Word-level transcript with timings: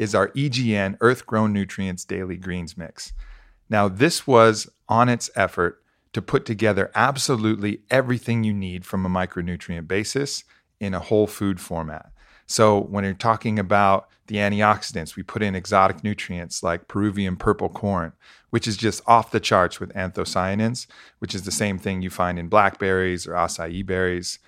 is 0.00 0.14
our 0.14 0.28
EGN 0.28 0.96
Earth 1.02 1.26
Grown 1.26 1.52
Nutrients 1.52 2.06
Daily 2.06 2.38
Greens 2.38 2.74
Mix. 2.74 3.12
Now, 3.68 3.86
this 3.86 4.26
was 4.26 4.66
Onnit's 4.88 5.28
effort 5.36 5.82
to 6.14 6.22
put 6.22 6.46
together 6.46 6.90
absolutely 6.94 7.82
everything 7.90 8.42
you 8.42 8.54
need 8.54 8.86
from 8.86 9.04
a 9.04 9.10
micronutrient 9.10 9.86
basis 9.86 10.42
in 10.80 10.94
a 10.94 11.00
whole 11.00 11.26
food 11.26 11.60
format. 11.60 12.12
So, 12.46 12.80
when 12.80 13.04
you're 13.04 13.12
talking 13.12 13.58
about 13.58 14.08
the 14.28 14.36
antioxidants, 14.36 15.16
we 15.16 15.22
put 15.22 15.42
in 15.42 15.54
exotic 15.54 16.02
nutrients 16.02 16.62
like 16.62 16.88
Peruvian 16.88 17.36
purple 17.36 17.68
corn, 17.68 18.14
which 18.48 18.66
is 18.66 18.78
just 18.78 19.02
off 19.06 19.30
the 19.30 19.38
charts 19.38 19.80
with 19.80 19.92
anthocyanins, 19.92 20.86
which 21.18 21.34
is 21.34 21.42
the 21.42 21.52
same 21.52 21.78
thing 21.78 22.00
you 22.00 22.08
find 22.08 22.38
in 22.38 22.48
blackberries 22.48 23.26
or 23.26 23.32
acai 23.32 23.84
berries. 23.84 24.38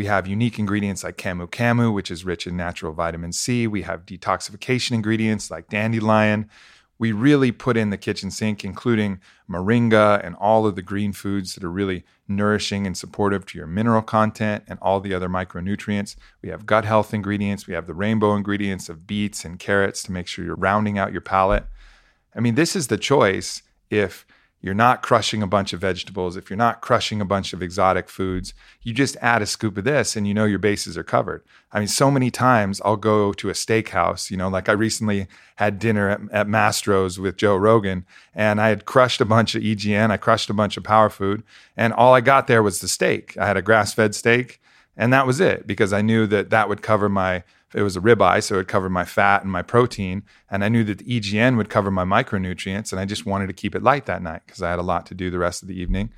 We 0.00 0.06
have 0.06 0.26
unique 0.26 0.58
ingredients 0.58 1.04
like 1.04 1.18
camu 1.18 1.46
camu, 1.46 1.92
which 1.92 2.10
is 2.10 2.24
rich 2.24 2.46
in 2.46 2.56
natural 2.56 2.94
vitamin 2.94 3.34
C. 3.34 3.66
We 3.66 3.82
have 3.82 4.06
detoxification 4.06 4.92
ingredients 4.92 5.50
like 5.50 5.68
dandelion. 5.68 6.48
We 6.98 7.12
really 7.12 7.52
put 7.52 7.76
in 7.76 7.90
the 7.90 7.98
kitchen 7.98 8.30
sink, 8.30 8.64
including 8.64 9.20
moringa 9.46 10.24
and 10.24 10.36
all 10.36 10.64
of 10.64 10.74
the 10.74 10.80
green 10.80 11.12
foods 11.12 11.54
that 11.54 11.62
are 11.62 11.70
really 11.70 12.06
nourishing 12.26 12.86
and 12.86 12.96
supportive 12.96 13.44
to 13.44 13.58
your 13.58 13.66
mineral 13.66 14.00
content 14.00 14.64
and 14.66 14.78
all 14.80 15.00
the 15.00 15.12
other 15.12 15.28
micronutrients. 15.28 16.16
We 16.40 16.48
have 16.48 16.64
gut 16.64 16.86
health 16.86 17.12
ingredients. 17.12 17.66
We 17.66 17.74
have 17.74 17.86
the 17.86 17.92
rainbow 17.92 18.34
ingredients 18.34 18.88
of 18.88 19.06
beets 19.06 19.44
and 19.44 19.58
carrots 19.58 20.02
to 20.04 20.12
make 20.12 20.26
sure 20.26 20.46
you're 20.46 20.54
rounding 20.54 20.96
out 20.96 21.12
your 21.12 21.20
palate. 21.20 21.66
I 22.34 22.40
mean, 22.40 22.54
this 22.54 22.74
is 22.74 22.86
the 22.86 22.96
choice 22.96 23.60
if 23.90 24.24
you're 24.62 24.74
not 24.74 25.02
crushing 25.02 25.42
a 25.42 25.46
bunch 25.46 25.72
of 25.72 25.80
vegetables, 25.80 26.36
if 26.36 26.50
you're 26.50 26.56
not 26.56 26.82
crushing 26.82 27.20
a 27.20 27.24
bunch 27.24 27.52
of 27.52 27.62
exotic 27.62 28.10
foods, 28.10 28.52
you 28.82 28.92
just 28.92 29.16
add 29.22 29.40
a 29.40 29.46
scoop 29.46 29.78
of 29.78 29.84
this 29.84 30.16
and 30.16 30.28
you 30.28 30.34
know 30.34 30.44
your 30.44 30.58
bases 30.58 30.98
are 30.98 31.02
covered. 31.02 31.42
I 31.72 31.78
mean, 31.78 31.88
so 31.88 32.10
many 32.10 32.30
times 32.30 32.80
I'll 32.84 32.96
go 32.96 33.32
to 33.32 33.48
a 33.48 33.54
steakhouse, 33.54 34.30
you 34.30 34.36
know, 34.36 34.48
like 34.48 34.68
I 34.68 34.72
recently 34.72 35.28
had 35.56 35.78
dinner 35.78 36.10
at, 36.10 36.20
at 36.30 36.46
Mastro's 36.46 37.18
with 37.18 37.36
Joe 37.36 37.56
Rogan 37.56 38.04
and 38.34 38.60
I 38.60 38.68
had 38.68 38.84
crushed 38.84 39.20
a 39.20 39.24
bunch 39.24 39.54
of 39.54 39.62
EGN, 39.62 40.10
I 40.10 40.16
crushed 40.18 40.50
a 40.50 40.54
bunch 40.54 40.76
of 40.76 40.84
power 40.84 41.08
food, 41.08 41.42
and 41.76 41.92
all 41.94 42.12
I 42.12 42.20
got 42.20 42.46
there 42.46 42.62
was 42.62 42.80
the 42.80 42.88
steak. 42.88 43.36
I 43.38 43.46
had 43.46 43.56
a 43.56 43.62
grass 43.62 43.94
fed 43.94 44.14
steak 44.14 44.60
and 44.96 45.12
that 45.12 45.26
was 45.26 45.40
it 45.40 45.66
because 45.66 45.94
I 45.94 46.02
knew 46.02 46.26
that 46.26 46.50
that 46.50 46.68
would 46.68 46.82
cover 46.82 47.08
my 47.08 47.44
it 47.74 47.82
was 47.82 47.96
a 47.96 48.00
ribeye, 48.00 48.42
so 48.42 48.58
it 48.58 48.68
covered 48.68 48.90
my 48.90 49.04
fat 49.04 49.42
and 49.42 49.52
my 49.52 49.62
protein. 49.62 50.22
And 50.50 50.64
I 50.64 50.68
knew 50.68 50.84
that 50.84 50.98
the 50.98 51.20
EGN 51.20 51.56
would 51.56 51.68
cover 51.68 51.90
my 51.90 52.04
micronutrients. 52.04 52.92
And 52.92 53.00
I 53.00 53.04
just 53.04 53.26
wanted 53.26 53.46
to 53.46 53.52
keep 53.52 53.74
it 53.74 53.82
light 53.82 54.06
that 54.06 54.22
night 54.22 54.42
because 54.46 54.62
I 54.62 54.70
had 54.70 54.78
a 54.78 54.82
lot 54.82 55.06
to 55.06 55.14
do 55.14 55.30
the 55.30 55.38
rest 55.38 55.62
of 55.62 55.68
the 55.68 55.80
evening. 55.80 56.10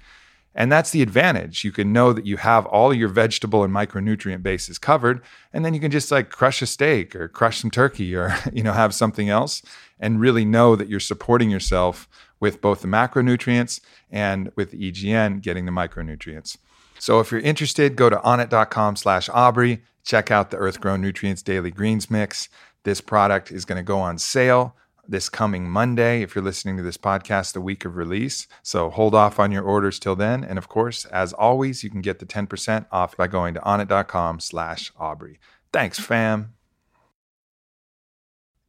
And 0.54 0.70
that's 0.70 0.90
the 0.90 1.02
advantage. 1.02 1.64
You 1.64 1.72
can 1.72 1.92
know 1.92 2.12
that 2.12 2.26
you 2.26 2.36
have 2.36 2.66
all 2.66 2.92
your 2.92 3.08
vegetable 3.08 3.64
and 3.64 3.72
micronutrient 3.72 4.42
bases 4.42 4.78
covered, 4.78 5.22
and 5.52 5.64
then 5.64 5.72
you 5.72 5.80
can 5.80 5.90
just 5.90 6.10
like 6.10 6.30
crush 6.30 6.60
a 6.60 6.66
steak 6.66 7.16
or 7.16 7.28
crush 7.28 7.60
some 7.60 7.70
turkey 7.70 8.14
or 8.14 8.36
you 8.52 8.62
know 8.62 8.72
have 8.72 8.94
something 8.94 9.30
else 9.30 9.62
and 9.98 10.20
really 10.20 10.44
know 10.44 10.76
that 10.76 10.88
you're 10.88 11.00
supporting 11.00 11.50
yourself 11.50 12.08
with 12.38 12.60
both 12.60 12.82
the 12.82 12.88
macronutrients 12.88 13.80
and 14.10 14.50
with 14.56 14.72
the 14.72 14.92
EGN 14.92 15.40
getting 15.40 15.64
the 15.64 15.72
micronutrients. 15.72 16.58
So 16.98 17.18
if 17.20 17.30
you're 17.30 17.40
interested, 17.40 17.96
go 17.96 18.10
to 18.10 18.16
onnit.com 18.16 18.96
slash 18.96 19.28
Aubrey. 19.30 19.82
Check 20.04 20.30
out 20.30 20.50
the 20.50 20.56
Earth 20.56 20.80
Grown 20.80 21.00
Nutrients 21.00 21.42
Daily 21.42 21.70
Greens 21.70 22.10
Mix. 22.10 22.48
This 22.84 23.00
product 23.00 23.50
is 23.52 23.64
going 23.64 23.76
to 23.76 23.82
go 23.82 24.00
on 24.00 24.18
sale 24.18 24.76
this 25.08 25.28
coming 25.28 25.68
Monday 25.68 26.22
if 26.22 26.34
you're 26.34 26.44
listening 26.44 26.76
to 26.76 26.82
this 26.82 26.96
podcast 26.96 27.52
the 27.52 27.60
week 27.60 27.84
of 27.84 27.96
release. 27.96 28.46
So 28.62 28.90
hold 28.90 29.14
off 29.14 29.38
on 29.38 29.52
your 29.52 29.64
orders 29.64 29.98
till 29.98 30.16
then. 30.16 30.44
And 30.44 30.58
of 30.58 30.68
course, 30.68 31.04
as 31.06 31.32
always, 31.32 31.82
you 31.82 31.90
can 31.90 32.00
get 32.00 32.18
the 32.18 32.26
10% 32.26 32.86
off 32.90 33.16
by 33.16 33.26
going 33.26 33.54
to 33.54 33.60
onnit.com 33.60 34.40
slash 34.40 34.92
Aubrey. 34.98 35.38
Thanks, 35.72 35.98
fam. 35.98 36.54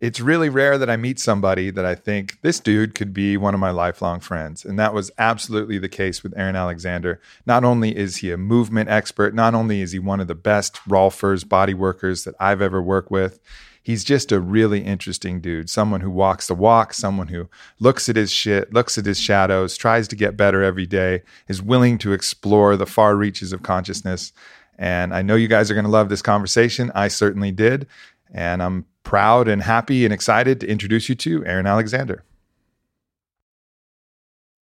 It's 0.04 0.20
really 0.20 0.50
rare 0.50 0.78
that 0.78 0.90
I 0.90 0.98
meet 0.98 1.18
somebody 1.18 1.70
that 1.70 1.86
I 1.86 1.96
think 1.96 2.42
this 2.42 2.60
dude 2.60 2.94
could 2.94 3.14
be 3.14 3.38
one 3.38 3.54
of 3.54 3.62
my 3.62 3.72
lifelong 3.72 4.20
friends. 4.20 4.66
And 4.66 4.78
that 4.78 4.94
was 4.94 5.12
absolutely 5.18 5.78
the 5.78 5.88
case 5.88 6.24
with 6.24 6.38
Aaron 6.38 6.58
Alexander. 6.58 7.22
Not 7.46 7.64
only 7.64 7.96
is 7.96 8.18
he 8.18 8.30
a 8.30 8.38
movement 8.38 8.90
expert, 8.90 9.34
not 9.34 9.56
only 9.56 9.80
is 9.80 9.94
he 9.94 10.00
one 10.00 10.20
of 10.20 10.28
the 10.28 10.36
best 10.36 10.76
Rolfers 10.90 11.48
body 11.48 11.74
workers 11.74 12.26
that 12.26 12.36
I've 12.38 12.62
ever 12.62 12.82
worked 12.82 13.12
with, 13.12 13.40
he's 13.82 14.04
just 14.04 14.34
a 14.34 14.42
really 14.42 14.82
interesting 14.82 15.40
dude. 15.40 15.70
Someone 15.70 16.02
who 16.02 16.12
walks 16.12 16.48
the 16.48 16.54
walk, 16.54 16.94
someone 16.94 17.30
who 17.30 17.48
looks 17.80 18.10
at 18.10 18.18
his 18.18 18.30
shit, 18.30 18.74
looks 18.74 18.98
at 18.98 19.06
his 19.06 19.22
shadows, 19.22 19.78
tries 19.78 20.10
to 20.10 20.18
get 20.18 20.36
better 20.36 20.62
every 20.62 20.86
day, 20.86 21.22
is 21.48 21.62
willing 21.62 21.98
to 22.00 22.12
explore 22.12 22.76
the 22.76 22.86
far 22.86 23.16
reaches 23.16 23.54
of 23.54 23.64
consciousness. 23.64 24.34
And 24.78 25.14
I 25.14 25.22
know 25.22 25.36
you 25.36 25.48
guys 25.48 25.72
are 25.72 25.76
going 25.76 25.86
to 25.86 25.92
love 25.92 26.10
this 26.10 26.22
conversation. 26.22 26.92
I 26.96 27.08
certainly 27.08 27.52
did. 27.52 27.88
And 28.34 28.64
I'm 28.64 28.86
proud 29.04 29.48
and 29.48 29.62
happy 29.62 30.06
and 30.06 30.14
excited 30.14 30.60
to 30.62 30.68
introduce 30.68 31.08
you 31.08 31.16
to 31.16 31.46
Aaron 31.46 31.68
Alexander. 31.68 32.24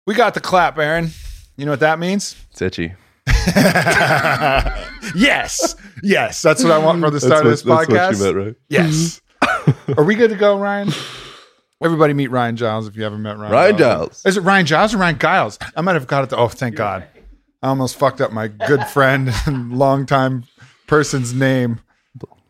We 0.06 0.14
got 0.14 0.34
the 0.34 0.40
clap, 0.40 0.78
Aaron. 0.78 1.10
You 1.56 1.64
know 1.66 1.72
what 1.72 1.80
that 1.80 1.98
means? 1.98 2.36
It's 2.50 2.62
itchy. 2.62 2.94
yes. 5.14 5.76
Yes. 6.02 6.40
That's 6.42 6.62
what 6.62 6.72
I 6.72 6.78
want 6.78 7.00
from 7.02 7.12
the 7.12 7.20
start 7.20 7.44
That's 7.44 7.60
of 7.62 7.64
this 7.64 7.64
what- 7.64 7.88
podcast. 7.88 7.92
That's 7.94 8.20
what 8.20 8.26
you 8.28 8.34
meant, 8.34 8.46
right? 8.46 8.56
Yes. 8.68 9.20
Are 9.96 10.04
we 10.04 10.14
good 10.14 10.30
to 10.30 10.36
go, 10.36 10.58
Ryan? 10.58 10.90
Everybody 11.82 12.12
meet 12.14 12.28
Ryan 12.30 12.56
Giles 12.56 12.88
if 12.88 12.96
you 12.96 13.02
haven't 13.04 13.22
met 13.22 13.38
Ryan. 13.38 13.52
Ryan 13.52 13.76
Giles. 13.78 14.22
Is 14.26 14.36
it 14.36 14.40
Ryan 14.40 14.66
Giles 14.66 14.94
or 14.94 14.98
Ryan 14.98 15.18
Giles? 15.18 15.58
I 15.76 15.80
might 15.80 15.94
have 15.94 16.06
got 16.06 16.24
it. 16.24 16.30
To, 16.30 16.36
oh, 16.36 16.48
thank 16.48 16.74
God. 16.74 17.06
I 17.62 17.68
almost 17.68 17.96
fucked 17.96 18.20
up 18.20 18.32
my 18.32 18.48
good 18.48 18.84
friend 18.86 19.30
and 19.46 19.72
longtime 19.78 20.44
person's 20.86 21.32
name. 21.34 21.80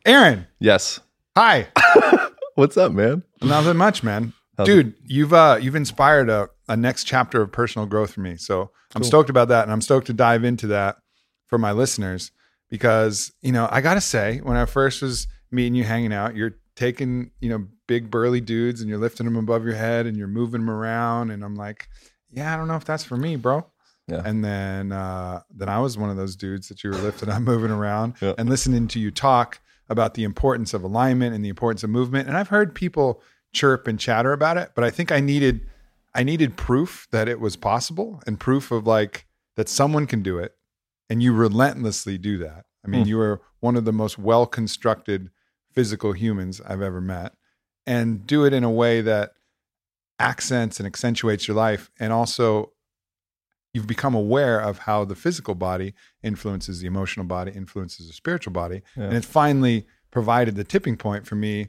Aaron. 0.07 0.47
Yes. 0.61 1.01
Hi. 1.41 1.69
What's 2.57 2.77
up, 2.77 2.91
man? 2.91 3.23
Nothing 3.41 3.77
much, 3.77 4.03
man. 4.03 4.33
How's 4.57 4.67
Dude, 4.67 4.95
you've 5.07 5.33
uh 5.33 5.61
you've 5.63 5.77
inspired 5.77 6.29
a, 6.29 6.49
a 6.69 6.77
next 6.77 7.05
chapter 7.05 7.41
of 7.41 7.53
personal 7.53 7.87
growth 7.87 8.15
for 8.15 8.23
me. 8.23 8.37
So 8.37 8.73
I'm 8.97 9.05
stoked 9.05 9.31
about 9.31 9.47
that. 9.47 9.63
And 9.63 9.71
I'm 9.71 9.81
stoked 9.81 10.09
to 10.09 10.13
dive 10.13 10.43
into 10.43 10.67
that 10.67 10.97
for 11.47 11.57
my 11.57 11.71
listeners 11.71 12.33
because, 12.71 13.31
you 13.41 13.53
know, 13.53 13.69
I 13.71 13.83
gotta 13.83 14.01
say, 14.01 14.39
when 14.39 14.57
I 14.57 14.65
first 14.65 15.01
was 15.01 15.29
meeting 15.53 15.77
you 15.77 15.85
hanging 15.85 16.13
out, 16.13 16.35
you're 16.35 16.57
taking, 16.75 17.31
you 17.39 17.51
know, 17.51 17.69
big 17.87 18.11
burly 18.11 18.41
dudes 18.41 18.81
and 18.81 18.91
you're 18.91 18.99
lifting 18.99 19.25
them 19.25 19.37
above 19.37 19.65
your 19.65 19.77
head 19.77 20.07
and 20.07 20.17
you're 20.17 20.27
moving 20.27 20.63
them 20.63 20.71
around. 20.71 21.31
And 21.31 21.45
I'm 21.45 21.55
like, 21.55 21.87
yeah, 22.33 22.53
I 22.53 22.57
don't 22.57 22.67
know 22.67 22.75
if 22.75 22.85
that's 22.85 23.05
for 23.05 23.17
me, 23.17 23.37
bro. 23.37 23.65
Yeah. 24.09 24.23
And 24.25 24.45
then 24.45 24.91
uh 24.91 25.43
then 25.55 25.69
I 25.69 25.79
was 25.79 25.97
one 25.97 26.11
of 26.11 26.17
those 26.17 26.35
dudes 26.35 26.67
that 26.67 26.83
you 26.83 26.91
were 26.91 26.97
lifting 26.97 27.29
up, 27.29 27.43
moving 27.43 27.71
around 27.71 28.15
Yeah. 28.21 28.33
and 28.37 28.49
listening 28.49 28.89
to 28.89 28.99
you 28.99 29.13
talk 29.13 29.61
about 29.89 30.15
the 30.15 30.25
importance 30.25 30.75
of 30.75 30.83
alignment 30.83 31.35
and 31.35 31.45
the 31.45 31.49
importance 31.49 31.83
of 31.83 31.91
movement. 31.91 32.29
And 32.29 32.37
I've 32.37 32.49
heard 32.49 32.75
people 32.75 33.23
chirp 33.53 33.87
and 33.89 33.99
chatter 33.99 34.33
about 34.33 34.57
it, 34.57 34.73
but 34.75 34.85
I 34.85 34.91
think 34.91 35.11
I 35.11 35.21
needed 35.21 35.67
I 36.15 36.23
needed 36.23 36.57
proof 36.57 37.07
that 37.11 37.29
it 37.29 37.39
was 37.39 37.55
possible 37.57 38.21
and 38.27 38.41
proof 38.41 38.71
of 38.71 38.87
like 38.87 39.27
that 39.57 39.69
someone 39.69 40.07
can 40.07 40.23
do 40.23 40.39
it 40.39 40.57
and 41.11 41.23
you 41.23 41.33
relentlessly 41.33 42.19
do 42.19 42.39
that. 42.39 42.65
I 42.85 42.89
mean, 42.89 43.03
Hmm. 43.05 43.09
you 43.09 43.21
are 43.21 43.41
one 43.61 43.77
of 43.77 43.85
the 43.85 43.93
most 43.93 44.19
well 44.19 44.47
constructed 44.47 45.31
physical 45.71 46.13
humans 46.13 46.61
I've 46.67 46.83
ever 46.83 47.01
met 47.01 47.35
and 47.87 48.27
do 48.27 48.45
it 48.45 48.53
in 48.53 48.65
a 48.65 48.71
way 48.71 49.01
that 49.03 49.33
accents 50.19 50.81
and 50.81 50.87
accentuates 50.87 51.47
your 51.47 51.57
life 51.57 51.91
and 52.01 52.13
also 52.13 52.73
you've 53.79 53.87
become 53.87 54.13
aware 54.13 54.59
of 54.59 54.81
how 54.81 55.05
the 55.05 55.15
physical 55.15 55.55
body 55.55 55.95
influences 56.21 56.81
the 56.81 56.89
emotional 56.89 57.25
body, 57.25 57.53
influences 57.53 58.09
the 58.09 58.13
spiritual 58.13 58.53
body. 58.53 58.83
Yeah. 58.97 59.05
And 59.05 59.15
it 59.15 59.25
finally 59.25 59.87
provided 60.11 60.57
the 60.57 60.65
tipping 60.65 60.97
point 60.97 61.29
for 61.29 61.37
me 61.37 61.69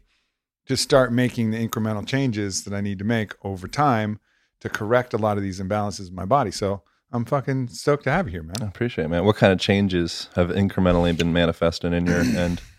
to 0.66 0.76
start 0.76 1.14
making 1.14 1.52
the 1.52 1.68
incremental 1.68 2.08
changes 2.08 2.64
that 2.64 2.74
I 2.74 2.82
need 2.82 2.98
to 2.98 3.06
make 3.06 3.34
over 3.46 3.68
time 3.68 4.20
to 4.62 4.70
correct 4.70 5.14
a 5.14 5.20
lot 5.20 5.38
of 5.38 5.44
these 5.44 5.62
imbalances 5.62 6.10
in 6.10 6.16
my 6.16 6.26
body. 6.26 6.50
So 6.50 6.82
I'm 7.12 7.26
fucking 7.26 7.68
stoked 7.68 8.06
to 8.06 8.12
have 8.12 8.26
you 8.26 8.32
here, 8.32 8.44
man. 8.44 8.56
I 8.60 8.66
appreciate 8.66 9.06
it, 9.06 9.10
man. 9.10 9.24
What 9.24 9.36
kind 9.36 9.54
of 9.54 9.60
changes 9.60 10.30
have 10.34 10.50
incrementally 10.50 11.16
been 11.16 11.32
manifesting 11.32 11.94
in 11.94 12.08
your 12.08 12.22
end? 12.22 12.62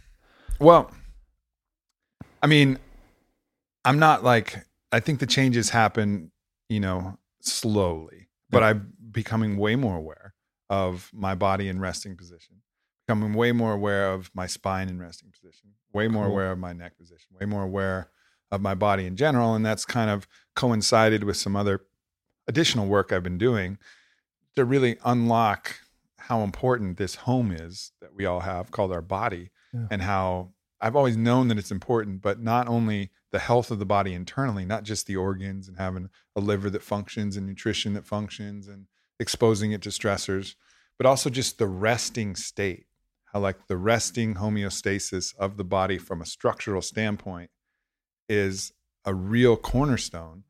Well, 0.59 0.91
I 2.43 2.47
mean, 2.49 2.79
I'm 3.87 3.99
not 3.99 4.23
like 4.23 4.67
I 4.93 5.01
think 5.01 5.19
the 5.19 5.27
changes 5.27 5.71
happen, 5.71 6.33
you 6.69 6.81
know, 6.81 7.17
slowly, 7.41 8.29
but 8.51 8.63
I'm 8.63 8.93
becoming 9.11 9.57
way 9.57 9.77
more 9.77 9.97
aware 9.97 10.35
of 10.69 11.11
my 11.13 11.35
body 11.35 11.69
in 11.69 11.81
resting 11.81 12.17
position, 12.17 12.57
becoming 13.07 13.35
way 13.35 13.53
more 13.53 13.73
aware 13.73 14.13
of 14.13 14.31
my 14.35 14.47
spine 14.47 14.89
in 14.89 15.01
resting 15.01 15.31
position, 15.33 15.71
way 15.93 16.07
more 16.09 16.25
Cool. 16.25 16.33
aware 16.33 16.53
of 16.53 16.59
my 16.59 16.73
neck 16.73 16.97
position, 16.97 17.29
way 17.41 17.47
more 17.47 17.63
aware 17.63 18.11
of 18.51 18.61
my 18.61 18.75
body 18.75 19.07
in 19.07 19.17
general, 19.17 19.55
and 19.55 19.65
that's 19.67 19.85
kind 19.85 20.11
of 20.11 20.27
coincided 20.55 21.25
with 21.25 21.37
some 21.37 21.57
other 21.57 21.83
additional 22.47 22.87
work 22.87 23.13
I've 23.13 23.23
been 23.23 23.39
doing 23.39 23.79
to 24.57 24.65
really 24.65 24.97
unlock 25.05 25.81
how 26.17 26.43
important 26.43 26.97
this 26.99 27.15
home 27.17 27.51
is 27.53 27.93
that 28.01 28.15
we 28.15 28.27
all 28.27 28.41
have 28.41 28.71
called 28.71 28.93
our 28.93 29.03
body 29.03 29.51
Yeah. 29.73 29.87
and 29.91 30.03
how 30.03 30.53
I've 30.81 30.97
always 30.97 31.17
known 31.17 31.49
that 31.49 31.59
it's 31.59 31.71
important, 31.71 32.23
but 32.23 32.41
not 32.41 32.67
only 32.67 33.11
the 33.33 33.39
health 33.39 33.71
of 33.71 33.79
the 33.79 33.85
body 33.87 34.15
internally, 34.15 34.65
not 34.65 34.83
just 34.83 35.07
the 35.07 35.17
organs 35.17 35.69
and 35.69 35.77
having 35.77 36.09
a 36.35 36.41
liver 36.41 36.71
that 36.71 36.83
functions 36.83 37.37
and 37.37 37.47
nutrition 37.47 37.93
that 37.95 38.07
functions 38.07 38.67
and 38.67 38.87
exposing 39.21 39.71
it 39.71 39.83
to 39.83 39.91
stressors, 39.91 40.57
but 40.99 41.07
also 41.07 41.31
just 41.31 41.59
the 41.59 41.69
resting 41.69 42.35
state. 42.35 42.87
How, 43.33 43.39
like, 43.39 43.69
the 43.69 43.77
resting 43.77 44.35
homeostasis 44.35 45.37
of 45.37 45.57
the 45.57 45.63
body 45.63 45.99
from 45.99 46.21
a 46.21 46.27
structural 46.27 46.83
standpoint 46.83 47.51
is 48.29 48.73
a 49.05 49.15
real 49.15 49.57
cornerstone 49.57 50.43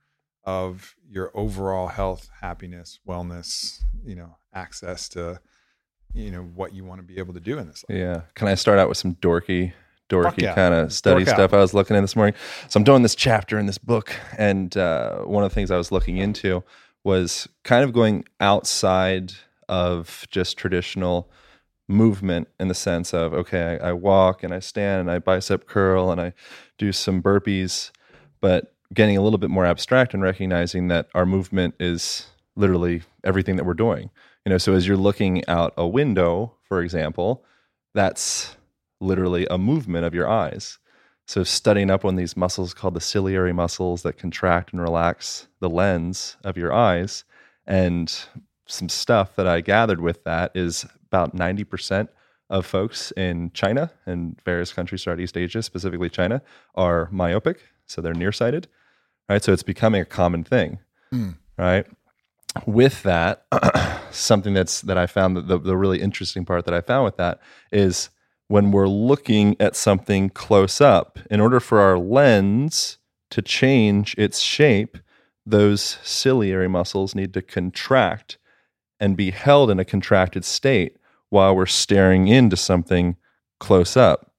of 0.45 0.95
your 1.07 1.31
overall 1.35 1.89
health, 1.89 2.31
happiness, 2.41 2.99
wellness, 3.07 3.83
you 4.03 4.15
know, 4.15 4.39
access 4.55 5.11
to, 5.11 5.39
you 6.15 6.31
know, 6.31 6.41
what 6.41 6.75
you 6.75 6.83
want 6.83 7.01
to 7.01 7.07
be 7.07 7.19
able 7.19 7.35
to 7.35 7.41
do 7.41 7.59
in 7.59 7.67
this 7.67 7.85
life. 7.87 7.99
Yeah. 7.99 8.23
Can 8.35 8.49
I 8.49 8.55
start 8.55 8.79
out 8.79 8.89
with 8.89 8.97
some 8.97 9.15
dorky, 9.17 9.75
dorky 10.09 10.43
yeah. 10.43 10.55
kind 10.55 10.73
of 10.73 10.91
study 10.91 11.25
Dork 11.25 11.29
out. 11.29 11.35
stuff 11.35 11.53
I 11.53 11.59
was 11.59 11.75
looking 11.75 11.97
at 11.97 12.01
this 12.01 12.17
morning? 12.17 12.35
So 12.69 12.79
I'm 12.79 12.85
doing 12.85 13.03
this 13.03 13.15
chapter 13.15 13.59
in 13.59 13.67
this 13.67 13.79
book, 13.79 14.15
and 14.39 14.75
uh, 14.75 15.19
one 15.19 15.45
of 15.45 15.51
the 15.51 15.55
things 15.55 15.71
I 15.71 15.77
was 15.77 15.93
looking 15.93 16.17
into 16.17 16.65
was 17.05 17.49
kind 17.65 17.85
of 17.85 17.93
going 17.93 18.25
outside 18.41 19.33
of 19.69 20.27
just 20.31 20.57
traditional 20.57 21.31
movement 21.89 22.49
in 22.59 22.69
the 22.69 22.75
sense 22.75 23.13
of 23.13 23.33
okay, 23.35 23.79
I, 23.83 23.91
I 23.91 23.93
walk 23.93 24.43
and 24.43 24.55
I 24.55 24.61
stand 24.61 25.01
and 25.01 25.11
I 25.11 25.19
bicep 25.19 25.67
curl 25.67 26.11
and 26.11 26.21
I 26.21 26.33
do 26.79 26.93
some 26.93 27.23
burpees, 27.23 27.91
but 28.41 28.75
getting 28.93 29.17
a 29.17 29.23
little 29.23 29.39
bit 29.39 29.51
more 29.51 29.67
abstract 29.67 30.15
and 30.15 30.23
recognizing 30.23 30.89
that 30.89 31.09
our 31.15 31.27
movement 31.27 31.75
is 31.79 32.27
literally 32.57 33.03
everything 33.25 33.57
that 33.57 33.65
we're 33.65 33.75
doing. 33.75 34.11
You 34.45 34.51
know, 34.51 34.59
so 34.59 34.73
as 34.73 34.87
you're 34.87 34.97
looking 34.97 35.47
out 35.49 35.75
a 35.77 35.87
window, 35.87 36.55
for 36.63 36.83
example, 36.83 37.45
that's 37.95 38.57
literally 39.01 39.47
a 39.51 39.59
movement 39.59 40.05
of 40.05 40.15
your 40.15 40.29
eyes. 40.29 40.79
So 41.31 41.45
studying 41.45 41.93
up 41.93 42.05
on 42.05 42.17
these 42.17 42.37
muscles 42.37 42.75
called 42.75 42.95
the 42.95 43.01
ciliary 43.01 43.53
muscles 43.53 44.03
that 44.03 44.19
contract 44.19 44.73
and 44.73 44.83
relax 44.83 45.47
the 45.61 45.71
lens 45.71 46.37
of 46.43 46.57
your 46.57 46.73
eyes 46.73 47.23
and 47.69 48.13
some 48.67 48.89
stuff 48.89 49.37
that 49.37 49.47
I 49.47 49.61
gathered 49.61 50.01
with 50.01 50.25
that 50.25 50.51
is 50.57 50.87
about 51.07 51.37
90% 51.37 52.09
of 52.49 52.67
folks 52.67 53.13
in 53.13 53.53
China 53.53 53.93
and 54.07 54.41
various 54.45 54.73
countries 54.73 55.05
throughout 55.05 55.21
East 55.21 55.37
Asia, 55.37 55.63
specifically 55.63 56.11
China, 56.11 56.43
are 56.75 57.09
myopic, 57.13 57.63
so 57.87 58.01
they're 58.01 58.13
nearsighted. 58.13 58.67
Right? 59.29 59.45
So 59.45 59.53
it's 59.53 59.63
becoming 59.63 60.01
a 60.01 60.07
common 60.07 60.43
thing. 60.43 60.81
Hmm. 61.13 61.31
Right? 61.57 61.87
With 62.67 63.05
that, 63.05 63.47
something 64.11 64.53
that's 64.53 64.81
that 64.81 64.99
I 64.99 65.07
found 65.07 65.37
that 65.37 65.47
the, 65.47 65.61
the 65.61 65.77
really 65.77 66.03
interesting 66.03 66.45
part 66.45 66.65
that 66.65 66.75
I 66.75 66.81
found 66.81 67.05
with 67.05 67.19
that 67.19 67.39
is 67.71 68.11
when 68.51 68.73
we're 68.73 68.89
looking 68.89 69.55
at 69.61 69.77
something 69.77 70.29
close 70.29 70.81
up, 70.81 71.21
in 71.31 71.39
order 71.39 71.61
for 71.61 71.79
our 71.79 71.97
lens 71.97 72.99
to 73.31 73.41
change 73.41 74.13
its 74.19 74.41
shape, 74.41 74.99
those 75.47 76.01
ciliary 76.03 76.67
muscles 76.67 77.15
need 77.15 77.33
to 77.33 77.43
contract 77.43 78.39
and 78.99 79.17
be 79.17 79.31
held 79.31 79.71
in 79.71 79.79
a 79.79 79.85
contracted 79.85 80.45
state 80.45 80.97
while 81.29 81.55
we're 81.55 81.65
staring 81.65 82.27
into 82.27 82.57
something 82.57 83.15
close 83.61 83.97
up. 83.97 84.33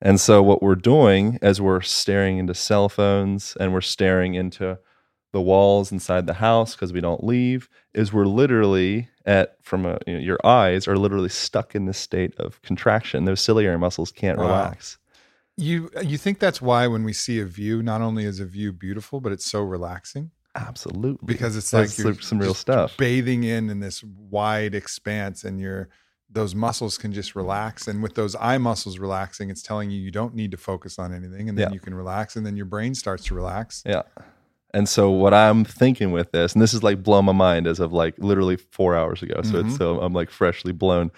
And 0.00 0.20
so, 0.20 0.40
what 0.40 0.62
we're 0.62 0.76
doing 0.76 1.40
as 1.42 1.60
we're 1.60 1.80
staring 1.80 2.38
into 2.38 2.54
cell 2.54 2.88
phones 2.88 3.56
and 3.58 3.72
we're 3.72 3.80
staring 3.80 4.34
into 4.34 4.78
the 5.34 5.40
walls 5.40 5.90
inside 5.92 6.26
the 6.26 6.34
house 6.48 6.74
because 6.74 6.92
we 6.92 7.00
don't 7.00 7.22
leave 7.24 7.68
is 7.92 8.12
we're 8.12 8.24
literally 8.42 9.08
at 9.26 9.56
from 9.62 9.84
a 9.84 9.98
you 10.06 10.14
know, 10.14 10.18
your 10.30 10.38
eyes 10.44 10.86
are 10.88 10.96
literally 10.96 11.28
stuck 11.28 11.74
in 11.74 11.86
this 11.86 11.98
state 11.98 12.32
of 12.38 12.62
contraction 12.62 13.24
those 13.24 13.40
ciliary 13.40 13.76
muscles 13.78 14.10
can't 14.12 14.38
Wow. 14.38 14.44
relax 14.46 14.96
You 15.56 15.90
you 16.02 16.18
think 16.24 16.38
that's 16.38 16.60
why 16.62 16.86
when 16.86 17.04
we 17.04 17.12
see 17.12 17.38
a 17.40 17.44
view, 17.44 17.82
not 17.82 18.00
only 18.00 18.24
is 18.24 18.40
a 18.40 18.44
view 18.46 18.72
beautiful, 18.72 19.20
but 19.20 19.30
it's 19.32 19.44
so 19.54 19.60
relaxing 19.76 20.30
absolutely 20.68 21.26
because 21.32 21.56
it's 21.56 21.70
That's 21.72 21.98
like 21.98 22.04
you're 22.04 22.20
some 22.30 22.38
real 22.38 22.54
stuff 22.54 22.96
bathing 22.96 23.42
in 23.54 23.70
in 23.70 23.78
this 23.80 24.02
wide 24.38 24.74
expanse, 24.82 25.38
and 25.46 25.60
your 25.60 25.88
those 26.30 26.54
muscles 26.66 26.98
can 26.98 27.12
just 27.12 27.36
relax. 27.36 27.86
And 27.88 28.02
with 28.04 28.14
those 28.14 28.34
eye 28.50 28.58
muscles 28.58 28.98
relaxing, 28.98 29.50
it's 29.52 29.62
telling 29.62 29.90
you 29.92 29.98
you 30.00 30.10
don't 30.20 30.34
need 30.34 30.50
to 30.50 30.56
focus 30.70 30.98
on 30.98 31.08
anything, 31.14 31.48
and 31.48 31.56
then 31.56 31.68
Yeah. 31.68 31.74
you 31.74 31.80
can 31.86 31.94
relax, 31.94 32.36
and 32.36 32.44
then 32.46 32.56
your 32.56 32.66
brain 32.74 32.94
starts 32.94 33.24
to 33.28 33.34
relax. 33.34 33.82
Yeah. 33.86 34.02
And 34.74 34.88
so 34.88 35.10
what 35.10 35.32
I'm 35.32 35.64
thinking 35.64 36.10
with 36.12 36.32
this, 36.32 36.52
and 36.52 36.60
this 36.60 36.74
is 36.74 36.82
like 36.82 37.02
blown 37.02 37.24
my 37.24 37.32
mind 37.32 37.66
as 37.66 37.78
of 37.80 37.92
like 37.92 38.14
literally 38.18 38.56
four 38.56 38.94
hours 38.96 39.22
ago. 39.22 39.40
So 39.42 39.60
it's 39.60 39.74
Mhm. 39.74 39.78
so 39.78 40.00
I'm 40.00 40.12
like 40.12 40.28
freshly 40.30 40.72
blown. 40.72 41.10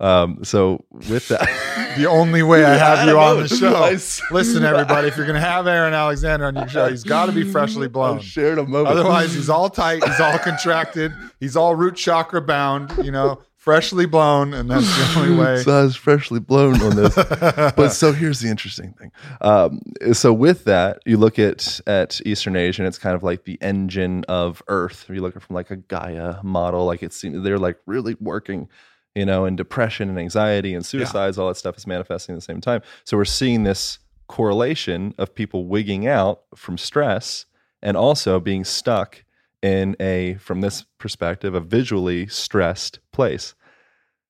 Um, 0.00 0.44
so 0.44 0.84
with 1.10 1.26
that, 1.28 1.48
The 1.96 2.06
only 2.06 2.44
way 2.44 2.64
I 2.64 2.76
Yeah, 2.76 2.96
have 2.96 3.08
you 3.08 3.18
I 3.18 3.30
on 3.32 3.42
the 3.42 3.48
show. 3.48 3.90
Listen, 4.30 4.62
everybody, 4.62 5.08
if 5.08 5.16
you're 5.16 5.26
going 5.26 5.40
to 5.40 5.44
have 5.44 5.66
Aaron 5.66 5.92
Alexander 5.92 6.46
on 6.46 6.54
your 6.54 6.68
show, 6.68 6.88
he's 6.88 7.02
got 7.02 7.26
to 7.26 7.32
be 7.32 7.42
freshly 7.42 7.88
blown. 7.88 8.18
I've 8.18 8.24
shared 8.24 8.58
a 8.58 8.64
moment. 8.66 8.86
Otherwise, 8.96 9.34
he's 9.34 9.48
all 9.48 9.68
tight, 9.68 10.04
he's 10.04 10.20
all 10.20 10.38
contracted, 10.38 11.12
he's 11.40 11.56
all 11.56 11.74
root 11.74 11.96
chakra 11.96 12.40
bound, 12.40 12.92
you 13.04 13.10
know, 13.10 13.40
freshly 13.68 14.06
blown, 14.06 14.54
and 14.54 14.70
that's 14.70 14.86
the 14.86 15.20
only 15.20 15.36
way. 15.44 15.62
So 15.62 15.78
I 15.78 15.82
was 15.82 15.94
freshly 15.94 16.40
blown 16.40 16.80
on 16.80 16.96
this. 16.96 17.14
but 17.14 17.90
so 17.90 18.12
here's 18.12 18.40
the 18.40 18.48
interesting 18.48 18.94
thing. 18.94 19.12
Um, 19.42 19.82
so 20.14 20.32
with 20.32 20.64
that, 20.64 21.00
you 21.04 21.18
look 21.18 21.38
at 21.38 21.78
at 21.86 22.18
Eastern 22.24 22.56
Asia, 22.56 22.80
and 22.80 22.88
it's 22.88 22.96
kind 22.96 23.14
of 23.14 23.22
like 23.22 23.44
the 23.44 23.58
engine 23.60 24.24
of 24.26 24.62
Earth. 24.68 25.04
If 25.06 25.14
you 25.14 25.20
look 25.20 25.36
at 25.36 25.42
from 25.42 25.54
like 25.54 25.70
a 25.70 25.76
Gaia 25.76 26.42
model, 26.42 26.86
like 26.86 27.02
it's 27.02 27.22
they're 27.22 27.58
like 27.58 27.76
really 27.84 28.16
working, 28.20 28.70
you 29.14 29.26
know, 29.26 29.44
and 29.44 29.54
depression 29.54 30.08
and 30.08 30.18
anxiety 30.18 30.72
and 30.72 30.84
suicides, 30.84 31.36
all 31.38 31.48
that 31.48 31.56
stuff 31.58 31.76
is 31.76 31.86
manifesting 31.86 32.34
at 32.34 32.38
the 32.38 32.42
same 32.42 32.62
time. 32.62 32.80
So 33.04 33.18
we're 33.18 33.26
seeing 33.26 33.64
this 33.64 33.98
correlation 34.28 35.14
of 35.18 35.34
people 35.34 35.66
wigging 35.66 36.06
out 36.06 36.40
from 36.54 36.78
stress 36.78 37.44
and 37.82 37.98
also 37.98 38.40
being 38.40 38.64
stuck 38.64 39.24
in 39.62 39.96
a, 40.00 40.34
from 40.34 40.60
this 40.60 40.84
perspective, 40.98 41.54
a 41.54 41.60
visually 41.60 42.26
stressed 42.28 43.00
place. 43.12 43.54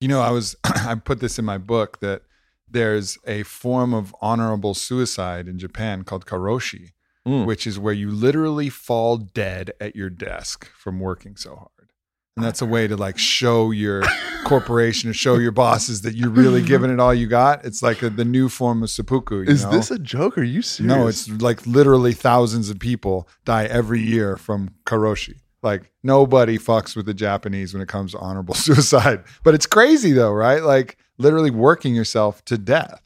You 0.00 0.08
know, 0.08 0.20
I 0.20 0.30
was 0.30 0.56
I 0.64 0.94
put 0.94 1.20
this 1.20 1.38
in 1.38 1.44
my 1.44 1.58
book 1.58 2.00
that 2.00 2.22
there's 2.70 3.18
a 3.26 3.42
form 3.44 3.94
of 3.94 4.14
honorable 4.20 4.74
suicide 4.74 5.48
in 5.48 5.58
Japan 5.58 6.02
called 6.04 6.26
karoshi, 6.26 6.92
Mm. 7.26 7.44
which 7.44 7.66
is 7.66 7.78
where 7.78 7.92
you 7.92 8.10
literally 8.10 8.70
fall 8.70 9.18
dead 9.18 9.72
at 9.82 9.94
your 9.94 10.08
desk 10.08 10.70
from 10.74 10.98
working 10.98 11.36
so 11.36 11.56
hard. 11.56 11.90
And 12.36 12.44
that's 12.44 12.62
a 12.62 12.66
way 12.66 12.86
to 12.86 12.96
like 12.96 13.18
show 13.18 13.70
your 13.70 14.02
corporation 14.44 15.10
or 15.10 15.12
show 15.12 15.36
your 15.36 15.50
bosses 15.52 16.02
that 16.02 16.14
you're 16.14 16.30
really 16.30 16.62
giving 16.72 16.90
it 16.90 16.98
all 17.00 17.12
you 17.12 17.26
got. 17.26 17.66
It's 17.66 17.82
like 17.82 18.00
a, 18.02 18.08
the 18.08 18.24
new 18.24 18.48
form 18.48 18.82
of 18.82 18.88
seppuku. 18.88 19.40
You 19.40 19.50
Is 19.50 19.64
know? 19.64 19.72
this 19.72 19.90
a 19.90 19.98
joke? 19.98 20.38
Are 20.38 20.42
you 20.44 20.62
serious? 20.62 20.96
No, 20.96 21.06
it's 21.06 21.28
like 21.42 21.66
literally 21.66 22.12
thousands 22.14 22.70
of 22.70 22.78
people 22.78 23.28
die 23.44 23.64
every 23.64 24.00
year 24.00 24.36
from 24.36 24.70
karoshi. 24.86 25.34
Like 25.62 25.90
nobody 26.02 26.58
fucks 26.58 26.94
with 26.94 27.06
the 27.06 27.14
Japanese 27.14 27.72
when 27.72 27.82
it 27.82 27.88
comes 27.88 28.12
to 28.12 28.18
honorable 28.18 28.54
suicide. 28.66 29.24
But 29.42 29.54
it's 29.54 29.66
crazy 29.66 30.12
though, 30.12 30.32
right? 30.32 30.62
Like 30.62 30.98
literally 31.18 31.50
working 31.50 31.94
yourself 31.94 32.44
to 32.46 32.56
death 32.56 33.02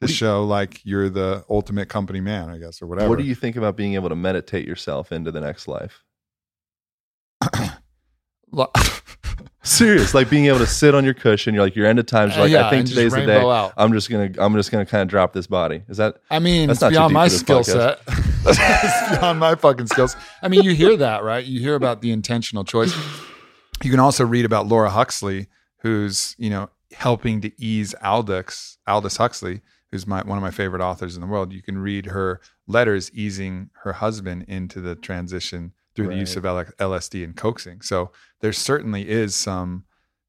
to 0.00 0.08
show 0.08 0.44
like 0.44 0.84
you're 0.84 1.08
the 1.08 1.44
ultimate 1.48 1.88
company 1.88 2.20
man, 2.20 2.50
I 2.50 2.58
guess, 2.58 2.82
or 2.82 2.86
whatever. 2.86 3.08
What 3.08 3.18
do 3.18 3.24
you 3.24 3.34
think 3.34 3.56
about 3.56 3.76
being 3.76 3.94
able 3.94 4.08
to 4.10 4.16
meditate 4.16 4.66
yourself 4.66 5.10
into 5.10 5.32
the 5.32 5.40
next 5.40 5.68
life? 5.68 6.04
Serious, 9.66 10.14
like 10.14 10.30
being 10.30 10.46
able 10.46 10.58
to 10.60 10.66
sit 10.66 10.94
on 10.94 11.04
your 11.04 11.14
cushion. 11.14 11.54
You're 11.54 11.64
like 11.64 11.74
your 11.76 11.86
end 11.86 11.98
of 11.98 12.06
times. 12.06 12.34
You're 12.34 12.44
like, 12.44 12.52
Yeah, 12.52 12.66
I 12.66 12.70
think 12.70 12.86
today's 12.88 13.12
the 13.12 13.26
day. 13.26 13.40
out. 13.40 13.72
I'm 13.76 13.92
just 13.92 14.08
gonna, 14.08 14.30
I'm 14.38 14.54
just 14.54 14.70
gonna 14.70 14.86
kind 14.86 15.02
of 15.02 15.08
drop 15.08 15.32
this 15.32 15.46
body. 15.46 15.82
Is 15.88 15.96
that? 15.96 16.18
I 16.30 16.38
mean, 16.38 16.68
That's 16.68 16.76
it's 16.78 16.82
not 16.82 16.90
beyond 16.90 17.14
my 17.14 17.28
skill 17.28 17.60
podcast. 17.60 17.98
set. 17.98 18.00
it's 18.46 19.10
beyond 19.18 19.40
my 19.40 19.54
fucking 19.56 19.88
skills. 19.88 20.16
I 20.40 20.48
mean, 20.48 20.62
you 20.62 20.72
hear 20.74 20.96
that, 20.96 21.24
right? 21.24 21.44
You 21.44 21.60
hear 21.60 21.74
about 21.74 22.00
the 22.00 22.12
intentional 22.12 22.64
choice. 22.64 22.94
you 23.82 23.90
can 23.90 24.00
also 24.00 24.24
read 24.24 24.44
about 24.44 24.66
Laura 24.68 24.90
Huxley, 24.90 25.48
who's 25.78 26.34
you 26.38 26.48
know 26.50 26.70
helping 26.92 27.40
to 27.40 27.50
ease 27.60 27.94
Aldous 28.04 28.78
Aldous 28.86 29.16
Huxley, 29.16 29.62
who's 29.90 30.06
my 30.06 30.22
one 30.22 30.38
of 30.38 30.42
my 30.42 30.52
favorite 30.52 30.80
authors 30.82 31.16
in 31.16 31.20
the 31.20 31.26
world. 31.26 31.52
You 31.52 31.62
can 31.62 31.78
read 31.78 32.06
her 32.06 32.40
letters 32.68 33.10
easing 33.12 33.70
her 33.82 33.94
husband 33.94 34.44
into 34.48 34.80
the 34.80 34.94
transition 34.94 35.72
through 35.96 36.08
the 36.08 36.16
use 36.16 36.36
of 36.36 36.44
L- 36.44 36.64
LSD 36.78 37.24
and 37.24 37.34
coaxing. 37.34 37.80
So 37.80 38.12
there 38.40 38.52
certainly 38.52 39.08
is 39.08 39.34
some 39.34 39.84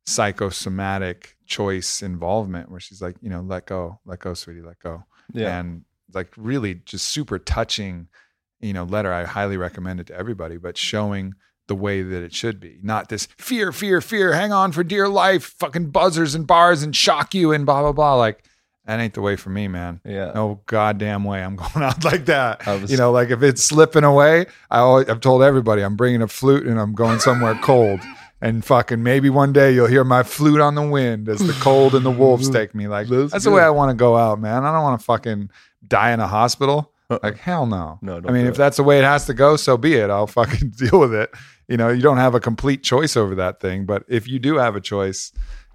psychosomatic 0.06 1.36
choice 1.46 2.02
involvement 2.02 2.72
where 2.72 2.80
she's 2.80 3.02
like, 3.02 3.18
you 3.22 3.30
know, 3.30 3.42
let 3.42 3.66
go, 3.66 4.00
let 4.06 4.20
go, 4.20 4.34
sweetie, 4.34 4.62
let 4.62 4.80
go. 4.80 5.04
Yeah. 5.34 5.60
And 5.60 5.84
like 6.14 6.32
really 6.38 6.76
just 6.76 7.08
super 7.08 7.38
touching, 7.38 8.08
you 8.62 8.74
know, 8.74 8.86
letter. 8.86 9.12
I 9.12 9.26
highly 9.26 9.58
recommend 9.58 10.00
it 10.00 10.08
to 10.08 10.16
everybody, 10.16 10.58
but 10.58 10.78
showing 10.78 11.34
the 11.68 11.76
way 11.76 12.02
that 12.02 12.24
it 12.24 12.34
should 12.34 12.60
be. 12.60 12.80
Not 12.82 13.10
this 13.10 13.28
fear, 13.38 13.74
fear, 13.74 14.00
fear, 14.00 14.34
hang 14.34 14.54
on 14.54 14.72
for 14.72 14.84
dear 14.84 15.10
life, 15.10 15.54
fucking 15.60 15.92
buzzers 15.92 16.34
and 16.34 16.48
bars 16.48 16.82
and 16.82 16.96
shock 16.96 17.36
you 17.36 17.52
and 17.52 17.66
blah, 17.66 17.82
blah, 17.82 17.92
blah. 17.92 18.16
Like, 18.16 18.46
that 18.88 19.00
ain't 19.02 19.14
the 19.14 19.22
way 19.22 19.36
for 19.36 19.50
me, 19.50 19.68
man. 19.68 20.00
Yeah. 20.06 20.32
No 20.34 20.62
goddamn 20.66 21.26
way 21.26 21.44
I'm 21.44 21.56
going 21.58 21.84
out 21.84 22.04
like 22.06 22.26
that. 22.26 22.66
Was- 22.66 22.90
you 22.90 22.98
know, 22.98 23.12
like 23.12 23.30
if 23.30 23.44
it's 23.44 23.64
slipping 23.64 24.06
away, 24.06 24.46
I 24.72 24.80
always, 24.80 25.10
I've 25.10 25.20
told 25.20 25.44
everybody 25.44 25.84
I'm 25.84 25.98
bringing 25.98 26.22
a 26.22 26.28
flute 26.28 26.66
and 26.66 26.80
I'm 26.80 26.94
going 26.94 27.20
somewhere 27.20 27.56
cold. 27.62 28.00
And 28.40 28.64
fucking 28.64 29.02
maybe 29.02 29.30
one 29.30 29.52
day 29.52 29.74
you'll 29.74 29.88
hear 29.88 30.04
my 30.04 30.22
flute 30.24 30.62
on 30.62 30.76
the 30.76 30.88
wind 30.88 31.28
as 31.28 31.40
the 31.40 31.54
cold 31.54 31.96
and 31.96 32.06
the 32.06 32.12
wolves 32.12 32.50
take 32.50 32.76
me. 32.76 32.88
Like 32.88 33.08
That's 33.08 33.32
that's, 33.32 33.44
the 33.46 33.52
way. 33.52 33.64
I 33.64 33.72
want 33.72 33.90
to 33.90 33.96
go 33.96 34.16
out, 34.16 34.40
man. 34.40 34.64
I 34.64 34.72
don't 34.72 34.84
want 34.84 35.00
to 35.00 35.04
fucking 35.06 35.50
die 35.88 36.12
in 36.12 36.20
a 36.20 36.28
hospital. 36.28 36.94
Like 37.10 37.38
hell 37.38 37.66
no. 37.66 37.98
No, 38.02 38.20
don't 38.20 38.30
I 38.30 38.34
mean, 38.34 38.46
if 38.46 38.54
it. 38.56 38.58
that's 38.58 38.78
the 38.78 38.84
way 38.84 39.00
it 39.00 39.04
has 39.06 39.26
to 39.26 39.34
go, 39.34 39.56
so 39.56 39.76
be 39.76 39.96
it. 39.96 40.10
I'll 40.10 40.28
fucking 40.28 40.70
deal 40.78 41.00
with 41.00 41.14
it. 41.16 41.32
You 41.68 41.78
know, 41.78 41.90
you 41.90 42.02
don't 42.02 42.18
have 42.18 42.36
a 42.36 42.40
complete 42.40 42.84
choice 42.84 43.18
over 43.18 43.34
that 43.36 43.60
thing, 43.60 43.86
but 43.86 44.04
if 44.08 44.28
you 44.28 44.40
do 44.40 44.58
have 44.58 44.76
a 44.76 44.82
choice, 44.82 45.32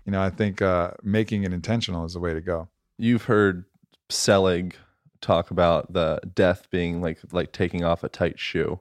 you 0.06 0.12
know, 0.12 0.22
I 0.22 0.30
think 0.30 0.62
uh, 0.62 0.92
making 1.02 1.42
it 1.44 1.52
intentional 1.52 2.04
is 2.04 2.12
the 2.12 2.20
way 2.20 2.32
to 2.32 2.40
go. 2.40 2.68
You've 3.02 3.24
heard 3.24 3.64
Selig 4.10 4.76
talk 5.20 5.50
about 5.50 5.92
the 5.92 6.20
death 6.34 6.68
being 6.70 7.00
like 7.00 7.18
like 7.32 7.50
taking 7.52 7.82
off 7.82 8.04
a 8.04 8.08
tight 8.08 8.38
shoe. 8.38 8.78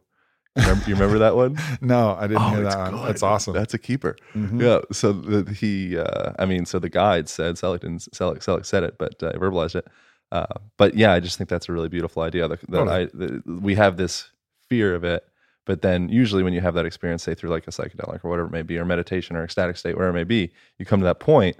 You 0.56 0.62
remember, 0.64 0.84
you 0.90 0.94
remember 0.96 1.20
that 1.20 1.36
one? 1.36 1.58
No, 1.82 2.16
I 2.20 2.28
didn't 2.28 2.44
hear 2.50 2.60
Oh, 2.60 2.66
it's 2.66 2.76
that 2.76 2.94
one. 2.94 3.06
That's 3.08 3.24
awesome. 3.24 3.54
That's 3.54 3.74
a 3.74 3.80
keeper. 3.80 4.18
Mhm. 4.36 4.62
Yeah. 4.62 4.82
So 4.92 5.12
the, 5.14 5.52
he, 5.54 5.98
uh, 5.98 6.34
I 6.38 6.46
mean, 6.46 6.66
so 6.68 6.78
the 6.78 6.90
guide 6.90 7.30
said 7.30 7.58
Selig 7.58 7.82
didn't 7.82 8.14
Selig, 8.14 8.44
Selig 8.44 8.66
said 8.66 8.84
it, 8.84 8.98
but 9.00 9.24
uh, 9.24 9.32
verbalized 9.34 9.76
it. 9.76 9.88
Uh, 10.32 10.46
but 10.78 10.94
yeah, 10.94 11.14
I 11.14 11.20
just 11.20 11.38
think 11.38 11.50
that's 11.50 11.68
a 11.68 11.74
really 11.74 11.90
beautiful 11.90 12.22
idea. 12.22 12.48
That, 12.48 12.60
that. 12.70 12.88
I, 12.88 13.06
that 13.06 13.44
we 13.48 13.74
have 13.76 13.98
this 13.98 14.30
fear 14.70 14.94
of 14.94 15.04
it, 15.04 15.26
but 15.66 15.82
then 15.82 16.10
usually 16.10 16.44
when 16.44 16.54
you 16.54 16.62
have 16.62 16.74
that 16.76 16.86
experience, 16.86 17.24
say 17.24 17.34
through 17.34 17.50
like 17.50 17.68
a 17.68 17.72
psychedelic 17.72 18.24
or 18.24 18.30
whatever 18.30 18.48
it 18.48 18.52
may 18.52 18.62
be, 18.62 18.78
or 18.78 18.86
meditation 18.86 19.36
or 19.36 19.44
ecstatic 19.44 19.78
state, 19.78 19.96
whatever 19.96 20.12
it 20.16 20.20
may 20.20 20.24
be, 20.26 20.52
you 20.78 20.86
come 20.86 21.00
to 21.00 21.06
that 21.06 21.20
point. 21.20 21.58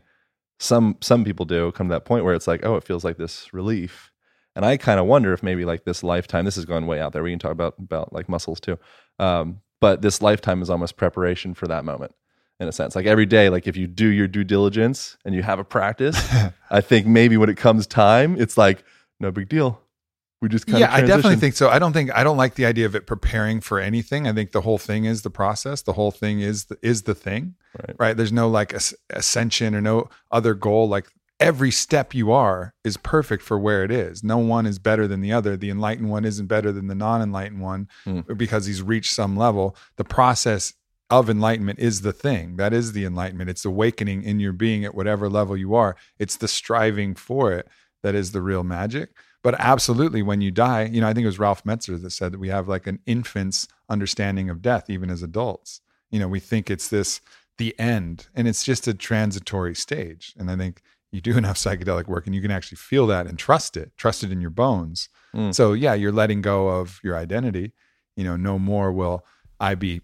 Some 0.62 0.98
some 1.02 1.24
people 1.24 1.46
do 1.46 1.72
come 1.72 1.88
to 1.88 1.96
that 1.96 2.06
point 2.06 2.24
where 2.24 2.36
it's 2.36 2.48
like, 2.48 2.64
oh, 2.64 2.76
it 2.76 2.84
feels 2.84 3.04
like 3.04 3.18
this 3.18 3.52
relief. 3.52 4.12
And 4.56 4.64
I 4.64 4.78
kind 4.78 5.00
of 5.00 5.08
wonder 5.08 5.34
if 5.34 5.42
maybe 5.42 5.66
like 5.66 5.86
this 5.86 6.04
lifetime, 6.04 6.46
this 6.46 6.58
is 6.58 6.66
going 6.66 6.86
way 6.86 7.02
out 7.02 7.14
there. 7.14 7.24
We 7.24 7.32
can 7.32 7.40
talk 7.40 7.52
about 7.52 7.76
about 7.80 8.14
like 8.14 8.30
muscles 8.30 8.60
too. 8.60 8.78
Um, 9.18 9.62
but 9.80 10.04
this 10.04 10.22
lifetime 10.22 10.62
is 10.62 10.70
almost 10.70 10.98
preparation 10.98 11.56
for 11.56 11.68
that 11.68 11.84
moment 11.84 12.14
in 12.60 12.68
a 12.68 12.72
sense. 12.72 12.96
Like 12.96 13.08
every 13.08 13.26
day, 13.26 13.50
like 13.50 13.66
if 13.66 13.76
you 13.76 13.88
do 13.88 14.06
your 14.06 14.28
due 14.28 14.44
diligence 14.44 15.18
and 15.26 15.34
you 15.34 15.42
have 15.42 15.58
a 15.58 15.64
practice, 15.64 16.32
I 16.70 16.82
think 16.82 17.08
maybe 17.08 17.38
when 17.38 17.50
it 17.50 17.58
comes 17.58 17.88
time, 17.88 18.40
it's 18.40 18.56
like 18.56 18.84
no 19.20 19.32
big 19.32 19.50
deal. 19.50 19.81
We 20.42 20.50
just 20.50 20.66
kind 20.66 20.76
of. 20.76 20.90
yeah, 20.90 20.94
I 20.96 21.02
definitely 21.02 21.36
think 21.36 21.56
so. 21.56 21.70
I 21.70 21.78
don't 21.78 21.94
think 21.94 22.10
I 22.16 22.24
don't 22.24 22.38
like 22.38 22.56
the 22.56 22.66
idea 22.66 22.86
of 22.88 22.96
it 22.96 23.06
preparing 23.06 23.62
for 23.62 23.80
anything. 23.80 24.28
I 24.28 24.34
think 24.34 24.52
the 24.52 24.62
whole 24.62 24.80
thing 24.80 25.06
is 25.06 25.22
the 25.22 25.30
process. 25.30 25.84
The 25.84 25.94
whole 25.94 26.10
thing 26.12 26.40
is 26.42 26.66
the, 26.66 26.78
is 26.82 27.04
the 27.04 27.14
thing, 27.14 27.56
Right. 27.78 27.96
right? 28.00 28.18
There's 28.18 28.32
no 28.32 28.50
like 28.50 28.74
as- 28.74 28.96
ascension 29.12 29.76
or 29.76 29.82
no 29.82 30.10
other 30.32 30.56
goal. 30.56 30.90
Like 30.90 31.08
every 31.40 31.70
step 31.72 32.14
you 32.16 32.32
are 32.32 32.74
is 32.84 32.98
perfect 32.98 33.44
for 33.44 33.60
where 33.60 33.84
it 33.84 33.92
is. 33.92 34.24
No 34.24 34.40
one 34.40 34.66
is 34.66 34.80
better 34.80 35.08
than 35.08 35.22
the 35.22 35.32
other. 35.32 35.56
The 35.58 35.70
enlightened 35.70 36.10
one 36.10 36.26
isn't 36.26 36.48
better 36.48 36.72
than 36.72 36.88
the 36.88 36.96
non-enlightened 36.96 37.62
one 37.62 37.88
Hmm. 38.04 38.22
because 38.36 38.66
he's 38.66 38.82
reached 38.82 39.14
some 39.14 39.38
level. 39.38 39.76
The 39.98 40.04
process 40.04 40.74
of 41.12 41.30
enlightenment 41.30 41.78
is 41.78 42.02
the 42.02 42.14
thing. 42.14 42.56
That 42.56 42.74
is 42.74 42.94
the 42.94 43.06
enlightenment. 43.06 43.50
It's 43.52 43.66
awakening 43.66 44.24
in 44.24 44.40
your 44.40 44.54
being 44.54 44.86
at 44.86 44.96
whatever 44.96 45.30
level 45.30 45.56
you 45.58 45.76
are. 45.76 45.96
It's 46.18 46.38
the 46.38 46.48
striving 46.48 47.14
for 47.16 47.52
it 47.52 47.68
that 48.02 48.16
is 48.16 48.32
the 48.32 48.42
real 48.42 48.64
magic. 48.64 49.10
But 49.44 49.56
absolutely, 49.60 50.22
when 50.22 50.42
you 50.42 50.52
die, 50.52 50.84
you 50.84 51.02
know, 51.02 51.08
I 51.08 51.14
think 51.14 51.24
it 51.24 51.28
was 51.28 51.40
Ralph 51.40 51.64
Metzner 51.64 52.02
that 52.02 52.12
said 52.12 52.32
that 52.32 52.40
we 52.40 52.50
have 52.50 52.68
like 52.68 52.86
an 52.86 53.00
infant's 53.06 53.68
understanding 53.90 54.50
of 54.50 54.62
death, 54.62 54.90
even 54.90 55.10
as 55.10 55.24
adults. 55.24 55.82
You 56.12 56.20
know, 56.20 56.28
we 56.28 56.40
think 56.40 56.70
it's 56.70 56.90
this 56.90 57.22
the 57.58 57.78
end, 57.80 58.28
and 58.36 58.48
it's 58.48 58.64
just 58.64 58.88
a 58.88 58.94
transitory 58.94 59.76
stage. 59.76 60.34
And 60.38 60.50
I 60.50 60.56
think 60.56 60.82
you 61.12 61.22
do 61.22 61.38
enough 61.38 61.58
psychedelic 61.58 62.08
work, 62.08 62.26
and 62.26 62.36
you 62.36 62.42
can 62.42 62.52
actually 62.52 62.78
feel 62.78 63.08
that 63.08 63.28
and 63.28 63.38
trust 63.38 63.78
it, 63.78 63.92
trust 63.98 64.24
it 64.24 64.32
in 64.32 64.42
your 64.42 64.50
bones. 64.52 65.10
Mm. 65.36 65.54
So 65.54 65.74
yeah, 65.74 65.94
you're 65.94 66.12
letting 66.12 66.42
go 66.42 66.68
of 66.68 67.00
your 67.04 67.16
identity. 67.16 67.74
You 68.16 68.24
know, 68.24 68.36
no 68.36 68.60
more 68.60 68.92
will 68.92 69.26
I 69.60 69.76
be 69.76 70.02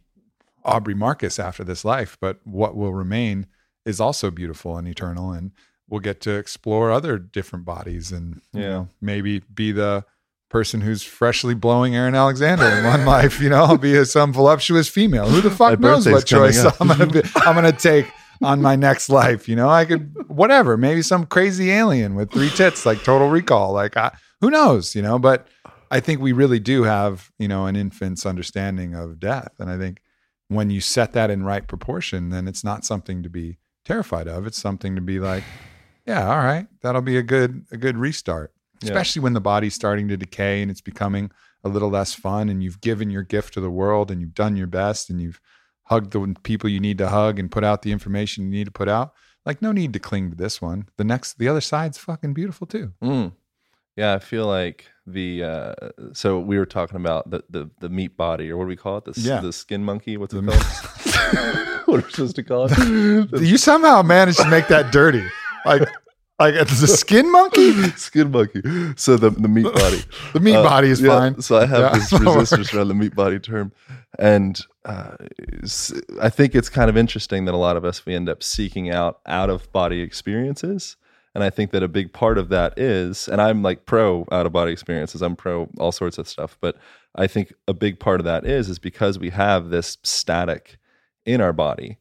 Aubrey 0.63 0.96
Marcus 0.96 1.39
after 1.39 1.63
this 1.63 1.86
life, 1.86 2.17
but 2.20 2.39
what 2.44 2.75
will 2.75 2.94
remain 2.94 3.48
is 3.86 4.01
also 4.01 4.32
beautiful 4.32 4.77
and 4.77 4.88
eternal, 4.88 5.32
and 5.32 5.51
we'll 5.89 6.00
get 6.01 6.22
to 6.22 6.32
explore 6.36 6.91
other 6.91 7.17
different 7.17 7.65
bodies 7.65 8.12
and 8.12 8.41
you 8.53 8.62
Yeah. 8.62 8.70
know 8.70 8.89
maybe 9.01 9.39
be 9.53 9.72
the 9.72 10.06
person 10.50 10.79
who's 10.82 11.03
freshly 11.03 11.53
blowing 11.53 11.96
Aaron 11.96 12.15
Alexander 12.15 12.65
in 12.65 12.86
one 12.86 13.06
life. 13.15 13.41
You 13.41 13.50
know, 13.50 13.63
I'll 13.63 13.77
be 13.77 13.96
a, 13.98 14.06
some 14.06 14.32
voluptuous 14.32 14.88
female. 14.88 15.27
Who 15.29 15.41
the 15.41 15.51
fuck 15.51 15.79
My 15.79 15.89
knows 15.89 16.08
what 16.08 16.25
choice. 16.25 16.63
I'm 16.79 16.88
gonna 16.88 17.06
be, 17.08 17.22
I'm 17.36 17.56
gonna 17.56 17.72
take 17.74 18.08
on 18.41 18.62
my 18.62 18.75
next 18.75 19.10
life? 19.10 19.50
You 19.50 19.56
know, 19.56 19.67
I 19.70 19.84
could 19.86 20.13
whatever. 20.29 20.77
Maybe 20.77 21.01
some 21.01 21.25
crazy 21.25 21.72
alien 21.72 22.15
with 22.15 22.32
three 22.32 22.50
tits, 22.50 22.86
like 22.86 23.03
Total 23.03 23.27
Recall. 23.29 23.74
Like 23.74 23.98
I, 23.98 24.15
who 24.41 24.50
knows? 24.50 24.96
You 24.96 25.01
know, 25.01 25.17
but 25.20 25.48
I 25.91 26.00
think 26.00 26.22
we 26.22 26.32
really 26.34 26.60
do 26.60 26.84
have 26.84 27.32
you 27.39 27.48
know 27.48 27.65
an 27.65 27.75
infant's 27.75 28.25
understanding 28.25 28.94
of 28.94 29.20
death, 29.20 29.51
and 29.60 29.70
I 29.70 29.77
think 29.77 30.01
when 30.50 30.70
you 30.70 30.79
set 30.79 31.12
that 31.13 31.29
in 31.29 31.44
right 31.44 31.67
proportion, 31.67 32.29
then 32.29 32.48
it's 32.48 32.63
not 32.63 32.86
something 32.86 33.22
to 33.24 33.29
be 33.29 33.58
terrified 33.84 34.27
of. 34.29 34.48
It's 34.48 34.58
something 34.62 34.96
to 34.96 35.01
be 35.01 35.20
like, 35.20 35.44
yeah, 36.07 36.29
all 36.29 36.37
right, 36.37 36.67
that'll 36.81 37.01
be 37.01 37.17
a 37.17 37.23
good 37.23 37.65
a 37.71 37.77
good 37.77 37.97
restart. 37.97 38.53
Yeah. 38.81 38.89
Especially 38.91 39.21
when 39.21 39.33
the 39.33 39.41
body's 39.41 39.73
starting 39.73 40.07
to 40.09 40.17
decay 40.17 40.61
and 40.61 40.69
it's 40.69 40.81
becoming 40.81 41.31
a 41.63 41.69
little 41.69 41.89
less 41.89 42.13
fun, 42.13 42.49
and 42.49 42.63
you've 42.63 42.79
given 42.81 43.09
your 43.09 43.23
gift 43.23 43.53
to 43.55 43.61
the 43.61 43.71
world, 43.71 44.11
and 44.11 44.21
you've 44.21 44.35
done 44.35 44.55
your 44.55 44.67
best, 44.67 45.09
and 45.09 45.19
you've 45.21 45.41
hugged 45.83 46.11
the 46.11 46.35
people 46.43 46.69
you 46.69 46.79
need 46.79 46.97
to 46.99 47.09
hug, 47.09 47.39
and 47.39 47.51
put 47.51 47.63
out 47.63 47.81
the 47.81 47.91
information 47.91 48.43
you 48.45 48.49
need 48.51 48.65
to 48.65 48.71
put 48.71 48.87
out. 48.87 49.13
Like, 49.45 49.61
no 49.61 49.71
need 49.71 49.93
to 49.93 49.99
cling 49.99 50.29
to 50.31 50.35
this 50.35 50.61
one. 50.61 50.89
The 50.97 51.03
next, 51.03 51.39
the 51.39 51.47
other 51.47 51.61
side's 51.61 51.97
fucking 51.97 52.33
beautiful 52.33 52.67
too. 52.67 52.93
Mm. 53.01 53.31
Yeah, 53.95 54.13
I 54.13 54.19
feel 54.19 54.45
like 54.45 54.85
the 55.07 55.43
uh, 55.43 55.73
so 56.13 56.39
we 56.39 56.59
were 56.59 56.65
talking 56.67 56.97
about 56.97 57.31
the, 57.31 57.43
the 57.49 57.69
the 57.79 57.89
meat 57.89 58.15
body 58.15 58.51
or 58.51 58.57
what 58.57 58.65
do 58.65 58.67
we 58.67 58.75
call 58.75 58.97
it? 58.99 59.05
The 59.05 59.19
Yeah. 59.19 59.39
the 59.39 59.51
skin 59.51 59.83
monkey. 59.83 60.17
What's 60.17 60.33
it 60.35 60.45
The- 60.45 60.51
called? 60.51 61.87
what 61.87 61.99
are 61.99 62.05
we 62.05 62.11
supposed 62.11 62.35
to 62.35 62.43
call 62.43 62.67
it? 62.69 63.41
You 63.41 63.57
somehow 63.57 64.03
managed 64.03 64.39
to 64.39 64.49
make 64.49 64.67
that 64.67 64.91
dirty, 64.91 65.23
like, 65.67 65.89
like 66.39 66.53
it's 66.55 66.81
the 66.81 66.88
skin 66.88 67.31
monkey. 67.31 67.71
skin 67.95 68.31
monkey. 68.31 68.62
So 68.95 69.17
the 69.17 69.29
the 69.31 69.47
meat 69.47 69.63
body. 69.63 70.01
The 70.33 70.39
meat 70.39 70.55
Uh, 70.55 70.63
body 70.63 70.89
is 70.89 71.01
yeah, 71.01 71.17
fine. 71.17 71.41
So 71.41 71.57
I 71.57 71.65
have 71.65 71.79
Yeah. 71.79 71.89
this 72.00 72.12
resistance 72.19 72.74
around 72.74 72.88
the 72.89 72.93
meat 72.95 73.15
body 73.15 73.39
term, 73.39 73.71
and 74.19 74.59
uh, 74.86 75.15
I 76.21 76.29
think 76.29 76.55
it's 76.55 76.69
kind 76.69 76.89
of 76.89 76.97
interesting 76.97 77.45
that 77.45 77.53
a 77.53 77.57
lot 77.57 77.77
of 77.77 77.86
us 77.86 78.05
we 78.05 78.15
end 78.15 78.29
up 78.29 78.43
seeking 78.43 78.89
out 78.89 79.19
out 79.25 79.50
of 79.50 79.71
body 79.71 80.01
experiences, 80.01 80.95
and 81.36 81.43
I 81.43 81.50
think 81.50 81.71
that 81.71 81.83
a 81.83 81.88
big 81.88 82.13
part 82.13 82.38
of 82.38 82.50
that 82.50 82.77
is, 82.77 83.27
and 83.27 83.41
I'm 83.41 83.62
like 83.63 83.86
pro 83.86 84.25
out 84.31 84.45
of 84.45 84.51
body 84.53 84.71
experiences, 84.71 85.21
I'm 85.21 85.36
pro 85.36 85.67
all 85.79 85.91
sorts 85.91 86.17
of 86.17 86.27
stuff, 86.27 86.57
but 86.62 86.77
I 87.15 87.27
think 87.27 87.51
a 87.67 87.74
big 87.74 88.00
part 88.00 88.19
of 88.19 88.25
that 88.25 88.45
is 88.45 88.69
is 88.69 88.79
because 88.79 89.17
we 89.17 89.31
have 89.31 89.69
this 89.69 89.97
static 90.03 90.77
in 91.25 91.41
our 91.41 91.53
body. 91.53 91.97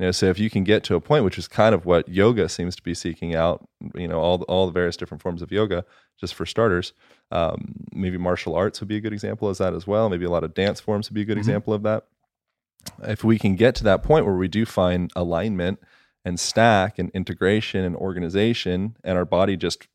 You 0.00 0.06
know, 0.06 0.12
so 0.12 0.26
if 0.30 0.38
you 0.38 0.48
can 0.48 0.64
get 0.64 0.82
to 0.84 0.94
a 0.94 1.00
point, 1.00 1.24
which 1.26 1.36
is 1.36 1.46
kind 1.46 1.74
of 1.74 1.84
what 1.84 2.08
yoga 2.08 2.48
seems 2.48 2.74
to 2.74 2.82
be 2.82 2.94
seeking 2.94 3.34
out, 3.34 3.68
you 3.94 4.08
know, 4.08 4.18
all 4.18 4.40
all 4.44 4.64
the 4.64 4.72
various 4.72 4.96
different 4.96 5.20
forms 5.22 5.42
of 5.42 5.52
yoga, 5.52 5.84
just 6.18 6.34
for 6.34 6.46
starters, 6.46 6.94
um, 7.30 7.74
maybe 7.92 8.16
martial 8.16 8.54
arts 8.54 8.80
would 8.80 8.88
be 8.88 8.96
a 8.96 9.00
good 9.00 9.12
example 9.12 9.46
of 9.46 9.58
that 9.58 9.74
as 9.74 9.86
well. 9.86 10.08
Maybe 10.08 10.24
a 10.24 10.30
lot 10.30 10.42
of 10.42 10.54
dance 10.54 10.80
forms 10.80 11.10
would 11.10 11.14
be 11.14 11.20
a 11.20 11.24
good 11.26 11.36
Mhm. 11.36 11.40
example 11.40 11.74
of 11.74 11.82
that. 11.82 12.06
If 13.02 13.22
we 13.22 13.38
can 13.38 13.56
get 13.56 13.74
to 13.74 13.84
that 13.84 14.02
point 14.02 14.24
where 14.24 14.34
we 14.36 14.48
do 14.48 14.64
find 14.64 15.12
alignment 15.14 15.78
and 16.24 16.40
stack 16.40 16.98
and 16.98 17.10
integration 17.10 17.84
and 17.84 17.94
organization, 17.94 18.96
and 19.04 19.18
our 19.18 19.26
body 19.26 19.54
just 19.58 19.86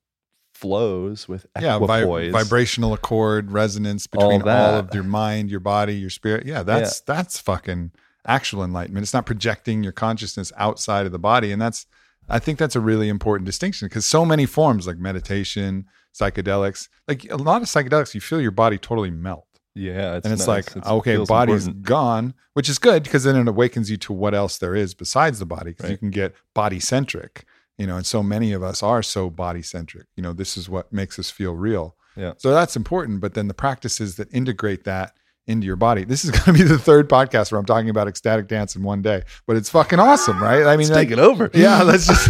flows 0.54 1.28
with 1.28 1.48
yeah, 1.60 1.80
vi- 1.80 2.30
vibrational 2.30 2.94
accord, 2.94 3.52
resonance 3.52 4.06
between 4.08 4.42
all, 4.42 4.46
that. 4.46 4.74
of 4.76 4.94
your 4.94 5.04
mind, 5.04 5.50
your 5.50 5.60
body, 5.60 5.96
your 5.96 6.12
spirit. 6.12 6.46
Yeah, 6.46 6.62
that's 6.62 7.02
that's 7.02 7.40
fucking 7.40 7.92
actual 8.26 8.64
enlightenment. 8.64 9.04
It's 9.04 9.14
not 9.14 9.26
projecting 9.26 9.84
your 9.84 9.92
consciousness 9.94 10.52
outside 10.58 11.06
of 11.06 11.12
the 11.12 11.20
body, 11.20 11.52
and 11.52 11.62
that's 11.62 11.86
I 12.28 12.40
think 12.40 12.58
that's 12.60 12.76
a 12.76 12.80
really 12.80 13.08
important 13.10 13.46
distinction 13.46 13.88
because 13.88 14.06
so 14.06 14.26
many 14.26 14.46
forms 14.46 14.88
like 14.88 14.98
meditation, 14.98 15.86
psychedelics, 16.20 16.90
like 17.08 17.30
a 17.32 17.36
lot 17.38 17.62
of 17.62 17.68
psychedelics, 17.68 18.14
you 18.16 18.22
feel 18.22 18.42
your 18.42 18.52
body 18.52 18.78
totally 18.78 19.12
melt. 19.12 19.46
Yeah, 19.76 20.14
and 20.24 20.26
it's 20.34 20.48
nice. 20.48 20.48
like 20.48 20.68
It's- 20.78 20.88
okay 20.88 21.18
body's 21.18 21.68
important. 21.68 21.86
gone 21.86 22.34
which 22.54 22.70
is 22.70 22.80
good 22.80 23.04
because 23.04 23.26
then 23.26 23.36
it 23.36 23.46
awakens 23.48 23.92
you 23.92 23.98
to 23.98 24.14
what 24.14 24.34
else 24.34 24.58
there 24.58 24.74
is 24.74 24.94
besides 24.94 25.40
the 25.40 25.46
body 25.46 25.72
because 25.72 25.90
you 25.92 25.98
can 25.98 26.10
get 26.12 26.34
body 26.54 26.80
centric 26.80 27.44
you 27.78 27.86
know 27.86 27.98
and 27.98 28.06
so 28.06 28.24
many 28.24 28.54
of 28.54 28.64
us 28.64 28.82
are 28.82 29.04
so 29.04 29.30
body 29.30 29.62
centric 29.62 30.06
you 30.16 30.24
know 30.24 30.32
this 30.32 30.56
is 30.56 30.70
what 30.70 30.94
makes 30.94 31.20
us 31.20 31.30
feel 31.30 31.56
real 31.56 31.98
Yeah. 32.16 32.32
so 32.38 32.52
that's 32.54 32.78
important 32.78 33.20
but 33.20 33.34
then 33.34 33.50
the 33.50 33.54
practices 33.54 34.16
that 34.16 34.34
integrate 34.34 34.86
that 34.86 35.14
into 35.48 35.66
your 35.68 35.76
body 35.76 36.04
this 36.04 36.26
is 36.26 36.32
going 36.38 36.44
to 36.44 36.54
be 36.54 36.64
the 36.64 36.78
third 36.78 37.10
podcast 37.10 37.52
where 37.52 37.60
i'm 37.60 37.66
talking 37.66 37.90
about 37.90 38.08
ecstatic 38.08 38.48
dance 38.48 38.76
in 38.76 38.84
one 38.84 39.02
day 39.02 39.22
but 39.46 39.56
it's 39.56 39.70
fucking 39.70 40.00
awesome 40.00 40.42
right 40.42 40.66
i 40.66 40.76
mean 40.76 40.88
like, 40.90 41.08
taking 41.08 41.20
over. 41.20 41.50
yeah 41.54 41.82
let's 41.82 42.08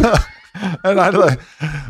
and 0.84 1.00
I 1.00 1.10
like, 1.10 1.40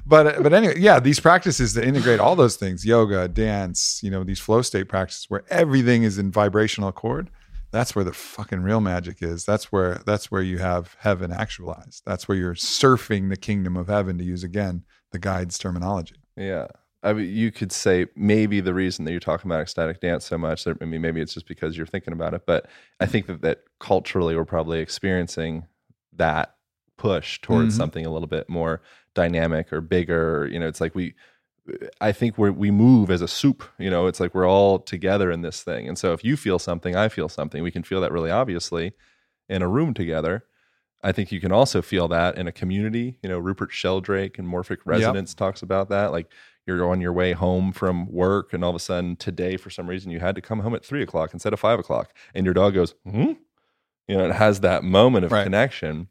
but 0.07 0.43
but 0.43 0.53
anyway, 0.53 0.79
yeah, 0.79 1.01
these 1.01 1.21
practices 1.21 1.75
that 1.75 1.85
integrate 1.85 2.21
all 2.21 2.37
those 2.37 2.57
things, 2.57 2.85
yoga, 2.85 3.29
dance, 3.29 4.01
you 4.03 4.11
know, 4.11 4.25
these 4.25 4.41
flow 4.41 4.63
state 4.63 4.89
practices 4.89 5.27
where 5.29 5.45
everything 5.51 6.03
is 6.03 6.19
in 6.19 6.31
vibrational 6.31 6.89
accord. 6.89 7.31
That's 7.73 7.95
where 7.95 8.05
the 8.05 8.13
fucking 8.13 8.63
real 8.63 8.81
magic 8.81 9.23
is. 9.23 9.45
That's 9.45 9.71
where 9.71 10.01
that's 10.07 10.31
where 10.31 10.43
you 10.43 10.59
have 10.59 10.97
heaven 11.01 11.33
actualized. 11.33 12.03
That's 12.07 12.27
where 12.27 12.37
you're 12.37 12.55
surfing 12.55 13.29
the 13.29 13.37
kingdom 13.37 13.77
of 13.77 13.89
heaven 13.89 14.19
to 14.19 14.25
use 14.25 14.45
again 14.45 14.85
the 15.13 15.19
guide's 15.19 15.59
terminology. 15.59 16.17
Yeah. 16.37 16.69
I 17.07 17.13
mean, 17.13 17.35
you 17.35 17.51
could 17.53 17.73
say 17.73 18.07
maybe 18.17 18.61
the 18.61 18.75
reason 18.75 19.05
that 19.05 19.11
you're 19.13 19.21
talking 19.21 19.51
about 19.51 19.61
ecstatic 19.61 20.01
dance 20.01 20.25
so 20.27 20.37
much, 20.37 20.65
that- 20.65 20.79
I 20.81 20.85
mean, 20.85 21.01
maybe 21.01 21.21
it's 21.21 21.35
just 21.35 21.47
because 21.47 21.77
you're 21.77 21.87
thinking 21.87 22.13
about 22.13 22.35
it, 22.35 22.43
but 22.47 22.67
I 23.01 23.07
think 23.07 23.27
that, 23.27 23.43
that 23.43 23.63
culturally 23.81 24.37
we're 24.37 24.45
probably 24.45 24.81
experiencing 24.81 25.67
that 26.15 26.55
push 26.97 27.41
towards 27.41 27.75
Mhm. 27.75 27.79
something 27.79 28.07
a 28.07 28.11
little 28.11 28.27
bit 28.29 28.49
more 28.49 28.83
dynamic 29.15 29.73
or 29.73 29.81
bigger. 29.81 30.43
or, 30.43 30.47
You 30.49 30.59
know, 30.59 30.67
it's 30.67 30.81
like 30.81 30.95
we, 30.95 31.15
I 32.01 32.13
think 32.13 32.39
we 32.39 32.51
we 32.51 32.71
move 32.71 33.11
as 33.11 33.23
a 33.23 33.29
soup. 33.29 33.65
You 33.79 33.91
know, 33.91 34.07
it's 34.07 34.21
like 34.21 34.35
we're 34.35 34.49
all 34.49 34.79
together 34.79 35.31
in 35.33 35.43
this 35.43 35.63
thing. 35.63 35.89
And 35.89 35.99
so 35.99 36.13
if 36.13 36.23
you 36.25 36.37
feel 36.37 36.59
something, 36.59 36.95
I 36.95 37.09
feel 37.09 37.29
something. 37.29 37.63
We 37.63 37.71
can 37.73 37.83
feel 37.83 38.01
that 38.03 38.13
really 38.13 38.31
obviously 38.31 38.93
in 39.49 39.63
a 39.63 39.69
room 39.69 39.93
together. 39.93 40.45
I 41.03 41.13
think 41.13 41.31
you 41.33 41.41
can 41.41 41.53
also 41.53 41.83
feel 41.83 42.09
that 42.09 42.39
in 42.39 42.47
a 42.47 42.53
community. 42.53 43.19
You 43.23 43.29
know, 43.29 43.39
Rupert 43.39 43.73
Sheldrake 43.73 44.39
and 44.39 44.49
Morphic 44.49 44.79
Resonance 44.85 45.35
talks 45.35 45.61
about 45.63 45.89
that. 45.91 46.13
Like 46.13 46.31
you're 46.67 46.89
on 46.89 47.01
your 47.01 47.13
way 47.13 47.33
home 47.33 47.73
from 47.73 48.11
work, 48.11 48.53
and 48.53 48.65
all 48.65 48.71
of 48.71 48.77
a 48.77 48.81
sudden 48.81 49.17
today, 49.17 49.57
for 49.57 49.71
some 49.71 49.87
reason, 49.89 50.11
you 50.11 50.21
had 50.21 50.35
to 50.35 50.41
come 50.41 50.61
home 50.61 50.75
at 50.75 50.85
three 50.85 51.03
o'clock 51.03 51.33
instead 51.33 51.53
of 51.53 51.61
five 51.61 51.79
o'clock, 51.79 52.13
and 52.35 52.45
your 52.45 52.55
dog 52.55 52.75
goes, 52.75 52.95
hmm? 53.09 53.33
You 54.09 54.17
know, 54.19 54.25
it 54.27 54.33
has 54.35 54.61
that 54.61 54.85
moment 54.85 55.25
of 55.25 55.33
Right. 55.33 55.45
connection. 55.45 56.09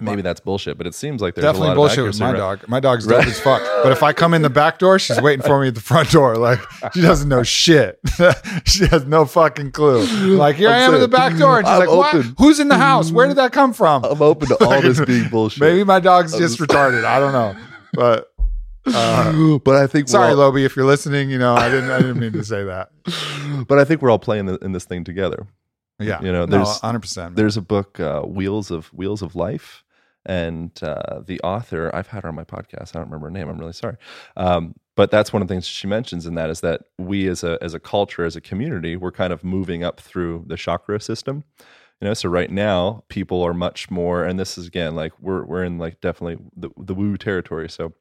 Maybe 0.00 0.22
that's 0.22 0.40
bullshit, 0.40 0.76
but 0.76 0.88
it 0.88 0.94
seems 0.94 1.22
like 1.22 1.36
there's 1.36 1.44
Definitely 1.44 1.66
a 1.66 1.70
lot 1.70 1.74
bullshit 1.76 2.04
with 2.04 2.18
my 2.18 2.30
around- 2.32 2.38
dog. 2.38 2.68
My 2.68 2.80
dog's 2.80 3.06
dope 3.06 3.18
Right. 3.18 3.28
as 3.28 3.38
fuck. 3.38 3.62
But 3.84 3.92
if 3.92 4.02
I 4.02 4.12
come 4.12 4.34
in 4.34 4.42
the 4.42 4.50
back 4.50 4.80
door, 4.80 4.98
she's 4.98 5.20
waiting 5.20 5.46
for 5.46 5.60
me 5.60 5.68
at 5.68 5.76
the 5.76 5.80
front 5.80 6.10
door. 6.10 6.36
Like 6.36 6.58
she 6.94 7.00
doesn't 7.00 7.28
know 7.28 7.44
shit. 7.44 8.00
she 8.64 8.86
has 8.86 9.04
no 9.06 9.24
fucking 9.24 9.70
clue. 9.70 10.04
Like 10.36 10.56
here 10.56 10.68
I'm 10.68 10.74
I 10.74 10.78
am 10.80 10.94
at 10.94 10.98
the 10.98 11.06
back 11.06 11.36
door, 11.36 11.58
and 11.58 11.66
she's 11.68 11.72
I'm 11.72 11.78
like, 11.86 11.88
"What? 11.88 12.24
Who's 12.38 12.58
in 12.58 12.66
the 12.66 12.76
house? 12.78 13.12
Where 13.12 13.28
did 13.28 13.36
that 13.36 13.52
come 13.52 13.72
from?" 13.72 14.04
I'm 14.04 14.20
open 14.20 14.48
to 14.48 14.64
all 14.64 14.80
this 14.82 14.98
being 15.06 15.28
bullshit. 15.28 15.60
Maybe 15.60 15.84
my 15.84 16.00
dog's 16.00 16.36
just- 16.36 16.58
retarded. 16.58 17.04
I 17.04 17.20
don't 17.20 17.32
know. 17.32 17.54
But 17.92 18.32
uh, 18.86 19.58
but 19.64 19.76
I 19.76 19.86
think 19.86 20.08
sorry, 20.08 20.30
all- 20.30 20.36
Loby, 20.36 20.64
if 20.64 20.76
you're 20.76 20.84
listening, 20.86 21.30
you 21.30 21.38
know 21.38 21.54
I 21.54 21.68
didn't. 21.70 21.90
I 21.90 21.98
didn't 21.98 22.18
mean 22.18 22.32
to 22.32 22.44
say 22.44 22.64
that. 22.64 22.90
but 23.68 23.78
I 23.78 23.84
think 23.84 24.02
we're 24.02 24.10
all 24.10 24.18
playing 24.18 24.46
the, 24.46 24.56
in 24.58 24.72
this 24.72 24.84
thing 24.84 25.04
together. 25.04 25.46
Yeah, 26.00 26.20
You 26.22 26.32
know, 26.32 26.44
there's- 26.46 26.80
100. 26.82 27.00
percent 27.00 27.36
There's 27.36 27.56
a 27.56 27.62
book, 27.62 28.00
uh, 28.00 28.22
Wheels 28.22 28.70
of 28.70 28.86
Wheels 28.88 29.22
of 29.22 29.36
Life, 29.36 29.84
and 30.26 30.70
uh, 30.82 31.20
the 31.24 31.40
author 31.42 31.90
I've 31.94 32.08
had 32.08 32.24
her 32.24 32.28
on 32.30 32.34
my 32.34 32.44
podcast. 32.44 32.94
I 32.94 32.98
don't 32.98 33.04
remember 33.04 33.26
her 33.26 33.30
name. 33.30 33.48
I'm 33.48 33.58
really 33.58 33.72
sorry. 33.72 33.96
Um, 34.36 34.74
but 34.96 35.10
that's 35.10 35.32
one 35.32 35.40
of 35.42 35.48
the 35.48 35.54
things 35.54 35.66
she 35.66 35.86
mentions 35.86 36.26
in 36.26 36.34
that 36.34 36.50
is 36.50 36.60
that 36.60 36.82
we 36.98 37.26
as 37.28 37.42
a 37.44 37.58
as 37.62 37.74
a 37.74 37.80
culture, 37.80 38.24
as 38.24 38.36
a 38.36 38.40
community, 38.40 38.96
we're 38.96 39.10
kind 39.12 39.32
of 39.32 39.42
moving 39.44 39.82
up 39.84 40.00
through 40.00 40.44
the 40.46 40.56
chakra 40.56 41.00
system. 41.00 41.44
You 42.00 42.08
know, 42.08 42.14
so 42.14 42.28
right 42.28 42.50
now 42.50 43.04
people 43.08 43.42
are 43.42 43.54
much 43.54 43.90
more, 43.90 44.24
and 44.24 44.38
this 44.38 44.58
is 44.58 44.66
again 44.66 44.94
like 44.96 45.12
we're 45.20 45.44
we're 45.44 45.64
in 45.64 45.78
like 45.78 46.00
definitely 46.00 46.44
the 46.56 46.70
the 46.76 46.94
woo 46.94 47.16
territory. 47.16 47.68
So, 47.70 47.92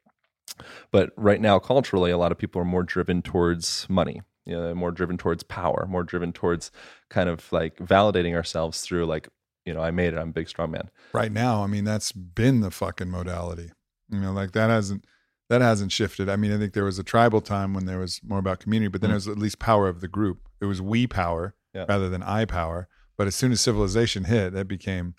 but 0.92 1.12
right 1.18 1.42
now 1.42 1.60
culturally, 1.60 2.12
a 2.12 2.18
lot 2.18 2.32
of 2.32 2.38
people 2.38 2.62
are 2.62 2.66
more 2.66 2.84
driven 2.84 3.22
towards 3.22 3.88
money. 3.90 4.22
You 4.46 4.56
know, 4.58 4.76
more 4.76 4.92
driven 4.92 5.18
towards 5.18 5.42
power, 5.44 5.86
more 5.90 6.04
driven 6.04 6.34
towards 6.34 6.70
kind 7.10 7.30
of 7.30 7.50
like 7.54 7.78
validating 7.78 8.36
ourselves 8.36 8.82
through 8.82 9.06
like 9.06 9.30
you 9.66 9.74
know, 9.74 9.80
I 9.82 9.92
made 9.92 10.14
it. 10.14 10.18
I'm 10.18 10.30
a 10.30 10.34
big 10.34 10.50
strong 10.50 10.72
man. 10.72 10.90
right 11.14 11.32
now. 11.32 11.64
I 11.64 11.68
mean, 11.68 11.86
that's 11.86 12.12
been 12.12 12.60
the 12.60 12.70
fucking 12.70 13.10
modality. 13.10 13.72
You 14.10 14.20
know, 14.20 14.34
like 14.34 14.52
that 14.52 14.70
hasn't 14.70 15.06
that 15.50 15.62
hasn't 15.62 15.92
shifted. 15.94 16.28
I 16.28 16.36
mean, 16.36 16.52
I 16.52 16.58
think 16.58 16.74
there 16.74 16.84
was 16.84 17.00
a 17.00 17.04
tribal 17.04 17.40
time 17.40 17.74
when 17.74 17.86
there 17.86 18.00
was 18.00 18.20
more 18.24 18.40
about 18.40 18.60
community, 18.60 18.90
but 18.90 19.00
then 19.02 19.10
Mm. 19.10 19.14
it 19.14 19.16
was 19.16 19.28
at 19.30 19.38
least 19.38 19.60
power 19.60 19.88
of 19.88 20.02
the 20.02 20.08
group. 20.10 20.50
It 20.60 20.66
was 20.66 20.82
we 20.82 21.08
power 21.08 21.56
Yeah. 21.74 21.86
rather 21.88 22.10
than 22.10 22.22
I 22.24 22.44
power. 22.46 22.90
But 23.18 23.28
as 23.28 23.36
soon 23.36 23.52
as 23.54 23.62
civilization 23.62 24.26
hit, 24.26 24.52
that 24.54 24.68
became 24.68 25.16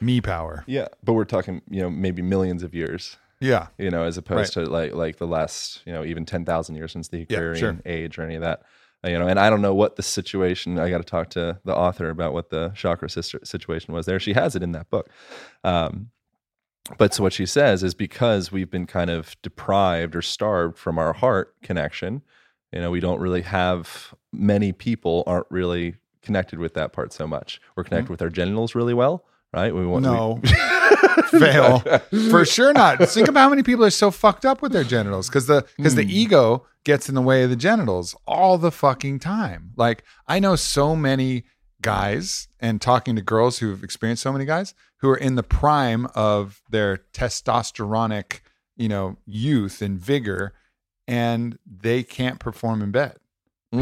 me 0.00 0.20
power. 0.20 0.64
Yeah, 0.66 0.88
but 1.02 1.14
we're 1.14 1.24
talking, 1.24 1.62
you 1.70 1.80
know, 1.80 1.88
maybe 1.88 2.20
millions 2.20 2.62
of 2.62 2.74
years, 2.74 3.16
Yeah, 3.40 3.68
you 3.78 3.90
know, 3.90 4.04
as 4.04 4.16
opposed 4.16 4.54
to 4.54 4.64
like 4.64 4.94
like 4.94 5.16
the 5.18 5.26
last, 5.26 5.82
you 5.84 5.92
know, 5.92 6.04
even 6.04 6.24
ten 6.24 6.44
thousand 6.44 6.76
years 6.76 6.92
since 6.92 7.08
the 7.08 7.26
Yeah, 7.28 7.54
sure. 7.54 7.78
age 7.84 8.18
or 8.18 8.22
any 8.22 8.34
of 8.36 8.42
that. 8.42 8.62
Uh, 9.04 9.08
You 9.10 9.18
know, 9.18 9.28
and 9.28 9.38
I 9.38 9.50
don't 9.50 9.60
know 9.60 9.74
what 9.74 9.96
the 9.96 10.02
situation. 10.02 10.78
I 10.78 10.88
got 10.88 10.98
to 10.98 11.04
talk 11.04 11.30
to 11.30 11.58
the 11.64 11.74
author 11.74 12.08
about 12.08 12.32
what 12.32 12.50
the 12.50 12.70
chakra 12.74 13.10
sister 13.10 13.40
situation 13.44 13.92
was 13.92 14.06
there. 14.06 14.18
She 14.18 14.32
has 14.32 14.56
it 14.56 14.62
in 14.62 14.72
that 14.72 14.88
book. 14.88 15.10
Um, 15.64 16.10
but 16.98 17.12
so 17.12 17.22
what 17.24 17.32
she 17.32 17.46
says 17.46 17.82
is 17.82 17.94
because 17.94 18.52
we've 18.52 18.70
been 18.70 18.86
kind 18.86 19.10
of 19.10 19.36
deprived 19.42 20.14
or 20.14 20.22
starved 20.22 20.78
from 20.78 20.98
our 20.98 21.12
heart 21.12 21.54
connection. 21.62 22.22
You 22.72 22.80
know, 22.80 22.90
we 22.90 23.00
don't 23.00 23.20
really 23.20 23.42
have 23.42 24.14
many 24.32 24.72
people 24.72 25.24
aren't 25.26 25.46
really 25.50 25.96
connected 26.22 26.58
with 26.58 26.74
that 26.74 26.92
part 26.92 27.12
so 27.12 27.26
much. 27.26 27.60
We're 27.74 27.84
connected 27.84 28.10
with 28.10 28.22
our 28.22 28.28
genitals 28.30 28.74
really 28.74 28.94
well, 28.94 29.24
right? 29.56 29.74
We 29.74 29.84
want 29.86 30.04
no, 30.04 30.40
fail 31.30 31.80
for 32.30 32.44
sure. 32.44 32.72
Not 32.72 33.08
think 33.08 33.28
about 33.28 33.40
how 33.40 33.48
many 33.48 33.62
people 33.62 33.84
are 33.84 33.90
so 33.90 34.10
fucked 34.10 34.44
up 34.44 34.62
with 34.62 34.72
their 34.72 34.84
genitals 34.84 35.28
because 35.28 35.46
the 35.46 35.64
because 35.76 35.94
the 35.96 36.04
Hmm. 36.04 36.10
ego 36.10 36.66
gets 36.84 37.08
in 37.08 37.14
the 37.16 37.22
way 37.22 37.42
of 37.42 37.50
the 37.50 37.56
genitals 37.56 38.14
all 38.26 38.58
the 38.58 38.70
fucking 38.70 39.18
time. 39.18 39.72
Like 39.76 40.04
I 40.28 40.38
know 40.38 40.54
so 40.56 40.94
many 40.94 41.44
guys 41.82 42.48
and 42.60 42.80
talking 42.80 43.16
to 43.16 43.22
girls 43.22 43.58
who've 43.58 43.82
experienced 43.82 44.22
so 44.22 44.32
many 44.32 44.44
guys 44.44 44.74
who 45.00 45.08
are 45.10 45.16
in 45.16 45.34
the 45.34 45.42
prime 45.42 46.06
of 46.14 46.62
their 46.70 46.98
testosteronic, 47.12 48.40
you 48.76 48.88
know, 48.88 49.16
youth 49.26 49.82
and 49.82 49.98
vigor, 49.98 50.54
and 51.08 51.58
they 51.66 52.02
can't 52.02 52.38
perform 52.40 52.82
in 52.82 52.90
bed. 52.90 53.16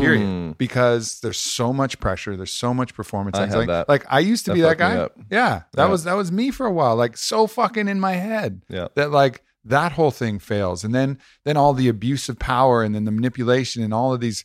Period. 0.00 0.22
Mm. 0.22 0.58
Because 0.58 1.20
there's 1.20 1.38
so 1.38 1.72
much 1.72 1.98
pressure, 2.00 2.36
there's 2.36 2.52
so 2.52 2.72
much 2.74 2.94
performance 2.94 3.38
I 3.38 3.44
anxiety. 3.44 3.66
that. 3.66 3.88
Like 3.88 4.04
I 4.08 4.20
used 4.20 4.44
to 4.46 4.50
That 4.50 4.54
be 4.54 4.60
that 4.62 4.78
guy. 4.78 4.94
Yeah, 5.30 5.62
that 5.72 5.84
Yeah. 5.84 5.86
was 5.86 6.04
that 6.04 6.14
was 6.14 6.30
me 6.32 6.50
for 6.50 6.66
a 6.66 6.72
while. 6.72 6.96
Like 6.96 7.16
so 7.16 7.46
fucking 7.46 7.88
in 7.88 8.00
my 8.00 8.12
head 8.12 8.62
Yeah. 8.68 8.88
that 8.96 9.10
like 9.10 9.42
that 9.64 9.92
whole 9.92 10.10
thing 10.10 10.38
fails, 10.38 10.84
and 10.84 10.94
then 10.94 11.18
then 11.44 11.56
all 11.56 11.72
the 11.72 11.88
abuse 11.88 12.28
of 12.28 12.38
power, 12.38 12.82
and 12.82 12.94
then 12.94 13.04
the 13.04 13.10
manipulation, 13.12 13.82
and 13.82 13.94
all 13.94 14.12
of 14.12 14.20
these. 14.20 14.44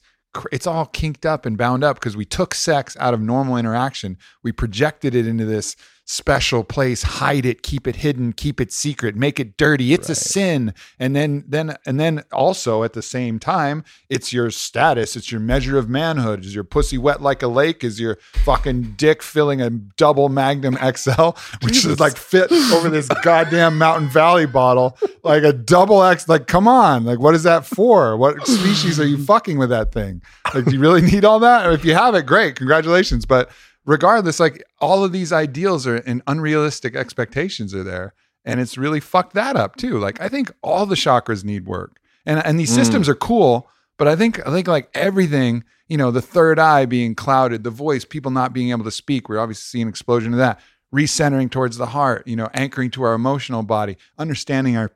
It's 0.52 0.68
all 0.68 0.86
kinked 0.86 1.26
up 1.26 1.48
and 1.48 1.58
bound 1.58 1.84
up 1.84 1.96
because 2.00 2.16
we 2.16 2.24
took 2.24 2.54
sex 2.54 2.96
out 3.00 3.16
of 3.16 3.20
normal 3.20 3.58
interaction. 3.58 4.16
We 4.44 4.52
projected 4.52 5.16
it 5.16 5.26
into 5.26 5.44
this 5.44 5.76
special 6.10 6.64
place, 6.64 7.04
hide 7.04 7.46
it, 7.46 7.62
keep 7.62 7.86
it 7.86 7.98
hidden, 7.98 8.34
keep 8.34 8.60
it 8.60 8.74
secret, 8.74 9.16
make 9.16 9.40
it 9.40 9.58
dirty. 9.58 9.94
It's 9.94 10.10
a 10.10 10.16
sin. 10.16 10.74
And 10.98 11.16
then 11.16 11.44
then 11.48 11.78
and 11.86 12.00
then 12.00 12.24
also 12.32 12.84
at 12.84 12.94
the 12.94 13.04
same 13.04 13.38
time, 13.38 13.84
it's 14.10 14.34
your 14.34 14.50
status, 14.50 15.16
it's 15.16 15.32
your 15.32 15.40
measure 15.40 15.78
of 15.78 15.88
manhood. 15.88 16.44
Is 16.44 16.56
your 16.56 16.64
pussy 16.64 16.98
wet 16.98 17.22
like 17.22 17.44
a 17.44 17.48
lake? 17.48 17.84
Is 17.84 18.00
your 18.00 18.18
fucking 18.44 18.96
dick 18.98 19.22
filling 19.22 19.62
a 19.62 19.70
double 19.70 20.30
Magnum 20.30 20.78
XL, 20.78 21.30
which 21.62 21.86
is 21.86 22.00
like 22.00 22.18
fit 22.18 22.52
over 22.52 22.90
this 22.90 23.08
goddamn 23.22 23.78
Mountain 23.78 24.10
Valley 24.10 24.48
bottle, 24.48 24.98
like 25.24 25.44
a 25.44 25.54
double 25.54 26.04
X. 26.04 26.28
Like, 26.28 26.48
come 26.48 26.68
on, 26.68 27.06
like 27.06 27.20
what 27.20 27.36
is 27.36 27.44
that 27.44 27.68
for? 27.68 28.18
What 28.18 28.48
species 28.48 29.00
are 29.00 29.06
you 29.06 29.24
fucking 29.24 29.60
with 29.60 29.70
that 29.70 29.92
thing? 29.92 30.24
Like, 30.56 30.66
do 30.66 30.72
you 30.72 30.80
really 30.80 31.02
need 31.02 31.24
all 31.24 31.40
that? 31.42 31.72
If 31.72 31.86
you 31.86 31.94
have 31.94 32.16
it, 32.16 32.26
great, 32.26 32.56
congratulations. 32.56 33.28
But 33.28 33.52
regardless, 33.86 34.40
like 34.40 34.64
all 34.80 35.04
of 35.04 35.12
these 35.12 35.32
ideals 35.32 35.88
are 35.88 35.98
and 35.98 36.22
unrealistic 36.28 36.96
expectations 36.96 37.74
are 37.74 37.84
there. 37.84 38.14
And 38.46 38.60
it's 38.60 38.78
really 38.78 39.00
fucked 39.00 39.34
that 39.34 39.56
up 39.56 39.76
too. 39.76 40.00
Like 40.00 40.20
I 40.22 40.30
think 40.30 40.52
all 40.62 40.86
the 40.86 40.96
chakras 40.96 41.44
need 41.44 41.66
work. 41.66 42.00
And 42.26 42.44
and 42.46 42.60
these 42.60 42.72
Mm. 42.72 42.76
systems 42.76 43.10
are 43.10 43.16
cool, 43.16 43.70
but 43.98 44.08
I 44.08 44.16
think 44.16 44.46
I 44.48 44.52
think 44.52 44.68
like 44.68 44.90
everything, 44.94 45.64
you 45.88 45.98
know, 45.98 46.12
the 46.12 46.22
third 46.22 46.60
eye 46.60 46.86
being 46.86 47.16
clouded, 47.16 47.64
the 47.64 47.70
voice, 47.70 48.06
people 48.06 48.32
not 48.32 48.54
being 48.54 48.70
able 48.70 48.86
to 48.86 48.92
speak. 48.92 49.28
We're 49.30 49.40
obviously 49.40 49.64
seeing 49.64 49.84
an 49.84 49.90
explosion 49.90 50.34
of 50.34 50.40
that. 50.40 50.60
Recentering 50.94 51.52
towards 51.52 51.78
the 51.78 51.86
heart, 51.88 52.28
you 52.28 52.36
know, 52.36 52.50
anchoring 52.54 52.90
to 52.92 53.04
our 53.04 53.14
emotional 53.14 53.62
body, 53.62 53.98
understanding 54.18 54.76
our 54.78 54.92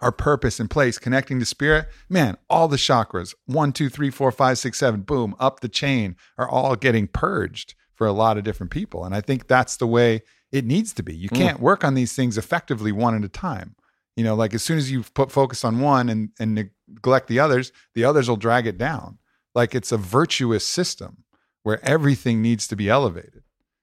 our 0.00 0.12
purpose 0.12 0.60
and 0.60 0.70
place, 0.70 0.96
connecting 0.98 1.40
to 1.40 1.44
spirit, 1.44 1.88
man, 2.08 2.36
all 2.48 2.68
the 2.68 2.76
chakras, 2.76 3.34
one, 3.46 3.72
two, 3.72 3.88
three, 3.88 4.10
four, 4.10 4.30
five, 4.30 4.56
six, 4.58 4.78
seven, 4.78 5.00
boom, 5.00 5.34
up 5.40 5.58
the 5.58 5.68
chain, 5.68 6.14
are 6.36 6.48
all 6.48 6.76
getting 6.76 7.08
purged 7.08 7.74
for 7.98 8.06
a 8.06 8.12
lot 8.12 8.38
of 8.38 8.44
different 8.44 8.70
people. 8.70 9.04
And 9.04 9.12
I 9.12 9.20
think 9.20 9.48
that's 9.48 9.76
the 9.76 9.86
way 9.86 10.22
it 10.52 10.64
needs 10.64 10.92
to 10.94 11.02
be. 11.02 11.14
You 11.14 11.28
mm. 11.28 11.36
can't 11.36 11.58
work 11.58 11.82
on 11.82 11.94
these 11.94 12.12
things 12.14 12.38
effectively 12.38 12.92
one 12.92 13.16
at 13.16 13.24
a 13.24 13.28
time. 13.28 13.74
You 14.16 14.22
know, 14.22 14.36
like 14.36 14.54
as 14.54 14.62
soon 14.62 14.78
as 14.78 14.90
you 14.90 15.02
put 15.02 15.32
focus 15.32 15.64
on 15.64 15.80
one 15.80 16.08
and, 16.08 16.30
and 16.38 16.70
neglect 16.88 17.26
the 17.26 17.40
others, 17.40 17.72
the 17.94 18.04
others 18.04 18.28
will 18.28 18.36
drag 18.36 18.68
it 18.68 18.78
down. 18.78 19.18
Like 19.52 19.74
it's 19.74 19.90
a 19.90 19.96
virtuous 19.96 20.64
system. 20.64 21.24
where 21.64 21.84
everything 21.84 22.40
needs 22.40 22.68
to 22.68 22.76
be 22.76 22.88
elevated. 22.88 23.42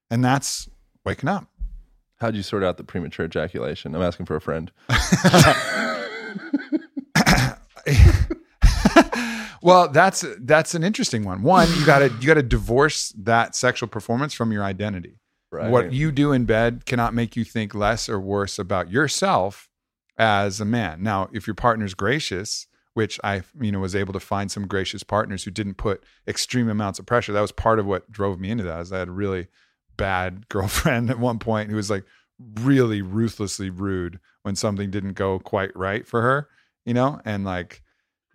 And 0.10 0.24
that's 0.24 0.70
waking 1.04 1.30
up. 1.30 1.48
How'd 2.16 2.36
you 2.36 2.42
sort 2.42 2.64
out 2.64 2.78
the 2.78 2.84
premature 2.86 3.26
ejaculation? 3.26 3.94
I'm 3.94 4.02
asking 4.02 4.26
for 4.26 4.38
a 4.38 4.42
friend. 4.42 4.72
well, 9.66 9.88
that's 9.88 10.24
that's 10.42 10.76
an 10.76 10.84
interesting 10.84 11.24
one. 11.24 11.42
One, 11.42 11.68
you 11.76 11.84
gotta 11.88 12.10
you 12.20 12.28
gotta 12.28 12.44
divorce 12.44 13.10
that 13.18 13.56
sexual 13.56 13.90
performance 13.90 14.32
from 14.32 14.52
your 14.52 14.64
identity. 14.64 15.20
Right. 15.52 15.72
What 15.72 15.92
you 15.92 16.12
do 16.12 16.32
in 16.32 16.46
bed 16.46 16.86
cannot 16.86 17.16
make 17.16 17.36
you 17.36 17.44
think 17.44 17.74
less 17.74 18.08
or 18.08 18.20
worse 18.20 18.60
about 18.60 18.92
yourself 18.92 19.68
as 20.20 20.62
a 20.62 20.66
man. 20.66 21.02
Now, 21.02 21.30
if 21.34 21.48
your 21.48 21.56
partner's 21.56 21.96
gracious, 21.96 22.68
which 22.94 23.20
I 23.24 23.42
you 23.60 23.72
know 23.72 23.80
was 23.80 23.96
able 23.96 24.14
to 24.14 24.20
find 24.20 24.52
some 24.52 24.68
gracious 24.68 25.02
partners 25.02 25.46
who 25.46 25.52
didn't 25.52 25.78
put 25.78 26.04
extreme 26.28 26.70
amounts 26.70 27.00
of 27.00 27.08
pressure. 27.08 27.34
That 27.34 27.42
was 27.42 27.52
part 27.52 27.80
of 27.80 27.88
what 27.88 28.12
drove 28.12 28.40
me 28.40 28.52
into 28.52 28.66
that. 28.66 28.82
Is 28.82 28.94
I 28.94 29.00
had 29.00 29.08
a 29.08 29.14
really 29.14 29.48
bad 29.98 30.48
girlfriend 30.50 31.10
at 31.10 31.18
one 31.18 31.40
point 31.40 31.72
who 31.72 31.76
was 31.76 31.90
like 31.90 32.04
really 32.62 33.02
ruthlessly 33.02 33.72
rude 33.72 34.20
when 34.44 34.56
something 34.56 34.92
didn't 34.92 35.14
go 35.14 35.40
quite 35.40 35.76
right 35.76 36.06
for 36.06 36.22
her, 36.22 36.50
you 36.86 36.94
know, 36.94 37.20
and 37.26 37.44
like 37.44 37.82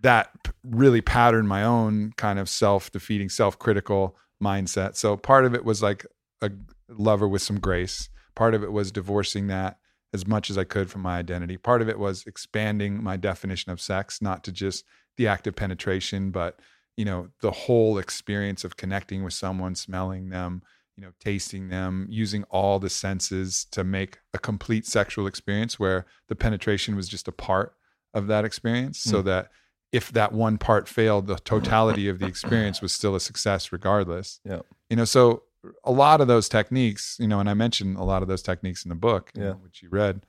that 0.02 0.30
really 0.64 1.00
patterned 1.00 1.48
my 1.48 1.64
own 1.64 2.12
kind 2.16 2.38
of 2.38 2.48
self-defeating, 2.48 3.28
self-critical 3.28 4.16
mindset. 4.42 4.96
So 4.96 5.16
part 5.16 5.44
of 5.44 5.54
it 5.54 5.64
was 5.64 5.82
like 5.82 6.06
a 6.40 6.50
lover 6.88 7.28
with 7.28 7.42
some 7.42 7.60
grace. 7.60 8.08
Part 8.34 8.54
of 8.54 8.62
it 8.62 8.72
was 8.72 8.90
divorcing 8.90 9.48
that 9.48 9.78
as 10.12 10.26
much 10.26 10.50
as 10.50 10.58
I 10.58 10.64
could 10.64 10.90
from 10.90 11.02
my 11.02 11.18
identity. 11.18 11.56
Part 11.56 11.82
of 11.82 11.88
it 11.88 11.98
was 11.98 12.24
expanding 12.26 13.02
my 13.02 13.16
definition 13.16 13.70
of 13.70 13.80
sex, 13.80 14.20
not 14.20 14.42
to 14.44 14.52
just 14.52 14.84
the 15.16 15.28
act 15.28 15.46
of 15.46 15.54
penetration, 15.54 16.30
but 16.30 16.58
you 16.96 17.04
know, 17.04 17.28
the 17.40 17.50
whole 17.50 17.98
experience 17.98 18.64
of 18.64 18.76
connecting 18.76 19.22
with 19.24 19.32
someone, 19.32 19.74
smelling 19.74 20.28
them, 20.28 20.62
you 20.96 21.02
know, 21.02 21.12
tasting 21.20 21.68
them, 21.68 22.06
using 22.10 22.44
all 22.50 22.78
the 22.78 22.90
senses 22.90 23.66
to 23.70 23.84
make 23.84 24.18
a 24.34 24.38
complete 24.38 24.84
sexual 24.84 25.26
experience 25.26 25.78
where 25.78 26.04
the 26.28 26.36
penetration 26.36 26.96
was 26.96 27.08
just 27.08 27.28
a 27.28 27.32
part 27.32 27.74
of 28.12 28.26
that 28.26 28.44
experience 28.44 28.98
so 28.98 29.20
hmm. 29.20 29.26
that 29.28 29.50
if 29.92 30.12
that 30.12 30.32
one 30.32 30.56
part 30.58 30.88
failed, 30.88 31.26
the 31.26 31.36
totality 31.36 32.08
of 32.08 32.18
the 32.18 32.26
experience 32.26 32.80
was 32.80 32.92
still 32.92 33.14
a 33.14 33.20
success 33.20 33.72
regardless. 33.72 34.40
Yeah. 34.44 34.60
You 34.88 34.96
know, 34.96 35.04
so 35.04 35.42
a 35.84 35.90
lot 35.92 36.20
of 36.20 36.28
those 36.28 36.48
techniques, 36.48 37.16
you 37.20 37.26
know, 37.28 37.40
and 37.40 37.50
I 37.50 37.54
mentioned 37.54 37.96
a 37.96 38.04
lot 38.04 38.22
of 38.22 38.28
those 38.28 38.42
techniques 38.42 38.84
in 38.84 38.88
the 38.88 38.94
book, 38.94 39.30
you 39.34 39.42
know, 39.42 39.52
which 39.62 39.82
you 39.82 39.88
read, 39.90 40.24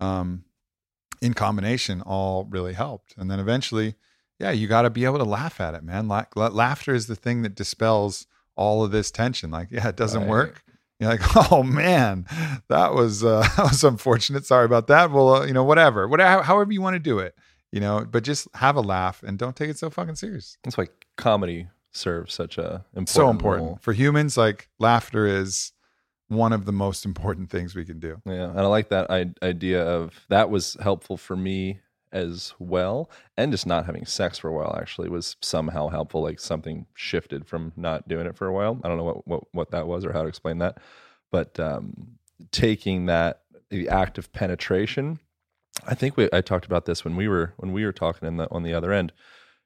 um, 0.00 0.44
in 1.22 1.32
combination, 1.34 2.02
all 2.02 2.44
really 2.44 2.74
helped. 2.74 3.14
And 3.16 3.30
then 3.30 3.40
eventually, 3.40 3.94
yeah, 4.38 4.50
you 4.50 4.68
got 4.68 4.82
to 4.82 4.90
be 4.90 5.04
able 5.06 5.18
to 5.18 5.24
laugh 5.24 5.60
at 5.60 5.74
it, 5.74 5.82
man. 5.82 6.08
Like 6.08 6.36
la- 6.36 6.48
laughter 6.48 6.94
is 6.94 7.06
the 7.06 7.16
thing 7.16 7.40
that 7.42 7.54
dispels 7.54 8.26
all 8.54 8.84
of 8.84 8.90
this 8.90 9.10
tension. 9.10 9.50
Like, 9.50 9.68
yeah, 9.70 9.88
it 9.88 9.96
doesn't 9.96 10.22
Right. 10.22 10.30
work. 10.30 10.62
You're 11.00 11.10
like, 11.10 11.20
oh 11.52 11.62
man, 11.62 12.26
that 12.68 12.94
was 12.94 13.24
uh, 13.24 13.40
that 13.56 13.64
was 13.70 13.82
unfortunate. 13.82 14.44
Sorry 14.46 14.66
about 14.66 14.86
that. 14.88 15.10
Well, 15.10 15.36
uh, 15.36 15.46
you 15.46 15.52
know, 15.54 15.64
whatever, 15.64 16.06
whatever, 16.06 16.42
however 16.42 16.70
you 16.72 16.82
want 16.82 16.94
to 16.94 17.00
do 17.00 17.18
it, 17.18 17.34
you 17.76 17.80
know. 17.80 18.06
But 18.10 18.24
just 18.24 18.48
have 18.54 18.76
a 18.76 18.80
laugh 18.80 19.22
and 19.22 19.38
don't 19.38 19.54
take 19.54 19.68
it 19.68 19.78
so 19.78 19.90
fucking 19.90 20.14
serious. 20.16 20.56
That's 20.64 20.78
why 20.78 20.86
comedy 21.16 21.68
serves 21.92 22.32
such 22.32 22.56
a 22.56 22.84
important 22.94 23.08
so 23.10 23.28
important 23.28 23.66
role. 23.66 23.78
for 23.82 23.92
humans. 23.92 24.36
Like 24.38 24.68
laughter 24.78 25.26
is 25.26 25.72
one 26.28 26.54
of 26.54 26.64
the 26.64 26.72
most 26.72 27.04
important 27.04 27.50
things 27.50 27.74
we 27.74 27.84
can 27.84 28.00
do. 28.00 28.20
Yeah, 28.24 28.48
and 28.50 28.60
I 28.60 28.66
like 28.66 28.88
that 28.88 29.10
I- 29.10 29.34
idea 29.42 29.82
of 29.86 30.24
that 30.30 30.48
was 30.48 30.76
helpful 30.80 31.18
for 31.18 31.36
me 31.36 31.80
as 32.12 32.54
well, 32.58 33.10
and 33.36 33.52
just 33.52 33.66
not 33.66 33.84
having 33.84 34.06
sex 34.06 34.38
for 34.38 34.48
a 34.48 34.54
while 34.54 34.74
actually 34.80 35.10
was 35.10 35.36
somehow 35.42 35.88
helpful. 35.88 36.22
Like 36.22 36.40
something 36.40 36.86
shifted 36.94 37.46
from 37.46 37.72
not 37.76 38.08
doing 38.08 38.26
it 38.26 38.36
for 38.36 38.46
a 38.46 38.52
while. 38.54 38.80
I 38.82 38.88
don't 38.88 38.96
know 38.96 39.04
what 39.04 39.28
what, 39.28 39.44
what 39.52 39.70
that 39.72 39.86
was 39.86 40.06
or 40.06 40.12
how 40.14 40.22
to 40.22 40.28
explain 40.28 40.58
that, 40.58 40.78
but 41.30 41.60
um, 41.60 42.16
taking 42.52 43.06
that 43.06 43.42
the 43.68 43.90
act 43.90 44.16
of 44.16 44.32
penetration. 44.32 45.18
I 45.84 45.94
think 45.94 46.16
we 46.16 46.28
I 46.32 46.40
talked 46.40 46.66
about 46.66 46.86
this 46.86 47.04
when 47.04 47.16
we 47.16 47.28
were 47.28 47.52
when 47.56 47.72
we 47.72 47.84
were 47.84 47.92
talking 47.92 48.26
in 48.26 48.36
the, 48.36 48.48
on 48.50 48.62
the 48.62 48.74
other 48.74 48.92
end. 48.92 49.12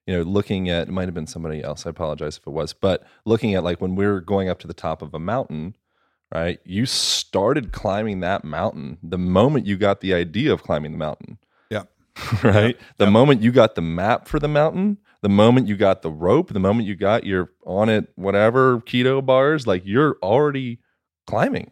You 0.07 0.17
know, 0.17 0.23
looking 0.23 0.69
at 0.69 0.89
it 0.89 0.91
might 0.91 1.07
have 1.07 1.15
been 1.15 1.27
somebody 1.27 1.63
else. 1.63 1.87
I 1.87 1.91
apologize 1.91 2.37
if 2.39 2.47
it 2.47 2.51
was, 2.51 2.73
but 2.73 3.07
looking 3.25 3.55
at 3.55 3.63
like 3.65 3.81
when 3.81 3.95
we're 3.95 4.21
going 4.21 4.49
up 4.49 4.59
to 4.61 4.67
the 4.67 4.75
top 4.75 5.03
of 5.03 5.15
a 5.15 5.21
mountain, 5.21 5.77
right? 6.35 6.59
You 6.65 6.87
started 6.87 7.73
climbing 7.73 8.21
that 8.21 8.45
mountain 8.45 8.99
the 9.03 9.19
moment 9.19 9.67
you 9.67 9.77
got 9.77 10.01
the 10.01 10.15
idea 10.15 10.53
of 10.53 10.63
climbing 10.63 10.93
the 10.93 10.99
mountain, 10.99 11.39
Yeah. 11.71 11.85
right? 12.43 12.77
The 12.97 13.11
moment 13.11 13.43
you 13.43 13.53
got 13.53 13.75
the 13.75 13.83
map 13.83 14.27
for 14.27 14.39
the 14.39 14.49
mountain, 14.49 14.99
the 15.23 15.29
moment 15.29 15.69
you 15.69 15.77
got 15.77 16.03
the 16.03 16.11
rope, 16.11 16.53
the 16.53 16.61
moment 16.61 16.89
you 16.89 16.97
got 16.97 17.25
your 17.25 17.51
Onnit, 17.67 18.09
whatever 18.17 18.81
keto 18.81 19.25
bars, 19.25 19.67
like 19.67 19.83
you're 19.85 20.17
already 20.23 20.81
climbing. 21.27 21.71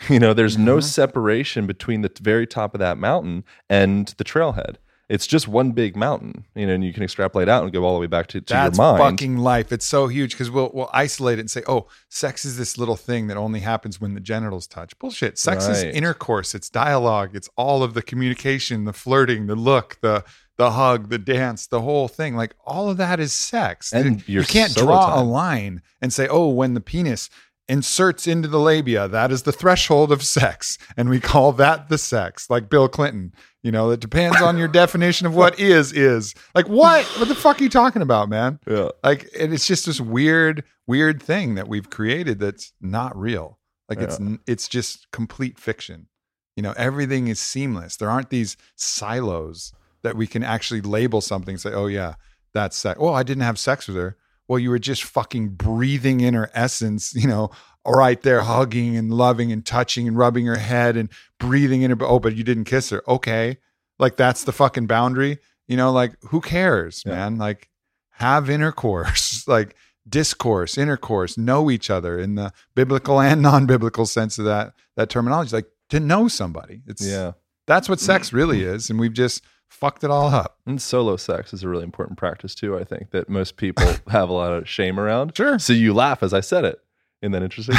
You 0.08 0.20
know, 0.20 0.32
there's 0.32 0.56
no 0.56 0.76
Mhm. 0.78 0.84
separation 0.84 1.66
between 1.66 2.02
the 2.02 2.10
very 2.20 2.46
top 2.46 2.74
of 2.74 2.78
that 2.78 2.98
mountain 2.98 3.44
and 3.68 4.14
the 4.16 4.24
trailhead. 4.24 4.76
It's 5.08 5.26
just 5.26 5.48
one 5.48 5.72
big 5.72 5.96
mountain, 5.96 6.44
you 6.54 6.66
know, 6.66 6.74
and 6.74 6.84
you 6.84 6.92
can 6.92 7.02
extrapolate 7.02 7.48
out 7.48 7.64
and 7.64 7.72
go 7.72 7.82
all 7.84 7.94
the 7.94 8.00
way 8.00 8.06
back 8.06 8.26
to, 8.28 8.42
to 8.42 8.52
That's 8.52 8.76
your 8.76 8.92
mind. 8.98 9.02
fucking 9.02 9.38
life. 9.38 9.72
It's 9.72 9.86
so 9.86 10.06
huge 10.06 10.32
because 10.32 10.50
we'll 10.50 10.70
we'll 10.74 10.90
isolate 10.92 11.38
it 11.38 11.40
and 11.42 11.50
say, 11.50 11.62
oh, 11.66 11.86
sex 12.10 12.44
is 12.44 12.58
this 12.58 12.76
little 12.76 12.94
thing 12.96 13.26
that 13.28 13.36
only 13.38 13.60
happens 13.60 14.00
when 14.00 14.12
the 14.14 14.20
genitals 14.20 14.66
touch. 14.66 14.96
Bullshit. 14.98 15.38
Sex 15.38 15.66
is 15.66 15.82
intercourse. 15.82 16.54
It's 16.54 16.68
dialogue. 16.68 17.30
It's 17.34 17.48
all 17.56 17.82
of 17.82 17.94
the 17.94 18.02
communication, 18.02 18.84
the 18.84 18.92
flirting, 18.92 19.46
the 19.46 19.56
look, 19.56 19.96
the 20.02 20.24
the 20.58 20.72
hug, 20.72 21.08
the 21.08 21.18
dance, 21.18 21.66
the 21.68 21.80
whole 21.80 22.08
thing. 22.08 22.36
Like 22.36 22.54
all 22.66 22.90
of 22.90 22.98
that 22.98 23.18
is 23.18 23.32
sex. 23.32 23.92
And 23.92 24.28
you 24.28 24.42
can't 24.42 24.74
draw 24.74 25.18
a 25.18 25.22
line 25.22 25.80
and 26.02 26.12
say, 26.12 26.28
oh, 26.28 26.48
when 26.48 26.74
the 26.74 26.80
penis 26.80 27.30
inserts 27.68 28.26
into 28.26 28.48
the 28.48 28.58
labia, 28.58 29.08
that 29.08 29.30
is 29.30 29.42
the 29.42 29.52
threshold 29.52 30.10
of 30.10 30.22
sex, 30.22 30.78
and 30.96 31.08
we 31.08 31.20
call 31.20 31.52
that 31.52 31.88
the 31.88 31.98
sex. 31.98 32.48
Like 32.50 32.68
Bill 32.68 32.88
Clinton. 32.88 33.32
You 33.62 33.72
know, 33.72 33.90
it 33.90 34.00
depends 34.00 34.40
on 34.40 34.56
your 34.56 34.68
definition 34.68 35.26
of 35.26 35.34
what 35.34 35.58
is 35.58 35.92
is. 35.92 36.34
Like 36.54 36.68
what? 36.68 37.04
What 37.18 37.28
the 37.28 37.34
fuck 37.34 37.60
are 37.60 37.64
you 37.64 37.68
talking 37.68 38.02
about, 38.02 38.28
man? 38.28 38.60
yeah. 38.66 38.88
like 39.02 39.28
and 39.38 39.52
it's 39.52 39.66
just 39.66 39.86
this 39.86 40.00
weird 40.00 40.64
weird 40.86 41.22
thing 41.22 41.54
that 41.56 41.68
we've 41.68 41.90
created 41.90 42.38
that's 42.38 42.72
not 42.80 43.16
real 43.16 43.58
like 43.88 44.00
it's 44.00 44.18
it's 44.46 44.68
just 44.68 45.06
complete 45.12 45.58
fiction 45.58 46.08
you 46.56 46.62
know 46.62 46.72
everything 46.76 47.28
is 47.28 47.38
seamless 47.38 47.96
there 47.96 48.10
aren't 48.10 48.30
these 48.30 48.56
silos 48.74 49.72
that 50.02 50.16
we 50.16 50.26
can 50.26 50.42
actually 50.42 50.80
label 50.80 51.20
something 51.20 51.58
say 51.58 51.70
oh 51.72 51.86
yeah 51.86 52.14
that's 52.54 52.76
sex 52.76 52.98
oh 53.00 53.12
i 53.12 53.22
didn't 53.22 53.42
have 53.42 53.58
sex 53.58 53.86
with 53.86 53.96
her 53.96 54.16
well 54.48 54.58
you 54.58 54.70
were 54.70 54.78
just 54.78 55.04
fucking 55.04 55.48
breathing 55.50 56.20
in 56.20 56.34
her 56.34 56.50
essence 56.54 57.14
you 57.14 57.28
know 57.28 57.50
right 57.86 58.22
there 58.22 58.40
hugging 58.42 58.96
and 58.96 59.12
loving 59.12 59.50
and 59.52 59.64
touching 59.64 60.06
and 60.08 60.18
rubbing 60.18 60.44
her 60.46 60.56
head 60.58 60.96
and 60.96 61.08
breathing 61.38 61.82
in 61.82 61.90
her 61.90 61.96
oh 62.02 62.18
but 62.18 62.34
you 62.36 62.42
didn't 62.44 62.64
kiss 62.64 62.90
her 62.90 63.02
okay 63.08 63.56
like 63.98 64.16
that's 64.16 64.44
the 64.44 64.52
fucking 64.52 64.86
boundary 64.86 65.38
you 65.66 65.76
know 65.76 65.90
like 65.92 66.14
who 66.30 66.40
cares 66.40 67.02
Yeah. 67.06 67.12
man 67.12 67.36
like 67.38 67.68
have 68.12 68.50
intercourse, 68.50 69.46
like 69.56 69.76
discourse, 70.08 70.76
intercourse, 70.76 71.38
know 71.38 71.70
each 71.70 71.88
other 71.88 72.18
in 72.18 72.34
the 72.34 72.52
biblical 72.74 73.20
and 73.20 73.40
non-biblical 73.40 74.06
sense 74.06 74.38
of 74.40 74.44
that 74.44 74.72
that 74.96 75.08
terminology. 75.08 75.54
Like 75.54 75.68
to 75.90 76.00
know 76.00 76.26
somebody. 76.26 76.82
It's 76.86 77.06
Yeah. 77.06 77.32
that's 77.68 77.88
what 77.88 78.00
sex 78.00 78.32
really 78.38 78.62
is, 78.62 78.90
and 78.90 78.98
we've 78.98 79.12
just 79.12 79.44
fucked 79.68 80.02
it 80.04 80.10
all 80.10 80.28
up. 80.28 80.58
And 80.66 80.80
solo 80.82 81.16
sex 81.16 81.52
is 81.52 81.62
a 81.62 81.68
really 81.68 81.84
important 81.84 82.18
practice 82.18 82.54
too. 82.54 82.76
I 82.76 82.84
think 82.84 83.10
that 83.12 83.28
most 83.28 83.56
people 83.56 83.86
have 84.08 84.28
a 84.28 84.32
lot 84.32 84.52
of 84.52 84.68
shame 84.68 84.98
around. 84.98 85.36
Sure. 85.36 85.58
So 85.58 85.72
you 85.72 85.94
laugh 85.94 86.22
as 86.22 86.34
I 86.34 86.40
said 86.40 86.64
it. 86.64 86.80
Isn't 87.22 87.32
that 87.32 87.42
interesting? 87.42 87.74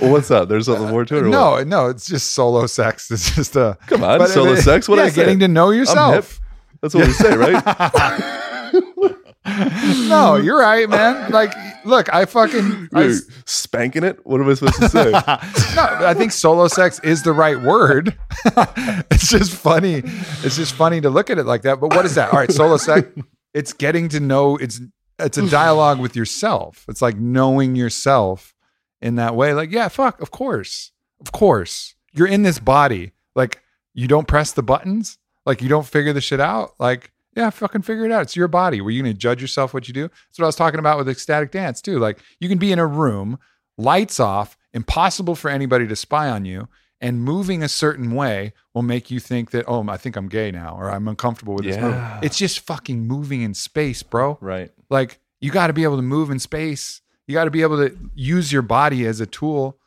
well, 0.00 0.12
what's 0.12 0.30
up? 0.30 0.48
There's 0.48 0.66
something 0.66 0.88
more 0.88 1.04
to 1.04 1.16
it. 1.16 1.22
Or 1.24 1.24
what? 1.30 1.30
No, 1.30 1.62
no, 1.64 1.86
it's 1.88 2.06
just 2.06 2.32
solo 2.32 2.66
sex. 2.66 3.10
It's 3.10 3.34
just 3.34 3.56
a 3.56 3.76
Come 3.86 4.04
on, 4.04 4.18
but- 4.18 4.30
solo 4.30 4.54
but- 4.54 4.62
sex. 4.62 4.88
What 4.88 4.98
yeah, 4.98 5.04
I 5.04 5.10
getting 5.10 5.40
to 5.40 5.48
know 5.48 5.70
yourself. 5.70 6.40
That's 6.80 6.94
what 6.94 7.06
we 7.08 7.12
say, 7.12 7.36
right? 7.36 7.64
no, 10.08 10.36
you're 10.36 10.58
right, 10.60 10.88
man. 10.88 11.30
Like, 11.32 11.52
look, 11.84 12.12
I 12.12 12.24
fucking 12.24 12.88
I, 12.94 13.06
Wait, 13.06 13.20
spanking 13.44 14.04
it. 14.04 14.24
What 14.26 14.40
am 14.40 14.48
I 14.48 14.54
supposed 14.54 14.80
to 14.80 14.88
say? 14.88 15.10
no, 15.76 16.06
I 16.06 16.14
think 16.14 16.32
solo 16.32 16.68
sex 16.68 17.00
is 17.00 17.22
the 17.22 17.32
right 17.32 17.60
word. 17.60 18.16
it's 19.10 19.28
just 19.28 19.52
funny. 19.52 20.02
It's 20.04 20.56
just 20.56 20.74
funny 20.74 21.00
to 21.00 21.10
look 21.10 21.30
at 21.30 21.38
it 21.38 21.44
like 21.44 21.62
that. 21.62 21.80
But 21.80 21.94
what 21.94 22.04
is 22.04 22.14
that? 22.14 22.32
All 22.32 22.38
right, 22.38 22.50
solo 22.50 22.76
sex. 22.76 23.08
It's 23.54 23.72
getting 23.72 24.08
to 24.10 24.20
know. 24.20 24.56
It's 24.56 24.80
it's 25.18 25.38
a 25.38 25.48
dialogue 25.48 26.00
with 26.00 26.14
yourself. 26.14 26.84
It's 26.88 27.02
like 27.02 27.16
knowing 27.16 27.74
yourself 27.74 28.54
in 29.00 29.16
that 29.16 29.34
way. 29.34 29.52
Like, 29.52 29.70
yeah, 29.70 29.88
fuck, 29.88 30.20
of 30.20 30.30
course, 30.30 30.92
of 31.20 31.32
course, 31.32 31.94
you're 32.12 32.28
in 32.28 32.42
this 32.42 32.58
body. 32.58 33.12
Like, 33.34 33.60
you 33.94 34.08
don't 34.08 34.28
press 34.28 34.52
the 34.52 34.62
buttons. 34.62 35.18
Like, 35.44 35.62
you 35.62 35.68
don't 35.68 35.86
figure 35.86 36.12
the 36.12 36.20
shit 36.20 36.40
out. 36.40 36.74
Like. 36.78 37.12
Yeah, 37.36 37.50
fucking 37.50 37.82
figure 37.82 38.04
it 38.04 38.12
out. 38.12 38.22
It's 38.22 38.36
your 38.36 38.48
body. 38.48 38.80
Were 38.80 38.90
you 38.90 39.02
going 39.02 39.12
to 39.14 39.18
judge 39.18 39.40
yourself 39.40 39.72
what 39.72 39.86
you 39.86 39.94
do? 39.94 40.02
That's 40.08 40.38
what 40.38 40.44
I 40.44 40.48
was 40.48 40.56
talking 40.56 40.80
about 40.80 40.98
with 40.98 41.08
ecstatic 41.08 41.52
dance 41.52 41.80
too. 41.80 41.98
Like 41.98 42.18
you 42.40 42.48
can 42.48 42.58
be 42.58 42.72
in 42.72 42.78
a 42.78 42.86
room, 42.86 43.38
lights 43.76 44.18
off, 44.18 44.56
impossible 44.72 45.34
for 45.34 45.48
anybody 45.50 45.86
to 45.86 45.96
spy 45.96 46.28
on 46.28 46.44
you, 46.44 46.68
and 47.00 47.22
moving 47.22 47.62
a 47.62 47.68
certain 47.68 48.12
way 48.12 48.52
will 48.74 48.82
make 48.82 49.10
you 49.10 49.20
think 49.20 49.52
that, 49.52 49.64
oh, 49.68 49.88
I 49.88 49.96
think 49.96 50.16
I'm 50.16 50.28
gay 50.28 50.50
now 50.50 50.76
or 50.76 50.90
I'm 50.90 51.06
uncomfortable 51.06 51.54
with 51.54 51.64
this 51.64 51.76
move. 51.78 51.94
It's 52.22 52.36
just 52.38 52.60
fucking 52.60 53.06
moving 53.06 53.42
in 53.42 53.54
space, 53.54 54.02
bro. 54.02 54.36
right. 54.40 54.70
Like 54.90 55.20
you 55.40 55.52
got 55.52 55.68
to 55.68 55.72
be 55.72 55.84
able 55.84 55.96
to 55.96 56.02
move 56.02 56.30
in 56.30 56.38
space. 56.40 57.00
You 57.28 57.34
got 57.34 57.44
to 57.44 57.50
be 57.50 57.62
able 57.62 57.76
to 57.76 57.96
use 58.14 58.50
your 58.52 58.62
body 58.62 59.06
as 59.06 59.20
a 59.20 59.26
tool, 59.26 59.78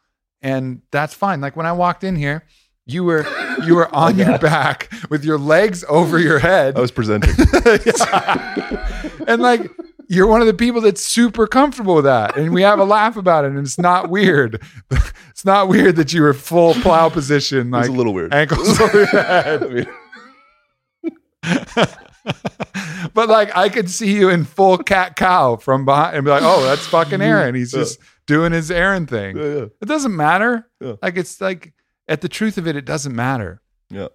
and 0.41 0.81
that's 0.91 1.13
fine. 1.13 1.41
Like 1.41 1.55
when 1.57 1.65
I 1.65 1.71
walked 1.73 2.03
in 2.03 2.15
here, 2.15 2.45
you 2.91 3.03
were 3.03 3.25
you 3.65 3.75
were 3.75 3.93
on 3.95 4.17
your 4.17 4.37
back 4.51 4.91
with 5.09 5.23
your 5.23 5.37
legs 5.37 5.83
over 5.89 6.19
your 6.19 6.39
head, 6.39 6.77
I 6.77 6.81
was 6.81 6.91
presenting. 6.91 7.29
and 9.27 9.41
like 9.41 9.69
you're 10.07 10.27
one 10.27 10.41
of 10.41 10.47
the 10.47 10.53
people 10.53 10.81
that's 10.81 11.01
super 11.01 11.47
comfortable 11.47 11.95
with 11.95 12.03
that, 12.03 12.35
and 12.37 12.53
we 12.53 12.61
have 12.63 12.79
a 12.79 12.83
laugh 12.83 13.15
about 13.15 13.45
it, 13.45 13.49
and 13.51 13.59
it's 13.59 13.77
not 13.79 14.09
weird. 14.09 14.61
It's 15.31 15.45
not 15.45 15.69
weird 15.69 15.95
that 15.95 16.13
you 16.13 16.21
were 16.21 16.33
full 16.35 16.75
plow 16.75 17.09
position, 17.09 17.71
like 17.71 17.89
a 17.89 17.91
little 17.91 18.13
weird. 18.13 18.31
ankles 18.31 18.79
over 18.79 18.97
your 18.99 19.07
head. 19.07 19.71
Mean, 19.71 19.87
but 23.13 23.27
like 23.29 23.55
I 23.55 23.69
could 23.69 23.89
see 23.89 24.13
you 24.13 24.29
in 24.29 24.43
full 24.45 24.77
cat 24.77 25.15
cow 25.15 25.55
from 25.55 25.85
behind 25.85 26.15
and 26.15 26.25
be 26.25 26.29
like, 26.29 26.43
oh, 26.43 26.63
that's 26.63 26.85
fucking 26.85 27.21
Aaron. 27.21 27.55
He's 27.55 27.71
just 27.71 27.97
doing 28.27 28.51
his 28.51 28.69
Aaron 28.69 29.07
thing. 29.07 29.35
yeah, 29.37 29.43
yeah, 29.43 29.65
It 29.81 29.87
doesn't 29.87 30.15
matter. 30.15 30.69
Like 30.79 31.17
it's 31.17 31.41
like 31.41 31.73
at 32.11 32.21
the 32.21 32.29
truth 32.29 32.57
of 32.57 32.67
it, 32.67 32.75
it 32.75 32.85
doesn't 32.85 33.15
matter. 33.15 33.61
yeah. 33.89 34.07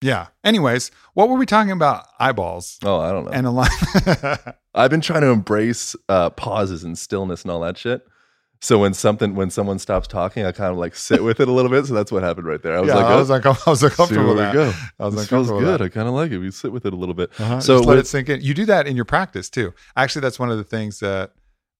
Yeah. 0.00 0.26
Anyways, 0.42 0.90
what 1.14 1.30
were 1.30 1.36
we 1.38 1.46
talking 1.46 1.70
about? 1.72 2.06
Eyeballs 2.20 2.78
Oh, 2.84 3.00
I 3.00 3.10
don't 3.10 3.24
know. 3.24 3.30
and 3.30 3.46
a 3.46 3.50
line. 3.50 3.70
I've 4.74 4.90
been 4.90 5.00
trying 5.00 5.22
to 5.22 5.28
embrace 5.28 5.96
uh, 6.10 6.28
pauses 6.30 6.84
and 6.84 6.98
stillness 6.98 7.40
and 7.42 7.50
all 7.50 7.60
that 7.60 7.78
shit. 7.78 8.06
So 8.60 8.78
when 8.80 8.92
something 8.92 9.34
when 9.34 9.48
someone 9.50 9.78
stops 9.78 10.06
talking, 10.06 10.44
I 10.44 10.52
kind 10.52 10.70
of 10.72 10.76
like 10.76 10.94
sit 10.94 11.22
with 11.24 11.40
it 11.40 11.48
a 11.48 11.52
little 11.52 11.70
bit. 11.70 11.86
So 11.86 11.94
that's 11.94 12.12
what 12.12 12.22
happened 12.22 12.46
right 12.46 12.62
there. 12.62 12.76
I 12.76 12.80
was 12.80 12.88
yeah, 12.88 12.96
like, 12.96 13.06
I 13.06 13.14
oh, 13.14 13.18
was 13.18 13.30
uncom- 13.40 13.66
I 13.66 13.70
was 13.70 13.82
uncomfortable 13.82 14.26
with 14.28 14.36
we 14.36 14.42
that. 14.42 14.52
go. 14.52 14.72
I 15.00 15.04
was 15.06 15.14
This 15.14 15.28
feels 15.28 15.48
good. 15.48 15.64
that. 15.64 15.80
I 15.80 15.88
kind 15.88 16.06
of 16.08 16.12
like 16.12 16.30
it. 16.32 16.38
We 16.38 16.50
sit 16.50 16.70
with 16.72 16.84
it 16.84 16.92
a 16.92 16.96
little 16.96 17.14
bit. 17.14 17.30
Uh-huh. 17.40 17.60
So 17.60 17.76
Just 17.78 17.88
let 17.88 17.96
it 17.98 18.06
sink 18.06 18.28
in. 18.28 18.42
You 18.42 18.52
do 18.52 18.66
that 18.66 18.86
in 18.86 18.96
your 18.96 19.06
practice 19.06 19.48
too. 19.48 19.72
Actually, 19.96 20.20
that's 20.22 20.38
one 20.38 20.50
of 20.50 20.58
the 20.58 20.64
things 20.64 20.98
that 21.00 21.32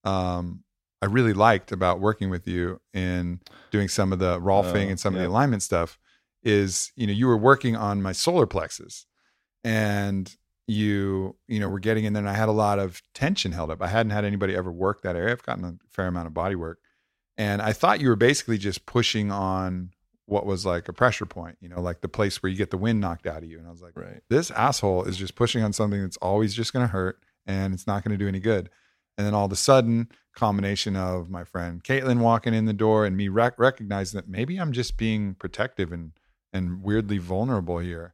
um, 0.03 0.63
I 1.01 1.07
really 1.07 1.33
liked 1.33 1.71
about 1.71 1.99
working 1.99 2.29
with 2.29 2.47
you 2.47 2.79
in 2.93 3.41
doing 3.71 3.87
some 3.87 4.11
of 4.13 4.19
the 4.19 4.39
rolfing 4.39 4.87
Oh, 4.87 4.89
and 4.89 4.99
some 4.99 5.13
of 5.15 5.21
the 5.21 5.27
alignment 5.27 5.61
stuff. 5.63 5.99
Is 6.43 6.91
you 6.95 7.07
know 7.07 7.13
you 7.13 7.25
were 7.27 7.37
working 7.37 7.75
on 7.75 8.01
my 8.01 8.11
solar 8.11 8.45
plexus, 8.45 9.07
and 9.63 10.35
you 10.67 11.35
you 11.47 11.59
know 11.59 11.67
were 11.69 11.79
getting 11.79 12.05
in 12.05 12.13
there. 12.13 12.21
And 12.21 12.29
I 12.29 12.33
had 12.35 12.49
a 12.49 12.53
lot 12.53 12.79
of 12.79 13.01
tension 13.13 13.51
held 13.51 13.71
up. 13.71 13.81
I 13.81 13.87
hadn't 13.87 14.11
had 14.11 14.25
anybody 14.25 14.55
ever 14.55 14.71
work 14.71 15.01
that 15.01 15.15
area. 15.15 15.31
I've 15.33 15.43
gotten 15.43 15.65
a 15.65 15.75
fair 15.89 16.07
amount 16.07 16.27
of 16.27 16.33
body 16.33 16.55
work, 16.55 16.79
and 17.37 17.61
I 17.61 17.73
thought 17.73 17.99
you 17.99 18.09
were 18.09 18.15
basically 18.15 18.57
just 18.57 18.85
pushing 18.85 19.31
on 19.31 19.91
what 20.27 20.45
was 20.45 20.65
like 20.65 20.87
a 20.87 20.93
pressure 20.93 21.25
point. 21.25 21.57
You 21.61 21.69
know, 21.69 21.81
like 21.81 22.01
the 22.01 22.07
place 22.07 22.41
where 22.41 22.49
you 22.51 22.57
get 22.57 22.71
the 22.71 22.77
wind 22.77 22.99
knocked 23.01 23.27
out 23.27 23.43
of 23.43 23.49
you. 23.49 23.57
And 23.59 23.67
I 23.67 23.71
was 23.71 23.81
like 23.81 23.95
Right. 23.95 24.21
this 24.29 24.51
asshole 24.51 25.03
is 25.05 25.17
just 25.17 25.35
pushing 25.35 25.63
on 25.63 25.73
something 25.73 26.01
that's 26.01 26.17
always 26.17 26.53
just 26.53 26.73
going 26.73 26.85
to 26.85 26.91
hurt 26.91 27.19
and 27.45 27.73
it's 27.75 27.85
not 27.85 28.03
going 28.03 28.17
to 28.17 28.23
do 28.23 28.27
any 28.27 28.39
good. 28.39 28.69
And 29.17 29.25
then 29.25 29.33
all 29.33 29.45
of 29.45 29.51
a 29.51 29.55
sudden, 29.55 30.09
combination 30.35 30.95
of 30.97 31.29
my 31.29 31.45
friend 31.45 31.81
Caitlin 31.83 32.19
walking 32.19 32.53
in 32.53 32.65
the 32.65 32.73
door 32.73 33.05
and 33.05 33.15
me 33.15 33.29
rec- 33.29 33.57
recognizing 33.57 34.17
that 34.17 34.27
maybe 34.27 34.57
I'm 34.57 34.73
just 34.73 34.97
being 34.97 35.35
protective 35.35 35.91
and 35.93 36.11
and 36.51 36.83
weirdly 36.83 37.17
vulnerable 37.17 37.79
here, 37.79 38.13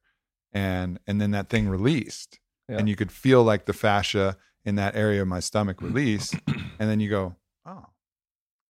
and 0.54 1.00
and 1.08 1.20
then 1.22 1.32
that 1.32 1.50
thing 1.50 1.68
released, 1.68 2.40
Yeah. 2.70 2.78
and 2.78 2.88
you 2.90 2.96
could 2.96 3.12
feel 3.12 3.44
like 3.44 3.66
the 3.66 3.74
fascia 3.74 4.38
in 4.66 4.76
that 4.76 4.96
area 4.96 5.22
of 5.24 5.28
my 5.28 5.40
stomach 5.40 5.82
release, 5.82 6.34
and 6.80 6.90
then 6.90 7.00
you 7.00 7.10
go, 7.10 7.36
oh, 7.66 7.86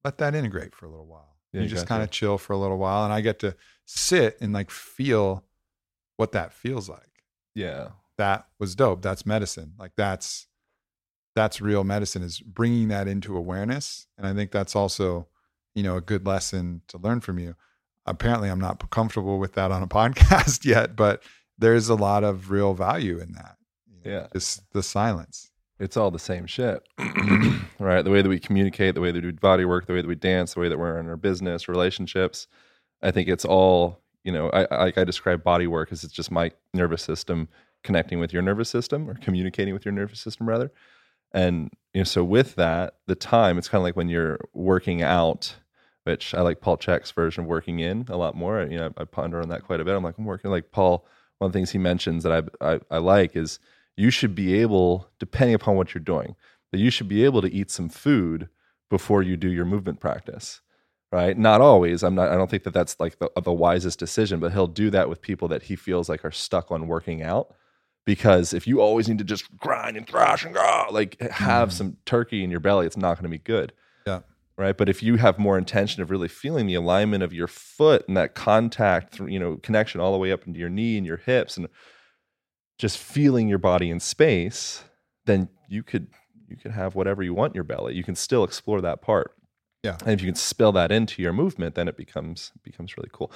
let 0.06 0.17
that 0.20 0.36
integrate 0.36 0.74
for 0.76 0.86
a 0.86 0.89
little 0.89 1.06
while. 1.08 1.36
Yeah, 1.54 1.60
you 1.62 1.63
you 1.65 1.70
just 1.70 1.88
kind 1.88 2.02
of 2.04 2.12
chill 2.12 2.38
for 2.38 2.54
a 2.54 2.58
little 2.58 2.78
while, 2.78 3.04
and 3.04 3.12
I 3.13 3.20
get 3.22 3.39
to 3.39 3.56
sit 3.86 4.38
and 4.39 4.54
like 4.54 4.72
feel 4.72 5.44
what 6.17 6.32
that 6.32 6.54
feels 6.54 6.88
like. 6.88 7.26
Yeah. 7.56 7.89
that 8.17 8.48
was 8.60 8.76
dope. 8.76 9.02
That's 9.02 9.26
medicine. 9.26 9.74
Like 9.80 9.91
that's 9.98 10.48
that's 11.36 11.62
real 11.62 11.84
medicine 11.84 12.22
is 12.24 12.39
bringing 12.39 12.88
that 12.89 13.08
into 13.08 13.36
awareness 13.38 14.08
and 14.17 14.26
i 14.28 14.34
think 14.34 14.52
that's 14.52 14.76
also 14.76 15.28
you 15.76 15.84
know 15.84 15.96
a 15.98 16.02
good 16.02 16.26
lesson 16.26 16.82
to 16.88 16.98
learn 16.98 17.20
from 17.22 17.39
you 17.39 17.56
apparently 18.06 18.50
i'm 18.50 18.60
not 18.60 18.89
comfortable 18.89 19.39
with 19.39 19.54
that 19.54 19.72
on 19.72 19.82
a 19.84 19.88
podcast 20.00 20.65
yet 20.65 20.96
but 20.96 21.24
there's 21.58 21.89
a 21.89 21.96
lot 21.96 22.24
of 22.24 22.52
real 22.52 22.74
value 22.74 23.20
in 23.20 23.32
that 23.34 23.56
you 23.88 24.12
know, 24.12 24.17
Yeah. 24.17 24.28
just 24.34 24.63
the 24.74 24.84
silence 24.84 25.50
It's 25.80 25.98
all 25.98 26.12
the 26.12 26.20
same 26.20 26.46
shit. 26.48 26.84
right. 27.80 28.04
The 28.04 28.12
way 28.12 28.22
that 28.22 28.30
we 28.30 28.39
communicate, 28.39 28.94
the 28.96 29.02
way 29.02 29.12
that 29.12 29.24
we 29.24 29.32
do 29.32 29.38
body 29.38 29.65
work, 29.65 29.88
the 29.88 29.94
way 29.94 30.02
that 30.02 30.08
we 30.08 30.15
dance, 30.15 30.54
the 30.54 30.60
way 30.60 30.70
that 30.70 30.78
we're 30.78 31.00
in 31.00 31.08
our 31.10 31.17
business, 31.17 31.67
relationships. 31.67 32.46
I 33.02 33.10
think 33.12 33.28
it's 33.28 33.46
all, 33.46 34.00
you 34.24 34.32
know, 34.32 34.50
I, 34.52 34.65
I 34.72 34.84
like 34.86 34.98
I 35.00 35.04
describe 35.04 35.44
body 35.44 35.65
work 35.67 35.91
as 35.91 36.04
it's 36.04 36.13
just 36.13 36.30
my 36.30 36.52
nervous 36.74 37.02
system 37.02 37.48
connecting 37.84 38.20
with 38.20 38.32
your 38.32 38.44
nervous 38.44 38.70
system 38.70 39.10
or 39.10 39.15
communicating 39.15 39.74
with 39.74 39.84
your 39.86 39.91
nervous 39.91 40.20
system 40.20 40.48
rather. 40.48 40.72
And 41.34 41.72
you 41.94 42.02
know, 42.02 42.06
so 42.06 42.24
with 42.24 42.56
that, 42.56 42.96
the 43.08 43.15
time, 43.15 43.58
it's 43.58 43.67
kind 43.67 43.80
of 43.80 43.84
like 43.84 43.96
when 43.96 44.10
you're 44.10 44.39
working 44.54 45.02
out, 45.02 45.56
which 46.04 46.34
I 46.34 46.41
like 46.41 46.62
Paul 46.62 46.78
Chek's 46.78 47.12
version 47.12 47.44
of 47.44 47.50
working 47.50 47.80
in 47.80 48.06
a 48.10 48.17
lot 48.17 48.36
more. 48.36 48.63
You 48.63 48.78
know, 48.78 48.94
I 48.98 49.04
ponder 49.06 49.41
on 49.41 49.50
that 49.50 49.63
quite 49.63 49.80
a 49.80 49.86
bit. 49.86 49.96
I'm 49.96 50.04
like, 50.04 50.17
I'm 50.17 50.26
working 50.26 50.52
like 50.52 50.72
Paul. 50.72 51.06
One 51.38 51.48
of 51.48 51.54
the 51.54 51.58
things 51.58 51.72
he 51.72 51.80
mentions 51.80 52.24
that 52.24 52.52
I, 52.62 52.74
I, 52.74 52.80
I 52.91 52.98
like 53.00 53.36
is 53.36 53.60
you 53.98 54.12
should 54.12 54.36
be 54.36 54.60
able, 54.62 55.10
depending 55.20 55.56
upon 55.56 55.76
what 55.76 55.94
you're 55.94 56.04
doing, 56.04 56.36
that 56.72 56.80
you 56.80 56.89
should 56.89 57.08
be 57.08 57.26
able 57.26 57.41
to 57.41 57.52
eat 57.52 57.72
some 57.72 57.89
food 57.89 58.48
before 58.89 59.22
you 59.22 59.36
do 59.38 59.50
your 59.50 59.65
movement 59.65 60.00
practice. 60.00 60.62
Right? 61.12 61.38
Not 61.38 61.60
always. 61.60 62.04
I'm 62.04 62.15
not. 62.15 62.30
I 62.30 62.36
don't 62.36 62.50
think 62.50 62.63
that 62.63 62.74
that's 62.74 62.98
like 62.98 63.20
the, 63.20 63.30
the 63.44 63.52
wisest 63.52 64.00
decision, 64.00 64.39
but 64.39 64.54
he'll 64.54 64.67
do 64.67 64.89
that 64.91 65.10
with 65.10 65.22
people 65.22 65.50
that 65.50 65.63
he 65.63 65.76
feels 65.76 66.08
like 66.08 66.24
are 66.24 66.32
stuck 66.32 66.72
on 66.72 66.88
working 66.88 67.22
out. 67.22 67.54
Because 68.06 68.54
if 68.54 68.66
you 68.68 68.82
always 68.82 69.08
need 69.08 69.20
to 69.20 69.24
just 69.24 69.56
grind 69.58 69.96
and 69.96 70.08
thrash 70.08 70.44
and 70.44 70.54
go, 70.56 70.86
like 70.92 71.20
have 71.22 71.70
Mhm. 71.70 71.74
some 71.74 71.98
turkey 72.06 72.44
in 72.44 72.50
your 72.50 72.60
belly, 72.60 72.86
it's 72.88 72.98
not 72.98 73.14
going 73.16 73.24
to 73.24 73.30
be 73.30 73.38
good. 73.38 73.74
Yeah. 74.08 74.22
Right. 74.58 74.76
But 74.76 74.90
if 74.90 75.02
you 75.04 75.18
have 75.18 75.38
more 75.40 75.58
intention 75.58 76.02
of 76.02 76.10
really 76.10 76.28
feeling 76.28 76.66
the 76.68 76.74
alignment 76.76 77.24
of 77.24 77.32
your 77.34 77.48
foot 77.48 78.08
and 78.08 78.18
that 78.18 78.34
contact, 78.36 79.14
through, 79.14 79.28
you 79.28 79.40
know, 79.40 79.58
connection 79.58 80.02
all 80.02 80.12
the 80.12 80.18
way 80.18 80.32
up 80.32 80.46
into 80.48 80.60
your 80.60 80.70
knee 80.70 80.98
and 80.98 81.06
your 81.06 81.18
hips 81.18 81.58
and 81.58 81.68
just 82.78 82.98
feeling 82.98 83.48
your 83.48 83.58
body 83.60 83.90
in 83.90 84.00
space, 84.00 84.84
then 85.26 85.50
you 85.70 85.84
could 85.84 86.08
you 86.50 86.58
could 86.58 86.72
have 86.72 86.96
whatever 86.96 87.24
you 87.24 87.34
want 87.34 87.52
in 87.52 87.56
your 87.56 87.64
belly. 87.64 87.96
You 87.96 88.04
can 88.04 88.16
still 88.16 88.44
explore 88.44 88.82
that 88.82 89.02
part. 89.02 89.34
Yeah. 89.84 89.96
And 90.02 90.10
if 90.12 90.22
you 90.22 90.28
can 90.28 90.36
spill 90.36 90.74
that 90.74 90.92
into 90.92 91.22
your 91.22 91.32
movement, 91.34 91.76
then 91.76 91.88
it 91.88 91.96
becomes 91.96 92.52
becomes 92.64 92.98
really 92.98 93.10
cool. 93.14 93.32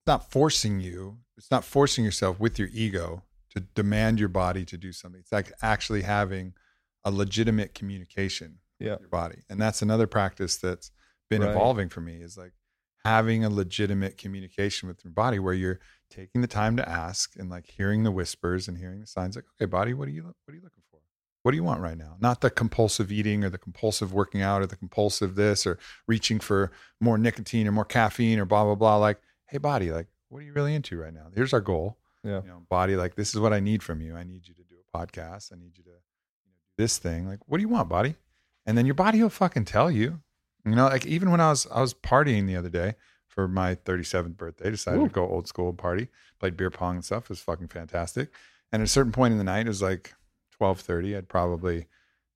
it's 0.00 0.06
not 0.06 0.30
forcing 0.30 0.80
you 0.80 1.18
it's 1.36 1.50
not 1.50 1.64
forcing 1.64 2.04
yourself 2.04 2.38
with 2.40 2.58
your 2.58 2.68
ego 2.72 3.22
to 3.50 3.60
demand 3.60 4.18
your 4.20 4.28
body 4.28 4.64
to 4.64 4.76
do 4.78 4.92
something. 4.92 5.20
It's 5.20 5.32
like 5.32 5.52
actually 5.62 6.02
having 6.02 6.54
a 7.04 7.10
legitimate 7.10 7.74
communication 7.74 8.58
Yeah. 8.78 8.92
with 8.92 9.00
your 9.00 9.08
body. 9.08 9.42
And 9.48 9.60
that's 9.60 9.82
another 9.82 10.06
practice 10.06 10.56
that's 10.56 10.90
been 11.28 11.42
Right. 11.42 11.50
evolving 11.50 11.88
for 11.88 12.00
me 12.00 12.22
is 12.22 12.36
like 12.36 12.52
having 13.04 13.44
a 13.44 13.50
legitimate 13.50 14.18
communication 14.18 14.88
with 14.88 15.02
your 15.04 15.12
body 15.12 15.38
where 15.38 15.54
you're 15.54 15.80
taking 16.10 16.40
the 16.42 16.46
time 16.46 16.76
to 16.76 16.88
ask 16.88 17.34
and 17.38 17.48
like 17.48 17.66
hearing 17.66 18.02
the 18.02 18.10
whispers 18.10 18.68
and 18.68 18.76
hearing 18.78 19.00
the 19.00 19.06
signs 19.06 19.36
like 19.36 19.44
okay 19.54 19.64
body 19.64 19.94
what 19.94 20.06
are 20.06 20.10
you 20.10 20.22
what 20.24 20.34
are 20.48 20.54
you 20.54 20.60
looking 20.62 20.82
for? 20.90 21.00
What 21.42 21.52
do 21.52 21.56
you 21.56 21.64
want 21.64 21.80
right 21.80 21.96
now? 21.96 22.16
Not 22.20 22.42
the 22.42 22.50
compulsive 22.50 23.10
eating 23.10 23.42
or 23.44 23.48
the 23.48 23.56
compulsive 23.58 24.12
working 24.12 24.42
out 24.42 24.60
or 24.60 24.66
the 24.66 24.76
compulsive 24.76 25.34
this 25.36 25.66
or 25.66 25.78
reaching 26.06 26.38
for 26.40 26.70
more 27.00 27.16
nicotine 27.16 27.66
or 27.66 27.72
more 27.72 27.86
caffeine 27.86 28.38
or 28.38 28.44
blah 28.44 28.64
blah 28.64 28.74
blah. 28.74 28.96
Like 28.98 29.20
hey 29.46 29.58
body 29.58 29.90
like 29.90 30.08
what 30.28 30.40
are 30.40 30.42
you 30.42 30.52
really 30.52 30.74
into 30.74 30.98
right 30.98 31.14
now? 31.14 31.28
Here's 31.34 31.52
our 31.54 31.60
goal 31.62 31.96
Yeah. 32.22 32.42
you 32.42 32.48
know 32.48 32.62
body 32.68 32.96
like 32.96 33.14
this 33.14 33.34
is 33.34 33.40
what 33.40 33.52
i 33.52 33.60
need 33.60 33.82
from 33.82 34.00
you. 34.00 34.14
I 34.14 34.24
need 34.24 34.46
you 34.46 34.54
to 34.54 34.62
do 34.62 34.76
a 34.76 34.98
podcast. 34.98 35.52
I 35.52 35.56
need 35.56 35.78
you 35.78 35.84
to 35.84 35.90
you 35.90 36.50
know, 36.50 36.58
do 36.76 36.82
this 36.82 36.98
thing. 36.98 37.26
Like 37.26 37.40
what 37.46 37.58
do 37.58 37.62
you 37.62 37.68
want 37.68 37.88
body 37.88 38.16
and 38.66 38.76
then 38.76 38.86
your 38.86 38.94
body 38.94 39.22
will 39.22 39.30
fucking 39.30 39.64
tell 39.64 39.90
you. 39.90 40.20
You 40.64 40.74
know 40.74 40.86
like 40.86 41.06
even 41.06 41.30
when 41.30 41.40
i 41.40 41.48
was 41.48 41.66
i 41.72 41.80
was 41.80 41.94
partying 41.94 42.46
the 42.46 42.56
other 42.56 42.68
day 42.68 42.94
for 43.26 43.48
my 43.48 43.76
37th 43.76 44.36
birthday 44.36 44.70
decided 44.70 45.00
Woo. 45.00 45.08
to 45.08 45.14
go 45.14 45.26
old 45.26 45.48
school 45.48 45.72
party 45.72 46.08
played 46.38 46.56
beer 46.56 46.70
pong 46.70 46.96
and 46.96 47.04
stuff. 47.04 47.24
It 47.24 47.30
was 47.30 47.40
fucking 47.40 47.68
fantastic. 47.68 48.30
And 48.72 48.82
at 48.82 48.84
a 48.84 48.88
certain 48.88 49.12
point 49.12 49.32
in 49.32 49.38
the 49.38 49.44
night 49.44 49.66
it 49.66 49.68
was 49.70 49.82
like 49.82 50.14
12:30 50.60 51.16
i'd 51.16 51.28
probably 51.28 51.86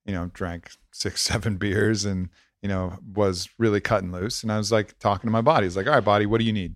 you 0.05 0.13
know 0.13 0.31
drank 0.33 0.71
six 0.91 1.21
seven 1.29 1.57
beers 1.57 2.05
and 2.05 2.29
you 2.61 2.69
know 2.69 2.97
was 3.13 3.49
really 3.59 3.81
cutting 3.81 4.11
loose. 4.11 4.41
And 4.41 4.51
i 4.51 4.57
was 4.57 4.71
like 4.71 4.97
talking 4.97 5.27
to 5.27 5.31
my 5.31 5.41
body. 5.41 5.67
It's 5.67 5.75
like 5.75 5.85
all 5.87 5.93
right 5.93 6.03
body 6.03 6.25
what 6.25 6.39
do 6.39 6.45
you 6.45 6.53
need 6.53 6.75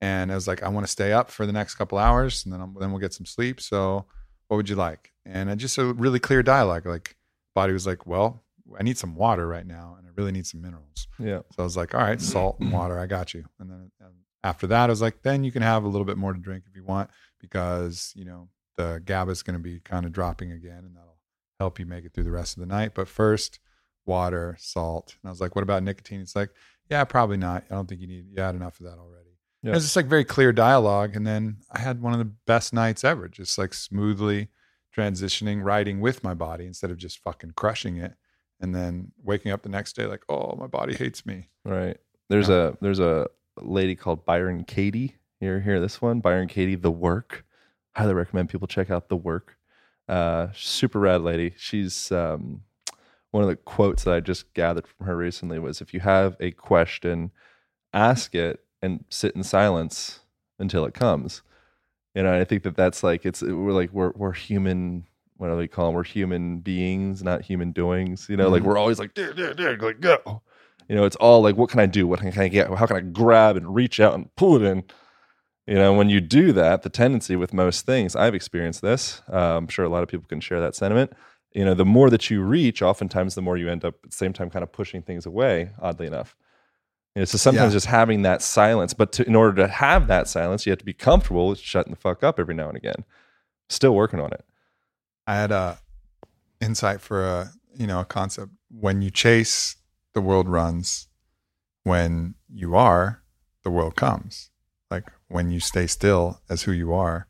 and 0.00 0.30
I 0.30 0.34
was 0.34 0.46
like, 0.46 0.62
I 0.62 0.68
want 0.68 0.86
to 0.86 0.92
stay 0.92 1.12
up 1.12 1.30
for 1.30 1.46
the 1.46 1.52
next 1.52 1.74
couple 1.76 1.98
hours, 1.98 2.44
and 2.44 2.52
then 2.52 2.60
I'm, 2.60 2.74
then 2.78 2.90
we'll 2.92 3.00
get 3.00 3.14
some 3.14 3.26
sleep. 3.26 3.60
So, 3.60 4.06
what 4.48 4.56
would 4.56 4.68
you 4.68 4.76
like? 4.76 5.12
And 5.24 5.50
I 5.50 5.54
just 5.54 5.78
a 5.78 5.92
really 5.92 6.20
clear 6.20 6.42
dialogue. 6.42 6.86
Like, 6.86 7.16
body 7.54 7.72
was 7.72 7.86
like, 7.86 8.06
well, 8.06 8.44
I 8.78 8.82
need 8.82 8.98
some 8.98 9.14
water 9.14 9.46
right 9.46 9.66
now, 9.66 9.96
and 9.98 10.06
I 10.06 10.10
really 10.14 10.32
need 10.32 10.46
some 10.46 10.60
minerals. 10.60 11.08
Yeah. 11.18 11.40
So 11.52 11.60
I 11.60 11.62
was 11.62 11.76
like, 11.76 11.94
all 11.94 12.00
right, 12.00 12.20
salt 12.20 12.60
and 12.60 12.72
water, 12.72 12.98
I 12.98 13.06
got 13.06 13.34
you. 13.34 13.44
And 13.58 13.70
then 13.70 13.90
um, 14.04 14.12
after 14.44 14.66
that, 14.68 14.84
I 14.84 14.92
was 14.92 15.02
like, 15.02 15.22
then 15.22 15.44
you 15.44 15.52
can 15.52 15.62
have 15.62 15.84
a 15.84 15.88
little 15.88 16.04
bit 16.04 16.18
more 16.18 16.32
to 16.32 16.38
drink 16.38 16.64
if 16.68 16.76
you 16.76 16.84
want, 16.84 17.10
because 17.40 18.12
you 18.14 18.24
know 18.24 18.48
the 18.76 19.00
GABA 19.04 19.32
is 19.32 19.42
going 19.42 19.56
to 19.56 19.62
be 19.62 19.80
kind 19.80 20.04
of 20.04 20.12
dropping 20.12 20.52
again, 20.52 20.84
and 20.84 20.94
that'll 20.94 21.18
help 21.58 21.78
you 21.78 21.86
make 21.86 22.04
it 22.04 22.12
through 22.12 22.24
the 22.24 22.30
rest 22.30 22.56
of 22.56 22.60
the 22.60 22.66
night. 22.66 22.92
But 22.94 23.08
first, 23.08 23.58
water, 24.04 24.56
salt. 24.58 25.16
And 25.22 25.28
I 25.28 25.32
was 25.32 25.40
like, 25.40 25.56
what 25.56 25.62
about 25.62 25.82
nicotine? 25.82 26.20
It's 26.20 26.36
like, 26.36 26.50
yeah, 26.90 27.04
probably 27.04 27.36
not. 27.36 27.64
I 27.70 27.74
don't 27.74 27.88
think 27.88 28.00
you 28.00 28.06
need. 28.06 28.26
You 28.30 28.42
had 28.42 28.54
enough 28.54 28.78
of 28.80 28.86
that 28.86 28.98
already. 28.98 29.35
Yeah. 29.66 29.72
It 29.72 29.74
was 29.74 29.84
just 29.84 29.96
like 29.96 30.06
very 30.06 30.24
clear 30.24 30.52
dialogue, 30.52 31.16
and 31.16 31.26
then 31.26 31.56
I 31.72 31.80
had 31.80 32.00
one 32.00 32.12
of 32.12 32.20
the 32.20 32.32
best 32.46 32.72
nights 32.72 33.02
ever. 33.02 33.26
Just 33.26 33.58
like 33.58 33.74
smoothly 33.74 34.46
transitioning, 34.96 35.64
riding 35.64 35.98
with 35.98 36.22
my 36.22 36.34
body 36.34 36.66
instead 36.66 36.92
of 36.92 36.98
just 36.98 37.18
fucking 37.18 37.54
crushing 37.56 37.96
it, 37.96 38.14
and 38.60 38.72
then 38.72 39.10
waking 39.24 39.50
up 39.50 39.62
the 39.62 39.68
next 39.68 39.96
day 39.96 40.06
like, 40.06 40.22
oh, 40.28 40.54
my 40.54 40.68
body 40.68 40.94
hates 40.94 41.26
me. 41.26 41.48
Right. 41.64 41.96
There's 42.28 42.48
a 42.48 42.78
there's 42.80 43.00
a 43.00 43.26
lady 43.60 43.96
called 43.96 44.24
Byron 44.24 44.62
Katie. 44.62 45.16
You 45.40 45.58
hear 45.58 45.80
this 45.80 46.00
one? 46.00 46.20
Byron 46.20 46.46
Katie, 46.46 46.76
The 46.76 46.92
Work. 46.92 47.44
Highly 47.96 48.14
recommend 48.14 48.48
people 48.50 48.68
check 48.68 48.88
out 48.88 49.08
The 49.08 49.16
Work. 49.16 49.56
Uh, 50.08 50.48
super 50.54 51.00
rad 51.00 51.22
lady. 51.22 51.54
She's 51.56 52.12
um, 52.12 52.62
one 53.32 53.42
of 53.42 53.48
the 53.48 53.56
quotes 53.56 54.04
that 54.04 54.14
I 54.14 54.20
just 54.20 54.54
gathered 54.54 54.86
from 54.86 55.06
her 55.06 55.16
recently 55.16 55.58
was 55.58 55.80
if 55.80 55.92
you 55.92 55.98
have 55.98 56.36
a 56.38 56.52
question, 56.52 57.32
ask 57.92 58.32
it 58.36 58.60
and 58.82 59.04
sit 59.10 59.34
in 59.34 59.42
silence 59.42 60.20
until 60.58 60.84
it 60.84 60.94
comes. 60.94 61.42
You 62.14 62.22
know, 62.22 62.38
I 62.38 62.44
think 62.44 62.62
that 62.62 62.76
that's 62.76 63.02
like 63.02 63.26
it's 63.26 63.42
we're 63.42 63.72
like 63.72 63.90
we're 63.92 64.12
we're 64.14 64.32
human. 64.32 65.06
What 65.36 65.48
do 65.48 65.56
we 65.56 65.68
call 65.68 65.86
them? 65.86 65.94
We're 65.94 66.02
human 66.04 66.60
beings, 66.60 67.22
not 67.22 67.42
human 67.42 67.72
doings. 67.72 68.26
You 68.30 68.36
know, 68.38 68.48
like 68.48 68.62
Mhm. 68.62 68.66
we're 68.66 68.78
always 68.78 68.98
like, 68.98 69.12
dig, 69.12 69.38
like 69.82 70.00
go. 70.00 70.40
You 70.88 70.96
know, 70.96 71.04
it's 71.04 71.16
all 71.16 71.42
like, 71.42 71.56
what 71.56 71.68
can 71.68 71.80
I 71.80 71.86
do? 71.86 72.06
What 72.06 72.20
can 72.20 72.38
I 72.38 72.48
get? 72.48 72.70
How 72.72 72.86
can 72.86 72.96
I 72.96 73.00
grab 73.00 73.56
and 73.56 73.74
reach 73.74 74.00
out 74.00 74.14
and 74.14 74.34
pull 74.36 74.56
it 74.56 74.62
in? 74.62 74.84
You 75.66 75.74
know, 75.74 75.92
when 75.92 76.08
you 76.08 76.20
do 76.20 76.52
that, 76.52 76.82
the 76.82 76.88
tendency 76.88 77.34
with 77.36 77.52
most 77.52 77.84
things, 77.84 78.14
I've 78.16 78.34
experienced 78.36 78.82
this. 78.82 79.20
Uh, 79.30 79.56
I'm 79.58 79.66
sure 79.68 79.84
a 79.84 79.88
lot 79.88 80.04
of 80.04 80.08
people 80.08 80.26
can 80.28 80.40
share 80.40 80.60
that 80.60 80.76
sentiment. 80.76 81.12
You 81.52 81.64
know, 81.64 81.74
the 81.74 81.84
more 81.84 82.08
that 82.08 82.30
you 82.30 82.40
reach, 82.42 82.82
oftentimes 82.82 83.34
the 83.34 83.42
more 83.42 83.56
you 83.56 83.68
end 83.68 83.84
up 83.84 83.96
at 84.04 84.10
the 84.10 84.16
same 84.16 84.32
time 84.32 84.48
kind 84.48 84.62
of 84.62 84.70
pushing 84.72 85.02
things 85.02 85.26
away, 85.26 85.70
oddly 85.82 86.06
enough. 86.06 86.36
You 87.16 87.20
know, 87.22 87.24
so 87.24 87.38
sometimes 87.38 87.72
Yeah. 87.72 87.76
just 87.76 87.86
having 87.86 88.22
that 88.22 88.42
silence, 88.42 88.92
but 88.92 89.10
to, 89.12 89.26
in 89.26 89.34
order 89.34 89.54
to 89.62 89.68
have 89.68 90.06
that 90.08 90.28
silence, 90.28 90.66
you 90.66 90.70
have 90.70 90.78
to 90.80 90.84
be 90.84 90.92
comfortable 90.92 91.48
with 91.48 91.58
shutting 91.58 91.92
the 91.94 91.98
fuck 91.98 92.22
up 92.22 92.38
every 92.38 92.54
now 92.54 92.68
and 92.68 92.76
again. 92.76 93.04
Still 93.70 93.94
working 93.94 94.20
on 94.20 94.32
it. 94.32 94.44
I 95.26 95.34
had 95.36 95.50
a 95.50 95.78
insight 96.60 97.00
for 97.00 97.24
a 97.26 97.52
you 97.74 97.86
know 97.86 98.00
a 98.00 98.04
concept. 98.04 98.52
When 98.68 99.00
you 99.00 99.10
chase, 99.10 99.76
the 100.12 100.20
world 100.20 100.46
runs. 100.46 101.08
When 101.84 102.34
you 102.52 102.76
are, 102.76 103.22
the 103.64 103.70
world 103.70 103.96
comes. 103.96 104.50
Like 104.90 105.04
when 105.28 105.50
you 105.50 105.58
stay 105.60 105.86
still 105.86 106.42
as 106.50 106.62
who 106.64 106.72
you 106.72 106.92
are, 106.92 107.28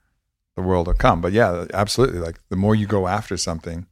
the 0.57 0.62
world 0.62 0.88
will 0.88 0.94
come. 0.94 1.20
But 1.20 1.33
yeah, 1.33 1.66
absolutely. 1.72 2.18
Like 2.18 2.40
the 2.49 2.57
more 2.57 2.75
you 2.75 2.87
go 2.87 3.07
after 3.07 3.37
something, 3.37 3.87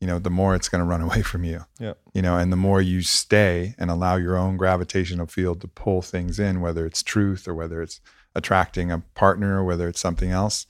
you 0.00 0.06
know, 0.06 0.18
the 0.18 0.30
more 0.30 0.54
it's 0.54 0.68
going 0.68 0.80
to 0.80 0.84
run 0.86 1.00
away 1.08 1.22
from 1.22 1.44
you. 1.44 1.64
Yeah. 1.78 1.94
You 2.14 2.22
know, 2.22 2.36
and 2.36 2.50
the 2.52 2.56
more 2.56 2.80
you 2.80 3.02
stay 3.02 3.74
and 3.78 3.90
allow 3.90 4.16
your 4.16 4.36
own 4.36 4.56
gravitational 4.56 5.26
field 5.26 5.60
to 5.60 5.68
pull 5.68 6.02
things 6.02 6.38
in, 6.38 6.60
whether 6.60 6.86
it's 6.86 7.02
truth 7.02 7.46
or 7.46 7.54
whether 7.54 7.82
it's 7.82 8.00
attracting 8.34 8.90
a 8.90 9.00
partner 9.14 9.58
or 9.60 9.64
whether 9.64 9.88
it's 9.88 10.00
something 10.00 10.30
else, 10.30 10.66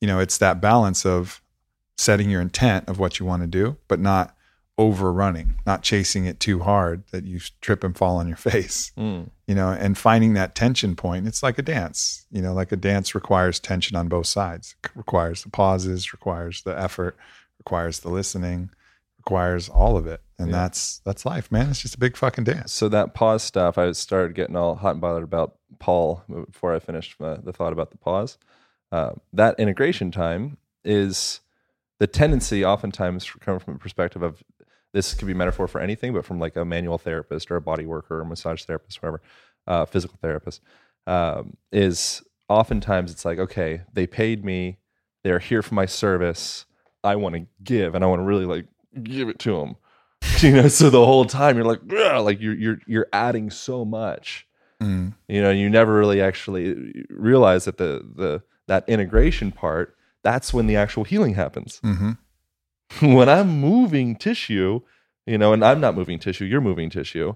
you 0.00 0.08
know, 0.08 0.18
it's 0.18 0.38
that 0.38 0.60
balance 0.60 1.06
of 1.06 1.40
setting 1.96 2.28
your 2.30 2.40
intent 2.40 2.88
of 2.88 2.98
what 2.98 3.18
you 3.20 3.26
want 3.26 3.42
to 3.42 3.46
do, 3.46 3.76
but 3.86 4.00
not 4.00 4.34
overrunning, 4.78 5.54
not 5.66 5.82
chasing 5.82 6.24
it 6.24 6.40
too 6.40 6.60
hard 6.60 7.04
that 7.12 7.24
you 7.24 7.38
trip 7.60 7.84
and 7.84 7.96
fall 7.96 8.16
on 8.16 8.26
your 8.26 8.36
face, 8.50 8.90
Mm. 8.96 9.28
you 9.46 9.54
know, 9.54 9.68
and 9.70 9.96
finding 9.96 10.32
that 10.34 10.54
tension 10.54 10.96
point. 10.96 11.26
It's 11.26 11.42
like 11.42 11.58
a 11.58 11.62
dance, 11.62 12.26
you 12.30 12.40
know, 12.42 12.52
like 12.54 12.72
a 12.72 12.76
dance 12.76 13.14
requires 13.14 13.60
tension 13.60 13.96
on 13.96 14.08
both 14.08 14.26
sides, 14.26 14.74
It 14.84 14.90
requires 14.94 15.44
the 15.44 15.50
pauses, 15.50 16.12
requires 16.12 16.62
the 16.62 16.76
effort, 16.78 17.16
requires 17.62 18.00
the 18.00 18.08
listening, 18.08 18.70
requires 19.18 19.68
all 19.68 19.96
of 19.96 20.06
it. 20.06 20.20
And 20.38 20.48
Yeah. 20.48 20.56
that's, 20.62 20.98
that's 21.04 21.24
life, 21.24 21.52
man. 21.52 21.70
It's 21.70 21.80
just 21.80 21.94
a 21.94 21.98
big 21.98 22.16
fucking 22.16 22.44
dance. 22.44 22.72
So 22.72 22.88
that 22.88 23.14
pause 23.14 23.44
stuff, 23.44 23.78
I 23.78 23.92
started 23.92 24.34
getting 24.34 24.56
all 24.56 24.74
hot 24.74 24.92
and 24.92 25.00
bothered 25.00 25.22
about 25.22 25.56
Paul 25.78 26.24
before 26.28 26.74
I 26.74 26.80
finished 26.80 27.14
uh, 27.20 27.36
the 27.36 27.52
thought 27.52 27.72
about 27.72 27.92
the 27.92 27.98
pause. 27.98 28.38
Uh, 28.90 29.12
that 29.32 29.58
integration 29.60 30.10
time 30.10 30.56
is 30.84 31.40
the 32.00 32.08
tendency, 32.08 32.64
oftentimes, 32.64 33.30
coming 33.40 33.60
from 33.60 33.76
a 33.76 33.78
perspective 33.78 34.22
of 34.22 34.42
this 34.92 35.14
could 35.14 35.28
be 35.28 35.34
metaphor 35.34 35.68
for 35.68 35.80
anything, 35.80 36.12
but 36.12 36.24
from 36.24 36.40
like 36.40 36.56
a 36.56 36.64
manual 36.64 36.98
therapist 36.98 37.50
or 37.50 37.56
a 37.56 37.60
body 37.60 37.86
worker 37.86 38.18
or 38.18 38.22
a 38.22 38.26
massage 38.26 38.64
therapist, 38.64 39.00
whatever, 39.00 39.22
uh, 39.68 39.84
physical 39.86 40.18
therapist, 40.20 40.60
um, 41.06 41.56
is 41.70 42.22
oftentimes 42.48 43.12
it's 43.12 43.24
like, 43.24 43.38
okay, 43.38 43.82
they 43.92 44.06
paid 44.06 44.44
me, 44.44 44.78
they're 45.22 45.38
here 45.38 45.62
for 45.62 45.74
my 45.74 45.86
service. 45.86 46.66
I 47.04 47.16
want 47.16 47.34
to 47.34 47.46
give, 47.62 47.94
and 47.94 48.04
I 48.04 48.06
want 48.06 48.20
to 48.20 48.24
really 48.24 48.44
like 48.44 48.66
give 49.02 49.28
it 49.28 49.38
to 49.38 49.58
them 49.58 49.76
you 50.40 50.52
know 50.52 50.68
so 50.68 50.90
the 50.90 51.04
whole 51.04 51.24
time 51.24 51.56
you're 51.56 51.64
like 51.64 51.80
like 52.22 52.40
you're 52.40 52.54
you're 52.54 52.78
you're 52.86 53.08
adding 53.12 53.50
so 53.50 53.84
much. 53.84 54.46
Mm. 54.80 55.14
you 55.28 55.40
know 55.40 55.50
you 55.50 55.70
never 55.70 55.94
really 55.94 56.20
actually 56.20 57.04
realize 57.08 57.66
that 57.66 57.78
the 57.78 58.04
the 58.16 58.42
that 58.66 58.88
integration 58.88 59.52
part 59.52 59.96
that's 60.24 60.52
when 60.52 60.66
the 60.66 60.74
actual 60.74 61.04
healing 61.04 61.34
happens. 61.34 61.78
Hmm 61.82 62.12
when 63.00 63.28
i'm 63.28 63.48
moving 63.48 64.16
tissue 64.16 64.80
you 65.24 65.38
know 65.38 65.54
and 65.54 65.64
i'm 65.64 65.80
not 65.80 65.94
moving 65.94 66.18
tissue 66.18 66.44
you're 66.44 66.60
moving 66.60 66.90
tissue 66.90 67.34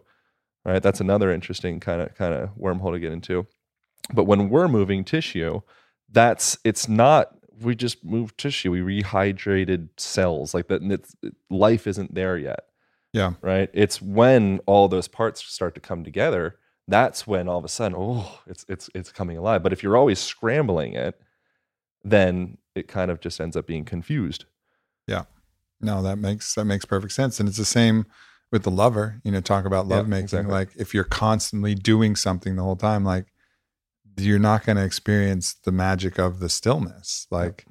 right? 0.66 0.82
That's 0.82 1.00
another 1.00 1.30
interesting 1.30 1.80
kind 1.80 2.02
of 2.02 2.14
kind 2.14 2.34
of 2.34 2.50
wormhole 2.56 2.92
to 2.92 2.98
get 2.98 3.12
into. 3.12 3.46
But 4.12 4.24
when 4.24 4.50
we're 4.50 4.68
moving 4.68 5.04
tissue 5.04 5.62
that's 6.12 6.56
it's 6.62 6.88
not 6.88 7.35
we 7.62 7.74
just 7.74 8.04
moved 8.04 8.36
tissue 8.38 8.70
we 8.70 8.80
rehydrated 9.02 9.88
cells 9.96 10.52
like 10.54 10.68
that 10.68 10.82
and 10.82 10.92
it's 10.92 11.14
life 11.50 11.86
isn't 11.86 12.14
there 12.14 12.36
yet 12.36 12.60
Yeah. 13.12 13.32
right 13.40 13.70
it's 13.72 14.00
when 14.02 14.60
all 14.66 14.88
those 14.88 15.08
parts 15.08 15.42
start 15.44 15.74
to 15.74 15.80
come 15.80 16.04
together 16.04 16.56
that's 16.88 17.26
when 17.26 17.48
all 17.48 17.58
of 17.58 17.64
a 17.64 17.68
sudden 17.68 17.96
oh 17.98 18.40
it's 18.46 18.64
it's 18.68 18.90
it's 18.94 19.10
coming 19.12 19.36
alive 19.38 19.62
but 19.62 19.72
if 19.72 19.82
you're 19.82 19.96
always 19.96 20.18
scrambling 20.18 20.92
it 20.94 21.20
then 22.04 22.58
it 22.74 22.88
kind 22.88 23.10
of 23.10 23.20
just 23.20 23.40
ends 23.40 23.56
up 23.56 23.66
being 23.66 23.84
confused 23.84 24.44
Yeah. 25.06 25.24
No, 25.80 26.02
that 26.02 26.16
makes 26.16 26.54
that 26.54 26.64
makes 26.64 26.84
perfect 26.86 27.12
sense, 27.12 27.38
and 27.38 27.46
it's 27.48 27.58
the 27.58 27.64
same 27.66 28.06
with 28.50 28.62
the 28.62 28.70
lover. 28.70 29.20
You 29.24 29.30
know, 29.32 29.42
talk 29.42 29.66
about 29.66 29.86
Yeah, 29.86 29.96
love 29.96 30.08
making. 30.08 30.24
exactly. 30.24 30.50
Like 30.52 30.70
if 30.76 30.94
you're 30.94 31.04
constantly 31.04 31.74
doing 31.74 32.16
something 32.16 32.56
the 32.56 32.62
whole 32.62 32.76
time, 32.76 33.04
like 33.04 33.26
you're 34.16 34.38
not 34.38 34.64
going 34.64 34.76
to 34.76 34.84
experience 34.84 35.54
the 35.54 35.72
magic 35.72 36.18
of 36.18 36.40
the 36.40 36.48
stillness. 36.48 37.26
Like 37.30 37.66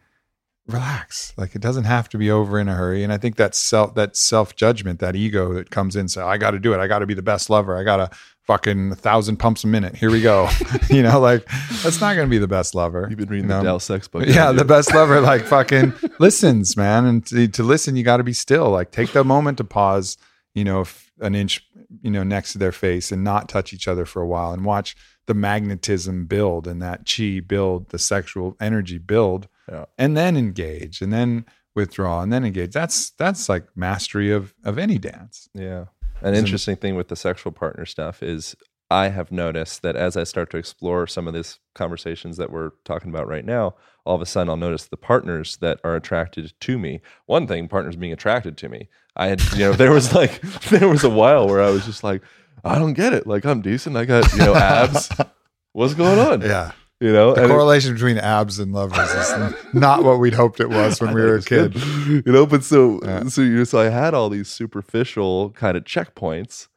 relax. 0.68 1.34
Like 1.38 1.56
it 1.56 1.62
doesn't 1.62 1.84
have 1.84 2.10
to 2.10 2.18
be 2.18 2.32
over 2.32 2.60
in 2.60 2.68
a 2.68 2.76
hurry. 2.76 3.04
And 3.04 3.14
I 3.14 3.18
think 3.18 3.36
that 3.36 3.56
self 3.56 3.96
that 3.96 4.16
self 4.16 4.56
judgment, 4.56 5.00
that 5.00 5.16
ego 5.16 5.54
that 5.54 5.70
comes 5.70 5.96
in, 5.96 6.08
so 6.08 6.28
I 6.28 6.38
got 6.38 6.52
to 6.52 6.60
do 6.60 6.74
it. 6.74 6.80
I 6.80 6.88
got 6.88 7.00
to 7.00 7.06
be 7.06 7.14
the 7.14 7.22
best 7.22 7.50
lover. 7.50 7.78
I 7.78 7.84
got 7.84 7.98
to 7.98 8.10
fucking 8.44 8.92
a 8.92 8.96
thousand 8.96 9.38
pumps 9.38 9.64
a 9.64 9.68
minute. 9.68 9.96
Here 9.96 10.12
we 10.12 10.22
go. 10.22 10.50
you 10.90 11.04
know, 11.04 11.20
like 11.20 11.46
that's 11.84 12.02
not 12.02 12.16
going 12.16 12.28
to 12.28 12.32
be 12.32 12.38
the 12.38 12.48
best 12.48 12.76
lover. 12.76 13.08
you've 13.10 13.20
been 13.20 13.30
reading 13.30 13.46
you 13.46 13.50
know? 13.50 13.60
the 13.60 13.64
Dell 13.64 13.80
sex 13.80 14.08
book 14.08 14.26
Yeah, 14.26 14.52
the 14.52 14.66
best 14.66 14.94
lover 14.94 15.22
like 15.22 15.46
fucking 15.46 15.94
listens, 16.20 16.76
man. 16.76 17.06
And 17.06 17.26
to, 17.28 17.48
to 17.48 17.64
listen, 17.64 17.96
you 17.96 18.04
got 18.04 18.18
to 18.18 18.24
be 18.24 18.34
still. 18.34 18.70
Like 18.70 18.92
take 18.92 19.12
the 19.12 19.24
moment 19.24 19.58
to 19.60 19.64
pause, 19.64 20.18
you 20.54 20.64
know, 20.64 20.86
an 21.20 21.36
inch, 21.36 21.66
you 22.02 22.12
know, 22.12 22.24
next 22.24 22.54
to 22.54 22.58
their 22.58 22.72
face 22.72 23.12
and 23.12 23.24
not 23.24 23.50
touch 23.50 23.74
each 23.74 23.88
other 23.88 24.06
for 24.06 24.22
a 24.22 24.28
while 24.28 24.52
and 24.52 24.66
watch 24.66 24.96
the 25.28 25.34
magnetism 25.34 26.26
build 26.26 26.68
and 26.68 26.82
that 26.82 27.06
chi 27.10 27.40
build, 27.40 27.90
the 27.90 28.00
sexual 28.00 28.56
energy 28.60 28.98
build, 28.98 29.48
Yeah. 29.70 29.86
and 29.98 30.16
then 30.16 30.38
engage 30.38 31.02
and 31.02 31.12
then 31.12 31.46
withdraw 31.76 32.22
and 32.22 32.32
then 32.32 32.46
engage. 32.46 32.72
That's 32.72 33.12
that's 33.12 33.50
like 33.50 33.66
mastery 33.76 34.32
of 34.32 34.54
of 34.64 34.78
any 34.78 34.98
dance. 34.98 35.50
Yeah. 35.54 35.86
An 36.22 36.34
Isn't- 36.34 36.46
interesting 36.46 36.76
thing 36.78 36.96
with 36.96 37.08
the 37.10 37.16
sexual 37.16 37.52
partner 37.52 37.86
stuff 37.86 38.24
is 38.24 38.56
I 38.92 39.10
have 39.10 39.32
noticed 39.32 39.82
that 39.82 39.96
as 39.96 40.16
I 40.16 40.24
start 40.26 40.52
to 40.52 40.58
explore 40.58 41.08
some 41.08 41.28
of 41.28 41.34
these 41.34 41.60
conversations 41.74 42.38
that 42.38 42.52
we're 42.52 42.70
talking 42.86 43.10
about 43.10 43.28
right 43.28 43.44
now, 43.44 43.74
all 44.06 44.16
of 44.16 44.22
a 44.22 44.26
sudden 44.28 44.48
I'll 44.50 44.58
notice 44.58 44.86
the 44.86 44.96
partners 44.96 45.58
that 45.58 45.80
are 45.84 45.96
attracted 45.96 46.54
to 46.60 46.78
me. 46.78 47.02
One 47.26 47.48
thing, 47.48 47.68
partners 47.68 47.96
being 47.96 48.14
attracted 48.14 48.58
to 48.58 48.70
me. 48.70 48.88
I 49.16 49.28
had, 49.28 49.42
you 49.54 49.60
know, 49.60 49.74
there 49.74 49.92
was 49.92 50.14
like, 50.14 50.40
there 50.70 50.88
was 50.88 51.04
a 51.04 51.10
while 51.10 51.48
where 51.48 51.64
I 51.64 51.72
was 51.72 51.84
just 51.86 52.04
like, 52.04 52.22
I 52.66 52.80
don't 52.80 52.94
get 52.94 53.14
it. 53.14 53.28
Like, 53.28 53.46
I'm 53.46 53.62
decent. 53.62 53.96
I 53.96 54.06
got, 54.06 54.32
you 54.34 54.40
know, 54.40 54.56
abs. 54.56 55.10
What's 55.74 55.94
going 55.94 56.20
on? 56.20 56.42
Yeah. 56.42 56.72
You 57.02 57.12
know, 57.12 57.34
The 57.34 57.44
And 57.44 57.52
it- 57.52 57.54
correlation 57.54 57.94
between 57.94 58.18
abs 58.18 58.58
and 58.60 58.72
lovers 58.74 59.10
is 59.12 59.54
not 59.74 60.04
what 60.04 60.20
we'd 60.20 60.34
hoped 60.34 60.60
it 60.62 60.70
was 60.70 61.00
when 61.02 61.14
we 61.14 61.22
were 61.22 61.36
a 61.36 61.42
kid. 61.42 61.74
good. 61.74 62.24
You 62.26 62.32
know, 62.32 62.46
but 62.46 62.64
so 62.64 63.00
Yeah. 63.04 63.26
so 63.28 63.42
you 63.42 63.66
so 63.66 63.80
I 63.80 63.90
had 63.90 64.14
all 64.14 64.30
these 64.30 64.48
superficial 64.48 65.52
kind 65.52 65.76
of 65.78 65.84
checkpoints, 65.84 66.68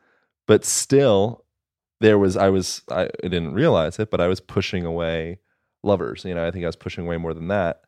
but 0.47 0.65
still 0.65 1.45
there 2.01 2.19
was 2.19 2.37
I 2.37 2.49
was 2.51 2.83
I, 2.91 3.03
I 3.05 3.09
didn't 3.29 3.55
realize 3.55 3.99
it, 4.01 4.11
but 4.11 4.21
I 4.21 4.27
was 4.27 4.41
pushing 4.41 4.85
away 4.85 5.39
lovers. 5.85 6.25
You 6.25 6.35
know, 6.35 6.45
I 6.47 6.51
think 6.51 6.65
I 6.65 6.69
was 6.69 6.77
pushing 6.77 7.07
away 7.07 7.17
more 7.17 7.33
than 7.33 7.47
that. 7.49 7.83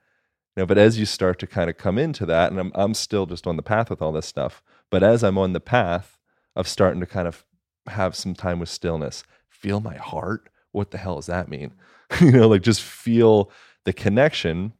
You 0.57 0.63
know, 0.63 0.67
but 0.67 0.79
as 0.79 0.99
you 0.99 1.07
start 1.07 1.39
to 1.41 1.47
kind 1.49 1.69
of 1.69 1.77
come 1.79 1.99
into 1.99 2.25
that, 2.27 2.53
and 2.53 2.61
I'm 2.61 2.71
I'm 2.77 2.95
still 2.95 3.27
just 3.27 3.47
on 3.49 3.57
the 3.57 3.63
path 3.63 3.91
with 3.91 4.01
all 4.01 4.13
this 4.13 4.27
stuff, 4.27 4.63
but 4.89 5.03
as 5.03 5.25
I'm 5.25 5.37
on 5.37 5.53
the 5.53 5.61
path 5.61 6.17
of 6.55 6.69
starting 6.69 7.01
to 7.01 7.07
kind 7.07 7.27
of 7.27 7.45
have 7.89 8.17
some 8.17 8.35
time 8.35 8.59
with 8.59 8.69
stillness, 8.69 9.25
feel 9.49 9.81
my 9.81 9.97
heart. 9.97 10.49
What 10.73 10.91
the 10.91 10.99
hell 10.99 11.17
does 11.17 11.27
that 11.27 11.49
mean? 11.49 11.73
you 12.21 12.33
know, 12.33 12.49
like 12.49 12.63
just 12.63 12.83
feel 12.83 13.51
the 13.85 13.93
connection 13.93 14.73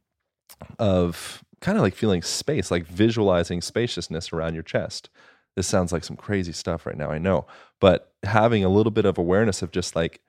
of 0.79 1.43
kind 1.59 1.77
of 1.77 1.83
like 1.83 1.95
feeling 1.95 2.21
space, 2.21 2.71
like 2.71 2.85
visualizing 2.85 3.61
spaciousness 3.61 4.33
around 4.33 4.53
your 4.53 4.63
chest. 4.63 5.09
This 5.55 5.67
sounds 5.67 5.91
like 5.91 6.03
some 6.03 6.15
crazy 6.15 6.53
stuff 6.53 6.85
right 6.85 6.97
now, 6.97 7.11
I 7.11 7.17
know, 7.17 7.45
but 7.79 8.13
having 8.23 8.63
a 8.63 8.69
little 8.69 8.91
bit 8.91 9.05
of 9.05 9.17
awareness 9.17 9.61
of 9.61 9.71
just 9.71 9.95
like, 9.95 10.21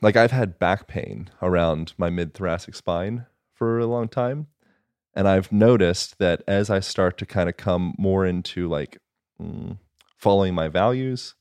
like 0.00 0.16
I've 0.16 0.30
had 0.30 0.58
back 0.58 0.88
pain 0.88 1.30
around 1.40 1.94
my 1.96 2.10
mid 2.10 2.34
thoracic 2.34 2.74
spine 2.74 3.26
for 3.54 3.78
a 3.78 3.86
long 3.86 4.08
time. 4.08 4.48
And 5.14 5.28
I've 5.28 5.52
noticed 5.52 6.18
that 6.18 6.42
as 6.46 6.70
I 6.70 6.80
start 6.80 7.18
to 7.18 7.26
kind 7.26 7.48
of 7.48 7.56
come 7.56 7.94
more 7.98 8.26
into 8.26 8.68
like 8.68 8.98
mm, 9.40 9.78
following 10.22 10.54
my 10.54 10.68
values, 10.68 11.34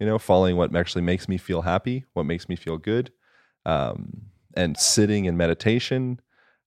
you 0.00 0.06
know, 0.06 0.18
following 0.18 0.56
what 0.56 0.74
actually 0.74 1.02
makes 1.02 1.28
me 1.28 1.36
feel 1.36 1.60
happy, 1.60 2.06
what 2.14 2.24
makes 2.24 2.48
me 2.48 2.56
feel 2.56 2.78
good, 2.78 3.12
um, 3.66 4.22
and 4.56 4.78
sitting 4.78 5.26
in 5.26 5.36
meditation, 5.36 6.18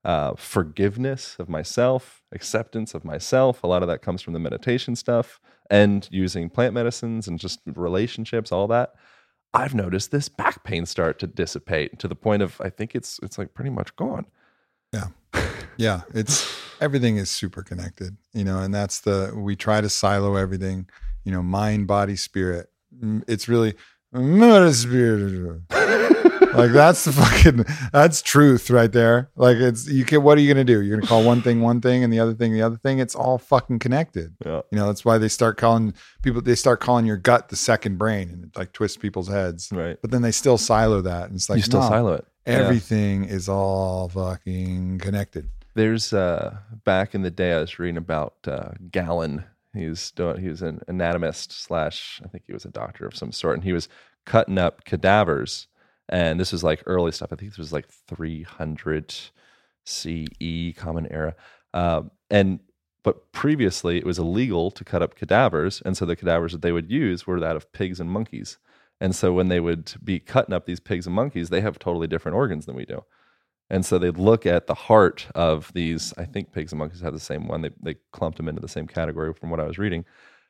uh, 0.03 0.35
forgiveness 0.35 1.35
of 1.39 1.49
myself, 1.49 2.21
acceptance 2.31 2.93
of 2.93 3.03
myself. 3.03 3.63
A 3.63 3.67
lot 3.67 3.81
of 3.81 3.87
that 3.87 4.03
comes 4.03 4.21
from 4.21 4.33
the 4.33 4.39
meditation 4.39 4.95
stuff 4.95 5.39
and 5.71 6.07
using 6.11 6.51
plant 6.51 6.75
medicines 6.75 7.27
and 7.27 7.39
just 7.39 7.59
relationships, 7.65 8.51
all 8.51 8.67
that. 8.67 8.93
I've 9.55 9.73
noticed 9.73 10.11
this 10.11 10.29
back 10.29 10.63
pain 10.63 10.85
start 10.85 11.17
to 11.19 11.27
dissipate 11.27 11.97
to 11.97 12.07
the 12.07 12.15
point 12.15 12.43
of 12.43 12.61
I 12.61 12.69
think 12.69 12.93
it's 12.93 13.19
it's 13.23 13.39
like 13.39 13.55
pretty 13.55 13.71
much 13.71 13.95
gone. 13.95 14.27
Yeah. 14.93 15.07
Yeah. 15.77 16.03
It's 16.13 16.57
everything 16.79 17.17
is 17.17 17.29
super 17.29 17.61
connected, 17.61 18.15
you 18.33 18.45
know, 18.45 18.59
and 18.59 18.73
that's 18.73 19.01
the 19.01 19.33
we 19.35 19.57
try 19.57 19.81
to 19.81 19.89
silo 19.89 20.35
everything, 20.37 20.87
you 21.25 21.31
know, 21.31 21.43
mind, 21.43 21.87
body, 21.87 22.15
spirit. 22.15 22.69
It's 23.27 23.49
really 23.49 23.75
spirit. 24.71 25.61
like 26.55 26.71
that's 26.71 27.03
the 27.05 27.11
fucking 27.11 27.65
that's 27.91 28.21
truth 28.21 28.69
right 28.69 28.91
there. 28.91 29.29
Like 29.35 29.57
it's 29.57 29.87
you 29.87 30.05
can 30.05 30.23
what 30.23 30.37
are 30.37 30.41
you 30.41 30.53
gonna 30.53 30.63
do? 30.63 30.81
You're 30.81 30.97
gonna 30.97 31.07
call 31.07 31.23
one 31.23 31.41
thing 31.41 31.61
one 31.61 31.81
thing 31.81 32.03
and 32.03 32.11
the 32.13 32.19
other 32.19 32.33
thing 32.33 32.53
the 32.53 32.61
other 32.61 32.77
thing. 32.77 32.99
It's 32.99 33.15
all 33.15 33.37
fucking 33.37 33.79
connected. 33.79 34.35
Yeah. 34.45 34.61
You 34.71 34.77
know, 34.77 34.87
that's 34.87 35.03
why 35.03 35.17
they 35.17 35.27
start 35.27 35.57
calling 35.57 35.93
people 36.21 36.41
they 36.41 36.55
start 36.55 36.79
calling 36.79 37.05
your 37.05 37.17
gut 37.17 37.49
the 37.49 37.55
second 37.55 37.97
brain 37.97 38.29
and 38.29 38.45
it 38.45 38.57
like 38.57 38.71
twists 38.71 38.97
people's 38.97 39.27
heads. 39.27 39.69
Right. 39.71 39.97
But 40.01 40.11
then 40.11 40.21
they 40.21 40.31
still 40.31 40.57
silo 40.57 41.01
that. 41.01 41.25
And 41.25 41.35
it's 41.35 41.49
like 41.49 41.57
you 41.57 41.63
still 41.63 41.81
no, 41.81 41.89
silo 41.89 42.13
it. 42.13 42.25
Yeah. 42.47 42.53
Everything 42.53 43.25
is 43.25 43.49
all 43.49 44.09
fucking 44.09 44.99
connected. 44.99 45.49
There's 45.73 46.13
uh 46.13 46.57
back 46.85 47.15
in 47.15 47.21
the 47.21 47.31
day 47.31 47.53
I 47.53 47.59
was 47.59 47.79
reading 47.79 47.97
about 47.97 48.35
uh 48.47 48.69
Galen. 48.91 49.43
He's 49.75 50.11
doing 50.11 50.41
he 50.41 50.49
was 50.49 50.61
an 50.61 50.81
anatomist 50.87 51.51
slash 51.51 52.21
I 52.23 52.27
think 52.27 52.45
he 52.47 52.53
was 52.53 52.65
a 52.65 52.69
doctor 52.69 53.05
of 53.05 53.15
some 53.15 53.31
sort, 53.31 53.55
and 53.55 53.63
he 53.63 53.73
was 53.73 53.89
cutting 54.25 54.57
up 54.57 54.85
cadavers. 54.85 55.67
And 56.09 56.39
this 56.39 56.51
was 56.51 56.63
like 56.63 56.83
early 56.85 57.11
stuff. 57.11 57.33
I 57.33 57.35
think 57.35 57.51
this 57.51 57.57
was 57.57 57.73
like 57.73 57.87
300 57.87 59.13
CE 59.85 60.73
Common 60.75 61.07
Era. 61.11 61.35
Um, 61.73 62.11
and 62.29 62.59
but 63.03 63.31
previously 63.31 63.97
it 63.97 64.05
was 64.05 64.19
illegal 64.19 64.71
to 64.71 64.83
cut 64.83 65.01
up 65.01 65.15
cadavers, 65.15 65.81
and 65.85 65.95
so 65.95 66.05
the 66.05 66.15
cadavers 66.15 66.53
that 66.53 66.61
they 66.61 66.71
would 66.71 66.91
use 66.91 67.27
were 67.27 67.39
that 67.39 67.55
of 67.55 67.71
pigs 67.71 67.99
and 67.99 68.09
monkeys. 68.09 68.57
And 68.99 69.15
so 69.15 69.33
when 69.33 69.49
they 69.49 69.59
would 69.59 69.93
be 70.03 70.19
cutting 70.19 70.53
up 70.55 70.65
these 70.65 70.79
pigs 70.79 71.05
and 71.05 71.15
monkeys, 71.15 71.49
they 71.49 71.61
have 71.61 71.77
totally 71.77 72.07
different 72.07 72.35
organs 72.35 72.65
than 72.65 72.75
we 72.75 72.85
do. 72.85 73.03
And 73.69 73.85
so 73.85 73.97
they'd 73.97 74.17
look 74.17 74.45
at 74.45 74.67
the 74.67 74.75
heart 74.75 75.27
of 75.33 75.71
these. 75.73 76.13
I 76.17 76.25
think 76.25 76.51
pigs 76.51 76.71
and 76.71 76.79
monkeys 76.79 77.01
have 77.01 77.13
the 77.13 77.19
same 77.19 77.47
one. 77.47 77.61
They 77.61 77.71
they 77.81 77.95
clumped 78.11 78.37
them 78.37 78.47
into 78.47 78.61
the 78.61 78.67
same 78.67 78.87
category 78.87 79.33
from 79.33 79.49
what 79.49 79.59
I 79.59 79.65
was 79.65 79.77
reading. 79.77 80.05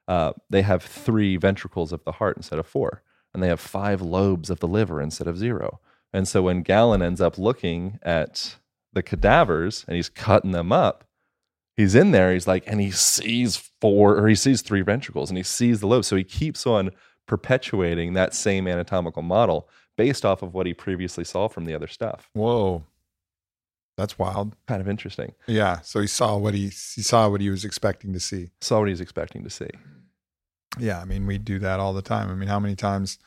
Uh, 0.08 0.34
they 0.50 0.62
have 0.62 0.84
three 0.84 1.38
ventricles 1.38 1.92
of 1.92 2.04
the 2.04 2.12
heart 2.14 2.38
instead 2.38 2.60
of 2.60 2.68
four, 2.68 3.02
and 3.34 3.42
they 3.42 3.48
have 3.48 3.60
five 3.60 4.02
lobes 4.02 4.50
of 4.50 4.60
the 4.60 4.68
liver 4.68 5.02
instead 5.02 5.28
of 5.28 5.38
zero. 5.38 5.80
And 6.14 6.28
so 6.28 6.44
when 6.44 6.62
Galen 6.62 7.02
ends 7.02 7.22
up 7.22 7.38
looking 7.38 8.00
at 8.04 8.58
the 8.94 9.04
cadavers 9.04 9.84
and 9.88 9.96
he's 9.96 10.10
cutting 10.10 10.52
them 10.52 10.72
up, 10.72 11.06
he's 11.76 11.96
in 11.96 12.12
there. 12.12 12.34
He's 12.34 12.48
like, 12.48 12.64
and 12.68 12.80
he 12.80 12.92
sees 12.92 13.58
four 13.82 14.18
or 14.18 14.28
he 14.28 14.36
sees 14.36 14.62
three 14.62 14.82
ventricles, 14.82 15.30
and 15.30 15.38
he 15.38 15.44
sees 15.44 15.80
the 15.80 15.88
lobes. 15.88 16.08
So 16.08 16.16
he 16.16 16.24
keeps 16.24 16.68
on 16.68 16.92
perpetuating 17.28 18.14
that 18.14 18.36
same 18.36 18.68
anatomical 18.68 19.22
model 19.22 19.70
based 19.98 20.26
off 20.26 20.42
of 20.42 20.54
what 20.54 20.66
he 20.66 20.74
previously 20.74 21.24
saw 21.24 21.48
from 21.48 21.66
the 21.66 21.74
other 21.74 21.88
stuff. 21.88 22.30
Whoa. 22.34 22.84
That's 23.98 24.20
wild. 24.20 24.56
Kind 24.68 24.82
of 24.82 24.90
interesting. 24.90 25.34
Yeah. 25.48 25.80
So 25.82 26.02
he 26.02 26.08
saw 26.08 26.38
what 26.38 26.54
he 26.54 26.66
he 26.66 27.02
saw 27.02 27.30
what 27.30 27.42
he 27.42 27.50
was 27.50 27.64
expecting 27.64 28.14
to 28.14 28.20
see. 28.20 28.50
Saw 28.62 28.80
what 28.80 28.88
he 28.88 28.92
was 28.92 29.02
expecting 29.02 29.44
to 29.44 29.50
see. 29.50 29.70
Yeah, 30.78 31.00
I 31.00 31.06
mean, 31.06 31.26
we 31.26 31.38
do 31.38 31.60
that 31.60 31.80
all 31.80 31.94
the 31.94 32.02
time. 32.02 32.30
I 32.30 32.36
mean, 32.36 32.50
how 32.50 32.60
many 32.60 32.76
times 32.76 33.18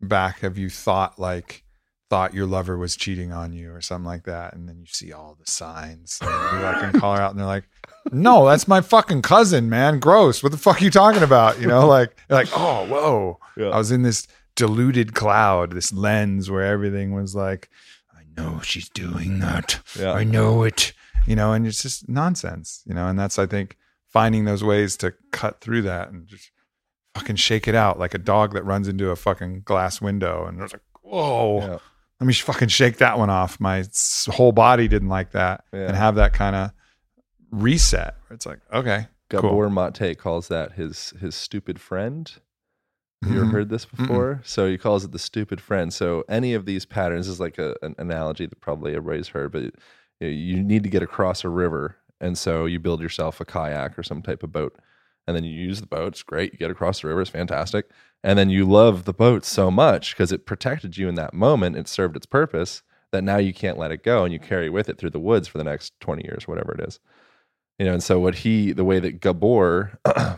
back 0.00 0.40
have 0.40 0.58
you 0.58 0.70
thought 0.70 1.18
like 1.18 1.64
thought 2.10 2.34
your 2.34 2.46
lover 2.46 2.76
was 2.76 2.94
cheating 2.96 3.32
on 3.32 3.52
you 3.52 3.72
or 3.72 3.80
something 3.80 4.06
like 4.06 4.24
that, 4.24 4.54
and 4.54 4.68
then 4.68 4.78
you 4.78 4.86
see 4.86 5.12
all 5.12 5.36
the 5.40 5.50
signs, 5.50 6.18
and 6.20 6.30
you 6.30 6.60
fucking 6.60 7.00
call 7.00 7.16
her 7.16 7.20
out, 7.20 7.30
and 7.30 7.40
they're 7.40 7.46
like, 7.46 7.64
"No, 8.12 8.46
that's 8.46 8.68
my 8.68 8.80
fucking 8.80 9.22
cousin, 9.22 9.68
man. 9.68 9.98
Gross. 9.98 10.42
What 10.42 10.52
the 10.52 10.58
fuck 10.58 10.80
are 10.80 10.84
you 10.84 10.90
talking 10.90 11.22
about?" 11.22 11.60
You 11.60 11.66
know, 11.66 11.88
like, 11.88 12.16
like, 12.28 12.48
"Oh, 12.54 12.86
whoa." 12.86 13.40
Yeah. 13.56 13.70
I 13.70 13.78
was 13.78 13.90
in 13.90 14.02
this 14.02 14.28
diluted 14.54 15.14
cloud, 15.14 15.72
this 15.72 15.92
lens 15.92 16.50
where 16.50 16.64
everything 16.64 17.14
was 17.14 17.34
like, 17.34 17.68
"I 18.03 18.03
know 18.36 18.60
she's 18.62 18.88
doing 18.88 19.38
that. 19.40 19.80
Yeah. 19.98 20.12
I 20.12 20.24
know 20.24 20.62
it." 20.62 20.92
You 21.26 21.36
know, 21.36 21.52
and 21.52 21.66
it's 21.66 21.82
just 21.82 22.08
nonsense. 22.08 22.82
You 22.86 22.94
know, 22.94 23.06
and 23.08 23.18
that's 23.18 23.38
I 23.38 23.46
think 23.46 23.76
finding 24.08 24.44
those 24.44 24.62
ways 24.62 24.96
to 24.98 25.14
cut 25.32 25.60
through 25.60 25.82
that 25.82 26.08
and 26.10 26.26
just 26.26 26.50
fucking 27.14 27.36
shake 27.36 27.66
it 27.68 27.74
out 27.74 27.98
like 27.98 28.14
a 28.14 28.18
dog 28.18 28.52
that 28.54 28.64
runs 28.64 28.88
into 28.88 29.10
a 29.10 29.16
fucking 29.16 29.62
glass 29.64 30.00
window 30.00 30.46
and 30.46 30.60
it's 30.60 30.72
like, 30.72 30.82
whoa, 31.02 31.60
Yeah. 31.60 31.78
let 32.20 32.26
me 32.26 32.32
fucking 32.32 32.68
shake 32.68 32.96
that 32.98 33.18
one 33.18 33.30
off. 33.30 33.58
My 33.60 33.84
whole 34.28 34.52
body 34.52 34.86
didn't 34.88 35.08
like 35.08 35.30
that 35.32 35.64
Yeah. 35.72 35.86
and 35.86 35.96
have 35.96 36.14
that 36.16 36.32
kind 36.32 36.54
of 36.56 36.70
reset. 37.50 38.16
It's 38.30 38.46
like, 38.46 38.60
okay, 38.72 39.06
Gabor 39.30 39.48
cool. 39.48 39.70
Mate 39.70 40.18
calls 40.18 40.48
that 40.48 40.72
his 40.72 41.12
his 41.20 41.34
stupid 41.34 41.80
friend. 41.80 42.32
You 43.26 43.40
ever 43.40 43.46
heard 43.46 43.68
this 43.68 43.84
before? 43.84 44.40
So 44.44 44.68
he 44.68 44.78
calls 44.78 45.04
it 45.04 45.12
the 45.12 45.18
stupid 45.18 45.60
friend. 45.60 45.92
So 45.92 46.24
any 46.28 46.54
of 46.54 46.66
these 46.66 46.84
patterns 46.84 47.28
is 47.28 47.40
like 47.40 47.58
a, 47.58 47.74
an 47.82 47.94
analogy 47.98 48.46
that 48.46 48.60
probably 48.60 48.94
everybody's 48.94 49.28
heard, 49.28 49.52
but 49.52 49.62
you, 49.62 49.70
know, 50.20 50.28
you 50.28 50.62
need 50.62 50.82
to 50.82 50.88
get 50.88 51.02
across 51.02 51.44
a 51.44 51.48
river, 51.48 51.96
and 52.20 52.36
so 52.36 52.66
you 52.66 52.78
build 52.78 53.00
yourself 53.00 53.40
a 53.40 53.44
kayak 53.44 53.98
or 53.98 54.02
some 54.02 54.22
type 54.22 54.42
of 54.42 54.52
boat, 54.52 54.76
and 55.26 55.36
then 55.36 55.44
you 55.44 55.54
use 55.54 55.80
the 55.80 55.86
boat. 55.86 56.08
It's 56.08 56.22
great. 56.22 56.52
You 56.52 56.58
get 56.58 56.70
across 56.70 57.00
the 57.00 57.08
river. 57.08 57.20
It's 57.20 57.30
fantastic, 57.30 57.90
and 58.22 58.38
then 58.38 58.50
you 58.50 58.64
love 58.64 59.04
the 59.04 59.14
boat 59.14 59.44
so 59.44 59.70
much 59.70 60.14
because 60.14 60.32
it 60.32 60.46
protected 60.46 60.96
you 60.96 61.08
in 61.08 61.14
that 61.16 61.34
moment. 61.34 61.76
It 61.76 61.88
served 61.88 62.16
its 62.16 62.26
purpose 62.26 62.82
that 63.10 63.24
now 63.24 63.38
you 63.38 63.52
can't 63.52 63.78
let 63.78 63.92
it 63.92 64.02
go, 64.02 64.24
and 64.24 64.32
you 64.32 64.38
carry 64.38 64.70
with 64.70 64.88
it 64.88 64.98
through 64.98 65.10
the 65.10 65.20
woods 65.20 65.48
for 65.48 65.58
the 65.58 65.64
next 65.64 65.98
twenty 66.00 66.24
years, 66.24 66.46
whatever 66.46 66.72
it 66.72 66.86
is 66.86 67.00
you 67.78 67.84
know 67.86 67.92
and 67.92 68.02
so 68.02 68.20
what 68.20 68.34
he 68.36 68.72
the 68.72 68.84
way 68.84 68.98
that 69.00 69.20
gabor 69.20 69.98
uh, 70.04 70.36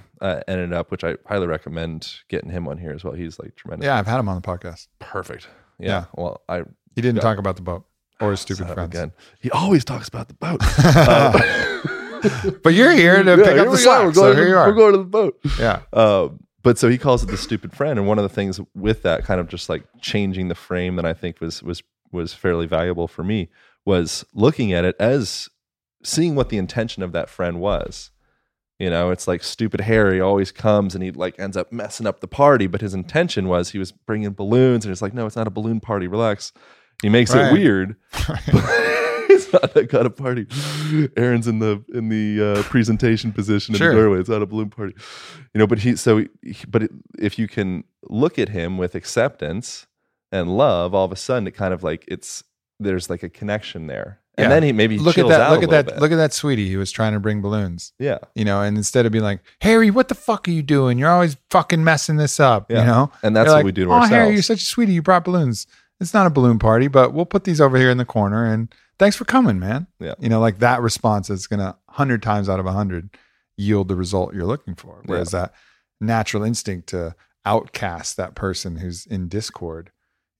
ended 0.48 0.72
up 0.72 0.90
which 0.90 1.04
i 1.04 1.16
highly 1.26 1.46
recommend 1.46 2.16
getting 2.28 2.50
him 2.50 2.66
on 2.68 2.78
here 2.78 2.92
as 2.92 3.04
well 3.04 3.12
he's 3.14 3.38
like 3.38 3.54
tremendous 3.56 3.84
Yeah, 3.86 3.98
I've 3.98 4.06
had 4.06 4.18
him 4.18 4.28
on 4.28 4.36
the 4.36 4.40
podcast. 4.46 4.88
perfect 4.98 5.48
yeah, 5.78 5.86
Yeah. 5.88 6.04
well 6.14 6.42
i 6.48 6.58
He 6.94 7.02
didn't 7.02 7.16
Yeah. 7.16 7.22
talk 7.22 7.38
about 7.38 7.56
the 7.56 7.62
boat 7.62 7.84
or 8.20 8.30
his 8.30 8.40
stupid 8.40 8.68
friends. 8.72 8.92
gun. 8.92 9.12
he 9.40 9.50
always 9.50 9.84
talks 9.84 10.08
about 10.08 10.28
the 10.28 10.34
boat 10.34 10.60
Uh, 10.78 12.52
but 12.62 12.72
you're 12.74 12.92
here 12.92 13.22
to 13.22 13.30
yeah, 13.30 13.36
pick 13.36 13.46
here 13.46 13.60
up 13.66 13.70
the 13.70 13.76
slack. 13.78 14.04
we're 14.06 14.14
So 14.14 14.20
going, 14.22 14.36
here 14.36 14.44
to, 14.44 14.50
you 14.50 14.56
we're 14.56 14.60
are. 14.62 14.72
going 14.72 14.92
to 14.92 14.98
the 14.98 15.04
boat 15.04 15.38
Yeah. 15.58 15.82
Um, 15.92 16.40
but 16.62 16.78
so 16.78 16.88
he 16.88 16.98
calls 16.98 17.22
it 17.22 17.26
the 17.26 17.36
stupid 17.36 17.72
friend, 17.76 17.96
and 17.96 18.08
one 18.08 18.18
of 18.18 18.24
the 18.24 18.28
things 18.28 18.58
with 18.74 19.02
that 19.02 19.22
kind 19.24 19.38
of 19.38 19.46
just 19.48 19.68
like 19.68 19.84
changing 20.00 20.48
the 20.48 20.54
frame 20.56 20.96
that 20.96 21.06
I 21.06 21.12
think 21.14 21.40
was 21.40 21.62
was 21.62 21.82
was 22.10 22.34
fairly 22.34 22.66
valuable 22.66 23.06
for 23.06 23.22
me 23.22 23.50
was 23.84 24.24
looking 24.34 24.72
at 24.72 24.84
it 24.84 24.96
as 24.98 25.48
seeing 26.06 26.34
what 26.34 26.48
the 26.48 26.58
intention 26.58 27.02
of 27.02 27.12
that 27.12 27.28
friend 27.28 27.60
was. 27.60 28.10
You 28.78 28.90
know, 28.90 29.10
it's 29.10 29.26
like 29.26 29.42
stupid 29.42 29.80
Harry 29.82 30.20
always 30.20 30.52
comes 30.52 30.94
and 30.94 31.02
he 31.02 31.10
like 31.10 31.38
ends 31.40 31.56
up 31.56 31.72
messing 31.72 32.06
up 32.06 32.20
the 32.20 32.28
party, 32.28 32.66
but 32.66 32.82
his 32.82 32.92
intention 32.92 33.48
was 33.48 33.70
he 33.70 33.78
was 33.78 33.90
bringing 33.90 34.32
balloons, 34.34 34.84
and 34.84 34.92
it's 34.92 35.00
like, 35.00 35.14
no, 35.14 35.24
it's 35.26 35.36
not 35.36 35.46
a 35.46 35.50
balloon 35.50 35.80
party. 35.80 36.06
Relax. 36.06 36.52
He 37.02 37.08
makes 37.08 37.34
Right. 37.34 37.46
it 37.46 37.52
weird. 37.52 37.96
it's 38.12 39.52
not 39.52 39.72
that 39.74 39.88
kind 39.90 40.06
of 40.06 40.16
party. 40.16 40.46
Aaron's 41.16 41.46
in 41.48 41.58
the 41.58 41.82
in 41.94 42.08
the 42.10 42.58
uh, 42.58 42.62
presentation 42.64 43.32
position 43.32 43.74
in 43.74 43.78
Sure. 43.78 43.94
the 43.94 44.00
doorway. 44.00 44.20
It's 44.20 44.28
not 44.28 44.42
a 44.42 44.46
balloon 44.46 44.70
party, 44.70 44.94
you 45.54 45.58
know. 45.58 45.66
But 45.66 45.78
he 45.80 45.96
so, 45.96 46.18
he, 46.42 46.56
but 46.68 46.82
it, 46.84 46.90
if 47.18 47.38
you 47.38 47.48
can 47.48 47.84
look 48.08 48.38
at 48.38 48.50
him 48.50 48.76
with 48.78 48.94
acceptance 48.94 49.86
and 50.32 50.56
love, 50.56 50.94
all 50.94 51.04
of 51.06 51.12
a 51.12 51.16
sudden 51.16 51.46
it 51.46 51.52
kind 51.52 51.72
of 51.72 51.82
like 51.82 52.04
it's 52.08 52.44
there's 52.78 53.08
like 53.08 53.22
a 53.22 53.28
connection 53.30 53.86
there, 53.86 54.20
and 54.36 54.44
Yeah. 54.44 54.48
then 54.50 54.62
he 54.62 54.72
maybe 54.72 54.98
look 54.98 55.18
at 55.18 55.28
that. 55.28 55.50
Look 55.50 55.62
at 55.62 55.70
that. 55.70 55.86
bit. 55.86 55.98
Look 55.98 56.12
at 56.12 56.16
that 56.16 56.32
sweetie. 56.32 56.68
He 56.68 56.76
was 56.76 56.90
trying 56.92 57.12
to 57.14 57.20
bring 57.20 57.40
balloons. 57.42 57.92
yeah, 57.98 58.18
You 58.34 58.44
know, 58.44 58.60
and 58.62 58.76
instead 58.76 59.06
of 59.06 59.12
being 59.12 59.24
like, 59.24 59.40
Harry, 59.62 59.90
what 59.90 60.08
the 60.08 60.14
fuck 60.14 60.46
are 60.48 60.50
you 60.50 60.62
doing? 60.62 60.98
You're 60.98 61.10
always 61.10 61.36
fucking 61.50 61.82
messing 61.82 62.16
this 62.16 62.38
up. 62.38 62.70
Yeah. 62.70 62.80
You 62.80 62.86
know, 62.86 63.12
and 63.22 63.34
that's 63.36 63.46
You're 63.46 63.54
what 63.54 63.58
like, 63.58 63.64
we 63.64 63.72
do 63.72 63.84
to 63.86 63.90
ourselves. 63.90 64.10
oh, 64.10 64.14
ourselves. 64.14 64.24
Harry, 64.24 64.32
you're 64.34 64.42
such 64.42 64.62
a 64.62 64.66
sweetie. 64.66 64.92
You 64.92 65.02
brought 65.02 65.24
balloons. 65.24 65.66
It's 66.00 66.12
not 66.12 66.26
a 66.26 66.30
balloon 66.30 66.58
party, 66.58 66.88
but 66.88 67.14
we'll 67.14 67.24
put 67.24 67.44
these 67.44 67.60
over 67.60 67.78
here 67.78 67.90
in 67.90 67.96
the 67.96 68.04
corner. 68.04 68.44
And 68.44 68.68
thanks 68.98 69.16
for 69.16 69.24
coming, 69.24 69.58
man. 69.58 69.86
Yeah. 69.98 70.14
You 70.18 70.28
know, 70.28 70.40
like 70.40 70.58
that 70.58 70.82
response 70.82 71.30
is 71.30 71.46
going 71.46 71.60
to, 71.60 71.74
100 71.86 72.22
times 72.22 72.48
out 72.50 72.58
of 72.60 72.66
100, 72.66 73.08
yield 73.56 73.88
the 73.88 73.96
result 73.96 74.34
you're 74.34 74.44
looking 74.44 74.74
for. 74.74 75.00
Whereas 75.06 75.30
that 75.30 75.54
natural 75.98 76.42
instinct 76.42 76.88
to 76.90 77.14
outcast 77.46 78.18
that 78.18 78.34
person 78.34 78.76
who's 78.76 79.06
in 79.06 79.28
discord, 79.28 79.90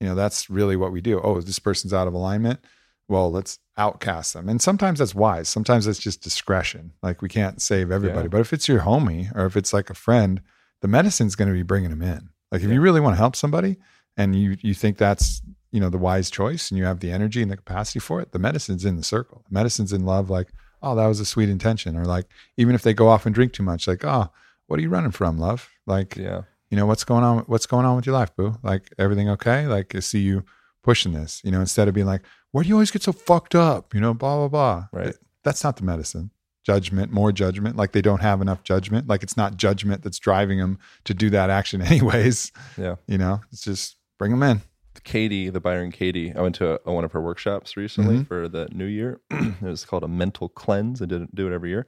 you 0.01 0.07
know, 0.07 0.15
that's 0.15 0.51
really 0.51 0.77
what 0.77 0.93
we 0.93 1.01
do. 1.01 1.19
Oh, 1.23 1.41
this 1.41 1.59
person's 1.59 1.95
out 1.95 2.07
of 2.07 2.13
alignment. 2.13 2.61
Well, 3.09 3.31
let's 3.31 3.59
outcast 3.77 4.35
them. 4.35 4.49
And 4.49 4.61
sometimes 4.61 4.99
that's 4.99 5.15
wise. 5.15 5.49
Sometimes 5.49 5.85
that's 5.85 5.99
just 5.99 6.23
discretion. 6.23 6.93
Like 7.03 7.23
we 7.23 7.29
can't 7.29 7.61
save 7.63 7.91
everybody. 7.91 8.25
Yeah. 8.25 8.29
But 8.31 8.41
if 8.41 8.53
it's 8.53 8.69
your 8.69 8.81
homie 8.81 9.35
or 9.37 9.47
if 9.47 9.57
it's 9.57 9.73
like 9.73 9.91
a 9.91 9.95
friend, 9.95 10.41
the 10.81 10.89
medicine's 10.89 11.37
going 11.37 11.49
to 11.49 11.55
be 11.55 11.63
bringing 11.63 11.91
them 11.91 12.03
in. 12.03 12.31
Like 12.51 12.63
if 12.63 12.69
Yeah. 12.69 12.75
you 12.75 12.81
really 12.81 13.01
want 13.01 13.15
to 13.15 13.19
help 13.19 13.37
somebody 13.37 13.77
and 14.17 14.35
you 14.35 14.57
you 14.61 14.75
think 14.75 14.97
that's 14.99 15.43
you 15.73 15.81
know 15.81 15.91
the 15.91 15.99
wise 15.99 16.31
choice 16.31 16.71
and 16.71 16.79
you 16.79 16.85
have 16.85 17.01
the 17.01 17.11
energy 17.13 17.43
and 17.43 17.51
the 17.51 17.57
capacity 17.57 17.99
for 17.99 18.21
it, 18.21 18.33
the 18.33 18.39
medicine's 18.39 18.85
in 18.85 18.97
the 18.97 19.03
circle. 19.03 19.45
The 19.49 19.55
medicine's 19.55 19.93
in 19.93 20.05
love. 20.05 20.31
Like 20.31 20.49
oh, 20.83 20.95
that 20.95 21.07
was 21.07 21.19
a 21.21 21.25
sweet 21.25 21.49
intention. 21.49 21.97
Or 21.97 22.05
like, 22.05 22.27
even 22.59 22.75
if 22.75 22.83
they 22.83 22.93
go 22.95 23.09
off 23.09 23.25
and 23.27 23.35
drink 23.35 23.55
too 23.55 23.63
much, 23.63 23.89
like, 23.89 24.05
oh, 24.05 24.29
what 24.67 24.79
are 24.79 24.83
you 24.83 24.91
running 24.91 25.11
from, 25.11 25.39
love? 25.39 25.69
Like, 25.87 26.17
Yeah. 26.17 26.43
you 26.71 26.77
know, 26.77 26.85
what's 26.87 27.03
going 27.03 27.25
on? 27.25 27.39
What's 27.47 27.67
going 27.67 27.87
on 27.87 27.97
with 27.97 28.05
your 28.07 28.13
life, 28.15 28.37
boo? 28.37 28.57
Like, 28.63 28.93
everything 28.99 29.29
okay? 29.31 29.67
Like, 29.67 29.95
I 29.95 30.01
see 30.01 30.21
you 30.21 30.45
pushing 30.85 31.15
this, 31.15 31.41
you 31.43 31.51
know, 31.51 31.61
instead 31.61 31.89
of 31.89 31.95
being 31.95 32.07
like, 32.07 32.23
why 32.57 32.63
do 32.63 32.69
you 32.71 32.75
always 32.75 32.91
get 32.91 33.03
so 33.03 33.13
fucked 33.13 33.55
up? 33.55 33.93
You 33.95 34.01
know, 34.01 34.15
blah, 34.15 34.37
blah, 34.37 34.49
blah. 34.49 34.89
Right. 34.91 35.15
That's 35.45 35.63
not 35.63 35.77
the 35.77 35.83
medicine. 35.85 36.31
Judgment, 36.65 37.13
more 37.13 37.31
judgment. 37.31 37.77
Like 37.77 37.93
they 37.93 38.01
don't 38.01 38.23
have 38.23 38.41
enough 38.41 38.63
judgment. 38.63 39.07
Like 39.09 39.23
it's 39.23 39.37
not 39.37 39.59
judgment 39.59 40.03
that's 40.03 40.19
driving 40.19 40.59
them 40.59 40.79
to 41.05 41.13
do 41.13 41.29
that 41.29 41.51
action, 41.51 41.83
anyways. 41.93 42.53
Yeah. 42.79 42.95
You 43.07 43.19
know, 43.19 43.43
it's 43.53 43.61
just 43.63 43.97
bring 44.19 44.31
them 44.31 44.43
in. 44.43 44.63
Katie, 45.05 45.51
the 45.51 45.61
Byron 45.61 45.93
Katie, 45.93 46.33
I 46.35 46.41
went 46.41 46.55
to 46.55 46.81
a, 46.89 46.93
one 46.93 47.05
of 47.05 47.13
her 47.13 47.21
workshops 47.21 47.77
recently 47.77 48.21
Mhm. 48.21 48.27
for 48.27 48.49
the 48.49 48.69
new 48.73 48.87
year. 48.87 49.21
it 49.31 49.61
was 49.61 49.85
called 49.85 50.03
a 50.03 50.09
mental 50.09 50.49
cleanse. 50.49 51.03
I 51.03 51.05
did 51.05 51.29
do 51.35 51.47
it 51.47 51.53
every 51.55 51.69
year, 51.69 51.87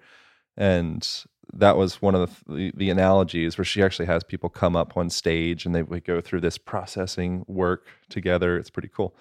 and 0.55 1.09
that 1.55 1.79
was 1.79 2.03
one 2.03 2.15
of 2.15 2.45
the, 2.47 2.55
the 2.55 2.73
the 2.77 2.91
analogies 2.91 3.57
where 3.57 3.65
she 3.65 3.83
actually 3.83 4.05
has 4.05 4.23
people 4.23 4.51
come 4.51 4.77
up 4.77 4.99
on 4.99 5.09
stage 5.09 5.65
and 5.65 5.75
they 5.75 5.83
would 5.83 6.05
go 6.05 6.21
through 6.21 6.43
this 6.43 6.59
processing 6.59 7.43
work 7.49 7.87
together. 8.11 8.59
It's 8.59 8.69
pretty 8.71 8.91
cool. 8.95 9.17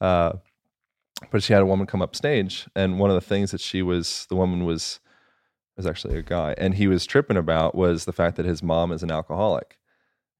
Uh, 0.00 0.34
but 1.30 1.42
she 1.42 1.52
had 1.52 1.62
a 1.62 1.66
woman 1.66 1.86
come 1.86 2.02
up 2.02 2.14
stage, 2.16 2.66
and 2.74 2.98
one 2.98 3.10
of 3.10 3.14
the 3.14 3.20
things 3.26 3.50
that 3.52 3.60
she 3.60 3.82
was, 3.82 4.26
the 4.28 4.36
woman 4.36 4.64
was 4.64 5.00
was 5.76 5.86
actually 5.86 6.18
a 6.18 6.22
guy, 6.22 6.54
and 6.58 6.74
he 6.74 6.86
was 6.86 7.06
tripping 7.06 7.36
about 7.36 7.74
was 7.74 8.04
the 8.04 8.12
fact 8.12 8.36
that 8.36 8.44
his 8.46 8.62
mom 8.62 8.92
is 8.92 9.02
an 9.02 9.10
alcoholic 9.10 9.78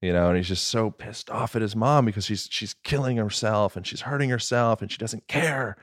you 0.01 0.11
know 0.11 0.27
and 0.27 0.35
he's 0.35 0.49
just 0.49 0.67
so 0.67 0.91
pissed 0.91 1.29
off 1.29 1.55
at 1.55 1.61
his 1.61 1.77
mom 1.77 2.03
because 2.03 2.25
she's 2.25 2.49
she's 2.51 2.73
killing 2.83 3.15
herself 3.15 3.77
and 3.77 3.87
she's 3.87 4.01
hurting 4.01 4.29
herself 4.29 4.81
and 4.81 4.91
she 4.91 4.97
doesn't 4.97 5.25
care. 5.29 5.77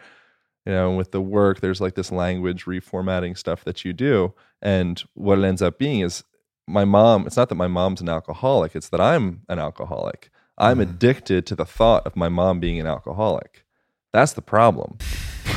You 0.66 0.72
know 0.72 0.90
and 0.90 0.98
with 0.98 1.10
the 1.10 1.22
work 1.22 1.60
there's 1.60 1.80
like 1.80 1.94
this 1.94 2.12
language 2.12 2.66
reformatting 2.66 3.36
stuff 3.38 3.64
that 3.64 3.82
you 3.82 3.94
do 3.94 4.34
and 4.60 5.02
what 5.14 5.38
it 5.38 5.44
ends 5.44 5.62
up 5.62 5.78
being 5.78 6.00
is 6.00 6.22
my 6.68 6.84
mom 6.84 7.26
it's 7.26 7.36
not 7.38 7.48
that 7.48 7.54
my 7.54 7.66
mom's 7.66 8.02
an 8.02 8.10
alcoholic 8.10 8.76
it's 8.76 8.90
that 8.90 9.00
i'm 9.00 9.40
an 9.48 9.58
alcoholic. 9.58 10.28
I'm 10.58 10.76
Mhm. 10.78 10.82
addicted 10.82 11.46
to 11.46 11.56
the 11.56 11.64
thought 11.64 12.06
of 12.06 12.14
my 12.14 12.28
mom 12.28 12.60
being 12.60 12.78
an 12.78 12.86
alcoholic 12.86 13.64
that's 14.12 14.32
the 14.32 14.42
problem 14.42 14.98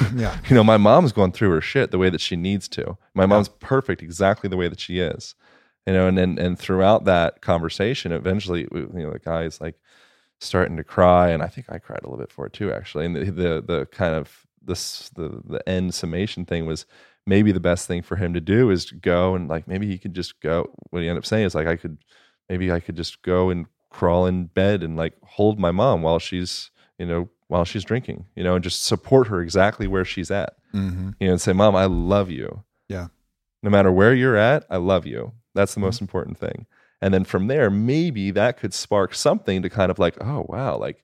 yeah. 0.16 0.38
you 0.48 0.56
know, 0.56 0.64
my 0.64 0.78
mom's 0.78 1.12
going 1.12 1.32
through 1.32 1.52
her 1.52 1.62
shit 1.62 1.92
the 1.92 1.98
way 1.98 2.10
that 2.10 2.22
she 2.22 2.36
needs 2.36 2.68
to. 2.70 2.98
My 3.14 3.26
mom's 3.26 3.50
perfect 3.50 4.02
exactly 4.02 4.50
the 4.50 4.58
way 4.58 4.68
that 4.68 4.80
she 4.80 5.00
is. 5.00 5.36
You 5.86 5.94
know, 5.94 6.08
and 6.08 6.18
and, 6.18 6.40
and 6.40 6.58
throughout 6.58 7.06
that 7.06 7.42
conversation, 7.42 8.12
eventually, 8.12 8.62
you 8.72 8.90
know, 8.94 9.12
the 9.12 9.20
guy's 9.20 9.60
like 9.60 9.76
starting 10.40 10.78
to 10.78 10.84
cry, 10.84 11.30
and 11.30 11.44
I 11.44 11.48
think 11.48 11.68
I 11.70 11.78
cried 11.78 12.00
a 12.04 12.08
little 12.08 12.20
bit 12.20 12.32
for 12.32 12.46
it 12.46 12.54
too, 12.54 12.72
actually. 12.72 13.06
And 13.06 13.16
the 13.16 13.26
the, 13.26 13.64
the 13.66 13.88
kind 13.92 14.16
of 14.16 14.46
this 14.62 15.10
the 15.10 15.42
the 15.46 15.68
end 15.68 15.94
summation 15.94 16.46
thing 16.46 16.66
was 16.66 16.86
maybe 17.26 17.52
the 17.52 17.60
best 17.60 17.86
thing 17.88 18.02
for 18.02 18.16
him 18.16 18.34
to 18.34 18.42
do 18.42 18.70
is 18.70 18.86
to 18.86 18.96
go 18.96 19.36
and 19.36 19.50
like 19.50 19.68
maybe 19.68 19.88
he 19.88 19.98
could 19.98 20.14
just 20.14 20.40
go. 20.40 20.72
What 20.92 21.02
he 21.02 21.10
ended 21.10 21.22
up 21.22 21.26
saying 21.26 21.46
is 21.46 21.56
like 21.56 21.68
I 21.68 21.76
could 21.76 21.98
maybe 22.48 22.72
I 22.72 22.80
could 22.80 22.96
just 22.96 23.22
go 23.22 23.50
and 23.50 23.66
crawl 23.90 24.26
in 24.26 24.46
bed 24.46 24.84
and 24.84 24.96
like 24.96 25.16
hold 25.24 25.60
my 25.60 25.72
mom 25.72 26.02
while 26.02 26.18
she's 26.18 26.72
you 26.98 27.06
know 27.06 27.30
while 27.48 27.66
she's 27.66 27.84
drinking, 27.84 28.26
you 28.36 28.44
know, 28.44 28.56
and 28.56 28.64
just 28.64 28.84
support 28.86 29.28
her 29.28 29.42
exactly 29.42 29.88
where 29.88 30.06
she's 30.06 30.32
at 30.32 30.56
hmm 30.72 31.12
you 31.20 31.28
know, 31.28 31.34
and 31.34 31.42
say, 31.42 31.54
Mom, 31.54 31.76
I 31.76 31.86
love 31.86 32.32
you. 32.32 32.64
Yeah. 32.90 33.08
No 33.62 33.70
matter 33.70 33.92
where 33.92 34.14
you're 34.14 34.36
at, 34.38 34.66
I 34.70 34.78
love 34.78 35.06
you. 35.06 35.34
That's 35.54 35.74
the 35.74 35.80
Mm-hmm. 35.80 35.86
most 35.86 36.02
important 36.02 36.38
thing. 36.38 36.66
And 37.02 37.14
then 37.14 37.24
from 37.26 37.48
there, 37.48 37.70
maybe 37.70 38.32
that 38.32 38.58
could 38.58 38.74
spark 38.74 39.14
something 39.14 39.62
to 39.62 39.70
kind 39.70 39.92
of 39.92 40.00
like, 40.00 40.16
oh, 40.22 40.46
wow, 40.50 40.78
like 40.78 41.04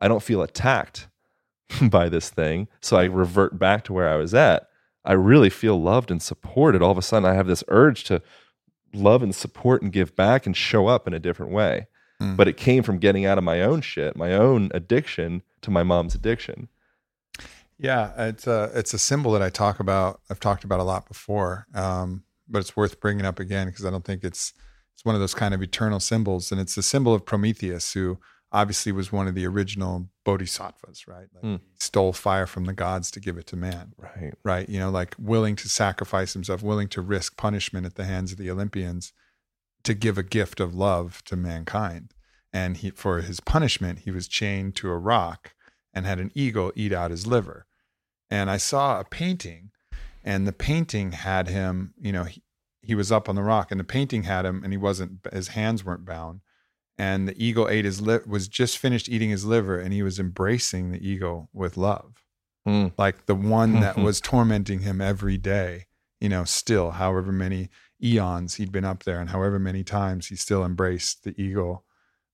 I 0.00 0.08
don't 0.08 0.22
feel 0.22 0.42
attacked 0.42 1.06
by 1.90 2.08
this 2.08 2.28
thing. 2.30 2.66
So 2.80 2.96
I 2.96 3.04
revert 3.04 3.58
back 3.58 3.84
to 3.84 3.92
where 3.92 4.08
I 4.08 4.16
was 4.16 4.34
at. 4.34 4.68
I 5.04 5.12
really 5.12 5.50
feel 5.50 5.80
loved 5.80 6.10
and 6.10 6.20
supported. 6.22 6.82
All 6.82 6.90
of 6.90 6.98
a 6.98 7.02
sudden, 7.02 7.28
I 7.28 7.34
have 7.34 7.46
this 7.46 7.62
urge 7.68 8.04
to 8.04 8.20
love 8.94 9.22
and 9.22 9.34
support 9.34 9.82
and 9.82 9.92
give 9.92 10.16
back 10.16 10.46
and 10.46 10.56
show 10.56 10.86
up 10.86 11.06
in 11.06 11.12
a 11.14 11.18
different 11.18 11.52
way. 11.52 11.86
Mm. 12.22 12.36
But 12.36 12.48
it 12.48 12.56
came 12.56 12.82
from 12.82 12.98
getting 12.98 13.26
out 13.26 13.38
of 13.38 13.44
my 13.44 13.60
own 13.62 13.80
shit, 13.82 14.16
my 14.16 14.32
own 14.34 14.70
addiction 14.74 15.42
to 15.64 15.70
my 15.70 15.82
mom's 15.82 16.14
addiction. 16.14 16.68
Yeah, 17.78 18.12
it's 18.28 18.46
a 18.46 18.70
it's 18.74 18.94
a 18.94 18.98
symbol 18.98 19.32
that 19.32 19.42
I 19.42 19.50
talk 19.50 19.80
about. 19.80 20.20
I've 20.30 20.40
talked 20.40 20.62
about 20.64 20.78
a 20.80 20.84
lot 20.84 21.08
before, 21.08 21.66
um, 21.74 22.22
but 22.48 22.60
it's 22.60 22.76
worth 22.76 23.00
bringing 23.00 23.26
up 23.26 23.40
again 23.40 23.66
because 23.66 23.84
I 23.84 23.90
don't 23.90 24.04
think 24.04 24.22
it's 24.22 24.52
it's 24.94 25.04
one 25.04 25.16
of 25.16 25.20
those 25.20 25.34
kind 25.34 25.52
of 25.54 25.62
eternal 25.62 25.98
symbols, 25.98 26.52
and 26.52 26.60
it's 26.60 26.76
the 26.76 26.82
symbol 26.84 27.12
of 27.14 27.26
Prometheus, 27.26 27.92
who 27.92 28.18
obviously 28.52 28.92
was 28.92 29.10
one 29.10 29.26
of 29.26 29.34
the 29.34 29.44
original 29.44 30.08
bodhisattvas, 30.24 31.08
right? 31.08 31.26
Like 31.34 31.44
he 31.44 31.60
stole 31.80 32.12
fire 32.12 32.46
from 32.46 32.66
the 32.66 32.72
gods 32.72 33.10
to 33.10 33.20
give 33.20 33.36
it 33.36 33.48
to 33.48 33.56
man, 33.56 33.94
Right. 33.98 34.32
right? 34.44 34.68
You 34.68 34.78
know, 34.78 34.90
like 34.90 35.16
willing 35.18 35.56
to 35.56 35.68
sacrifice 35.68 36.32
himself, 36.34 36.62
willing 36.62 36.86
to 36.90 37.00
risk 37.00 37.36
punishment 37.36 37.84
at 37.84 37.96
the 37.96 38.04
hands 38.04 38.30
of 38.30 38.38
the 38.38 38.48
Olympians 38.48 39.12
to 39.82 39.92
give 39.94 40.16
a 40.16 40.22
gift 40.22 40.60
of 40.60 40.72
love 40.72 41.20
to 41.24 41.34
mankind. 41.34 42.13
And 42.54 42.76
he, 42.78 42.90
for 42.90 43.20
his 43.20 43.40
punishment, 43.40 43.98
he 44.00 44.10
was 44.12 44.28
chained 44.28 44.76
to 44.76 44.88
a 44.88 44.96
rock 44.96 45.54
and 45.92 46.06
had 46.06 46.20
an 46.20 46.30
eagle 46.34 46.72
eat 46.76 46.92
out 46.92 47.10
his 47.10 47.26
liver. 47.26 47.66
And 48.30 48.48
I 48.48 48.56
saw 48.58 49.00
a 49.00 49.04
painting, 49.04 49.70
and 50.22 50.46
the 50.46 50.52
painting 50.52 51.12
had 51.12 51.48
him, 51.48 51.92
you 52.00 52.12
know, 52.12 52.24
he, 52.24 52.42
he 52.80 52.94
was 52.94 53.10
up 53.12 53.28
on 53.28 53.34
the 53.34 53.42
rock, 53.42 53.70
and 53.70 53.78
the 53.80 53.84
painting 53.84 54.22
had 54.22 54.46
him, 54.46 54.62
and 54.62 54.72
he 54.72 54.76
wasn't, 54.76 55.26
his 55.32 55.48
hands 55.48 55.84
weren't 55.84 56.04
bound. 56.06 56.40
And 56.96 57.26
the 57.28 57.44
eagle 57.44 57.68
ate 57.68 57.84
his 57.84 58.00
li- 58.00 58.20
was 58.24 58.46
just 58.46 58.78
finished 58.78 59.08
eating 59.08 59.30
his 59.30 59.44
liver, 59.44 59.78
and 59.80 59.92
he 59.92 60.02
was 60.04 60.20
embracing 60.20 60.92
the 60.92 61.06
eagle 61.06 61.48
with 61.52 61.76
love 61.76 62.22
Hmm. 62.64 62.88
like 62.96 63.26
the 63.26 63.34
one 63.34 63.72
that 63.80 63.98
was 63.98 64.20
tormenting 64.20 64.80
him 64.80 65.00
every 65.00 65.36
day, 65.36 65.86
you 66.20 66.28
know, 66.28 66.44
still, 66.44 66.92
however 66.92 67.32
many 67.32 67.68
eons 68.02 68.54
he'd 68.54 68.72
been 68.72 68.84
up 68.84 69.02
there 69.04 69.20
and 69.20 69.30
however 69.30 69.58
many 69.58 69.82
times 69.84 70.28
he 70.28 70.36
still 70.36 70.64
embraced 70.64 71.24
the 71.24 71.38
eagle 71.40 71.84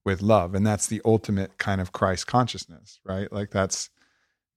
with 0.05 0.21
love. 0.21 0.55
And 0.55 0.65
that's 0.65 0.87
the 0.87 1.01
ultimate 1.05 1.57
kind 1.57 1.81
of 1.81 1.91
Christ 1.91 2.27
consciousness, 2.27 2.99
right? 3.05 3.31
Like 3.31 3.51
that's 3.51 3.89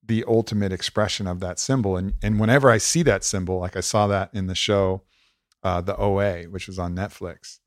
the 0.03 0.23
ultimate 0.27 0.71
expression 0.71 1.27
of 1.27 1.39
that 1.39 1.59
symbol. 1.59 1.97
And 1.97 2.13
and 2.21 2.39
whenever 2.39 2.69
I 2.69 2.77
see 2.77 3.03
that 3.03 3.23
symbol, 3.23 3.59
like 3.59 3.75
I 3.75 3.81
saw 3.81 4.07
that 4.07 4.29
in 4.33 4.47
the 4.47 4.55
show, 4.55 5.03
uh, 5.63 5.81
the 5.81 5.97
OA, 5.97 6.43
which 6.43 6.67
was 6.67 6.79
on 6.79 6.95
Netflix. 6.95 7.59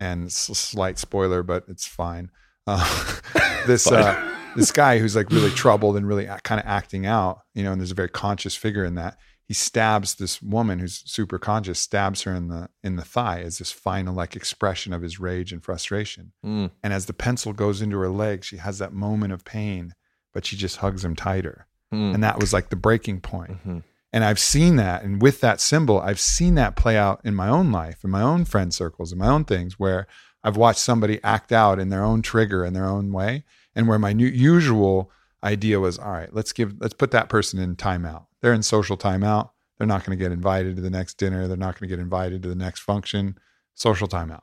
And 0.00 0.24
it's 0.24 0.48
a 0.48 0.54
slight 0.54 0.98
spoiler, 0.98 1.42
but 1.42 1.64
it's 1.68 1.86
fine. 1.86 2.30
Uh, 2.64 3.16
this 3.66 3.90
uh, 3.90 4.36
this 4.54 4.70
guy 4.70 4.98
who's 4.98 5.16
like 5.16 5.30
really 5.30 5.50
troubled 5.50 5.96
and 5.96 6.06
really 6.06 6.26
kind 6.44 6.60
of 6.60 6.66
acting 6.66 7.06
out, 7.06 7.40
you 7.54 7.64
know, 7.64 7.72
and 7.72 7.80
there's 7.80 7.90
a 7.90 7.94
very 7.96 8.08
conscious 8.08 8.54
figure 8.54 8.84
in 8.84 8.94
that. 8.94 9.16
He 9.52 9.54
stabs 9.54 10.14
this 10.14 10.40
woman 10.40 10.78
who's 10.78 11.02
super 11.04 11.38
conscious, 11.38 11.78
stabs 11.78 12.22
her 12.22 12.34
in 12.34 12.48
the 12.48 12.70
in 12.82 12.96
the 12.96 13.04
thigh 13.04 13.42
as 13.42 13.58
this 13.58 13.70
final 13.70 14.14
like 14.14 14.34
expression 14.34 14.94
of 14.94 15.02
his 15.02 15.20
rage 15.20 15.52
and 15.52 15.62
frustration. 15.62 16.32
Hmm. 16.42 16.68
And 16.82 16.94
as 16.94 17.04
the 17.04 17.12
pencil 17.12 17.52
goes 17.52 17.82
into 17.82 17.98
her 17.98 18.08
leg, 18.08 18.44
she 18.44 18.56
has 18.56 18.78
that 18.78 18.94
moment 18.94 19.34
of 19.34 19.44
pain, 19.44 19.94
but 20.32 20.46
she 20.46 20.56
just 20.56 20.78
hugs 20.78 21.04
him 21.04 21.14
tighter. 21.14 21.66
Hmm. 21.90 22.14
And 22.14 22.24
that 22.24 22.40
was 22.40 22.54
like 22.54 22.70
the 22.70 22.76
breaking 22.76 23.20
point. 23.20 23.62
Mhm. 23.62 23.82
And 24.10 24.24
I've 24.24 24.38
seen 24.38 24.76
that. 24.76 25.02
And 25.02 25.20
with 25.20 25.42
that 25.42 25.60
symbol, 25.60 26.00
I've 26.00 26.18
seen 26.18 26.54
that 26.54 26.74
play 26.74 26.96
out 26.96 27.20
in 27.22 27.34
my 27.34 27.48
own 27.48 27.70
life, 27.70 28.02
in 28.04 28.08
my 28.08 28.22
own 28.22 28.46
friend 28.46 28.72
circles, 28.72 29.12
in 29.12 29.18
my 29.18 29.28
own 29.28 29.44
things, 29.44 29.78
where 29.78 30.06
I've 30.42 30.56
watched 30.56 30.80
somebody 30.80 31.20
act 31.22 31.52
out 31.52 31.78
in 31.78 31.90
their 31.90 32.04
own 32.04 32.22
trigger 32.22 32.64
in 32.64 32.72
their 32.72 32.86
own 32.86 33.12
way. 33.12 33.44
And 33.74 33.86
where 33.86 33.98
my 33.98 34.14
new, 34.14 34.28
usual 34.28 35.10
idea 35.44 35.78
was, 35.78 35.98
all 35.98 36.12
right, 36.12 36.32
let's 36.32 36.54
give, 36.54 36.80
let's 36.80 36.94
put 36.94 37.10
that 37.10 37.28
person 37.28 37.58
in 37.58 37.76
timeout. 37.76 38.24
They're 38.42 38.52
in 38.52 38.62
social 38.62 38.96
timeout. 38.96 39.50
They're 39.78 39.86
not 39.86 40.04
going 40.04 40.16
to 40.18 40.22
get 40.22 40.32
invited 40.32 40.76
to 40.76 40.82
the 40.82 40.90
next 40.90 41.14
dinner. 41.14 41.48
They're 41.48 41.56
not 41.56 41.78
going 41.78 41.88
to 41.88 41.96
get 41.96 42.02
invited 42.02 42.42
to 42.42 42.48
the 42.48 42.54
next 42.54 42.80
function. 42.80 43.38
Social 43.74 44.06
timeout, 44.06 44.42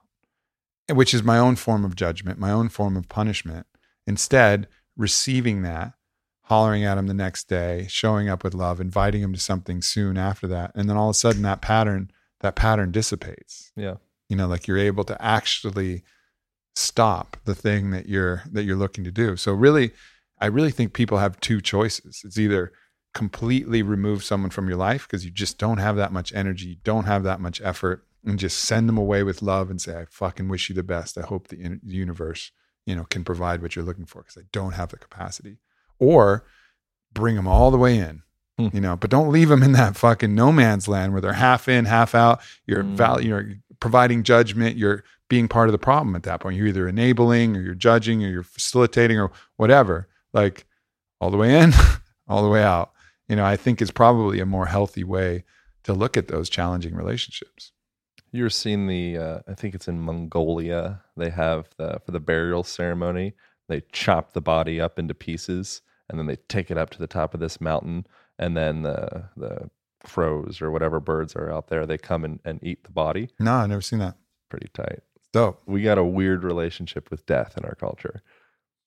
which 0.92 1.14
is 1.14 1.22
my 1.22 1.38
own 1.38 1.56
form 1.56 1.86
of 1.86 1.96
judgment, 1.96 2.40
my 2.40 2.52
own 2.52 2.68
form 2.68 2.98
of 2.98 3.08
punishment. 3.08 3.68
Instead, 4.08 4.68
receiving 4.98 5.62
that 5.62 5.94
hollering 6.50 6.84
at 6.84 6.98
him 6.98 7.06
the 7.06 7.14
next 7.14 7.48
day, 7.48 7.86
showing 7.90 8.28
up 8.28 8.44
with 8.44 8.56
love, 8.56 8.82
inviting 8.82 9.22
him 9.22 9.32
to 9.34 9.40
something 9.40 9.82
soon 9.82 10.18
after 10.18 10.48
that. 10.48 10.72
And 10.74 10.90
then 10.90 10.98
all 10.98 11.10
of 11.10 11.14
a 11.14 11.18
sudden 11.18 11.44
that 11.44 11.62
pattern, 11.62 12.10
that 12.42 12.56
pattern 12.56 12.92
dissipates. 12.92 13.72
Yeah. 13.76 13.96
You 14.30 14.36
know, 14.36 14.48
like 14.48 14.68
you're 14.68 14.78
able 14.80 15.04
to 15.06 15.24
actually 15.24 16.04
stop 16.76 17.38
the 17.46 17.56
thing 17.56 17.92
that 17.92 18.08
you're 18.08 18.44
that 18.52 18.64
you're 18.64 18.76
looking 18.76 19.04
to 19.04 19.12
do. 19.12 19.36
So 19.38 19.54
really, 19.54 19.92
I 20.40 20.48
really 20.48 20.72
think 20.72 20.94
people 20.94 21.20
have 21.20 21.40
two 21.40 21.62
choices. 21.62 22.22
It's 22.24 22.38
either 22.38 22.72
completely 23.14 23.82
remove 23.82 24.24
someone 24.24 24.50
from 24.52 24.68
your 24.68 24.78
life 24.78 25.08
because 25.08 25.26
you 25.26 25.32
just 25.32 25.58
don't 25.58 25.78
have 25.80 25.96
that 25.96 26.12
much 26.14 26.34
energy, 26.34 26.80
don't 26.84 27.06
have 27.06 27.24
that 27.24 27.40
much 27.40 27.62
effort, 27.62 28.06
and 28.26 28.38
just 28.40 28.60
send 28.60 28.88
them 28.88 28.98
away 28.98 29.24
with 29.24 29.42
love 29.42 29.70
and 29.70 29.82
say, 29.82 29.98
I 30.00 30.06
fucking 30.10 30.48
wish 30.50 30.70
you 30.70 30.76
the 30.76 30.84
best. 30.84 31.18
I 31.18 31.22
hope 31.22 31.48
the 31.48 31.60
in- 31.60 31.82
universe, 31.86 32.52
you 32.86 32.96
know, 32.96 33.06
can 33.06 33.24
provide 33.24 33.62
what 33.62 33.76
you're 33.76 33.86
looking 33.86 34.06
for 34.06 34.22
because 34.22 34.38
I 34.38 34.46
don't 34.52 34.74
have 34.74 34.90
the 34.90 34.98
capacity 34.98 35.58
or 35.98 36.46
bring 37.14 37.36
them 37.36 37.48
all 37.48 37.72
the 37.72 37.78
way 37.78 37.98
in 37.98 38.22
Hmm. 38.58 38.68
you 38.74 38.82
know 38.82 38.98
but 38.98 39.10
don't 39.10 39.32
leave 39.32 39.48
them 39.48 39.64
in 39.64 39.72
that 39.72 39.96
fucking 39.96 40.36
no 40.36 40.52
man's 40.52 40.88
land 40.90 41.14
where 41.14 41.22
they're 41.22 41.32
half 41.32 41.70
in 41.70 41.86
half 41.86 42.14
out 42.14 42.42
you're 42.68 42.84
Mm. 42.84 42.96
val- 42.98 43.22
you're 43.22 43.54
providing 43.80 44.22
judgment 44.22 44.76
you're 44.78 45.04
being 45.30 45.48
part 45.48 45.70
of 45.70 45.72
the 45.72 45.78
problem 45.78 46.14
at 46.14 46.24
that 46.24 46.42
point 46.42 46.58
you're 46.58 46.68
either 46.68 46.86
enabling 46.88 47.56
or 47.56 47.62
you're 47.62 47.74
judging 47.74 48.22
or 48.24 48.28
you're 48.28 48.44
facilitating 48.44 49.18
or 49.18 49.32
whatever 49.56 50.10
like 50.34 50.66
all 51.22 51.32
the 51.32 51.38
way 51.38 51.58
in 51.58 51.72
all 52.28 52.44
the 52.44 52.50
way 52.50 52.62
out 52.62 52.92
you 53.30 53.36
know 53.36 53.46
i 53.46 53.56
think 53.56 53.82
is 53.82 53.92
probably 53.92 54.40
a 54.40 54.46
more 54.46 54.66
healthy 54.66 55.04
way 55.04 55.44
to 55.84 55.94
look 55.94 56.18
at 56.18 56.28
those 56.28 56.50
challenging 56.50 56.96
relationships. 56.96 57.72
You're 58.32 58.50
seeing 58.50 58.88
the, 58.88 59.18
uh, 59.18 59.40
I 59.48 59.56
think 59.56 59.74
it's 59.74 59.88
in 59.88 60.02
Mongolia. 60.02 61.02
They 61.18 61.32
have 61.32 61.70
the 61.78 62.00
for 62.06 62.12
the 62.12 62.20
burial 62.20 62.64
ceremony. 62.64 63.34
They 63.68 63.82
chop 63.92 64.34
the 64.34 64.42
body 64.42 64.80
up 64.80 65.00
into 65.00 65.14
pieces, 65.14 65.82
and 66.08 66.20
then 66.20 66.28
they 66.28 66.36
take 66.48 66.70
it 66.70 66.78
up 66.78 66.90
to 66.92 67.00
the 67.00 67.08
top 67.08 67.34
of 67.34 67.40
this 67.40 67.60
mountain, 67.60 68.06
and 68.38 68.56
then 68.56 68.84
the 68.84 69.30
the 69.36 69.70
crows 70.06 70.62
or 70.62 70.72
whatever 70.72 71.00
birds 71.00 71.36
are 71.36 71.52
out 71.52 71.68
there, 71.68 71.86
they 71.86 71.98
come 71.98 72.24
and, 72.24 72.40
and 72.46 72.64
eat 72.64 72.84
the 72.84 72.92
body. 72.92 73.30
No, 73.40 73.56
I've 73.56 73.70
never 73.70 73.82
seen 73.82 74.00
that. 74.00 74.16
Pretty 74.50 74.70
tight. 74.74 75.00
Dope. 75.34 75.62
We 75.66 75.82
got 75.82 75.98
a 75.98 76.04
weird 76.04 76.44
relationship 76.44 77.12
with 77.12 77.26
death 77.26 77.58
in 77.58 77.66
our 77.66 77.76
culture. 77.76 78.22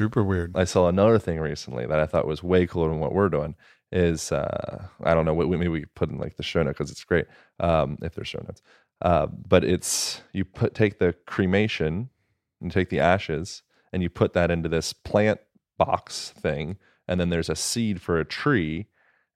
Super 0.01 0.23
weird. 0.25 0.57
I 0.57 0.65
saw 0.65 0.89
another 0.89 1.19
thing 1.19 1.39
recently 1.39 1.87
that 1.87 2.01
I 2.01 2.07
thought 2.07 2.27
was 2.27 2.43
way 2.43 2.67
cooler 2.67 2.89
than 2.89 2.99
what 2.99 3.13
we're 3.13 3.29
doing. 3.29 3.57
Is 3.93 4.33
uh, 4.33 4.89
I 5.05 5.15
don't 5.15 5.27
know, 5.27 5.35
what 5.35 5.49
we, 5.49 5.57
maybe 5.57 5.69
we 5.69 5.85
put 5.85 6.11
in 6.11 6.19
like 6.19 6.37
the 6.37 6.43
show 6.43 6.63
note 6.63 6.71
because 6.71 6.91
it's 6.91 7.05
great 7.05 7.27
um, 7.61 7.99
if 8.03 8.15
there's 8.15 8.29
show 8.29 8.43
notes. 8.43 8.63
Uh, 9.03 9.27
but 9.27 9.65
it's 9.65 10.23
you 10.33 10.45
put 10.45 10.75
take 10.75 10.99
the 10.99 11.15
cremation 11.27 12.09
and 12.61 12.71
take 12.71 12.89
the 12.89 13.01
ashes 13.01 13.63
and 13.93 14.03
you 14.03 14.09
put 14.09 14.33
that 14.33 14.51
into 14.51 14.69
this 14.69 14.93
plant 14.93 15.41
box 15.77 16.31
thing, 16.31 16.79
and 17.07 17.21
then 17.21 17.29
there's 17.29 17.51
a 17.51 17.57
seed 17.57 18.01
for 18.01 18.19
a 18.19 18.25
tree, 18.25 18.87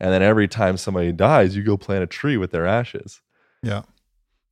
and 0.00 0.12
then 0.12 0.22
every 0.22 0.48
time 0.48 0.76
somebody 0.76 1.12
dies, 1.12 1.56
you 1.56 1.62
go 1.62 1.76
plant 1.76 2.02
a 2.02 2.06
tree 2.06 2.36
with 2.36 2.50
their 2.50 2.66
ashes. 2.66 3.20
Yeah. 3.62 3.82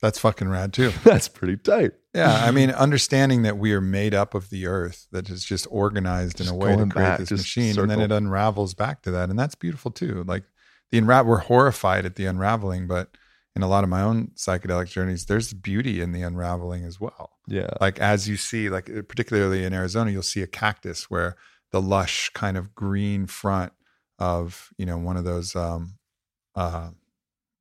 That's 0.01 0.19
fucking 0.19 0.49
rad 0.49 0.75
too. 0.75 0.93
That's 1.05 1.29
pretty 1.29 1.57
tight. 1.57 1.93
Yeah, 2.15 2.33
I 2.33 2.51
mean, 2.51 2.71
understanding 2.87 3.43
that 3.43 3.59
we 3.59 3.73
are 3.73 3.81
made 3.81 4.15
up 4.15 4.35
of 4.35 4.51
the 4.51 4.67
earth, 4.67 5.07
that 5.11 5.29
is 5.29 5.45
just 5.45 5.67
organized 5.71 6.41
in 6.41 6.49
a 6.49 6.55
way 6.55 6.77
to 6.77 6.87
create 6.87 6.95
back, 6.95 7.19
this 7.19 7.31
just 7.31 7.43
machine, 7.43 7.79
and 7.79 7.91
then 7.91 8.01
it 8.01 8.13
unravels 8.13 8.75
back 8.75 9.03
to 9.03 9.11
that, 9.13 9.31
and 9.31 9.39
that's 9.39 9.55
beautiful 9.55 9.91
too. 9.91 10.25
Like 10.27 10.45
the 10.91 10.99
unravel, 10.99 11.31
we're 11.31 11.39
horrified 11.39 12.07
at 12.07 12.15
the 12.15 12.27
unraveling, 12.27 12.87
but 12.87 13.17
in 13.57 13.63
a 13.63 13.69
lot 13.69 13.85
of 13.85 13.91
my 13.91 14.03
own 14.03 14.29
psychedelic 14.37 14.89
journeys, 14.89 15.27
there's 15.27 15.53
beauty 15.53 16.01
in 16.01 16.13
the 16.13 16.23
unraveling 16.23 16.85
as 16.85 17.01
well. 17.01 17.31
Yeah. 17.47 17.71
Like 17.81 17.99
as 18.01 18.29
you 18.29 18.37
see, 18.37 18.69
like 18.69 18.91
uh, 18.91 19.03
particularly 19.03 19.65
in 19.65 19.73
Arizona, 19.73 20.11
you'll 20.11 20.23
see 20.23 20.43
a 20.43 20.47
cactus 20.47 21.11
where 21.11 21.37
the 21.71 21.81
lush 21.81 22.31
kind 22.31 22.57
of 22.57 22.75
green 22.75 23.27
front 23.27 23.73
of 24.19 24.71
you 24.79 24.87
know 24.87 24.97
one 24.97 25.17
of 25.17 25.25
those 25.25 25.57
um 25.57 25.95
uh 26.55 26.89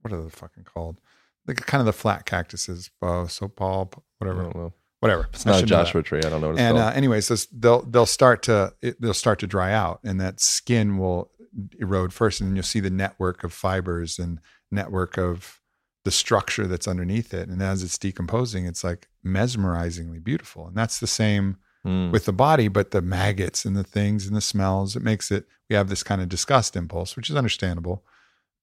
what 0.01 0.13
are 0.13 0.21
they 0.21 0.29
fucking 0.29 0.65
called? 0.65 0.99
Like 1.47 1.57
kind 1.65 1.79
of 1.81 1.85
the 1.85 1.93
flat 1.93 2.25
cactuses, 2.25 2.89
uh, 3.01 3.27
so 3.27 3.47
Paul, 3.49 3.91
whatever 4.19 4.71
whatever. 5.01 5.27
It's 5.33 5.45
I 5.45 5.49
not 5.49 5.55
a 5.55 5.59
should 5.59 5.69
know 5.69 5.77
that. 5.77 5.83
Joshua 5.85 6.03
tree. 6.03 6.19
I 6.23 6.29
don't 6.29 6.39
know 6.39 6.47
what 6.47 6.53
it's 6.53 6.61
And 6.61 6.77
called. 6.77 6.93
uh, 6.93 6.95
anyways, 6.95 7.25
so 7.27 7.35
they'll 7.51 7.81
they'll 7.81 8.05
start 8.05 8.43
to 8.43 8.73
it, 8.81 9.01
they'll 9.01 9.13
start 9.13 9.39
to 9.39 9.47
dry 9.47 9.73
out, 9.73 9.99
and 10.05 10.21
that 10.21 10.39
skin 10.39 10.97
will 10.97 11.31
erode 11.79 12.13
first, 12.13 12.39
and 12.39 12.49
then 12.49 12.55
you'll 12.55 12.63
see 12.63 12.79
the 12.79 12.89
network 12.89 13.43
of 13.43 13.51
fibers 13.51 14.17
and 14.19 14.39
network 14.71 15.17
of 15.17 15.59
the 16.05 16.11
structure 16.11 16.65
that's 16.67 16.87
underneath 16.87 17.33
it. 17.33 17.49
And 17.49 17.61
as 17.61 17.83
it's 17.83 17.97
decomposing, 17.97 18.65
it's 18.65 18.83
like 18.83 19.07
mesmerizingly 19.25 20.19
beautiful. 20.23 20.67
And 20.67 20.75
that's 20.77 20.99
the 20.99 21.07
same 21.07 21.57
Mm. 21.85 22.11
with 22.13 22.23
the 22.23 22.31
body, 22.31 22.69
but 22.69 22.91
the 22.91 23.01
maggots 23.01 23.65
and 23.65 23.75
the 23.75 23.83
things 23.83 24.25
and 24.25 24.33
the 24.33 24.39
smells, 24.39 24.95
it 24.95 25.01
makes 25.03 25.29
it 25.31 25.45
we 25.69 25.75
have 25.75 25.89
this 25.89 26.01
kind 26.01 26.21
of 26.21 26.29
disgust 26.29 26.77
impulse, 26.77 27.17
which 27.17 27.29
is 27.29 27.35
understandable. 27.35 28.05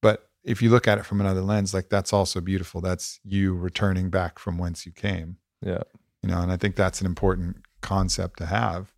But 0.01 0.30
if 0.43 0.61
you 0.61 0.69
look 0.69 0.87
at 0.87 0.97
it 0.97 1.05
from 1.05 1.21
another 1.21 1.41
lens, 1.41 1.73
like 1.73 1.89
that's 1.89 2.13
also 2.13 2.41
beautiful. 2.41 2.81
That's 2.81 3.19
you 3.23 3.53
returning 3.53 4.09
back 4.09 4.39
from 4.39 4.57
whence 4.57 4.85
you 4.85 4.91
came 4.91 5.37
yeah. 5.61 5.83
you 6.21 6.29
know 6.29 6.41
and 6.41 6.51
i 6.51 6.57
think 6.57 6.75
that's 6.75 6.99
an 6.99 7.05
important 7.05 7.57
concept 7.81 8.37
to 8.37 8.45
have 8.45 8.91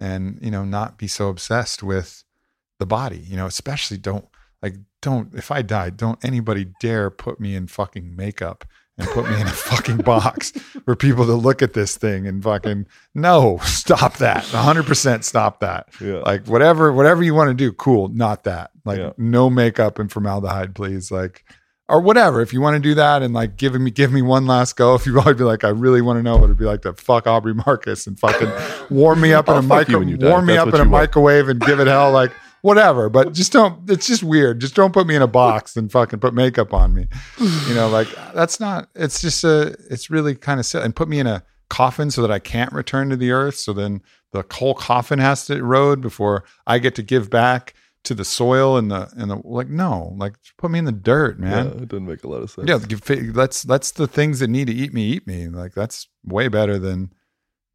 and 0.00 0.38
you 0.42 0.50
know 0.50 0.64
not 0.64 0.98
be 0.98 1.06
so 1.06 1.28
obsessed 1.28 1.82
with 1.82 2.24
the 2.78 2.86
body 2.86 3.18
you 3.18 3.36
know 3.36 3.46
especially 3.46 3.98
don't 3.98 4.26
like 4.62 4.74
don't 5.02 5.34
if 5.34 5.50
i 5.50 5.62
die 5.62 5.90
don't 5.90 6.22
anybody 6.24 6.72
dare 6.80 7.10
put 7.10 7.40
me 7.40 7.54
in 7.54 7.66
fucking 7.66 8.14
makeup 8.16 8.64
and 8.98 9.06
put 9.08 9.28
me 9.28 9.38
in 9.40 9.46
a 9.46 9.50
fucking 9.50 9.98
box 9.98 10.52
for 10.84 10.96
people 10.96 11.26
to 11.26 11.34
look 11.34 11.60
at 11.62 11.74
this 11.74 11.96
thing 11.96 12.26
and 12.26 12.42
fucking 12.42 12.86
no 13.14 13.58
stop 13.62 14.16
that 14.18 14.42
100% 14.44 15.22
stop 15.24 15.60
that 15.60 15.88
Yeah. 16.00 16.20
like 16.20 16.46
whatever 16.46 16.92
whatever 16.92 17.22
you 17.22 17.34
want 17.34 17.48
to 17.50 17.54
do 17.54 17.72
cool 17.72 18.08
not 18.08 18.44
that 18.44 18.70
like 18.84 18.98
Yeah. 18.98 19.10
no 19.18 19.50
makeup 19.50 19.98
and 19.98 20.10
formaldehyde 20.10 20.74
please 20.74 21.10
like 21.10 21.44
or 21.88 22.00
whatever 22.00 22.40
if 22.40 22.52
you 22.52 22.60
want 22.60 22.74
to 22.74 22.80
do 22.80 22.94
that 22.94 23.22
and 23.22 23.32
like 23.34 23.56
give 23.56 23.74
me 23.78 23.90
give 23.90 24.12
me 24.12 24.22
one 24.22 24.46
last 24.46 24.76
go 24.76 24.94
if 24.94 25.04
you 25.06 25.20
to 25.22 25.34
be 25.34 25.44
like 25.44 25.62
i 25.62 25.68
really 25.68 26.00
want 26.00 26.18
to 26.18 26.22
know 26.22 26.36
what 26.36 26.44
it'd 26.44 26.56
be 26.58 26.64
like 26.64 26.82
to 26.82 26.92
fuck 26.94 27.26
aubrey 27.26 27.54
marcus 27.54 28.06
and 28.06 28.18
fucking 28.18 28.50
warm 28.90 29.20
me 29.20 29.32
up 29.34 29.48
in 29.50 29.54
a 29.56 29.62
fuck 29.62 29.68
micro 29.68 29.92
you 29.92 29.98
when 30.00 30.08
you 30.08 30.16
die, 30.16 30.30
warm 30.30 30.46
me 30.46 30.56
up 30.56 30.68
in 30.68 30.74
a 30.74 30.78
want. 30.78 30.90
microwave 30.90 31.48
and 31.48 31.60
give 31.60 31.80
it 31.80 31.86
hell 31.86 32.10
like 32.12 32.32
whatever 32.66 33.08
but 33.08 33.32
just 33.32 33.52
don't 33.52 33.88
it's 33.88 34.06
just 34.06 34.24
weird 34.24 34.60
just 34.60 34.74
don't 34.74 34.92
put 34.92 35.06
me 35.06 35.14
in 35.14 35.22
a 35.22 35.26
box 35.26 35.76
and 35.76 35.92
fucking 35.92 36.18
put 36.18 36.34
makeup 36.34 36.74
on 36.74 36.92
me 36.92 37.06
you 37.38 37.74
know 37.74 37.88
like 37.88 38.08
that's 38.34 38.58
not 38.58 38.88
it's 38.96 39.20
just 39.20 39.44
a 39.44 39.76
it's 39.88 40.10
really 40.10 40.34
kind 40.34 40.58
of 40.58 40.66
silly 40.66 40.84
and 40.84 40.96
put 40.96 41.08
me 41.08 41.20
in 41.20 41.26
a 41.26 41.44
coffin 41.70 42.10
so 42.10 42.20
that 42.20 42.30
i 42.30 42.40
can't 42.40 42.72
return 42.72 43.08
to 43.08 43.16
the 43.16 43.30
earth 43.30 43.54
so 43.54 43.72
then 43.72 44.02
the 44.32 44.44
whole 44.52 44.74
coffin 44.74 45.20
has 45.20 45.46
to 45.46 45.54
erode 45.54 46.00
before 46.00 46.44
i 46.66 46.78
get 46.78 46.94
to 46.96 47.02
give 47.02 47.30
back 47.30 47.72
to 48.02 48.14
the 48.14 48.24
soil 48.24 48.76
and 48.76 48.90
the 48.90 49.08
and 49.16 49.30
the 49.30 49.36
like 49.44 49.68
no 49.68 50.14
like 50.16 50.34
put 50.58 50.70
me 50.70 50.78
in 50.78 50.84
the 50.84 50.92
dirt 50.92 51.38
man 51.38 51.66
yeah. 51.66 51.82
It 51.82 51.88
doesn't 51.88 52.06
make 52.06 52.24
a 52.24 52.28
lot 52.28 52.42
of 52.42 52.50
sense. 52.50 52.68
yeah, 52.68 52.78
let's 53.32 53.64
let's 53.64 53.92
the 53.92 54.06
things 54.08 54.40
that 54.40 54.48
need 54.48 54.66
to 54.66 54.72
eat 54.72 54.92
me 54.92 55.02
eat 55.02 55.26
me. 55.26 55.48
Like 55.48 55.74
that's 55.74 56.08
way 56.24 56.46
better 56.46 56.78
than 56.78 57.12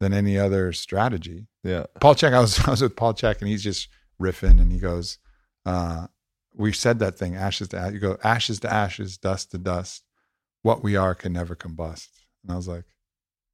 than 0.00 0.12
any 0.12 0.38
other 0.38 0.72
strategy. 0.72 1.46
Yeah. 1.62 1.84
Paul 2.00 2.14
Chek, 2.14 2.34
I 2.34 2.40
was 2.40 2.58
I 2.66 2.70
was 2.70 2.82
with 2.82 2.96
Paul 2.96 3.14
Chek 3.14 3.40
and 3.40 3.48
he's 3.48 3.62
just 3.62 3.88
riffing 4.22 4.60
and 4.60 4.70
he 4.72 4.78
goes, 4.78 5.18
uh, 5.66 6.06
we 6.54 6.72
said 6.72 6.98
that 7.00 7.18
thing, 7.18 7.34
ashes 7.34 7.68
to 7.68 7.78
ashes. 7.78 7.94
You 7.94 8.00
go, 8.00 8.18
ashes 8.22 8.60
to 8.60 8.72
ashes, 8.72 9.16
dust 9.18 9.50
to 9.52 9.58
dust. 9.58 10.04
What 10.62 10.82
we 10.82 10.96
are 10.96 11.14
can 11.14 11.32
never 11.32 11.56
combust. 11.56 12.08
And 12.42 12.52
I 12.52 12.56
was 12.56 12.68
like, 12.68 12.84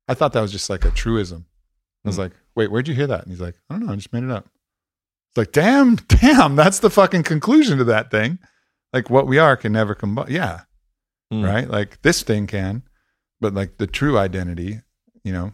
I 0.08 0.14
thought 0.14 0.32
that 0.32 0.40
was 0.42 0.52
just 0.52 0.68
like 0.70 0.84
a 0.84 0.90
truism. 0.90 1.46
I 2.04 2.08
was 2.08 2.16
Hmm. 2.16 2.22
like, 2.22 2.32
wait, 2.54 2.70
where'd 2.70 2.88
you 2.88 2.94
hear 2.94 3.06
that? 3.06 3.22
And 3.22 3.30
he's 3.30 3.40
like, 3.40 3.54
I 3.70 3.74
don't 3.74 3.86
know, 3.86 3.92
I 3.92 3.96
just 3.96 4.12
made 4.12 4.24
it 4.24 4.30
up. 4.30 4.46
It's 5.30 5.36
like, 5.36 5.52
damn, 5.52 5.96
damn, 6.08 6.56
that's 6.56 6.78
the 6.80 6.90
fucking 6.90 7.22
conclusion 7.22 7.78
to 7.78 7.84
that 7.84 8.10
thing. 8.10 8.38
Like 8.92 9.10
what 9.10 9.26
we 9.26 9.38
are 9.38 9.56
can 9.56 9.72
never 9.72 9.94
combust. 9.94 10.28
Yeah 10.30 10.60
Mm. 11.32 11.44
right? 11.44 11.68
Like 11.68 12.00
this 12.00 12.22
thing 12.22 12.46
can, 12.46 12.82
but 13.38 13.52
like 13.52 13.76
the 13.76 13.86
true 13.86 14.16
identity, 14.16 14.80
you 15.22 15.30
know, 15.32 15.52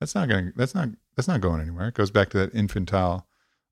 that's 0.00 0.14
not 0.14 0.26
going. 0.30 0.46
to 0.46 0.52
That's 0.56 0.74
not. 0.74 0.88
That's 1.14 1.28
not 1.28 1.42
going 1.42 1.60
anywhere. 1.60 1.88
It 1.88 1.94
goes 1.94 2.10
back 2.10 2.30
to 2.30 2.38
that 2.38 2.54
infantile 2.54 3.26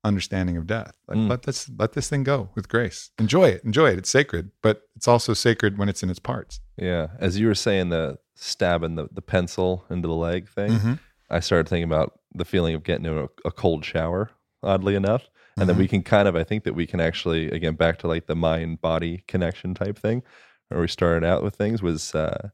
understanding 0.05 0.55
of 0.57 0.67
death. 0.67 0.93
Like 1.07 1.17
Mm. 1.17 1.29
let 1.29 1.43
this 1.43 1.69
let 1.77 1.93
this 1.93 2.07
thing 2.09 2.23
go 2.23 2.49
with 2.55 2.69
grace. 2.69 3.09
Enjoy 3.19 3.49
it. 3.49 3.63
Enjoy 3.63 3.89
it. 3.91 3.97
It's 3.97 4.09
sacred, 4.09 4.51
but 4.61 4.83
it's 4.95 5.07
also 5.07 5.33
sacred 5.33 5.77
when 5.77 5.89
it's 5.89 6.03
in 6.03 6.09
its 6.09 6.19
parts. 6.19 6.61
Yeah. 6.77 7.07
As 7.19 7.39
you 7.39 7.47
were 7.47 7.55
saying, 7.55 7.89
the 7.89 8.19
stabbing 8.35 8.95
the, 8.95 9.07
the 9.11 9.21
pencil 9.21 9.85
into 9.89 10.07
the 10.07 10.13
leg 10.13 10.47
thing, 10.49 10.71
Mhm. 10.71 10.99
I 11.29 11.39
started 11.39 11.67
thinking 11.67 11.89
about 11.91 12.19
the 12.33 12.45
feeling 12.45 12.75
of 12.75 12.83
getting 12.83 13.05
in 13.05 13.17
a, 13.17 13.27
a 13.45 13.51
cold 13.51 13.83
shower, 13.85 14.29
oddly 14.61 14.95
enough. 14.95 15.29
And 15.57 15.67
then 15.69 15.75
Mhm. 15.77 15.79
we 15.79 15.87
can 15.87 16.03
kind 16.03 16.27
of, 16.27 16.35
I 16.35 16.43
think 16.43 16.65
that 16.65 16.75
we 16.75 16.85
can 16.85 16.99
actually, 16.99 17.49
again, 17.49 17.75
back 17.75 17.97
to 17.99 18.07
like 18.07 18.27
the 18.27 18.35
mind 18.35 18.81
body 18.81 19.23
connection 19.27 19.73
type 19.73 19.97
thing, 19.97 20.21
where 20.67 20.81
we 20.81 20.87
started 20.87 21.25
out 21.25 21.43
with 21.43 21.55
things 21.55 21.81
was 21.81 22.13
uh, 22.13 22.49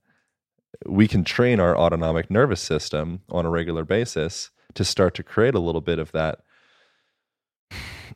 we 0.85 1.07
can 1.07 1.23
train 1.23 1.59
our 1.59 1.75
autonomic 1.77 2.29
nervous 2.31 2.61
system 2.61 3.21
on 3.29 3.45
a 3.45 3.49
regular 3.49 3.83
basis 3.83 4.51
to 4.75 4.85
start 4.85 5.13
to 5.15 5.23
create 5.23 5.55
a 5.55 5.59
little 5.59 5.81
bit 5.81 5.99
of 5.99 6.11
that 6.11 6.39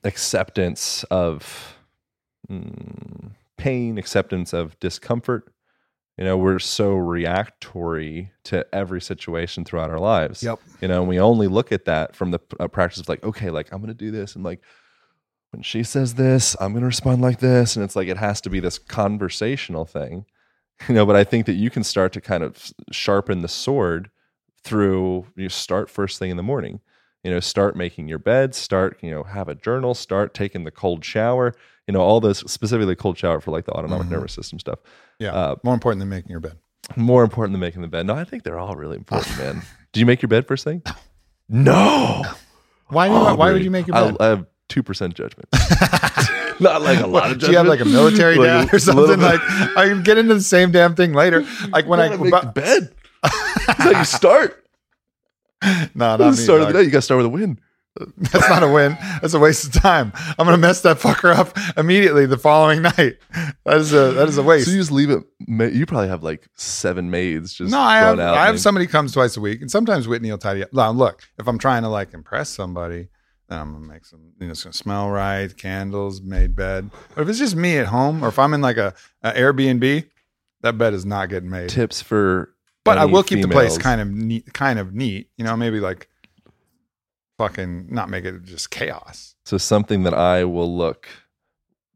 acceptance 0.06 1.04
of 1.12 1.76
mm, 2.50 3.32
pain, 3.58 3.98
acceptance 3.98 4.54
of 4.54 4.80
discomfort. 4.80 5.52
You 6.18 6.24
know, 6.24 6.38
we're 6.38 6.60
so 6.60 6.94
reactory 6.94 8.32
to 8.46 8.66
every 8.74 9.02
situation 9.02 9.66
throughout 9.66 9.90
our 9.90 10.00
lives. 10.00 10.42
Yep. 10.42 10.60
You 10.80 10.88
know, 10.88 11.02
and 11.02 11.10
we 11.10 11.20
only 11.20 11.48
look 11.48 11.74
at 11.74 11.84
that 11.86 12.16
from 12.16 12.32
the 12.32 12.40
uh, 12.58 12.70
practice 12.70 13.02
of 13.02 13.10
like, 13.10 13.22
okay, 13.24 13.50
like 13.50 13.74
I'm 13.74 13.80
going 13.80 13.90
to 13.90 13.94
do 13.94 14.12
this. 14.12 14.36
And 14.36 14.44
like, 14.46 14.62
when 15.52 15.62
she 15.62 15.84
says 15.84 16.16
this, 16.16 16.56
I'm 16.60 16.72
going 16.72 16.82
to 16.82 16.88
respond 16.88 17.22
like 17.22 17.40
this. 17.40 17.76
And 17.76 17.84
it's 17.84 17.96
like, 17.96 18.08
it 18.08 18.18
has 18.18 18.42
to 18.42 18.50
be 18.50 18.60
this 18.60 18.78
conversational 18.78 19.86
thing, 19.86 20.26
you 20.88 20.96
know, 20.96 21.06
but 21.06 21.16
I 21.16 21.24
think 21.24 21.46
that 21.46 21.54
you 21.54 21.70
can 21.70 21.84
start 21.84 22.14
to 22.14 22.22
kind 22.22 22.44
of 22.44 22.74
sharpen 22.92 23.42
the 23.42 23.48
sword 23.48 24.10
through, 24.64 25.28
you 25.36 25.50
start 25.50 25.90
first 25.90 26.20
thing 26.20 26.30
in 26.30 26.38
the 26.38 26.44
morning, 26.44 26.82
you 27.26 27.32
know, 27.32 27.40
start 27.40 27.76
making 27.76 28.08
your 28.08 28.20
bed, 28.20 28.54
start, 28.56 28.98
you 29.02 29.10
know, 29.12 29.24
have 29.24 29.50
a 29.50 29.56
journal, 29.56 29.94
start 29.96 30.34
taking 30.34 30.64
the 30.64 30.72
cold 30.72 31.04
shower, 31.04 31.54
you 31.88 31.92
know, 31.94 32.00
all 32.00 32.20
those 32.22 32.50
specifically 32.50 32.96
cold 32.96 33.18
shower 33.18 33.42
for 33.42 33.50
like 33.52 33.66
the 33.66 33.72
autonomic 33.72 34.08
Mhm. 34.08 34.12
nervous 34.12 34.34
system 34.34 34.60
stuff. 34.60 34.80
Yeah, 35.20 35.34
Uh, 35.34 35.56
more 35.64 35.74
important 35.74 36.00
than 36.00 36.10
making 36.10 36.30
your 36.32 36.40
bed. 36.40 36.58
more 36.96 37.24
important 37.24 37.54
than 37.54 37.60
making 37.62 37.82
the 37.82 37.88
bed. 37.88 38.06
No, 38.06 38.14
I 38.16 38.24
think 38.26 38.44
they're 38.44 38.60
all 38.60 38.76
really 38.76 38.98
important, 38.98 39.38
man. 39.40 39.64
Do 39.92 40.00
you 40.00 40.06
make 40.06 40.22
your 40.22 40.30
bed 40.30 40.48
first 40.48 40.64
thing? 40.64 40.84
No. 41.50 42.24
Why? 42.90 43.08
do 43.08 43.14
you- 43.16 43.36
why 43.36 43.52
would 43.52 43.64
you 43.64 43.72
make 43.72 43.88
your 43.88 43.96
bed? 43.96 44.18
I, 44.20 44.26
have 44.28 44.46
two 44.70 44.84
percent 44.84 45.16
judgment. 45.16 45.48
Not 46.60 46.82
like 46.84 47.00
a 47.00 47.08
lot 47.08 47.32
of 47.32 47.40
Do 47.40 47.48
you 47.52 47.58
have 47.58 47.68
like 47.68 47.80
a 47.82 47.86
military 47.86 48.36
Like 48.38 48.48
dad 48.70 48.74
or 48.74 48.80
something? 48.80 49.20
Like 49.20 49.42
I 49.76 49.88
can 49.88 50.04
get 50.04 50.18
into 50.18 50.34
the 50.36 50.42
same 50.42 50.72
damn 50.72 50.96
thing 50.96 51.14
later. 51.14 51.44
Like 51.70 51.86
when 51.88 52.00
I 52.00 52.10
gotta 52.10 52.24
make 52.24 52.32
the 52.32 52.52
bed. 52.54 52.94
How 53.24 53.90
you 53.92 54.06
start. 54.06 54.65
no, 55.96 56.16
not 56.16 56.18
the 56.18 56.34
start 56.36 56.62
of 56.62 56.68
the 56.68 56.74
day. 56.74 56.84
You 56.84 56.90
got 56.92 57.00
to 57.00 57.02
start 57.04 57.18
with 57.18 57.26
a 57.28 57.30
win. 57.30 57.60
That's 58.18 58.50
not 58.50 58.62
a 58.62 58.68
win. 58.68 58.98
That's 59.22 59.34
a 59.34 59.40
waste 59.40 59.64
of 59.74 59.82
time. 59.82 60.12
I'm 60.38 60.46
gonna 60.46 60.58
mess 60.58 60.82
that 60.82 60.98
fucker 60.98 61.34
up 61.34 61.58
immediately 61.78 62.26
the 62.26 62.38
following 62.38 62.82
night. 62.98 63.16
That 63.64 63.78
is 63.78 63.94
a 63.94 64.12
that 64.12 64.28
is 64.28 64.38
a 64.38 64.44
waste. 64.44 64.66
So 64.66 64.72
you 64.74 64.78
just 64.80 64.92
leave 64.92 65.10
it. 65.10 65.24
ma- 65.48 65.64
You 65.64 65.86
probably 65.86 66.10
have 66.10 66.22
like 66.22 66.46
seven 66.58 67.10
maids 67.10 67.54
just 67.54 67.72
no, 67.72 67.80
I 67.80 68.00
have. 68.00 68.20
I 68.20 68.48
have 68.48 68.60
somebody 68.60 68.86
comes 68.86 69.14
twice 69.14 69.38
a 69.38 69.40
week, 69.42 69.62
and 69.62 69.72
sometimes 69.72 70.10
Whitney 70.10 70.30
will 70.30 70.38
tidy 70.38 70.62
up. 70.64 70.74
Now, 70.74 70.92
look, 70.92 71.22
if 71.40 71.48
I'm 71.48 71.58
trying 71.58 71.84
to 71.84 71.88
like 71.90 72.14
impress 72.14 72.50
somebody, 72.50 73.08
then 73.48 73.60
I'm 73.60 73.72
gonna 73.72 73.86
make 73.88 74.04
some. 74.04 74.34
You 74.42 74.48
know, 74.48 74.52
it's 74.52 74.66
gonna 74.66 74.74
smell 74.74 75.10
right, 75.10 75.56
candles, 75.56 76.22
made 76.22 76.54
bed. 76.54 76.92
But 77.16 77.22
if 77.22 77.30
it's 77.30 77.40
just 77.40 77.56
me 77.56 77.78
at 77.78 77.88
home, 77.88 78.26
or 78.26 78.28
if 78.28 78.38
I'm 78.38 78.54
in 78.54 78.60
like 78.60 78.76
a, 78.76 78.94
a 79.24 79.32
Airbnb, 79.32 80.06
that 80.64 80.78
bed 80.78 80.94
is 80.94 81.06
not 81.06 81.30
getting 81.30 81.50
made. 81.50 81.70
tips 81.70 82.02
for. 82.02 82.52
But 82.86 82.98
I 83.00 83.06
will 83.06 83.24
keep 83.24 83.42
the 83.42 83.48
place 83.48 83.78
kind 83.78 84.00
of 84.00 84.10
neat, 84.10 84.54
kind 84.54 84.80
of 84.80 84.94
neat. 84.94 85.30
You 85.38 85.44
know, 85.44 85.58
maybe 85.58 85.80
like 85.80 86.08
fucking 87.38 87.88
not 87.90 88.10
make 88.10 88.24
it 88.26 88.44
just 88.44 88.70
chaos. 88.70 89.36
So 89.44 89.58
something 89.58 90.04
that 90.04 90.14
I 90.14 90.46
will 90.46 90.74
look 90.74 91.08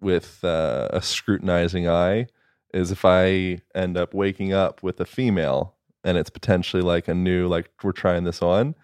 with 0.02 0.44
uh, 0.44 0.90
a 0.92 1.02
scrutinizing 1.02 1.88
eye 1.88 2.28
is 2.74 2.92
if 2.92 3.06
I 3.06 3.62
end 3.76 3.98
up 3.98 4.14
waking 4.14 4.54
up 4.54 4.84
with 4.84 5.00
a 5.00 5.06
female 5.06 5.76
and 6.04 6.18
it's 6.18 6.30
potentially 6.30 6.82
like 6.82 7.08
a 7.08 7.14
new 7.14 7.48
like 7.48 7.70
we're 7.84 7.92
trying 7.92 8.24
this 8.24 8.42
on, 8.42 8.76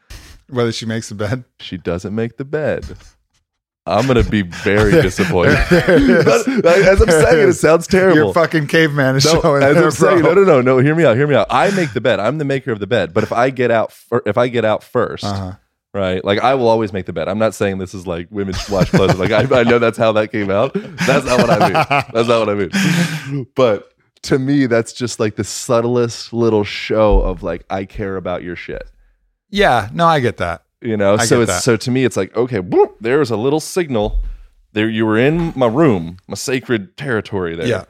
Whether 0.49 0.71
she 0.71 0.85
makes 0.85 1.09
the 1.09 1.15
bed, 1.15 1.43
she 1.59 1.77
doesn't 1.77 2.13
make 2.13 2.37
the 2.37 2.45
bed. 2.45 2.85
I'm 3.87 4.07
gonna 4.07 4.23
be 4.23 4.41
very 4.41 4.91
disappointed. 5.01 5.57
Is. 5.71 6.27
As 6.27 7.01
I'm 7.01 7.09
saying 7.09 7.39
it, 7.43 7.49
it 7.49 7.53
sounds 7.53 7.85
terrible. 7.87 8.15
Your 8.15 8.33
fucking 8.33 8.67
caveman 8.67 9.15
is 9.17 9.25
No, 9.25 9.41
showing. 9.41 9.61
as 9.63 9.75
there, 9.75 9.83
I'm 9.85 9.91
saying, 9.91 10.23
no, 10.23 10.33
no, 10.33 10.43
no, 10.43 10.61
no. 10.61 10.77
Hear 10.79 10.95
me 10.95 11.05
out. 11.05 11.15
Hear 11.17 11.27
me 11.27 11.35
out. 11.35 11.47
I 11.49 11.69
make 11.71 11.93
the 11.93 12.01
bed. 12.01 12.19
I'm 12.19 12.37
the 12.39 12.45
maker 12.45 12.71
of 12.71 12.79
the 12.79 12.87
bed. 12.87 13.13
But 13.13 13.23
if 13.23 13.31
I 13.31 13.51
get 13.51 13.69
out, 13.71 13.91
fir- 13.91 14.23
if 14.25 14.37
I 14.37 14.47
get 14.47 14.65
out 14.65 14.81
1st 14.81 15.23
Uh-huh. 15.23 15.51
right? 15.93 16.25
Like 16.25 16.39
I 16.39 16.55
will 16.55 16.67
always 16.67 16.91
make 16.93 17.05
the 17.05 17.13
bed. 17.13 17.27
I'm 17.27 17.37
not 17.37 17.53
saying 17.53 17.77
this 17.77 17.93
is 17.93 18.07
like 18.07 18.27
women 18.31 18.55
should 18.55 18.73
wash 18.73 18.89
clothes. 18.89 19.19
like 19.19 19.31
I, 19.31 19.59
I 19.59 19.63
know 19.63 19.77
that's 19.79 19.97
how 19.99 20.11
that 20.13 20.31
came 20.31 20.49
out. 20.49 20.73
That's 20.73 21.25
not 21.25 21.37
what 21.39 21.49
I 21.51 21.59
mean. 21.59 21.73
That's 22.13 22.27
not 22.27 22.39
what 22.39 22.49
I 22.49 22.55
mean. 23.35 23.47
But 23.55 23.91
to 24.23 24.39
me, 24.39 24.65
that's 24.65 24.93
just 24.93 25.19
like 25.19 25.35
the 25.35 25.43
subtlest 25.43 26.33
little 26.33 26.63
show 26.63 27.19
of 27.21 27.43
like 27.43 27.63
I 27.69 27.85
care 27.85 28.15
about 28.17 28.41
your 28.41 28.55
shit. 28.55 28.89
Yeah, 29.51 29.89
no, 29.93 30.07
I 30.07 30.19
get 30.21 30.37
that. 30.37 30.63
You 30.81 30.97
know, 30.97 31.15
I 31.15 31.25
so 31.25 31.41
it's 31.41 31.51
that. 31.51 31.63
so 31.63 31.75
to 31.77 31.91
me, 31.91 32.05
it's 32.05 32.17
like 32.17 32.35
okay, 32.35 32.59
whoop, 32.59 32.97
there's 33.01 33.31
a 33.31 33.37
little 33.37 33.59
signal. 33.59 34.23
There, 34.73 34.89
you 34.89 35.05
were 35.05 35.17
in 35.17 35.53
my 35.55 35.67
room, 35.67 36.17
my 36.27 36.35
sacred 36.35 36.97
territory. 36.97 37.55
There, 37.55 37.65
Yeah. 37.67 37.85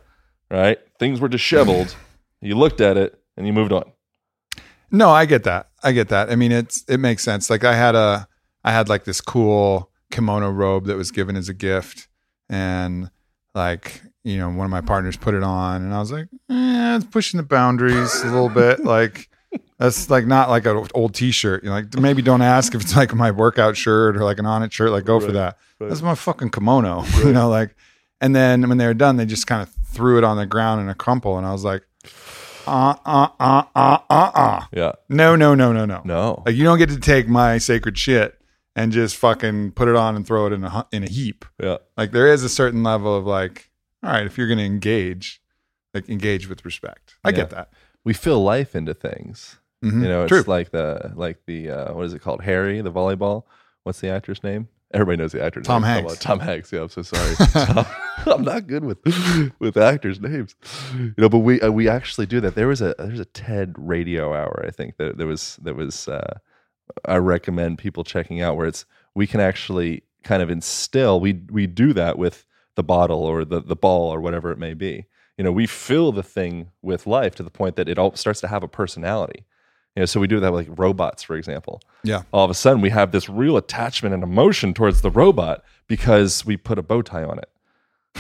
right? 0.52 0.78
Things 1.00 1.20
were 1.20 1.28
disheveled. 1.28 1.96
you 2.42 2.56
looked 2.56 2.80
at 2.80 2.96
it 2.96 3.20
and 3.36 3.48
you 3.48 3.54
moved 3.54 3.72
on. 3.72 3.92
No, 4.92 5.10
I 5.10 5.26
get 5.26 5.44
that. 5.46 5.70
I 5.84 5.92
get 5.94 6.10
that. 6.10 6.30
I 6.32 6.36
mean, 6.36 6.52
it's 6.52 6.84
it 6.88 7.00
makes 7.00 7.24
sense. 7.24 7.50
Like 7.50 7.64
I 7.64 7.76
had 7.76 7.96
a 7.96 8.28
I 8.64 8.72
had 8.72 8.88
like 8.88 9.04
this 9.04 9.20
cool 9.20 9.92
kimono 10.12 10.50
robe 10.52 10.86
that 10.86 10.96
was 10.96 11.12
given 11.12 11.36
as 11.36 11.50
a 11.50 11.54
gift, 11.54 12.08
and 12.50 13.10
like 13.56 14.02
you 14.24 14.38
know, 14.38 14.50
one 14.50 14.66
of 14.66 14.72
my 14.72 14.82
partners 14.82 15.18
put 15.18 15.34
it 15.34 15.44
on, 15.44 15.82
and 15.84 15.94
I 15.94 16.00
was 16.00 16.12
like, 16.12 16.28
eh, 16.50 16.96
it's 16.96 17.06
pushing 17.06 17.38
the 17.40 17.44
boundaries 17.44 18.22
a 18.24 18.26
little 18.28 18.50
bit. 18.50 18.80
Like 18.86 19.30
that's 19.78 20.10
like 20.10 20.26
not 20.26 20.50
like 20.50 20.66
an 20.66 20.88
old 20.94 21.14
T-shirt. 21.14 21.64
You 21.64 21.70
know, 21.70 21.76
like 21.76 22.00
maybe 22.00 22.22
don't 22.22 22.42
ask 22.42 22.74
if 22.76 22.82
it's 22.82 22.96
like 22.96 23.14
my 23.14 23.32
workout 23.32 23.76
shirt 23.78 24.16
or 24.16 24.24
like 24.24 24.40
an 24.40 24.46
Onnit 24.46 24.72
shirt. 24.72 24.92
Like 24.92 25.06
go 25.06 25.20
for 25.20 25.32
that. 25.34 25.58
right. 25.80 25.90
That's 25.90 26.02
my 26.02 26.16
fucking 26.16 26.52
kimono. 26.52 27.04
You 27.18 27.34
know, 27.34 27.50
like. 27.50 27.76
And 28.22 28.34
then 28.34 28.70
when 28.70 28.78
they 28.78 28.88
were 28.88 28.94
done, 28.94 29.18
they 29.18 29.26
just 29.26 29.46
kind 29.46 29.62
of 29.62 29.70
threw 29.88 30.18
it 30.18 30.24
on 30.24 30.38
the 30.38 30.46
ground 30.46 30.80
in 30.82 30.88
a 30.88 30.96
crumple, 30.96 31.38
and 31.38 31.46
I 31.46 31.52
was 31.52 31.66
like, 31.66 31.84
uh, 32.66 32.96
uh, 33.06 33.28
uh, 33.40 33.64
uh, 33.76 33.98
uh, 34.10 34.32
uh. 34.34 34.62
Yeah. 34.72 34.94
No, 35.10 35.36
no, 35.36 35.54
no, 35.54 35.74
no, 35.74 35.86
no. 35.86 36.02
No. 36.06 36.44
Like 36.46 36.56
you 36.56 36.64
don't 36.64 36.78
get 36.78 36.90
to 36.90 37.00
take 37.00 37.28
my 37.28 37.58
sacred 37.58 37.98
shit 37.98 38.40
and 38.76 38.92
just 38.92 39.16
fucking 39.18 39.72
put 39.74 39.88
it 39.88 39.96
on 39.96 40.16
and 40.16 40.26
throw 40.26 40.48
it 40.48 40.54
in 40.54 40.64
a 40.64 40.88
in 40.92 41.04
a 41.04 41.10
heap. 41.10 41.46
Yeah. 41.62 41.78
Like 41.98 42.12
there 42.12 42.28
is 42.28 42.44
a 42.44 42.50
certain 42.50 42.84
level 42.84 43.16
of 43.16 43.26
like, 43.26 43.70
all 44.02 44.12
right, 44.12 44.26
if 44.26 44.38
you're 44.38 44.48
going 44.48 44.60
to 44.60 44.66
engage, 44.66 45.42
like 45.94 46.10
engage 46.10 46.48
with 46.48 46.66
respect. 46.66 47.16
I 47.24 47.32
get 47.32 47.50
that. 47.52 47.70
We 48.04 48.14
fill 48.14 48.44
life 48.44 48.76
into 48.76 48.94
things. 48.94 49.58
Mhm. 49.84 50.02
You 50.02 50.08
know, 50.08 50.22
it's 50.24 50.30
True. 50.30 50.44
like 50.48 50.72
the 50.72 51.12
like 51.16 51.40
the 51.46 51.70
uh, 51.72 51.94
what 51.94 52.06
is 52.06 52.14
it 52.14 52.22
called? 52.22 52.42
Harry, 52.44 52.82
the 52.82 52.92
volleyball. 52.92 53.44
What's 53.84 54.00
the 54.02 54.10
actor's 54.10 54.44
name? 54.44 54.68
Everybody 54.94 55.18
knows 55.18 55.34
the 55.34 55.44
actor. 55.44 55.62
Tom 55.62 55.82
name. 55.82 56.06
Hanks. 56.06 56.20
Tom 56.20 56.40
Hanks. 56.40 56.72
Yeah, 56.72 56.82
I'm 56.84 56.90
so 56.90 57.02
sorry. 57.02 57.36
Tom- 57.66 57.86
I'm 58.28 58.44
not 58.44 58.66
good 58.68 58.84
with 58.86 58.98
with 59.60 59.76
actors' 59.78 60.22
names. 60.22 60.56
You 60.96 61.14
know, 61.18 61.30
but 61.30 61.40
we 61.40 61.60
uh, 61.62 61.72
we 61.72 61.90
actually 61.90 62.26
do 62.28 62.40
that. 62.42 62.56
There 62.56 62.68
was 62.68 62.82
a 62.82 62.96
there's 62.98 63.20
a 63.20 63.26
TED 63.26 63.76
Radio 63.78 64.34
Hour. 64.34 64.64
I 64.66 64.72
think 64.72 64.98
that 64.98 65.18
there 65.18 65.28
was 65.28 65.58
that 65.64 65.76
was. 65.76 66.08
Uh, 66.08 66.40
I 67.06 67.18
recommend 67.18 67.80
people 67.80 68.04
checking 68.04 68.42
out 68.42 68.56
where 68.56 68.68
it's 68.68 68.86
we 69.16 69.28
can 69.28 69.40
actually 69.42 70.04
kind 70.24 70.42
of 70.42 70.50
instill. 70.50 71.20
We 71.20 71.42
we 71.52 71.68
do 71.68 71.94
that 71.94 72.18
with 72.18 72.46
the 72.76 72.84
bottle 72.84 73.24
or 73.24 73.44
the 73.44 73.62
the 73.62 73.76
ball 73.76 74.14
or 74.14 74.22
whatever 74.22 74.52
it 74.52 74.58
may 74.60 74.74
be. 74.76 75.06
You 75.38 75.44
know, 75.44 75.52
we 75.52 75.66
fill 75.68 76.12
the 76.14 76.24
thing 76.24 76.72
with 76.82 77.06
life 77.06 77.36
to 77.36 77.44
the 77.44 77.50
point 77.50 77.76
that 77.76 77.90
it 77.90 77.98
all 77.98 78.16
starts 78.16 78.40
to 78.42 78.48
have 78.48 78.64
a 78.64 78.68
personality. 78.70 79.46
You 79.96 80.02
know, 80.02 80.06
so 80.06 80.20
we 80.20 80.28
do 80.28 80.40
that 80.42 80.52
with 80.52 80.68
like 80.68 80.80
robots, 80.80 81.24
for 81.24 81.36
example. 81.36 81.82
Yeah. 82.04 82.24
All 82.34 82.44
of 82.44 82.52
a 82.52 82.56
sudden, 82.56 82.82
we 82.82 82.90
have 82.90 83.12
this 83.12 83.30
real 83.30 83.56
attachment 83.56 84.14
and 84.14 84.24
emotion 84.24 84.74
towards 84.74 85.02
the 85.02 85.10
robot 85.10 85.64
because 85.88 86.46
we 86.46 86.58
put 86.58 86.78
a 86.78 86.84
bow 86.84 87.02
tie 87.02 87.24
on 87.24 87.40
it. 87.40 87.50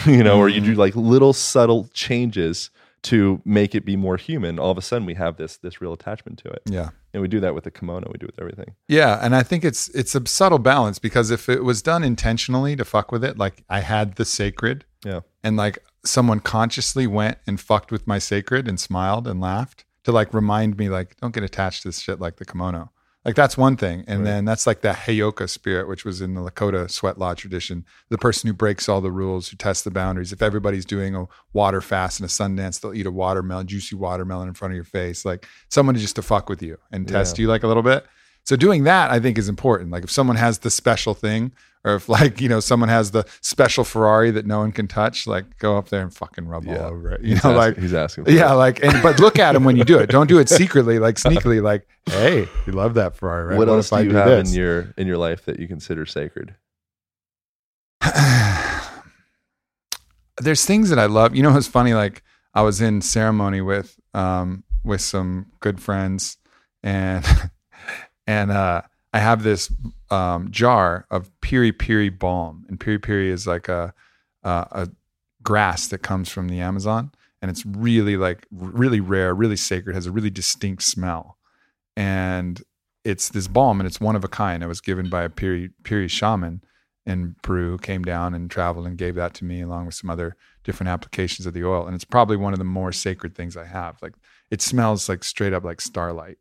you 0.05 0.23
know, 0.23 0.37
or 0.37 0.49
you 0.49 0.61
do 0.61 0.73
mm. 0.73 0.77
like 0.77 0.95
little 0.95 1.33
subtle 1.33 1.87
changes 1.93 2.69
to 3.03 3.39
make 3.45 3.75
it 3.75 3.85
be 3.85 3.95
more 3.95 4.17
human. 4.17 4.57
All 4.57 4.71
of 4.71 4.77
a 4.77 4.81
sudden, 4.81 5.05
we 5.05 5.13
have 5.13 5.37
this 5.37 5.57
this 5.57 5.79
real 5.79 5.93
attachment 5.93 6.39
to 6.39 6.49
it. 6.49 6.63
Yeah. 6.65 6.89
And 7.13 7.21
we 7.21 7.27
do 7.27 7.39
that 7.39 7.55
with 7.55 7.63
the 7.63 7.71
kimono. 7.71 8.09
We 8.11 8.17
do 8.17 8.25
it 8.25 8.33
with 8.35 8.39
everything. 8.39 8.75
Yeah, 8.89 9.19
and 9.21 9.35
I 9.35 9.43
think 9.43 9.63
it's 9.63 9.87
it's 9.89 10.15
a 10.15 10.27
subtle 10.27 10.59
balance 10.59 10.99
because 10.99 11.31
if 11.31 11.47
it 11.47 11.63
was 11.63 11.81
done 11.81 12.03
intentionally 12.03 12.75
to 12.75 12.83
fuck 12.83 13.11
with 13.11 13.23
it, 13.23 13.37
like 13.37 13.63
I 13.69 13.81
had 13.81 14.15
the 14.15 14.25
sacred 14.25 14.85
Yeah. 15.05 15.21
and 15.43 15.55
like 15.55 15.79
someone 16.03 16.39
consciously 16.39 17.07
went 17.07 17.37
and 17.47 17.59
fucked 17.59 17.91
with 17.91 18.05
my 18.05 18.19
sacred 18.19 18.67
and 18.67 18.79
smiled 18.79 19.27
and 19.27 19.39
laughed 19.39 19.84
to 20.05 20.11
like 20.11 20.33
remind 20.33 20.77
me 20.77 20.89
like 20.89 21.17
don't 21.19 21.33
get 21.33 21.43
attached 21.43 21.81
to 21.83 21.89
this 21.89 21.99
shit 21.99 22.19
like 22.19 22.37
the 22.37 22.45
kimono. 22.45 22.91
Like 23.25 23.33
that's 23.35 23.57
one 23.57 23.75
thing. 23.75 24.03
And 24.07 24.19
Right. 24.19 24.25
then 24.25 24.45
that's 24.45 24.67
like 24.67 24.81
the 24.81 24.89
Heyoka 24.89 25.49
spirit, 25.49 25.87
which 25.87 26.05
was 26.05 26.21
in 26.21 26.35
the 26.35 26.41
Lakota 26.41 26.89
sweat 26.91 27.17
lodge 27.17 27.39
tradition. 27.39 27.83
The 28.09 28.19
person 28.19 28.47
who 28.47 28.53
breaks 28.53 28.87
all 28.87 29.01
the 29.01 29.11
rules, 29.11 29.49
who 29.49 29.57
tests 29.57 29.83
the 29.83 29.89
boundaries. 29.89 30.31
If 30.31 30.43
everybody's 30.43 30.85
doing 30.85 31.15
a 31.15 31.25
water 31.51 31.81
fast 31.81 32.19
and 32.19 32.25
a 32.25 32.29
sun 32.29 32.55
dance, 32.55 32.77
they'll 32.77 32.93
eat 32.93 33.07
a 33.07 33.11
watermelon, 33.11 33.65
juicy 33.65 33.95
watermelon 33.95 34.47
in 34.47 34.53
front 34.53 34.73
of 34.73 34.75
your 34.75 34.83
face. 34.85 35.25
Like 35.25 35.47
someone 35.69 35.95
just 35.95 36.15
to 36.17 36.21
fuck 36.21 36.49
with 36.49 36.61
you 36.61 36.77
and 36.91 37.07
test 37.07 37.39
you 37.39 37.47
like 37.47 37.63
a 37.63 37.67
little 37.67 37.81
bit. 37.81 38.05
So 38.45 38.55
doing 38.55 38.83
that, 38.83 39.11
I 39.11 39.19
think, 39.19 39.37
is 39.37 39.49
important. 39.49 39.91
Like 39.91 40.03
if 40.03 40.11
someone 40.11 40.35
has 40.37 40.59
the 40.59 40.69
special 40.69 41.13
thing, 41.13 41.51
or 41.83 41.95
if 41.95 42.07
like 42.09 42.41
you 42.41 42.49
know 42.49 42.59
someone 42.59 42.89
has 42.89 43.11
the 43.11 43.25
special 43.41 43.83
Ferrari 43.83 44.31
that 44.31 44.45
no 44.45 44.59
one 44.59 44.71
can 44.71 44.87
touch, 44.87 45.25
like 45.27 45.57
go 45.57 45.77
up 45.77 45.89
there 45.89 46.01
and 46.01 46.13
fucking 46.13 46.47
rub 46.47 46.65
Yeah. 46.65 46.77
all 46.83 46.91
over 46.93 47.11
it. 47.13 47.21
You 47.21 47.35
He's 47.35 47.43
know, 47.43 47.51
asking- 47.51 47.57
like 47.57 47.77
he's 47.77 47.93
asking. 47.93 48.25
Yeah, 48.27 48.51
it. 48.53 48.55
like 48.55 48.83
and 48.83 49.01
but 49.03 49.19
look 49.19 49.37
at 49.39 49.55
him 49.55 49.63
when 49.63 49.75
you 49.77 49.83
do 49.83 49.97
it. 49.99 50.09
Don't 50.09 50.27
do 50.27 50.37
it 50.39 50.49
secretly, 50.49 50.99
like 50.99 51.15
sneakily, 51.25 51.61
like 51.61 51.87
hey, 52.05 52.47
you 52.67 52.73
love 52.73 52.93
that 52.95 53.15
Ferrari, 53.15 53.47
right? 53.47 53.57
What, 53.57 53.67
else 53.67 53.87
if 53.87 53.89
do 53.91 53.95
I 53.97 54.01
you 54.01 54.09
do 54.09 54.15
have 54.15 54.27
this? 54.29 54.49
in 54.51 54.55
your 54.59 54.93
in 54.97 55.07
your 55.07 55.17
life 55.17 55.45
that 55.45 55.59
you 55.59 55.67
consider 55.67 56.05
sacred? 56.05 56.55
There's 60.41 60.65
things 60.65 60.89
that 60.89 60.99
I 60.99 61.05
love. 61.05 61.35
You 61.35 61.43
know, 61.43 61.55
it's 61.55 61.67
funny. 61.67 61.93
Like 61.93 62.21
I 62.53 62.61
was 62.61 62.81
in 62.81 63.01
ceremony 63.01 63.61
with 63.61 63.97
um 64.13 64.63
with 64.83 65.01
some 65.01 65.47
good 65.61 65.79
friends, 65.81 66.37
and 66.83 67.25
and 68.27 68.51
uh, 68.51 68.81
I 69.13 69.19
have 69.19 69.43
this 69.43 69.71
um, 70.09 70.51
jar 70.51 71.05
of 71.09 71.31
piri 71.41 71.71
piri 71.71 72.09
balm, 72.09 72.65
and 72.67 72.79
piri 72.79 72.99
piri 72.99 73.29
is 73.29 73.47
like 73.47 73.69
a 73.69 73.93
uh, 74.43 74.65
a 74.71 74.89
grass 75.41 75.87
that 75.87 75.99
comes 75.99 76.29
from 76.29 76.49
the 76.49 76.59
Amazon, 76.59 77.11
and 77.41 77.49
it's 77.49 77.65
really 77.65 78.17
like 78.17 78.45
really 78.51 78.99
rare, 78.99 79.33
really 79.33 79.55
sacred, 79.55 79.95
has 79.95 80.05
a 80.05 80.11
really 80.11 80.29
distinct 80.29 80.83
smell, 80.83 81.37
and 81.95 82.61
it's 83.03 83.29
this 83.29 83.47
balm, 83.47 83.79
and 83.79 83.87
it's 83.87 84.01
one 84.01 84.15
of 84.15 84.23
a 84.23 84.27
kind. 84.27 84.63
It 84.63 84.67
was 84.67 84.81
given 84.81 85.09
by 85.09 85.23
a 85.23 85.29
piri 85.29 85.69
piri 85.83 86.07
shaman 86.07 86.61
in 87.05 87.35
Peru 87.43 87.71
who 87.71 87.77
came 87.77 88.01
down 88.01 88.33
and 88.33 88.49
traveled 88.49 88.87
and 88.87 88.97
gave 88.97 89.15
that 89.15 89.33
to 89.35 89.45
me 89.45 89.61
along 89.61 89.85
with 89.85 89.93
some 89.93 90.09
other 90.09 90.35
different 90.63 90.89
applications 90.89 91.45
of 91.45 91.53
the 91.53 91.63
oil, 91.63 91.85
and 91.85 91.95
it's 91.95 92.03
probably 92.03 92.35
one 92.35 92.53
of 92.53 92.59
the 92.59 92.65
more 92.65 92.91
sacred 92.91 93.35
things 93.35 93.55
I 93.55 93.65
have. 93.65 93.97
Like 94.01 94.13
it 94.51 94.61
smells 94.61 95.07
like 95.07 95.23
straight 95.23 95.53
up 95.53 95.63
like 95.63 95.81
starlight, 95.81 96.37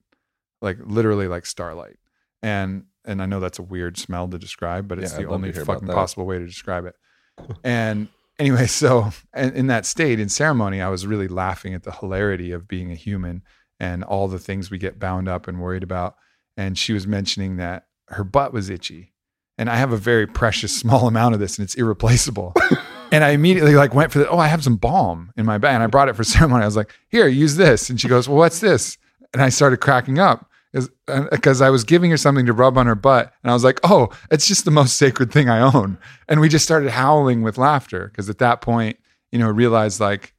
like 0.64 0.78
literally 0.84 1.28
like 1.28 1.46
starlight, 1.46 1.96
and 2.42 2.84
and 3.04 3.22
I 3.22 3.26
know 3.26 3.38
that's 3.38 3.58
a 3.58 3.62
weird 3.62 3.98
smell 3.98 4.26
to 4.28 4.38
describe, 4.38 4.88
but 4.88 4.98
it's 4.98 5.12
Yeah, 5.12 5.18
the 5.20 5.28
only 5.28 5.50
to 5.50 5.54
hear 5.54 5.62
about 5.62 5.80
fucking 5.80 5.94
possible 5.94 6.26
way 6.26 6.38
to 6.38 6.46
describe 6.46 6.86
it. 6.86 6.94
and 7.62 8.08
anyway, 8.38 8.66
so 8.66 9.10
and 9.32 9.54
in 9.54 9.66
that 9.68 9.86
state 9.86 10.18
in 10.18 10.28
ceremony, 10.28 10.80
I 10.80 10.88
was 10.88 11.06
really 11.06 11.28
laughing 11.28 11.74
at 11.74 11.82
the 11.82 11.92
hilarity 11.92 12.50
of 12.50 12.66
being 12.66 12.90
a 12.90 12.96
human 12.96 13.42
and 13.80 14.04
all 14.04 14.28
the 14.28 14.38
things 14.38 14.70
we 14.70 14.78
get 14.78 14.98
bound 14.98 15.28
up 15.28 15.46
and 15.48 15.60
worried 15.60 15.82
about. 15.82 16.16
And 16.56 16.78
she 16.78 16.92
was 16.92 17.06
mentioning 17.06 17.56
that 17.56 17.86
her 18.08 18.24
butt 18.24 18.52
was 18.52 18.70
itchy. 18.70 19.12
And 19.58 19.68
I 19.68 19.76
have 19.76 19.92
a 19.92 19.96
very 19.96 20.26
precious 20.26 20.74
small 20.76 21.06
amount 21.06 21.34
of 21.34 21.40
this 21.40 21.58
and 21.58 21.64
it's 21.64 21.74
irreplaceable. 21.74 22.54
and 23.10 23.24
I 23.24 23.30
immediately 23.30 23.74
like 23.74 23.94
went 23.94 24.12
for 24.12 24.20
the, 24.20 24.28
oh, 24.28 24.38
I 24.38 24.46
have 24.46 24.62
some 24.64 24.76
balm 24.76 25.32
in 25.36 25.44
my 25.44 25.58
bag. 25.58 25.74
And 25.74 25.82
I 25.82 25.86
brought 25.88 26.08
it 26.08 26.16
for 26.16 26.24
ceremony. 26.34 26.62
I 26.62 26.66
was 26.66 26.76
like, 26.76 26.94
here, 27.08 27.26
use 27.26 27.56
this. 27.56 27.90
And 27.90 28.00
she 28.00 28.08
goes, 28.08 28.28
well, 28.28 28.38
what's 28.38 28.60
this? 28.60 28.96
And 29.32 29.42
I 29.42 29.48
started 29.48 29.78
cracking 29.78 30.18
up. 30.18 30.48
Because 31.30 31.60
I 31.60 31.70
was 31.70 31.84
giving 31.84 32.10
her 32.10 32.16
something 32.16 32.46
to 32.46 32.52
rub 32.52 32.76
on 32.76 32.86
her 32.86 32.94
butt, 32.94 33.32
and 33.42 33.50
I 33.50 33.54
was 33.54 33.64
like, 33.64 33.80
"Oh, 33.84 34.08
it's 34.30 34.48
just 34.48 34.64
the 34.64 34.70
most 34.70 34.96
sacred 34.98 35.32
thing 35.32 35.48
I 35.48 35.60
own." 35.60 35.98
And 36.28 36.40
we 36.40 36.48
just 36.48 36.64
started 36.64 36.90
howling 36.90 37.42
with 37.42 37.58
laughter 37.58 38.08
because 38.08 38.28
at 38.28 38.38
that 38.38 38.60
point, 38.60 38.98
you 39.30 39.38
know, 39.38 39.48
realized 39.48 40.00
like 40.00 40.34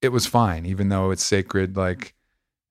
it 0.00 0.10
was 0.10 0.26
fine, 0.26 0.64
even 0.66 0.88
though 0.88 1.10
it's 1.10 1.24
sacred. 1.24 1.76
Like 1.76 2.14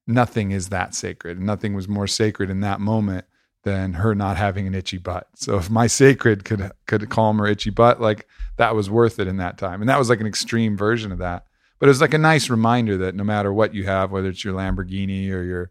nothing 0.07 0.51
is 0.51 0.69
that 0.69 0.95
sacred. 0.95 1.37
and 1.37 1.45
Nothing 1.45 1.73
was 1.73 1.87
more 1.87 2.07
sacred 2.07 2.49
in 2.49 2.61
that 2.61 2.79
moment 2.79 3.25
than 3.63 3.93
her 3.93 4.15
not 4.15 4.37
having 4.37 4.65
an 4.65 4.73
itchy 4.73 4.97
butt. 4.97 5.27
So 5.35 5.57
if 5.57 5.69
my 5.69 5.87
sacred 5.87 6.45
could 6.45 6.71
could 6.87 7.09
calm 7.09 7.37
her 7.39 7.47
itchy 7.47 7.69
butt, 7.69 8.01
like 8.01 8.27
that 8.55 8.75
was 8.75 8.89
worth 8.89 9.19
it 9.19 9.27
in 9.27 9.37
that 9.37 9.57
time. 9.57 9.81
And 9.81 9.89
that 9.89 9.99
was 9.99 10.09
like 10.09 10.21
an 10.21 10.27
extreme 10.27 10.77
version 10.77 11.11
of 11.11 11.19
that. 11.19 11.45
But 11.79 11.87
it 11.87 11.89
was 11.89 12.01
like 12.01 12.13
a 12.13 12.19
nice 12.19 12.49
reminder 12.49 12.97
that 12.97 13.13
no 13.13 13.23
matter 13.23 13.53
what 13.53 13.75
you 13.75 13.83
have, 13.83 14.11
whether 14.11 14.29
it's 14.29 14.43
your 14.43 14.55
Lamborghini 14.55 15.31
or 15.31 15.43
your 15.43 15.69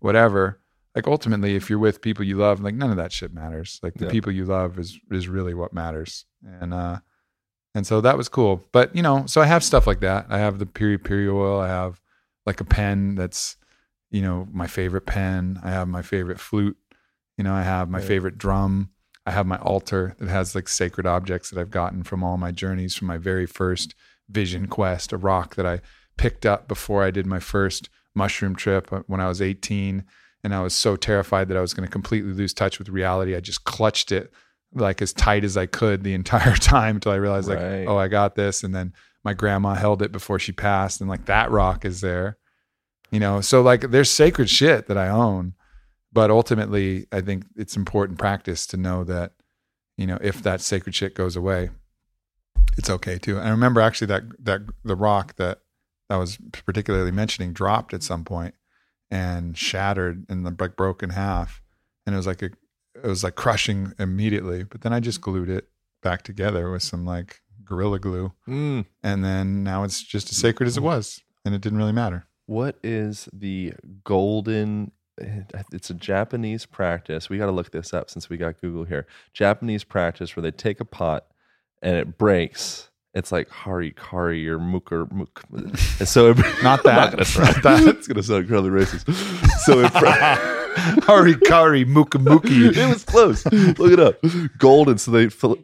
whatever, 0.00 0.60
like 0.96 1.06
ultimately 1.06 1.54
if 1.54 1.68
you're 1.70 1.78
with 1.78 2.00
people 2.00 2.24
you 2.24 2.36
love 2.36 2.60
like 2.60 2.74
none 2.74 2.90
of 2.90 2.96
that 2.96 3.12
shit 3.12 3.32
matters. 3.32 3.78
Like 3.82 3.94
the 3.94 4.06
Yeah. 4.06 4.10
people 4.10 4.32
you 4.32 4.44
love 4.46 4.78
is 4.78 4.98
is 5.12 5.28
really 5.28 5.54
what 5.54 5.72
matters. 5.72 6.24
And 6.44 6.74
uh 6.74 6.98
and 7.74 7.86
so 7.86 8.00
that 8.00 8.16
was 8.16 8.28
cool. 8.28 8.64
But 8.72 8.96
you 8.96 9.02
know 9.02 9.26
so 9.26 9.40
i 9.40 9.46
have 9.46 9.62
stuff 9.62 9.86
like 9.86 10.00
that. 10.00 10.26
I 10.30 10.38
have 10.38 10.58
the 10.58 10.66
piri 10.66 10.98
piri 10.98 11.28
oil. 11.28 11.60
I 11.60 11.68
have 11.68 12.00
like 12.46 12.60
a 12.60 12.64
pen 12.64 13.14
that's 13.14 13.56
you 14.10 14.22
know 14.22 14.48
my 14.52 14.66
favorite 14.66 15.06
pen. 15.06 15.60
I 15.62 15.70
have 15.70 15.86
my 15.88 16.02
favorite 16.02 16.40
flute. 16.40 16.76
You 17.36 17.44
know 17.44 17.54
i 17.54 17.62
have 17.62 17.88
my 17.90 18.00
favorite 18.00 18.38
drum. 18.38 18.90
I 19.26 19.32
have 19.32 19.46
my 19.46 19.58
altar 19.58 20.14
that 20.18 20.28
has 20.28 20.54
like 20.54 20.68
sacred 20.68 21.04
objects 21.06 21.50
that 21.50 21.60
i've 21.60 21.70
gotten 21.82 22.02
from 22.04 22.22
all 22.24 22.36
my 22.38 22.52
journeys 22.52 22.94
from 22.94 23.08
my 23.08 23.18
very 23.18 23.44
first 23.44 23.94
vision 24.30 24.66
quest 24.68 25.12
a 25.12 25.16
rock 25.16 25.56
that 25.56 25.66
i 25.66 25.80
picked 26.16 26.46
up 26.46 26.66
before 26.68 27.02
i 27.02 27.10
did 27.10 27.26
my 27.26 27.40
first 27.40 27.88
mushroom 28.14 28.54
trip 28.54 28.92
uh, 28.92 29.00
when 29.08 29.20
i 29.20 29.26
was 29.28 29.42
18 29.42 30.04
and 30.46 30.54
I 30.54 30.62
was 30.62 30.74
so 30.74 30.94
terrified 30.94 31.48
that 31.48 31.56
I 31.56 31.60
was 31.60 31.74
going 31.74 31.88
to 31.88 31.90
completely 31.90 32.32
lose 32.32 32.54
touch 32.54 32.78
with 32.78 32.88
reality. 32.88 33.34
I 33.34 33.40
just 33.40 33.64
clutched 33.64 34.12
it 34.12 34.32
like 34.72 35.02
as 35.02 35.12
tight 35.12 35.42
as 35.42 35.56
I 35.56 35.66
could 35.66 36.04
the 36.04 36.14
entire 36.22 36.54
time 36.54 36.94
until 36.94 37.10
I 37.10 37.16
realized 37.16 37.48
like, 37.48 37.58
oh, 37.88 37.96
I 37.96 38.06
got 38.06 38.36
this. 38.36 38.62
And 38.62 38.72
then 38.72 38.92
my 39.24 39.34
grandma 39.34 39.74
held 39.74 40.02
it 40.02 40.12
before 40.12 40.38
she 40.38 40.52
passed, 40.52 41.00
and 41.00 41.10
like 41.10 41.24
that 41.24 41.50
rock 41.50 41.84
is 41.84 42.00
there, 42.00 42.38
you 43.10 43.18
know. 43.18 43.40
So 43.40 43.60
like, 43.60 43.90
there's 43.90 44.08
sacred 44.08 44.48
shit 44.48 44.86
that 44.86 44.96
I 44.96 45.08
own, 45.08 45.54
but 46.12 46.30
ultimately, 46.30 47.08
I 47.10 47.22
think 47.22 47.46
it's 47.56 47.76
important 47.76 48.20
practice 48.20 48.68
to 48.68 48.76
know 48.76 49.02
that, 49.02 49.32
you 49.96 50.06
know, 50.06 50.18
if 50.22 50.44
that 50.44 50.60
sacred 50.60 50.94
shit 50.94 51.16
goes 51.16 51.34
away, 51.34 51.70
it's 52.78 52.88
okay 52.88 53.18
too. 53.18 53.40
I 53.40 53.48
remember 53.48 53.80
actually 53.80 54.06
that 54.06 54.22
that 54.44 54.60
the 54.84 54.94
rock 54.94 55.34
that 55.38 55.58
I 56.08 56.18
was 56.18 56.38
particularly 56.52 57.10
mentioning 57.10 57.52
dropped 57.52 57.92
at 57.92 58.04
some 58.04 58.24
point 58.24 58.54
and 59.10 59.56
shattered 59.56 60.24
and 60.28 60.44
then 60.44 60.56
like 60.58 60.76
broke 60.76 61.02
in 61.02 61.10
half 61.10 61.62
and 62.06 62.14
it 62.14 62.18
was 62.18 62.26
like 62.26 62.42
a 62.42 62.46
it 62.94 63.04
was 63.06 63.22
like 63.24 63.34
crushing 63.34 63.92
immediately 63.98 64.64
but 64.64 64.80
then 64.80 64.92
i 64.92 64.98
just 65.00 65.20
glued 65.20 65.48
it 65.48 65.68
back 66.02 66.22
together 66.22 66.70
with 66.70 66.82
some 66.82 67.04
like 67.04 67.40
gorilla 67.64 67.98
glue 67.98 68.32
Mm. 68.48 68.86
and 69.02 69.24
then 69.24 69.62
now 69.62 69.84
it's 69.84 70.02
just 70.02 70.30
as 70.30 70.36
sacred 70.36 70.66
as 70.66 70.76
it 70.76 70.82
was 70.82 71.20
and 71.44 71.54
it 71.54 71.60
didn't 71.60 71.78
really 71.78 71.92
matter 71.92 72.26
What 72.46 72.76
is 72.82 73.28
the 73.32 73.74
golden? 74.04 74.92
It's 75.72 75.88
a 75.90 75.94
Japanese 75.94 76.66
practice. 76.66 77.28
We 77.30 77.38
got 77.38 77.46
to 77.46 77.52
look 77.52 77.70
this 77.72 77.92
up 77.94 78.10
since 78.10 78.28
we 78.28 78.36
got 78.36 78.60
Google 78.60 78.84
here. 78.84 79.06
Japanese 79.32 79.82
practice 79.82 80.36
where 80.36 80.42
they 80.42 80.50
take 80.50 80.78
a 80.78 80.84
pot 80.84 81.26
and 81.80 81.96
it 81.96 82.18
breaks. 82.18 82.90
It's 83.16 83.32
like 83.32 83.48
harikari 83.48 84.46
or 84.46 84.58
muker 84.58 85.10
muk. 85.10 85.42
And 85.98 86.06
so 86.08 86.30
it, 86.30 86.36
Not 86.62 86.82
that. 86.84 87.12
gonna 87.12 87.24
try. 87.24 87.50
That. 87.62 87.82
it's 87.96 88.06
gonna 88.06 88.22
sound 88.22 88.42
incredibly 88.42 88.70
racist. 88.70 89.10
So 89.64 89.80
it. 89.80 89.92
harikari 91.06 91.84
mukamuki 91.86 92.76
it 92.76 92.88
was 92.88 93.04
close. 93.04 93.44
Look 93.46 93.92
it 93.92 93.98
up. 94.00 94.16
Golden. 94.58 94.98
So 94.98 95.10
they 95.10 95.28
fill 95.30 95.56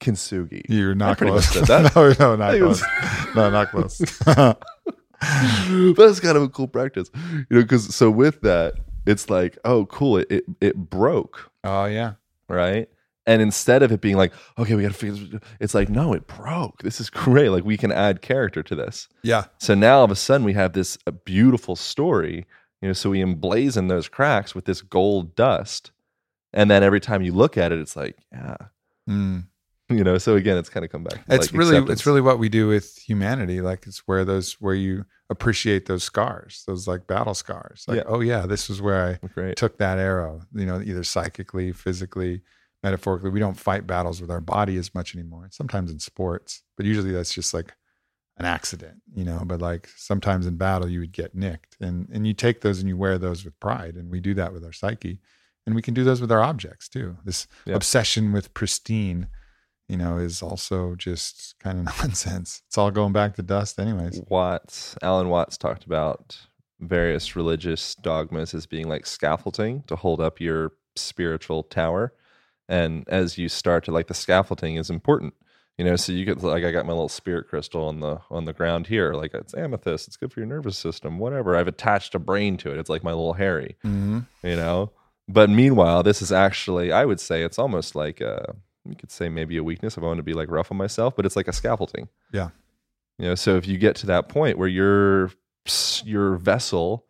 kintsugi. 0.00 0.62
you're 0.68 0.94
not 0.94 1.16
close 1.18 1.48
said 1.48 1.64
that. 1.66 1.94
no 1.96 2.12
no 2.18 2.36
not 2.36 2.50
I 2.50 2.58
think 2.58 2.62
it 2.62 2.64
close 2.66 2.82
was- 2.82 3.34
no 3.36 3.50
not 3.50 3.70
close 3.70 3.98
but 5.16 6.08
it's 6.10 6.20
kind 6.20 6.36
of 6.36 6.42
a 6.42 6.48
cool 6.48 6.66
practice, 6.68 7.08
you 7.14 7.46
know. 7.50 7.62
Because 7.62 7.94
so 7.94 8.10
with 8.10 8.40
that, 8.42 8.74
it's 9.06 9.30
like, 9.30 9.56
oh, 9.64 9.86
cool. 9.86 10.16
It 10.18 10.26
it, 10.30 10.44
it 10.60 10.76
broke, 10.76 11.50
oh 11.64 11.84
yeah 11.86 12.14
right? 12.48 12.88
And 13.26 13.40
instead 13.40 13.82
of 13.84 13.92
it 13.92 14.00
being 14.00 14.16
like, 14.16 14.32
okay, 14.58 14.74
we 14.74 14.82
got 14.82 14.88
to 14.88 14.94
figure, 14.94 15.14
this, 15.38 15.40
it's 15.60 15.74
like, 15.74 15.88
no, 15.88 16.12
it 16.12 16.26
broke. 16.26 16.82
This 16.82 17.00
is 17.00 17.08
great. 17.24 17.50
Like 17.50 17.64
we 17.64 17.76
can 17.76 17.92
add 17.92 18.20
character 18.22 18.62
to 18.64 18.74
this. 18.74 19.08
yeah 19.22 19.44
So 19.58 19.74
now 19.74 19.98
all 19.98 20.04
of 20.04 20.10
a 20.10 20.16
sudden 20.16 20.44
we 20.44 20.54
have 20.54 20.72
this 20.72 20.98
a 21.06 21.12
beautiful 21.12 21.76
story, 21.76 22.46
you 22.80 22.88
know. 22.88 22.92
So 22.92 23.10
we 23.10 23.20
emblazon 23.22 23.88
those 23.88 24.08
cracks 24.08 24.54
with 24.54 24.64
this 24.64 24.82
gold 24.82 25.36
dust, 25.36 25.92
and 26.52 26.70
then 26.70 26.82
every 26.82 27.00
time 27.00 27.22
you 27.22 27.32
look 27.32 27.56
at 27.56 27.70
it, 27.72 27.78
it's 27.78 27.96
like, 27.96 28.16
yeah, 28.32 28.56
Mm. 29.08 29.46
you 29.88 30.02
know. 30.04 30.18
So 30.18 30.34
again, 30.36 30.56
it's 30.58 30.68
kind 30.68 30.84
of 30.84 30.90
come 30.90 31.04
back. 31.04 31.24
to, 31.26 31.34
it's 31.34 31.52
like, 31.52 31.58
really 31.58 31.76
acceptance. 31.76 32.00
it's 32.00 32.06
really 32.06 32.20
what 32.20 32.38
we 32.40 32.48
do 32.48 32.66
with 32.68 32.96
humanity 32.98 33.60
like 33.60 33.86
it's 33.86 33.98
where 34.06 34.24
those 34.24 34.54
where 34.54 34.74
you 34.74 35.04
appreciate 35.30 35.86
those 35.86 36.04
scars 36.04 36.62
those 36.66 36.86
like 36.86 37.06
battle 37.06 37.32
scars 37.34 37.84
like 37.88 37.96
Yeah. 37.98 38.02
oh 38.06 38.20
yeah 38.20 38.44
this 38.46 38.68
was 38.68 38.82
where 38.82 39.18
i 39.22 39.26
great. 39.28 39.56
took 39.56 39.78
that 39.78 39.98
arrow 39.98 40.42
you 40.52 40.66
know 40.66 40.80
either 40.80 41.02
psychically 41.04 41.72
physically 41.72 42.42
metaphorically 42.82 43.30
we 43.30 43.40
don't 43.40 43.58
fight 43.58 43.86
battles 43.86 44.20
with 44.20 44.30
our 44.30 44.40
body 44.40 44.76
as 44.76 44.94
much 44.94 45.14
anymore. 45.14 45.48
Sometimes 45.50 45.90
in 45.90 45.98
sports 45.98 46.62
but 46.76 46.86
usually 46.86 47.12
that's 47.12 47.32
just 47.34 47.52
like 47.54 47.74
an 48.38 48.46
accident 48.46 49.02
you 49.14 49.24
know 49.24 49.42
but 49.44 49.60
like 49.60 49.88
sometimes 49.94 50.46
in 50.46 50.56
battle 50.56 50.88
you 50.88 50.98
would 51.00 51.12
get 51.12 51.34
nicked 51.34 51.76
and 51.80 52.08
and 52.10 52.26
you 52.26 52.32
take 52.32 52.62
those 52.62 52.80
and 52.80 52.88
you 52.88 52.96
wear 52.96 53.18
those 53.18 53.44
with 53.44 53.58
pride. 53.60 53.94
And 53.94 54.10
we 54.10 54.20
do 54.20 54.34
that 54.34 54.52
with 54.52 54.64
our 54.64 54.72
psyche 54.72 55.20
and 55.66 55.74
we 55.74 55.82
can 55.82 55.94
do 55.94 56.02
those 56.02 56.20
with 56.20 56.32
our 56.32 56.40
objects 56.42 56.88
too. 56.88 57.16
This 57.24 57.46
Yeah. 57.66 57.74
obsession 57.76 58.32
with 58.32 58.52
pristine 58.54 59.28
you 59.88 59.96
know 59.98 60.16
is 60.16 60.42
also 60.42 60.94
just 60.94 61.54
kind 61.60 61.78
of 61.80 61.84
nonsense. 62.00 62.62
It's 62.66 62.78
all 62.78 62.90
going 62.90 63.12
back 63.12 63.34
to 63.36 63.42
dust 63.42 63.78
anyways. 63.78 64.22
Watts, 64.28 64.96
Alan 65.02 65.28
Watts 65.28 65.58
talked 65.58 65.84
about 65.84 66.38
various 66.80 67.36
religious 67.36 67.94
dogmas 67.96 68.54
as 68.54 68.66
being 68.66 68.88
like 68.88 69.06
scaffolding 69.06 69.82
to 69.88 69.94
hold 69.94 70.20
up 70.20 70.40
your 70.40 70.72
spiritual 70.96 71.62
tower. 71.64 72.12
And 72.72 73.06
as 73.06 73.36
you 73.36 73.50
start 73.50 73.84
to 73.84 73.92
like 73.92 74.06
the 74.06 74.14
scaffolding 74.14 74.76
is 74.76 74.88
important. 74.88 75.34
You 75.76 75.84
know, 75.84 75.96
so 75.96 76.12
you 76.12 76.24
get 76.24 76.42
like 76.42 76.64
I 76.64 76.72
got 76.72 76.86
my 76.86 76.92
little 76.92 77.10
spirit 77.10 77.46
crystal 77.48 77.84
on 77.84 78.00
the 78.00 78.20
on 78.30 78.46
the 78.46 78.54
ground 78.54 78.86
here. 78.86 79.12
Like 79.12 79.34
it's 79.34 79.54
amethyst, 79.54 80.08
it's 80.08 80.16
good 80.16 80.32
for 80.32 80.40
your 80.40 80.46
nervous 80.46 80.78
system, 80.78 81.18
whatever. 81.18 81.54
I've 81.54 81.68
attached 81.68 82.14
a 82.14 82.18
brain 82.18 82.56
to 82.58 82.72
it. 82.72 82.78
It's 82.78 82.88
like 82.88 83.04
my 83.04 83.10
little 83.10 83.34
Harry, 83.34 83.76
mm-hmm. 83.84 84.20
you 84.42 84.56
know. 84.56 84.90
But 85.28 85.50
meanwhile, 85.50 86.02
this 86.02 86.22
is 86.22 86.32
actually 86.32 86.92
I 86.92 87.04
would 87.04 87.20
say 87.20 87.42
it's 87.42 87.58
almost 87.58 87.94
like 87.94 88.22
a 88.22 88.54
you 88.88 88.96
could 88.96 89.10
say 89.10 89.28
maybe 89.28 89.58
a 89.58 89.64
weakness 89.64 89.98
if 89.98 90.02
I 90.02 90.06
want 90.06 90.16
to 90.18 90.22
be 90.22 90.32
like 90.32 90.50
rough 90.50 90.72
on 90.72 90.78
myself, 90.78 91.14
but 91.14 91.26
it's 91.26 91.36
like 91.36 91.48
a 91.48 91.52
scaffolding. 91.52 92.08
Yeah. 92.32 92.50
You 93.18 93.28
know, 93.28 93.34
so 93.34 93.56
if 93.56 93.66
you 93.66 93.76
get 93.76 93.96
to 93.96 94.06
that 94.06 94.30
point 94.30 94.56
where 94.56 94.68
your 94.68 95.30
your 96.04 96.36
vessel 96.36 97.04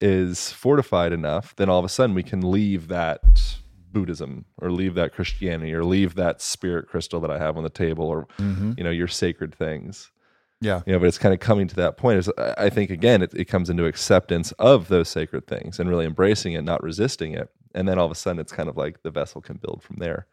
is 0.00 0.52
fortified 0.52 1.12
enough, 1.12 1.56
then 1.56 1.68
all 1.68 1.80
of 1.80 1.84
a 1.84 1.88
sudden 1.88 2.14
we 2.14 2.22
can 2.22 2.48
leave 2.48 2.88
that 2.88 3.59
Buddhism 3.92 4.44
or 4.60 4.70
leave 4.70 4.94
that 4.94 5.12
Christianity 5.14 5.72
or 5.74 5.84
leave 5.84 6.14
that 6.14 6.40
spirit 6.40 6.88
crystal 6.88 7.20
that 7.20 7.30
I 7.30 7.38
have 7.38 7.56
on 7.56 7.62
the 7.64 7.70
table 7.70 8.04
or 8.06 8.26
Mm-hmm. 8.38 8.72
you 8.78 8.84
know 8.84 8.90
your 8.90 9.08
sacred 9.08 9.54
things. 9.54 10.10
yeah 10.60 10.82
You 10.86 10.92
know, 10.92 10.98
but 10.98 11.08
it's 11.08 11.18
kind 11.18 11.34
of 11.34 11.40
coming 11.40 11.68
to 11.68 11.76
that 11.76 11.96
point. 11.96 12.18
Is 12.18 12.30
I 12.38 12.70
think 12.70 12.90
again 12.90 13.22
it, 13.22 13.32
it 13.34 13.46
comes 13.46 13.70
into 13.70 13.86
acceptance 13.86 14.52
of 14.52 14.88
those 14.88 15.08
sacred 15.08 15.46
things 15.46 15.78
and 15.80 15.88
really 15.88 16.06
embracing 16.06 16.52
it, 16.54 16.62
not 16.62 16.82
resisting 16.82 17.32
it. 17.34 17.48
And 17.74 17.86
then 17.88 17.98
all 17.98 18.06
of 18.06 18.12
a 18.12 18.16
sudden 18.16 18.40
it's 18.40 18.52
kind 18.52 18.68
of 18.68 18.76
like 18.76 19.02
the 19.02 19.10
vessel 19.10 19.40
can 19.40 19.56
build 19.56 19.82
from 19.82 19.96
there. 19.98 20.26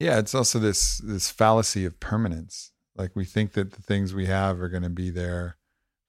Yeah, 0.00 0.18
it's 0.18 0.34
also 0.34 0.58
this 0.58 0.98
this 0.98 1.30
fallacy 1.30 1.84
of 1.84 2.00
permanence. 2.00 2.72
Like 2.96 3.14
we 3.16 3.24
think 3.24 3.52
that 3.52 3.72
the 3.72 3.82
things 3.82 4.12
we 4.14 4.26
have 4.26 4.60
are 4.60 4.68
going 4.68 4.82
to 4.82 4.90
be 4.90 5.10
there 5.10 5.56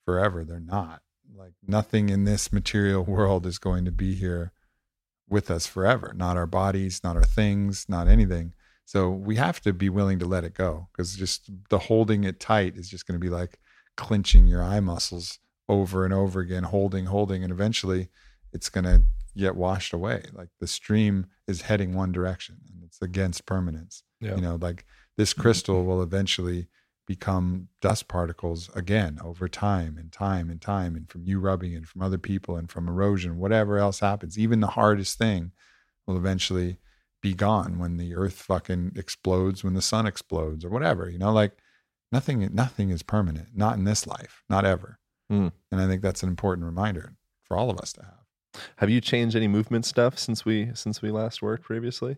forever. 0.06 0.44
They're 0.44 0.60
not. 0.60 1.02
Like 1.36 1.54
nothing 1.68 2.10
in 2.10 2.24
this 2.26 2.52
material 2.54 3.04
world 3.04 3.46
is 3.46 3.58
going 3.60 3.86
to 3.86 3.92
be 3.92 4.16
here 4.16 4.52
with 5.30 5.50
us 5.50 5.66
forever. 5.66 6.14
Not 6.16 6.38
our 6.38 6.46
bodies, 6.46 7.02
not 7.04 7.16
our 7.16 7.24
things, 7.24 7.88
not 7.90 8.08
anything. 8.08 8.54
So 8.86 9.10
we 9.10 9.36
have 9.38 9.60
to 9.62 9.74
be 9.74 9.90
willing 9.90 10.20
to 10.20 10.26
let 10.26 10.44
it 10.44 10.54
go 10.54 10.88
because 10.92 11.16
just 11.16 11.50
the 11.70 11.80
holding 11.80 12.24
it 12.24 12.40
tight 12.40 12.76
is 12.76 12.88
just 12.88 13.08
going 13.08 13.20
to 13.20 13.24
be 13.24 13.32
like 13.32 13.60
clenching 13.98 14.46
your 14.46 14.64
eye 14.64 14.80
muscles 14.80 15.40
over 15.68 16.06
and 16.06 16.14
over 16.14 16.40
again, 16.40 16.64
holding, 16.64 17.06
holding, 17.06 17.44
and 17.44 17.52
eventually 17.52 18.10
it's 18.54 18.70
going 18.70 18.84
to 18.84 19.02
get 19.36 19.56
washed 19.56 19.94
away. 19.94 20.24
Like 20.34 20.50
the 20.60 20.68
stream 20.68 21.26
is 21.48 21.64
heading 21.64 21.94
one 21.94 22.12
direction 22.12 22.58
and 22.72 22.84
it's 22.84 23.02
against 23.02 23.46
permanence. 23.46 24.04
Yeah. 24.22 24.36
You 24.36 24.42
know, 24.42 24.56
like 24.62 24.86
this 25.18 25.34
mm-hmm. 25.34 25.42
crystal 25.42 25.84
will 25.84 26.04
eventually 26.04 26.68
become 27.06 27.68
dust 27.82 28.08
particles 28.08 28.70
again 28.76 29.20
over 29.24 29.48
time 29.48 29.98
and 29.98 30.12
time 30.12 30.50
and 30.50 30.62
time 30.62 30.96
and 30.96 31.10
from 31.10 31.24
you 31.24 31.40
rubbing 31.40 31.76
and 31.76 31.88
from 31.88 32.02
other 32.02 32.18
people 32.18 32.58
and 32.58 32.70
from 32.70 32.88
erosion 32.88 33.38
whatever 33.38 33.78
else 33.78 34.00
happens 34.00 34.38
even 34.40 34.60
the 34.60 34.68
hardest 34.68 35.18
thing 35.18 35.52
will 36.08 36.18
eventually 36.18 36.78
be 37.22 37.34
gone 37.34 37.78
when 37.80 37.98
the 37.98 38.16
earth 38.16 38.34
fucking 38.34 38.92
explodes 38.96 39.64
when 39.64 39.74
the 39.74 39.82
sun 39.82 40.06
explodes 40.06 40.66
or 40.66 40.70
whatever 40.70 41.10
you 41.10 41.20
know 41.20 41.32
like 41.32 41.58
nothing 42.12 42.48
nothing 42.54 42.90
is 42.90 43.04
permanent 43.04 43.50
not 43.56 43.78
in 43.78 43.84
this 43.84 44.08
life 44.08 44.44
not 44.50 44.66
ever 44.66 45.00
Hmm. 45.30 45.48
and 45.72 45.82
i 45.82 45.88
think 45.88 46.02
that's 46.04 46.22
an 46.24 46.30
important 46.30 46.66
reminder 46.66 47.16
for 47.44 47.58
all 47.58 47.70
of 47.72 47.80
us 47.80 47.94
to 47.94 48.04
have 48.04 48.62
Have 48.78 48.90
you 48.90 49.02
changed 49.02 49.36
any 49.36 49.48
movement 49.48 49.86
stuff 49.86 50.18
since 50.18 50.46
we 50.46 50.72
since 50.74 51.02
we 51.02 51.12
last 51.12 51.42
worked 51.42 51.64
previously? 51.64 52.18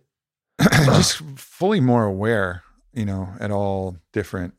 just 0.86 1.18
fully 1.36 1.80
more 1.80 2.04
aware, 2.06 2.64
you 2.94 3.06
know, 3.06 3.30
at 3.40 3.52
all 3.52 3.98
different 4.12 4.54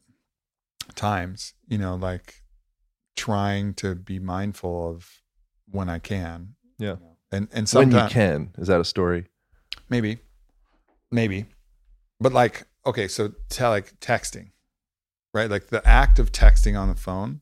times, 0.95 1.55
you 1.66 1.78
know, 1.78 1.95
like 1.95 2.43
trying 3.16 3.74
to 3.74 3.95
be 3.95 4.18
mindful 4.18 4.91
of 4.91 5.22
when 5.70 5.89
I 5.89 5.99
can. 5.99 6.55
Yeah. 6.78 6.97
And 7.30 7.49
and 7.53 7.68
when 7.70 7.91
you 7.91 8.07
can. 8.09 8.51
Is 8.57 8.68
that 8.68 8.80
a 8.80 8.84
story? 8.84 9.26
maybe 9.89 10.18
maybe 11.11 11.47
but 12.20 12.32
like 12.32 12.66
okay 12.86 13.09
so 13.09 13.32
tell 13.49 13.70
like 13.70 13.99
texting 14.01 14.51
right 15.32 15.51
like 15.51 15.68
the 15.68 15.86
act 15.86 16.18
of 16.18 16.32
texting 16.32 16.78
on 16.78 16.89
the 16.89 16.95
phone 16.95 17.41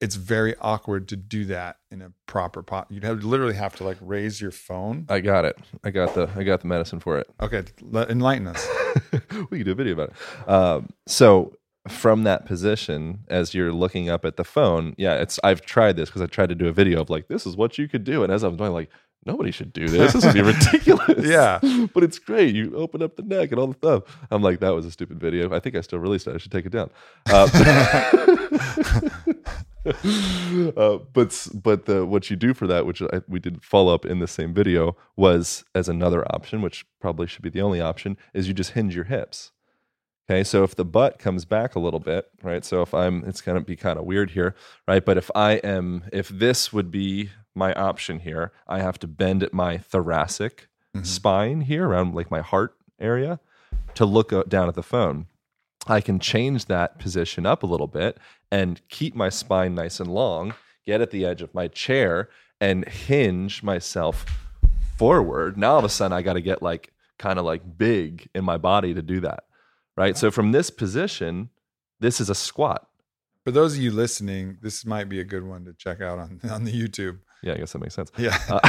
it's 0.00 0.14
very 0.14 0.54
awkward 0.62 1.08
to 1.08 1.16
do 1.16 1.44
that 1.44 1.76
in 1.90 2.00
a 2.00 2.12
proper 2.26 2.62
pot 2.62 2.86
you'd 2.90 3.04
have 3.04 3.22
literally 3.22 3.54
have 3.54 3.74
to 3.76 3.84
like 3.84 3.98
raise 4.00 4.40
your 4.40 4.50
phone 4.50 5.04
I 5.08 5.20
got 5.20 5.44
it. 5.44 5.58
I 5.84 5.90
got 5.90 6.14
the 6.14 6.30
I 6.36 6.42
got 6.42 6.60
the 6.60 6.68
medicine 6.68 7.00
for 7.00 7.18
it. 7.18 7.28
okay 7.40 7.64
enlighten 7.92 8.46
us 8.46 8.66
we 9.50 9.58
could 9.58 9.66
do 9.66 9.72
a 9.72 9.74
video 9.74 9.92
about 9.94 10.10
it. 10.10 10.48
Um, 10.48 10.88
so 11.06 11.54
from 11.88 12.24
that 12.24 12.46
position, 12.46 13.20
as 13.28 13.54
you're 13.54 13.72
looking 13.72 14.10
up 14.10 14.24
at 14.24 14.36
the 14.36 14.44
phone, 14.44 14.94
yeah, 14.98 15.14
it's 15.14 15.40
I've 15.42 15.62
tried 15.62 15.96
this 15.96 16.08
because 16.08 16.22
I 16.22 16.26
tried 16.26 16.50
to 16.50 16.54
do 16.54 16.68
a 16.68 16.72
video 16.72 17.00
of 17.00 17.10
like 17.10 17.28
this 17.28 17.46
is 17.46 17.56
what 17.56 17.78
you 17.78 17.88
could 17.88 18.04
do, 18.04 18.22
and 18.22 18.32
as 18.32 18.42
I'm 18.42 18.56
doing, 18.56 18.72
like 18.72 18.90
nobody 19.26 19.50
should 19.50 19.72
do 19.72 19.88
this. 19.88 20.12
This 20.12 20.24
would 20.24 20.34
be 20.34 20.42
ridiculous. 20.52 21.26
Yeah. 21.26 21.58
but 21.94 22.02
it's 22.02 22.18
great. 22.18 22.54
You 22.54 22.74
open 22.76 23.02
up 23.02 23.16
the 23.16 23.22
neck 23.22 23.50
and 23.50 23.58
all 23.60 23.68
the 23.68 23.74
stuff. 23.74 24.02
I'm 24.30 24.42
like, 24.42 24.60
that 24.60 24.70
was 24.70 24.86
a 24.86 24.90
stupid 24.90 25.20
video. 25.20 25.54
I 25.54 25.60
think 25.60 25.76
I 25.76 25.80
still 25.80 25.98
released 25.98 26.26
it. 26.26 26.34
I 26.34 26.38
should 26.38 26.52
take 26.52 26.66
it 26.66 26.72
down. 26.72 26.90
Uh, 27.28 27.48
uh, 30.76 30.98
but 31.12 31.48
but 31.54 31.86
the 31.86 32.04
what 32.06 32.30
you 32.30 32.36
do 32.36 32.54
for 32.54 32.66
that, 32.66 32.86
which 32.86 33.02
I, 33.02 33.22
we 33.28 33.40
did 33.40 33.62
follow 33.62 33.94
up 33.94 34.04
in 34.04 34.18
the 34.18 34.28
same 34.28 34.54
video, 34.54 34.96
was 35.16 35.64
as 35.74 35.88
another 35.88 36.24
option, 36.32 36.62
which 36.62 36.86
probably 37.00 37.26
should 37.26 37.42
be 37.42 37.50
the 37.50 37.62
only 37.62 37.80
option, 37.80 38.16
is 38.34 38.48
you 38.48 38.54
just 38.54 38.72
hinge 38.72 38.94
your 38.94 39.04
hips. 39.04 39.52
Okay, 40.28 40.44
so 40.44 40.62
if 40.62 40.76
the 40.76 40.84
butt 40.84 41.18
comes 41.18 41.44
back 41.44 41.74
a 41.74 41.80
little 41.80 41.98
bit, 42.00 42.28
right? 42.42 42.64
So 42.64 42.82
if 42.82 42.94
I'm, 42.94 43.24
it's 43.24 43.40
gonna 43.40 43.60
be 43.60 43.74
kind 43.76 43.98
of 43.98 44.04
weird 44.04 44.30
here, 44.30 44.54
right? 44.86 45.04
But 45.04 45.16
if 45.18 45.30
I 45.34 45.54
am, 45.54 46.04
if 46.12 46.28
this 46.28 46.72
would 46.72 46.90
be 46.90 47.30
my 47.54 47.72
option 47.74 48.20
here, 48.20 48.52
I 48.68 48.78
have 48.80 48.98
to 49.00 49.08
bend 49.08 49.42
at 49.42 49.52
my 49.52 49.78
thoracic 49.78 50.68
Mhm. 50.96 51.06
spine 51.06 51.60
here 51.62 51.86
around 51.88 52.14
like 52.14 52.30
my 52.30 52.40
heart 52.40 52.76
area 53.00 53.40
to 53.94 54.04
look 54.04 54.32
down 54.48 54.68
at 54.68 54.74
the 54.74 54.82
phone. 54.82 55.26
I 55.86 56.00
can 56.00 56.18
change 56.20 56.66
that 56.66 56.98
position 56.98 57.46
up 57.46 57.62
a 57.62 57.66
little 57.66 57.86
bit 57.86 58.18
and 58.52 58.80
keep 58.88 59.14
my 59.16 59.28
spine 59.30 59.74
nice 59.74 59.98
and 60.00 60.12
long, 60.12 60.54
get 60.86 61.00
at 61.00 61.10
the 61.10 61.24
edge 61.24 61.42
of 61.42 61.54
my 61.54 61.66
chair 61.68 62.28
and 62.60 62.86
hinge 62.88 63.62
myself 63.62 64.26
forward. 64.96 65.56
Now 65.56 65.72
all 65.72 65.78
of 65.78 65.84
a 65.84 65.88
sudden 65.88 66.12
I 66.16 66.22
got 66.22 66.34
to 66.34 66.40
get 66.40 66.62
like 66.62 66.92
kind 67.18 67.38
of 67.38 67.44
like 67.44 67.62
big 67.78 68.28
in 68.34 68.44
my 68.44 68.56
body 68.58 68.94
to 68.94 69.02
do 69.02 69.20
that. 69.20 69.44
Right? 69.96 70.16
So 70.16 70.30
from 70.30 70.52
this 70.52 70.70
position, 70.70 71.50
this 72.00 72.20
is 72.20 72.30
a 72.30 72.34
squat. 72.34 72.88
for 73.44 73.50
those 73.50 73.74
of 73.76 73.82
you 73.82 73.90
listening 73.90 74.58
this 74.62 74.84
might 74.86 75.08
be 75.08 75.18
a 75.20 75.24
good 75.24 75.44
one 75.44 75.64
to 75.66 75.72
check 75.74 76.00
out 76.00 76.18
on 76.18 76.40
on 76.50 76.64
the 76.64 76.72
youtube 76.72 77.18
Yeah, 77.42 77.54
I 77.54 77.58
guess 77.58 77.72
that 77.72 77.78
makes 77.80 77.94
sense. 77.94 78.10
yeah 78.18 78.36
Uh, 78.48 78.60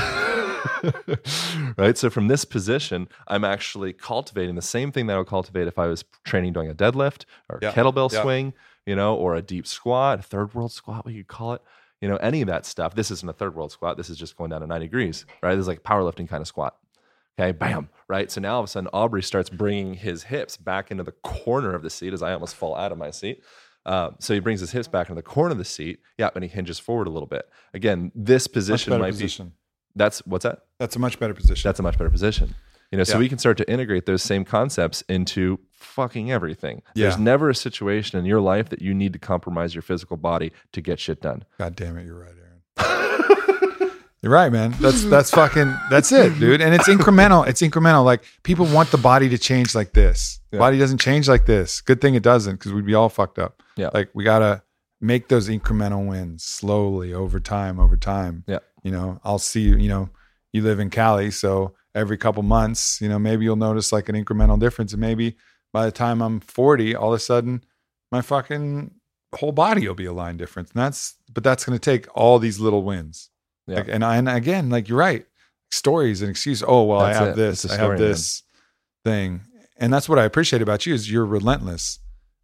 right. 1.78 1.98
So 1.98 2.10
from 2.10 2.28
this 2.28 2.46
position, 2.46 3.08
I'm 3.28 3.44
actually 3.44 3.94
cultivating 3.94 4.56
the 4.56 4.62
same 4.62 4.92
thing 4.92 5.08
that 5.08 5.16
I 5.16 5.18
would 5.18 5.28
cultivate 5.28 5.68
if 5.68 5.78
I 5.80 5.88
was 5.88 6.04
training 6.24 6.54
doing 6.54 6.70
a 6.70 6.76
deadlift 6.76 7.26
or 7.50 7.60
Yeah, 7.62 7.72
kettlebell 7.72 8.12
yeah. 8.12 8.22
swing, 8.22 8.54
you 8.86 8.96
know, 8.96 9.16
or 9.16 9.36
a 9.36 9.42
deep 9.42 9.66
squat, 9.68 10.20
a 10.20 10.22
third 10.24 10.54
world 10.54 10.72
squat, 10.72 11.06
what 11.06 11.14
you 11.14 11.24
call 11.24 11.54
it, 11.54 11.62
you 12.02 12.08
know, 12.08 12.18
any 12.18 12.42
of 12.42 12.48
that 12.48 12.66
stuff. 12.66 12.96
This 12.96 13.12
isn't 13.12 13.30
a 13.30 13.34
third 13.34 13.56
world 13.56 13.72
squat. 13.72 13.98
This 13.98 14.10
is 14.10 14.18
just 14.18 14.36
going 14.38 14.50
down 14.52 14.62
to 14.62 14.68
90 14.68 14.86
degrees, 14.86 15.26
right? 15.42 15.56
This 15.56 15.64
is 15.64 15.68
like 15.68 15.84
powerlifting 15.84 16.28
kind 16.28 16.42
of 16.42 16.48
squat. 16.48 16.76
Okay, 17.42 17.52
bam, 17.52 17.90
right? 18.08 18.30
So 18.32 18.40
now 18.42 18.54
all 18.56 18.60
of 18.60 18.66
a 18.66 18.68
sudden, 18.68 18.90
Aubrey 18.94 19.24
starts 19.24 19.50
bringing 19.50 19.96
his 19.96 20.24
hips 20.24 20.58
back 20.58 20.92
into 20.92 21.04
the 21.04 21.12
corner 21.12 21.74
of 21.74 21.82
the 21.82 21.90
seat 21.90 22.14
as 22.14 22.22
I 22.22 22.34
almost 22.34 22.56
fall 22.56 22.76
out 22.76 22.92
of 22.92 22.98
my 22.98 23.12
seat. 23.12 23.44
Uh, 23.86 24.12
so 24.20 24.34
he 24.34 24.40
brings 24.40 24.60
his 24.60 24.72
hips 24.72 24.88
back 24.88 25.10
into 25.10 25.16
the 25.16 25.24
corner 25.24 25.54
of 25.54 25.58
the 25.58 25.66
seat. 25.66 26.00
Yeah, 26.18 26.30
and 26.36 26.44
he 26.44 26.50
hinges 26.50 26.78
forward 26.78 27.08
a 27.08 27.10
little 27.10 27.28
bit. 27.28 27.50
Again, 27.74 28.12
this 28.14 28.46
position 28.48 28.98
might 29.00 29.12
position 29.12 29.48
be 29.48 29.54
that's 29.96 30.20
what's 30.26 30.44
that? 30.44 30.60
that's 30.78 30.96
a 30.96 31.00
much 31.00 31.20
better 31.20 31.34
position 31.34 31.68
That's 31.68 31.80
a 31.80 31.84
much 31.84 31.98
better 31.98 32.10
position. 32.10 32.56
You 32.92 32.98
know, 32.98 33.04
so 33.06 33.14
Yeah. 33.14 33.20
we 33.20 33.30
can 33.30 33.38
start 33.38 33.58
to 33.58 33.70
integrate 33.70 34.06
those 34.06 34.22
same 34.22 34.46
concepts 34.46 35.02
into 35.10 35.60
fucking 35.72 36.32
everything. 36.32 36.82
There's 36.94 37.18
never 37.18 37.50
a 37.50 37.56
situation 37.56 38.20
in 38.20 38.26
your 38.26 38.42
life 38.42 38.70
that 38.70 38.82
you 38.82 38.94
need 38.94 39.14
to 39.14 39.20
compromise 39.20 39.74
your 39.74 39.82
physical 39.82 40.18
body 40.18 40.52
to 40.74 40.82
get 40.82 41.00
shit 41.00 41.22
done. 41.22 41.46
God 41.58 41.76
damn 41.76 41.98
it, 41.98 42.06
you're 42.06 42.20
right, 42.20 42.34
Aaron. 42.78 43.08
you're 44.22 44.32
right, 44.32 44.52
man. 44.52 44.72
That's 44.80 45.04
that's 45.10 45.32
fucking 45.32 45.76
that's 45.90 46.12
it, 46.12 46.40
dude. 46.40 46.62
And 46.62 46.76
it's 46.76 46.88
incremental. 46.88 47.48
It's 47.48 47.62
incremental. 47.62 48.06
Like 48.06 48.24
people 48.44 48.66
want 48.68 48.92
the 48.92 48.98
body 48.98 49.30
to 49.30 49.38
change 49.38 49.74
like 49.74 49.94
this. 49.94 50.40
Yeah. 50.52 50.60
Body 50.60 50.78
doesn't 50.78 51.00
change 51.00 51.28
like 51.28 51.46
this. 51.46 51.82
Good 51.82 52.02
thing 52.02 52.16
it 52.16 52.24
doesn't, 52.24 52.56
because 52.56 52.74
we'd 52.74 52.86
be 52.86 52.94
all 52.94 53.10
fucked 53.10 53.40
up. 53.40 53.64
Yeah. 53.76 53.90
Like 53.94 54.10
we 54.14 54.24
gotta 54.24 54.64
make 55.00 55.28
those 55.30 55.50
incremental 55.50 56.08
wins 56.08 56.44
slowly 56.44 57.14
over 57.14 57.40
time, 57.40 57.80
over 57.80 57.98
time. 57.98 58.44
Yeah. 58.48 58.60
You 58.84 58.92
know, 58.92 59.20
I'll 59.24 59.40
see 59.40 59.62
you, 59.62 59.78
you 59.78 59.90
know, 59.90 60.10
you 60.54 60.62
live 60.62 60.80
in 60.80 60.90
Cali, 60.90 61.32
so 61.32 61.74
every 61.96 62.18
couple 62.18 62.44
months, 62.44 63.02
you 63.02 63.10
know, 63.10 63.18
maybe 63.18 63.44
you'll 63.46 63.56
notice 63.56 63.92
like 63.92 64.08
an 64.10 64.16
incremental 64.16 64.60
difference. 64.60 64.94
And 64.94 65.02
maybe 65.02 65.36
by 65.74 65.86
the 65.86 65.92
time 65.92 66.22
I'm 66.22 66.40
40, 66.40 66.96
all 66.96 67.14
of 67.14 67.18
a 67.18 67.20
sudden 67.20 67.64
my 68.12 68.22
fucking 68.22 68.92
whole 69.34 69.52
body 69.52 69.88
will 69.88 69.96
be 69.96 70.06
aligned 70.06 70.38
different. 70.38 70.70
And 70.74 70.82
that's 70.82 71.16
but 71.34 71.44
that's 71.44 71.66
gonna 71.66 71.80
take 71.80 72.06
all 72.16 72.38
these 72.38 72.60
little 72.60 72.84
wins. 72.84 73.31
Yeah. 73.68 73.78
Like, 73.78 73.88
and 73.90 74.04
I, 74.04 74.18
and 74.18 74.28
again, 74.30 74.70
like 74.70 74.90
you're 74.90 74.98
right. 74.98 75.26
Stories 75.72 76.22
and 76.22 76.30
excuse. 76.30 76.64
Oh 76.66 76.84
well, 76.84 77.00
That's 77.00 77.18
I 77.18 77.24
have 77.26 77.34
it. 77.34 77.36
this. 77.38 77.66
A 77.66 77.70
I 77.70 77.74
story, 77.76 77.90
have 77.92 78.00
man. 78.00 78.10
this 78.10 78.44
thing, 79.06 79.42
and 79.78 79.94
that's 79.94 80.10
what 80.10 80.20
I 80.20 80.26
appreciate 80.26 80.62
about 80.62 80.86
you 80.86 80.94
is 80.94 81.10
you're 81.12 81.26
relentless 81.26 82.00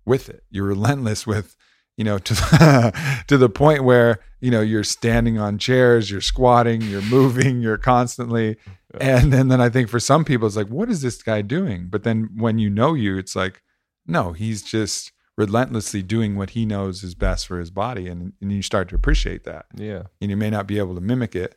with 0.06 0.30
it. 0.30 0.44
You're 0.50 0.66
relentless 0.66 1.28
with, 1.28 1.56
you 1.98 2.06
know, 2.06 2.18
to 2.28 2.34
the, 2.34 3.24
to 3.28 3.38
the 3.38 3.50
point 3.50 3.84
where 3.84 4.20
you 4.40 4.50
know 4.52 4.62
you're 4.62 4.86
standing 4.86 5.38
on 5.38 5.58
chairs, 5.58 6.10
you're 6.10 6.22
squatting, 6.22 6.82
you're 6.84 7.02
moving, 7.02 7.62
you're 7.62 7.78
constantly, 7.78 8.56
and, 9.02 9.34
and 9.34 9.52
then 9.52 9.60
I 9.60 9.68
think 9.70 9.90
for 9.90 10.00
some 10.00 10.24
people 10.24 10.48
it's 10.48 10.56
like, 10.56 10.70
what 10.70 10.90
is 10.90 11.02
this 11.02 11.22
guy 11.22 11.42
doing? 11.42 11.88
But 11.90 12.04
then 12.04 12.30
when 12.38 12.60
you 12.60 12.70
know 12.70 12.94
you, 12.94 13.18
it's 13.18 13.36
like, 13.36 13.62
no, 14.06 14.32
he's 14.32 14.62
just 14.64 15.12
relentlessly 15.38 16.02
doing 16.02 16.36
what 16.36 16.52
he 16.52 16.66
knows 16.66 17.04
is 17.04 17.14
best 17.16 17.46
for 17.48 17.60
his 17.60 17.70
body, 17.70 18.08
and 18.08 18.34
and 18.42 18.52
you 18.52 18.62
start 18.62 18.90
to 18.90 18.96
appreciate 18.96 19.44
that 19.44 19.66
Yeah. 19.76 20.04
and 20.22 20.30
you 20.32 20.38
may 20.38 20.50
not 20.50 20.68
be 20.68 20.78
able 20.80 20.96
to 20.96 21.02
mimic 21.02 21.36
it, 21.36 21.56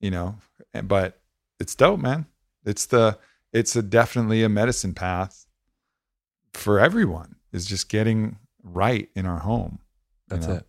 you 0.00 0.10
know, 0.10 0.36
but 0.84 1.20
it's 1.58 1.74
dope, 1.74 2.00
man. 2.00 2.26
It's 2.64 2.86
the 2.86 3.18
it's 3.52 3.74
a 3.76 3.82
definitely 3.82 4.42
a 4.42 4.48
medicine 4.48 4.94
path 4.94 5.46
for 6.52 6.78
everyone. 6.80 7.36
Is 7.52 7.66
just 7.66 7.88
getting 7.88 8.36
right 8.64 9.08
in 9.14 9.26
our 9.26 9.38
home. 9.38 9.78
That's 10.28 10.48
know? 10.48 10.54
it. 10.54 10.66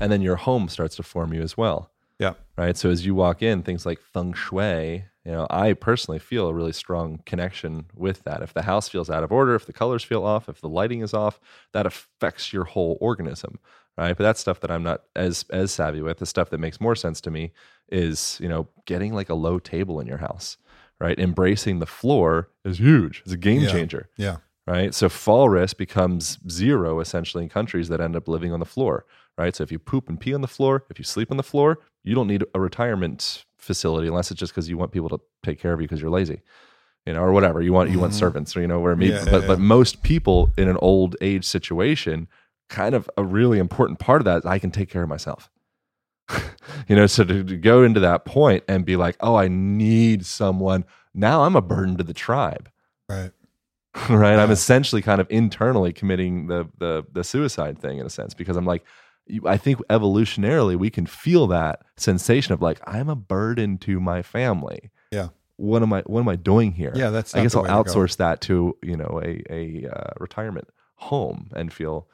And 0.00 0.12
then 0.12 0.20
your 0.20 0.36
home 0.36 0.68
starts 0.68 0.96
to 0.96 1.02
form 1.02 1.32
you 1.32 1.40
as 1.40 1.56
well. 1.56 1.90
Yeah. 2.18 2.34
Right. 2.58 2.76
So 2.76 2.90
as 2.90 3.06
you 3.06 3.14
walk 3.14 3.42
in, 3.42 3.62
things 3.62 3.86
like 3.86 4.00
feng 4.00 4.34
shui, 4.34 5.04
you 5.26 5.32
know, 5.32 5.46
I 5.50 5.72
personally 5.72 6.20
feel 6.20 6.46
a 6.46 6.54
really 6.54 6.72
strong 6.72 7.20
connection 7.26 7.86
with 7.96 8.22
that. 8.24 8.42
If 8.42 8.54
the 8.54 8.62
house 8.62 8.88
feels 8.88 9.10
out 9.10 9.24
of 9.24 9.32
order, 9.32 9.56
if 9.56 9.66
the 9.66 9.72
colors 9.72 10.04
feel 10.04 10.24
off, 10.24 10.48
if 10.48 10.60
the 10.60 10.68
lighting 10.68 11.00
is 11.02 11.12
off, 11.12 11.40
that 11.72 11.84
affects 11.84 12.52
your 12.52 12.62
whole 12.64 12.96
organism. 13.00 13.58
Right. 13.98 14.16
But 14.16 14.22
that's 14.24 14.40
stuff 14.40 14.60
that 14.60 14.70
I'm 14.70 14.82
not 14.84 15.02
as 15.16 15.44
as 15.50 15.72
savvy 15.72 16.00
with. 16.02 16.18
The 16.18 16.26
stuff 16.26 16.50
that 16.50 16.58
makes 16.58 16.80
more 16.80 16.94
sense 16.94 17.20
to 17.22 17.30
me 17.30 17.52
is, 17.88 18.38
you 18.40 18.48
know, 18.48 18.68
getting 18.84 19.14
like 19.14 19.30
a 19.30 19.34
low 19.34 19.58
table 19.58 19.98
in 20.00 20.06
your 20.06 20.18
house. 20.18 20.58
Right. 21.00 21.18
Embracing 21.18 21.78
the 21.80 21.86
floor 21.86 22.50
is 22.64 22.78
huge. 22.78 23.22
It's 23.24 23.32
a 23.32 23.36
game 23.38 23.62
Yeah. 23.62 23.72
changer 23.72 24.08
Yeah. 24.16 24.36
right? 24.66 24.94
So 24.94 25.08
fall 25.08 25.48
risk 25.48 25.76
becomes 25.76 26.38
zero 26.48 27.00
essentially 27.00 27.42
in 27.42 27.48
countries 27.50 27.88
that 27.88 28.00
end 28.00 28.14
up 28.16 28.28
living 28.28 28.52
on 28.52 28.60
the 28.60 28.66
floor, 28.66 29.06
right? 29.38 29.56
So 29.56 29.64
if 29.64 29.72
you 29.72 29.78
poop 29.78 30.08
and 30.08 30.20
pee 30.20 30.34
on 30.34 30.40
the 30.42 30.46
floor, 30.48 30.84
if 30.90 30.98
you 30.98 31.04
sleep 31.04 31.30
on 31.30 31.36
the 31.36 31.42
floor, 31.42 31.78
you 32.04 32.14
don't 32.14 32.28
need 32.28 32.44
a 32.54 32.60
retirement 32.60 33.44
facility 33.66 34.08
unless 34.08 34.30
it's 34.30 34.40
just 34.40 34.52
because 34.52 34.68
you 34.68 34.78
want 34.78 34.92
people 34.92 35.08
to 35.10 35.20
take 35.42 35.60
care 35.60 35.72
of 35.72 35.80
you 35.80 35.86
because 35.86 36.00
you're 36.00 36.10
lazy, 36.10 36.40
you 37.04 37.12
know, 37.12 37.20
or 37.20 37.32
whatever 37.32 37.60
you 37.60 37.72
want. 37.72 37.90
You 37.90 37.98
want 37.98 38.12
Mhm. 38.12 38.16
servants, 38.16 38.56
or 38.56 38.60
you 38.60 38.66
know, 38.68 38.80
where 38.80 38.96
maybe, 38.96 39.12
Yeah, 39.12 39.24
yeah, 39.24 39.30
but 39.30 39.40
yeah. 39.42 39.46
but 39.48 39.58
most 39.58 40.02
people 40.02 40.50
in 40.56 40.68
an 40.68 40.78
old 40.80 41.16
age 41.20 41.44
situation, 41.44 42.28
kind 42.68 42.94
of 42.94 43.10
a 43.16 43.24
really 43.24 43.58
important 43.58 43.98
part 43.98 44.20
of 44.20 44.24
that 44.24 44.38
is 44.38 44.46
I 44.46 44.58
can 44.58 44.70
take 44.70 44.88
care 44.90 45.02
of 45.02 45.08
myself. 45.08 45.50
you 46.88 46.96
know, 46.96 47.06
so 47.06 47.24
to, 47.24 47.44
to 47.44 47.56
go 47.56 47.82
into 47.82 48.00
that 48.00 48.24
point 48.24 48.64
and 48.68 48.84
be 48.84 48.96
like, 48.96 49.16
oh, 49.20 49.36
I 49.36 49.48
need 49.48 50.26
someone. 50.26 50.84
Now 51.14 51.44
I'm 51.44 51.54
a 51.56 51.62
burden 51.62 51.96
to 51.98 52.04
the 52.04 52.14
tribe 52.14 52.68
Right. 53.08 53.30
right 54.10 54.38
i'm 54.38 54.50
essentially 54.50 55.00
kind 55.00 55.22
of 55.22 55.26
internally 55.30 55.90
committing 55.90 56.48
the 56.48 56.68
the 56.76 57.02
the 57.12 57.24
suicide 57.24 57.78
thing 57.78 57.96
in 57.98 58.04
a 58.04 58.10
sense 58.10 58.34
because 58.34 58.54
i'm 58.56 58.66
like 58.66 58.84
i 59.44 59.56
think 59.56 59.78
evolutionarily 59.88 60.76
we 60.76 60.90
can 60.90 61.06
feel 61.06 61.46
that 61.46 61.80
sensation 61.96 62.52
of 62.52 62.62
like 62.62 62.80
i'm 62.86 63.08
a 63.08 63.16
burden 63.16 63.78
to 63.78 64.00
my 64.00 64.22
family 64.22 64.90
Yeah. 65.10 65.28
what 65.56 65.82
am 65.82 65.92
i 65.92 66.02
what 66.02 66.20
am 66.20 66.28
i 66.28 66.36
doing 66.36 66.72
here 66.72 66.92
Yeah. 66.94 67.10
That's. 67.10 67.34
i 67.34 67.42
guess 67.42 67.54
i'll 67.54 67.64
outsource 67.64 68.16
that 68.18 68.40
to 68.42 68.76
you 68.82 68.96
know 68.96 69.20
a 69.24 69.42
a 69.50 69.88
uh, 69.88 70.12
retirement 70.18 70.68
home 70.96 71.50
and 71.54 71.72
feel 71.72 72.08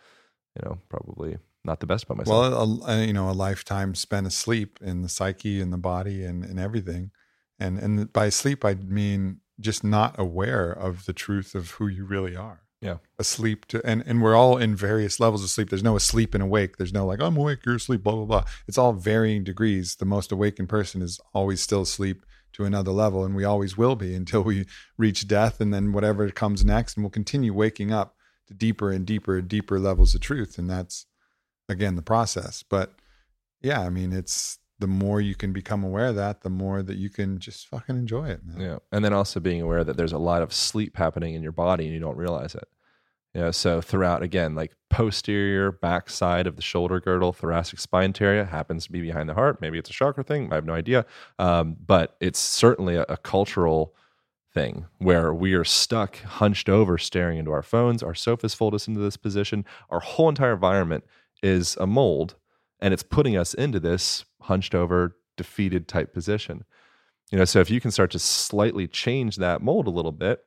you 0.57 0.69
know 0.69 0.79
probably 0.89 1.39
not 1.65 1.79
the 1.81 1.87
best 1.87 2.05
about 2.05 2.17
myself. 2.17 2.53
Well, 2.53 2.83
a, 2.85 2.93
a, 2.93 3.07
you 3.07 3.13
know, 3.13 3.31
a 3.31 3.33
lifetime 3.33 3.95
spent 3.95 4.27
asleep 4.27 4.81
in 4.83 5.03
the 5.03 5.09
psyche 5.09 5.61
and 5.61 5.73
the 5.73 5.79
body 5.79 6.25
and, 6.25 6.45
and 6.45 6.59
everything. 6.59 7.13
And 7.59 7.79
and 7.79 8.13
by 8.13 8.31
sleep, 8.31 8.65
I 8.65 8.75
mean 8.75 9.41
just 9.61 9.85
not 9.85 10.19
aware 10.19 10.73
of 10.73 11.05
the 11.05 11.13
truth 11.13 11.55
of 11.55 11.73
who 11.73 11.87
you 11.87 12.05
really 12.05 12.35
are. 12.35 12.63
Yeah. 12.83 12.97
Asleep 13.17 13.67
to 13.67 13.81
and, 13.87 14.03
and 14.07 14.21
we're 14.21 14.35
all 14.35 14.59
in 14.59 14.75
various 14.75 15.21
levels 15.21 15.45
of 15.45 15.51
sleep. 15.51 15.71
There's 15.71 15.85
no 15.85 15.95
asleep 15.95 16.35
and 16.35 16.43
awake. 16.43 16.77
There's 16.77 16.93
no 16.93 17.07
like, 17.07 17.21
I'm 17.23 17.37
awake, 17.37 17.61
you're 17.65 17.77
asleep, 17.77 18.03
blah, 18.03 18.17
blah, 18.17 18.25
blah. 18.25 18.45
It's 18.67 18.77
all 18.77 18.93
varying 18.93 19.45
degrees. 19.45 19.95
The 19.95 20.05
most 20.05 20.33
awakened 20.33 20.69
person 20.69 21.01
is 21.01 21.21
always 21.33 21.63
still 21.63 21.83
asleep 21.83 22.27
to 22.55 22.65
another 22.65 22.91
level, 22.91 23.25
and 23.25 23.35
we 23.35 23.45
always 23.45 23.79
will 23.79 23.95
be 23.95 24.15
until 24.15 24.43
we 24.43 24.67
reach 24.99 25.29
death 25.29 25.61
and 25.61 25.73
then 25.73 25.93
whatever 25.93 26.29
comes 26.31 26.65
next, 26.65 26.97
and 26.97 27.05
we'll 27.05 27.11
continue 27.11 27.55
waking 27.55 27.93
up 27.93 28.17
to 28.49 28.55
deeper 28.55 28.91
and 28.91 29.07
deeper 29.07 29.39
and 29.39 29.49
deeper 29.49 29.79
levels 29.79 30.15
of 30.15 30.21
truth. 30.21 30.59
And 30.59 30.69
that's 30.69 31.07
again 31.69 31.95
the 31.95 32.03
process. 32.03 32.65
But 32.69 32.95
yeah, 33.63 33.81
I 33.81 33.91
mean 33.91 34.13
it's 34.13 34.59
the 34.83 34.89
more 34.89 35.21
you 35.21 35.37
can 35.37 35.53
become 35.53 35.85
aware 35.85 36.07
of 36.07 36.17
that, 36.17 36.41
the 36.41 36.51
more 36.51 36.83
that 36.83 36.97
you 36.97 37.09
can 37.09 37.39
just 37.39 37.69
fucking 37.69 37.95
enjoy 37.95 38.29
it, 38.29 38.45
man. 38.45 38.61
Yeah. 38.61 38.79
And 38.91 39.05
then 39.05 39.13
also 39.13 39.39
being 39.39 39.63
aware 39.63 39.85
that 39.85 39.97
there's 39.97 40.13
a 40.13 40.19
lot 40.19 40.43
of 40.43 40.53
sleep 40.53 40.97
happening 40.97 41.37
in 41.37 41.43
your 41.43 41.53
body 41.53 41.85
and 41.85 41.95
you 41.95 42.01
don't 42.01 42.17
realize 42.17 42.57
it. 42.57 42.67
You 43.33 43.43
know, 43.43 43.51
so 43.53 43.81
throughout 43.81 44.25
again, 44.25 44.57
like 44.57 44.75
posterior 44.91 45.71
backside 45.71 46.49
of 46.49 46.57
the 46.57 46.63
shoulder 46.63 46.99
girdle, 46.99 47.33
thoracic 47.33 47.79
spine 47.79 48.13
area 48.21 48.45
happens 48.45 48.87
to 48.87 48.93
be 48.93 49.01
behind 49.01 49.29
the 49.29 49.35
heart. 49.35 49.61
Maybe 49.61 49.79
it's 49.79 49.89
a 49.89 49.93
chakra 49.93 50.25
thing. 50.25 50.51
I 50.51 50.57
have 50.57 50.67
no 50.67 50.75
idea. 50.75 51.07
Um, 51.39 51.77
but 51.87 52.17
it's 52.19 52.41
certainly 52.41 52.97
a, 52.97 53.07
a 53.09 53.17
cultural 53.17 53.95
thing 54.53 54.87
where 54.99 55.33
we 55.33 55.55
are 55.55 55.65
stuck 55.65 56.17
hunched 56.23 56.69
over 56.69 56.99
staring 56.99 57.39
into 57.39 57.53
our 57.53 57.63
phones. 57.63 58.03
Our 58.03 58.17
sofas 58.17 58.53
fold 58.53 58.75
us 58.75 58.89
into 58.89 59.01
this 59.01 59.17
position. 59.17 59.65
Our 59.91 60.01
whole 60.01 60.29
entire 60.29 60.55
environment 60.55 61.05
is 61.41 61.77
a 61.77 61.87
mold 61.87 62.35
and 62.83 62.93
it's 62.93 63.05
putting 63.05 63.37
us 63.37 63.55
into 63.55 63.81
this 63.81 64.27
hunched 64.43 64.75
over, 64.75 65.17
defeated 65.37 65.89
type 65.89 66.13
position. 66.13 66.65
You 67.31 67.39
know, 67.39 67.45
so 67.47 67.61
if 67.61 67.71
you 67.71 67.81
can 67.81 67.91
start 67.91 68.11
to 68.11 68.19
slightly 68.19 68.87
change 68.87 69.37
that 69.37 69.63
mold 69.63 69.87
a 69.87 69.91
little 69.91 70.13
bit, 70.13 70.45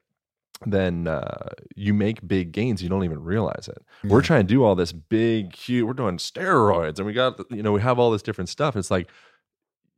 then 0.66 1.08
uh, 1.08 1.50
you 1.76 1.94
make 1.94 2.28
big 2.28 2.52
gains. 2.52 2.84
You 2.84 2.90
don't 2.90 3.04
even 3.04 3.24
realize 3.24 3.68
it. 3.68 3.84
Yeah. 4.04 4.12
We're 4.12 4.22
trying 4.22 4.46
to 4.46 4.54
do 4.54 4.64
all 4.64 4.76
this 4.76 4.92
big, 4.92 5.56
huge. 5.56 5.86
We're 5.86 5.94
doing 5.94 6.18
steroids, 6.18 6.98
and 6.98 7.06
we 7.06 7.14
got 7.14 7.40
you 7.50 7.64
know 7.64 7.72
we 7.72 7.82
have 7.82 7.98
all 7.98 8.12
this 8.12 8.22
different 8.22 8.50
stuff. 8.50 8.76
It's 8.76 8.92
like 8.92 9.10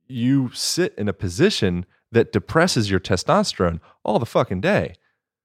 you 0.07 0.51
sit 0.53 0.93
in 0.97 1.09
a 1.09 1.13
position 1.13 1.85
that 2.11 2.31
depresses 2.31 2.89
your 2.89 2.99
testosterone 2.99 3.79
all 4.03 4.19
the 4.19 4.25
fucking 4.25 4.61
day. 4.61 4.95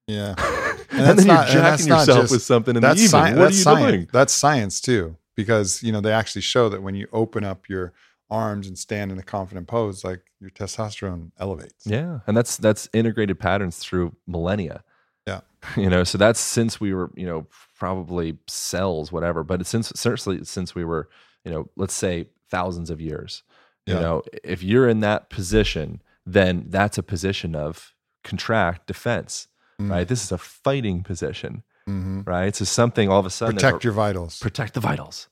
Yeah, 0.07 0.35
and, 0.91 1.01
and 1.01 1.19
then 1.19 1.27
not, 1.27 1.51
you're 1.51 1.61
jacking 1.61 1.87
yourself 1.87 2.21
just, 2.21 2.31
with 2.31 2.43
something 2.43 2.75
in 2.75 2.81
the 2.81 2.91
evening. 2.91 3.07
Sci- 3.07 3.33
what 3.33 3.37
are 3.37 3.45
you 3.47 3.53
science. 3.53 3.91
doing? 3.91 4.07
That's 4.13 4.33
science 4.33 4.79
too, 4.79 5.17
because 5.35 5.83
you 5.83 5.91
know 5.91 6.01
they 6.01 6.11
actually 6.11 6.41
show 6.41 6.69
that 6.69 6.81
when 6.81 6.95
you 6.95 7.07
open 7.11 7.43
up 7.43 7.69
your 7.69 7.93
arms 8.29 8.67
and 8.67 8.77
stand 8.77 9.11
in 9.11 9.19
a 9.19 9.23
confident 9.23 9.67
pose, 9.67 10.03
like 10.03 10.21
your 10.39 10.49
testosterone 10.49 11.31
elevates. 11.39 11.85
Yeah, 11.85 12.19
and 12.27 12.35
that's 12.35 12.57
that's 12.57 12.89
integrated 12.93 13.39
patterns 13.39 13.77
through 13.77 14.15
millennia. 14.27 14.83
Yeah, 15.27 15.41
you 15.77 15.89
know, 15.89 16.03
so 16.03 16.17
that's 16.17 16.39
since 16.39 16.79
we 16.79 16.93
were, 16.93 17.11
you 17.15 17.25
know, 17.25 17.47
probably 17.77 18.37
cells, 18.47 19.11
whatever. 19.11 19.43
But 19.43 19.65
since 19.65 19.91
certainly 19.95 20.43
since 20.45 20.75
we 20.75 20.83
were, 20.83 21.09
you 21.45 21.51
know, 21.51 21.69
let's 21.75 21.93
say 21.93 22.27
thousands 22.49 22.89
of 22.89 23.01
years. 23.01 23.43
You 23.85 23.95
know, 23.95 24.21
if 24.45 24.63
you're 24.63 24.87
in 24.87 25.01
that 25.01 25.29
position, 25.29 26.01
then 26.25 26.67
that's 26.69 26.97
a 26.97 27.03
position 27.03 27.53
of 27.53 27.93
contract 28.23 28.87
defense, 28.87 29.49
mm. 29.79 29.89
right? 29.89 30.07
This 30.07 30.23
is 30.23 30.31
a 30.31 30.37
fighting 30.37 31.03
position, 31.03 31.63
mm-hmm. 31.87 32.21
right? 32.21 32.55
So 32.55 32.65
something 32.65 33.09
all 33.09 33.19
of 33.19 33.25
a 33.25 33.29
sudden 33.29 33.55
protect 33.55 33.83
your 33.83 33.93
vitals, 33.93 34.39
protect 34.39 34.73
the 34.73 34.79
vitals. 34.79 35.29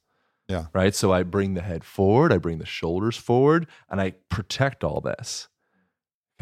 Yeah. 0.48 0.66
Right. 0.74 0.94
So 0.94 1.14
I 1.14 1.24
bring 1.24 1.54
the 1.54 1.62
head 1.62 1.84
forward, 1.84 2.34
I 2.34 2.38
bring 2.38 2.58
the 2.58 2.66
shoulders 2.66 3.16
forward, 3.16 3.68
and 3.90 4.02
I 4.02 4.16
protect 4.30 4.84
all 4.84 5.00
this. 5.00 5.48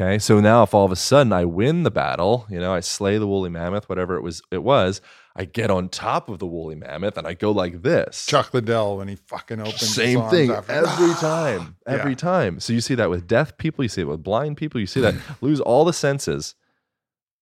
Okay. 0.00 0.18
So 0.18 0.40
now 0.40 0.62
if 0.62 0.74
all 0.74 0.84
of 0.84 0.92
a 0.92 0.96
sudden 0.96 1.32
I 1.32 1.44
win 1.44 1.84
the 1.84 1.90
battle, 1.90 2.46
you 2.50 2.58
know, 2.58 2.74
I 2.74 2.80
slay 2.80 3.18
the 3.18 3.26
woolly 3.26 3.50
mammoth, 3.50 3.88
whatever 3.88 4.16
it 4.16 4.22
was 4.22 4.42
it 4.50 4.64
was, 4.64 5.00
I 5.36 5.44
get 5.44 5.70
on 5.70 5.88
top 5.88 6.28
of 6.28 6.38
the 6.38 6.46
woolly 6.46 6.74
mammoth 6.74 7.16
and 7.16 7.26
I 7.26 7.34
go 7.34 7.52
like 7.52 7.82
this. 7.82 8.26
Chuck 8.26 8.52
Liddell 8.52 8.96
when 8.96 9.08
he 9.08 9.16
fucking 9.16 9.60
opens 9.60 9.80
same 9.80 10.22
thing 10.28 10.50
after, 10.50 10.72
every 10.72 11.14
time. 11.14 11.76
Every 11.86 12.12
yeah. 12.12 12.16
time. 12.16 12.60
So 12.60 12.72
you 12.72 12.80
see 12.80 12.96
that 12.96 13.10
with 13.10 13.28
deaf 13.28 13.56
people, 13.58 13.84
you 13.84 13.88
see 13.88 14.02
it 14.02 14.08
with 14.08 14.24
blind 14.24 14.56
people, 14.56 14.80
you 14.80 14.86
see 14.86 15.00
that 15.02 15.14
lose 15.40 15.60
all 15.60 15.84
the 15.84 15.92
senses. 15.92 16.54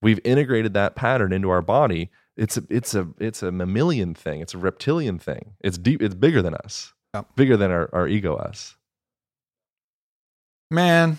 We've 0.03 0.21
integrated 0.23 0.75
that 0.75 0.97
pattern 0.97 1.33
into 1.33 1.49
our 1.49 1.63
body 1.63 2.11
it's 2.39 2.57
a 2.57 2.63
it's 2.71 2.95
a 2.95 3.09
it's 3.19 3.43
a 3.43 3.51
mammalian 3.51 4.15
thing. 4.15 4.41
It's 4.41 4.55
a 4.55 4.59
reptilian 4.59 5.19
thing. 5.19 5.55
It's 5.61 5.77
deep. 5.77 6.01
It's 6.01 6.15
bigger 6.15 6.41
than 6.41 6.55
us. 6.55 6.95
Bigger 7.35 7.57
than 7.57 7.73
our, 7.73 7.91
our 7.93 8.07
ego 8.07 8.37
us. 8.37 8.77
Man, 10.71 11.19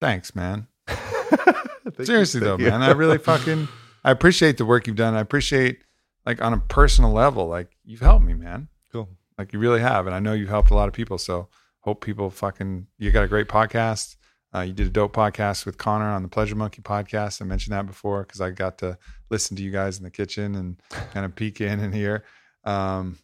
thanks, 0.00 0.34
man. 0.34 0.66
Seriously 2.02 2.40
though, 2.40 2.58
man, 2.58 2.82
I 2.82 2.90
really 2.92 3.18
fucking 3.18 3.68
I 4.04 4.10
appreciate 4.10 4.58
the 4.58 4.64
work 4.64 4.86
you've 4.86 4.96
done. 4.96 5.14
I 5.14 5.20
appreciate 5.20 5.84
like 6.24 6.42
on 6.42 6.52
a 6.52 6.58
personal 6.58 7.12
level, 7.12 7.46
like 7.46 7.76
you've 7.84 8.00
helped 8.00 8.24
me, 8.24 8.34
man. 8.34 8.68
Cool. 8.90 9.08
Like 9.38 9.52
you 9.52 9.60
really 9.60 9.80
have, 9.80 10.06
and 10.06 10.16
I 10.16 10.18
know 10.18 10.32
you've 10.32 10.48
helped 10.48 10.70
a 10.70 10.74
lot 10.74 10.88
of 10.88 10.94
people. 10.94 11.18
So 11.18 11.48
hope 11.80 12.04
people 12.04 12.30
fucking 12.30 12.88
you 12.98 13.12
got 13.12 13.22
a 13.22 13.28
great 13.28 13.46
podcast. 13.46 14.16
Uh, 14.54 14.60
you 14.60 14.72
did 14.72 14.86
a 14.86 14.90
dope 14.90 15.12
podcast 15.12 15.66
with 15.66 15.76
Connor 15.76 16.10
on 16.10 16.22
the 16.22 16.28
Pleasure 16.28 16.54
Monkey 16.54 16.82
podcast. 16.82 17.42
I 17.42 17.44
mentioned 17.44 17.74
that 17.74 17.86
before 17.86 18.22
because 18.22 18.40
I 18.40 18.50
got 18.50 18.78
to 18.78 18.96
listen 19.30 19.56
to 19.56 19.62
you 19.62 19.70
guys 19.70 19.98
in 19.98 20.04
the 20.04 20.10
kitchen 20.10 20.54
and 20.54 20.80
kind 21.12 21.26
of 21.26 21.34
peek 21.34 21.60
in 21.60 21.80
and 21.80 21.94
hear. 21.94 22.24
Um, 22.64 23.18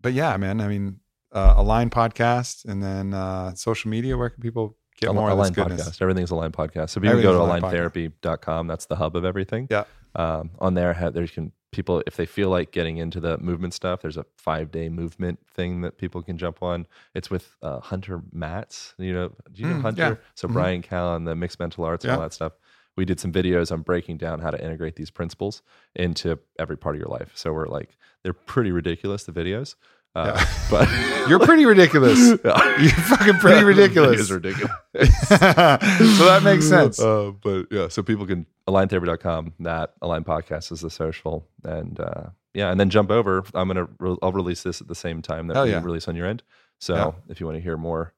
but 0.00 0.12
yeah, 0.12 0.36
man, 0.36 0.60
I 0.60 0.68
mean, 0.68 1.00
uh, 1.32 1.54
Align 1.56 1.90
podcast 1.90 2.64
and 2.64 2.82
then 2.82 3.14
uh, 3.14 3.54
social 3.54 3.90
media. 3.90 4.16
Where 4.16 4.30
can 4.30 4.42
people 4.42 4.76
get 5.00 5.14
more 5.14 5.28
Align 5.30 5.48
of 5.48 5.54
this 5.54 5.64
goodness? 5.64 5.88
podcast? 5.88 6.02
Everything's 6.02 6.30
Align 6.30 6.52
podcast. 6.52 6.90
So 6.90 7.00
if 7.00 7.04
you 7.04 7.22
go 7.22 7.32
to 7.32 7.38
aligntherapy.com, 7.38 8.66
that's 8.66 8.86
the 8.86 8.96
hub 8.96 9.16
of 9.16 9.24
everything. 9.24 9.68
Yeah. 9.70 9.84
Um, 10.14 10.50
on 10.58 10.74
there, 10.74 11.10
there 11.12 11.22
you 11.22 11.28
can 11.28 11.52
people 11.72 12.02
if 12.06 12.16
they 12.16 12.26
feel 12.26 12.48
like 12.48 12.72
getting 12.72 12.96
into 12.96 13.20
the 13.20 13.38
movement 13.38 13.72
stuff 13.74 14.00
there's 14.02 14.16
a 14.16 14.26
five 14.36 14.70
day 14.70 14.88
movement 14.88 15.38
thing 15.46 15.80
that 15.82 15.98
people 15.98 16.22
can 16.22 16.36
jump 16.36 16.62
on 16.62 16.86
it's 17.14 17.30
with 17.30 17.56
uh, 17.62 17.80
hunter 17.80 18.22
maats 18.32 18.94
you 18.98 19.12
know 19.12 19.28
do 19.52 19.62
you 19.62 19.68
know 19.68 19.76
mm, 19.76 19.82
hunter 19.82 20.02
yeah. 20.02 20.14
so 20.34 20.46
mm-hmm. 20.46 20.54
bryan 20.54 20.82
callen 20.82 21.24
the 21.24 21.34
mixed 21.34 21.60
mental 21.60 21.84
arts 21.84 22.04
yeah. 22.04 22.12
and 22.12 22.16
all 22.16 22.22
that 22.22 22.32
stuff 22.32 22.52
we 22.96 23.04
did 23.04 23.20
some 23.20 23.32
videos 23.32 23.70
on 23.70 23.82
breaking 23.82 24.16
down 24.16 24.40
how 24.40 24.50
to 24.50 24.62
integrate 24.62 24.96
these 24.96 25.10
principles 25.10 25.62
into 25.94 26.38
every 26.58 26.76
part 26.76 26.96
of 26.96 27.00
your 27.00 27.08
life 27.08 27.30
so 27.34 27.52
we're 27.52 27.68
like 27.68 27.96
they're 28.22 28.32
pretty 28.32 28.72
ridiculous 28.72 29.24
the 29.24 29.32
videos 29.32 29.76
uh, 30.14 30.32
yeah. 30.36 30.46
But 30.70 30.88
you're 31.28 31.40
pretty 31.40 31.66
ridiculous. 31.66 32.18
You're 32.44 32.90
fucking 32.90 33.38
pretty 33.38 33.64
ridiculous. 33.64 34.12
it 34.12 34.20
is 34.20 34.30
ridiculous. 34.30 34.72
so 34.94 35.34
that 35.36 36.42
makes 36.44 36.68
sense. 36.68 37.00
Uh, 37.00 37.32
but 37.42 37.66
yeah, 37.72 37.88
so 37.88 38.04
people 38.04 38.24
can 38.24 38.46
aligntherapy.com. 38.68 39.54
That 39.58 39.94
align 40.00 40.22
podcast 40.22 40.70
is 40.70 40.80
the 40.80 40.90
social, 40.90 41.44
and 41.64 41.98
uh, 41.98 42.26
yeah, 42.54 42.70
and 42.70 42.78
then 42.78 42.88
jump 42.88 43.10
over. 43.10 43.44
I'm 43.52 43.66
gonna 43.66 43.88
re- 43.98 44.16
I'll 44.22 44.30
release 44.30 44.62
this 44.62 44.80
at 44.80 44.86
the 44.86 44.94
same 44.94 45.22
time 45.22 45.48
that 45.48 45.64
we 45.64 45.70
yeah. 45.70 45.82
release 45.82 46.06
on 46.06 46.14
your 46.14 46.26
end. 46.26 46.44
So 46.78 46.94
yeah. 46.94 47.10
if 47.28 47.40
you 47.40 47.46
want 47.46 47.58
to 47.58 47.62
hear 47.62 47.76
more 47.76 48.14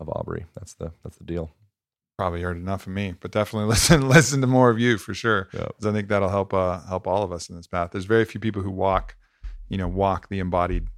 of 0.00 0.10
Aubrey, 0.10 0.44
that's 0.54 0.74
the 0.74 0.92
that's 1.02 1.16
the 1.16 1.24
deal. 1.24 1.50
Probably 2.18 2.42
heard 2.42 2.58
enough 2.58 2.86
of 2.86 2.92
me, 2.92 3.14
but 3.18 3.30
definitely 3.30 3.68
listen 3.70 4.06
listen 4.06 4.42
to 4.42 4.46
more 4.46 4.68
of 4.68 4.78
you 4.78 4.98
for 4.98 5.14
sure. 5.14 5.48
Because 5.50 5.86
I 5.86 5.92
think 5.92 6.08
that'll 6.08 6.28
help 6.28 6.52
uh, 6.52 6.80
help 6.80 7.06
all 7.06 7.22
of 7.22 7.32
us 7.32 7.48
in 7.48 7.56
this 7.56 7.66
path. 7.66 7.92
There's 7.92 8.04
very 8.04 8.26
few 8.26 8.38
people 8.38 8.60
who 8.60 8.70
walk, 8.70 9.16
you 9.70 9.78
know, 9.78 9.88
walk 9.88 10.28
the 10.28 10.40
embodied 10.40 10.88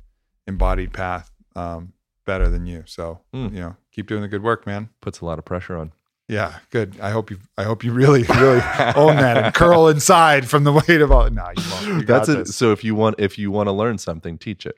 embodied 0.47 0.93
path 0.93 1.31
um, 1.57 1.93
better 2.25 2.49
than 2.49 2.67
you. 2.67 2.85
So 2.87 3.21
mm. 3.35 3.53
you 3.53 3.61
know, 3.61 3.77
keep 3.91 4.07
doing 4.07 4.23
the 4.23 4.29
good 4.29 4.43
work, 4.43 4.67
man. 4.67 4.89
Puts 5.01 5.21
a 5.21 5.25
lot 5.25 5.39
of 5.39 5.45
pressure 5.45 5.77
on. 5.77 5.93
Yeah, 6.29 6.59
good. 6.71 6.99
I 7.01 7.11
hope 7.11 7.31
you. 7.31 7.39
I 7.59 7.65
hope 7.65 7.85
you 7.85 7.93
really, 7.93 8.23
really 8.39 8.61
own 8.97 9.17
that 9.17 9.37
and 9.37 9.55
curl 9.55 9.89
inside 9.89 10.49
from 10.49 10.65
the 10.65 10.73
weight 10.73 11.01
of 11.01 11.11
all. 11.13 11.29
No, 11.31 11.51
you 11.57 11.71
won't. 11.71 11.87
You 11.87 12.03
That's 12.05 12.29
it. 12.29 12.49
So 12.49 12.73
if 12.73 12.85
you 12.85 12.95
want, 12.95 13.17
if 13.19 13.39
you 13.39 13.51
want 13.51 13.67
to 13.67 13.73
learn 13.73 13.99
something, 13.99 14.39
teach 14.39 14.65
it. 14.65 14.77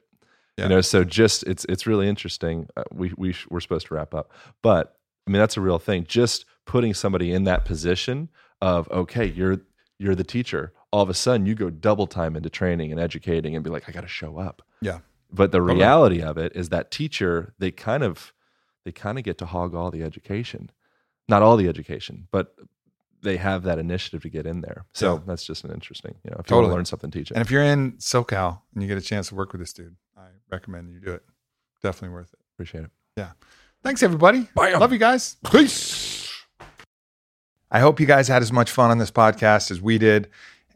Yeah. 0.56 0.64
You 0.64 0.70
know. 0.70 0.80
So 0.80 1.04
just 1.04 1.44
it's 1.44 1.64
it's 1.66 1.86
really 1.86 2.08
interesting. 2.08 2.68
Uh, 2.76 2.84
we 2.92 3.12
we 3.16 3.34
we're 3.50 3.60
supposed 3.60 3.86
to 3.88 3.94
wrap 3.94 4.14
up, 4.14 4.32
but 4.62 4.96
I 5.26 5.30
mean 5.30 5.38
that's 5.38 5.56
a 5.56 5.60
real 5.60 5.78
thing. 5.78 6.04
Just 6.08 6.44
putting 6.64 6.94
somebody 6.94 7.32
in 7.32 7.44
that 7.44 7.64
position 7.64 8.30
of 8.60 8.90
okay, 8.90 9.26
you're 9.26 9.60
you're 9.98 10.14
the 10.14 10.24
teacher. 10.24 10.72
All 10.92 11.02
of 11.02 11.10
a 11.10 11.14
sudden, 11.14 11.44
you 11.44 11.54
go 11.54 11.70
double 11.70 12.06
time 12.06 12.36
into 12.36 12.48
training 12.48 12.92
and 12.92 13.00
educating, 13.00 13.54
and 13.54 13.64
be 13.64 13.70
like, 13.70 13.88
I 13.88 13.92
got 13.92 14.02
to 14.02 14.08
show 14.08 14.38
up. 14.38 14.62
Yeah. 14.80 15.00
But 15.34 15.52
the 15.52 15.60
reality 15.60 16.22
of 16.22 16.38
it 16.38 16.52
is 16.54 16.68
that 16.68 16.90
teacher, 16.90 17.54
they 17.58 17.70
kind 17.70 18.02
of 18.02 18.32
they 18.84 18.92
kind 18.92 19.18
of 19.18 19.24
get 19.24 19.38
to 19.38 19.46
hog 19.46 19.74
all 19.74 19.90
the 19.90 20.02
education. 20.02 20.70
Not 21.28 21.42
all 21.42 21.56
the 21.56 21.68
education, 21.68 22.28
but 22.30 22.54
they 23.22 23.38
have 23.38 23.62
that 23.62 23.78
initiative 23.78 24.22
to 24.22 24.28
get 24.28 24.46
in 24.46 24.60
there. 24.60 24.84
So 24.92 25.14
yeah. 25.14 25.20
that's 25.26 25.44
just 25.44 25.64
an 25.64 25.72
interesting, 25.72 26.14
you 26.22 26.30
know, 26.30 26.36
if 26.38 26.46
totally. 26.46 26.58
you 26.58 26.62
want 26.64 26.70
to 26.70 26.76
learn 26.76 26.84
something, 26.84 27.10
teach 27.10 27.30
it. 27.30 27.34
And 27.34 27.42
if 27.42 27.50
you're 27.50 27.62
in 27.62 27.92
SoCal 27.92 28.60
and 28.74 28.82
you 28.82 28.88
get 28.88 28.98
a 28.98 29.00
chance 29.00 29.28
to 29.30 29.34
work 29.34 29.52
with 29.52 29.60
this 29.60 29.72
dude, 29.72 29.96
I 30.16 30.26
recommend 30.52 30.90
you 30.90 31.00
do 31.00 31.12
it. 31.12 31.22
Definitely 31.82 32.14
worth 32.14 32.32
it. 32.34 32.38
Appreciate 32.54 32.84
it. 32.84 32.90
Yeah. 33.16 33.30
Thanks 33.82 34.02
everybody. 34.02 34.48
Bye. 34.54 34.74
Love 34.74 34.92
you 34.92 34.98
guys. 34.98 35.36
Peace. 35.50 36.30
I 37.70 37.80
hope 37.80 37.98
you 37.98 38.06
guys 38.06 38.28
had 38.28 38.42
as 38.42 38.52
much 38.52 38.70
fun 38.70 38.90
on 38.90 38.98
this 38.98 39.10
podcast 39.10 39.70
as 39.70 39.80
we 39.80 39.98
did. 39.98 40.28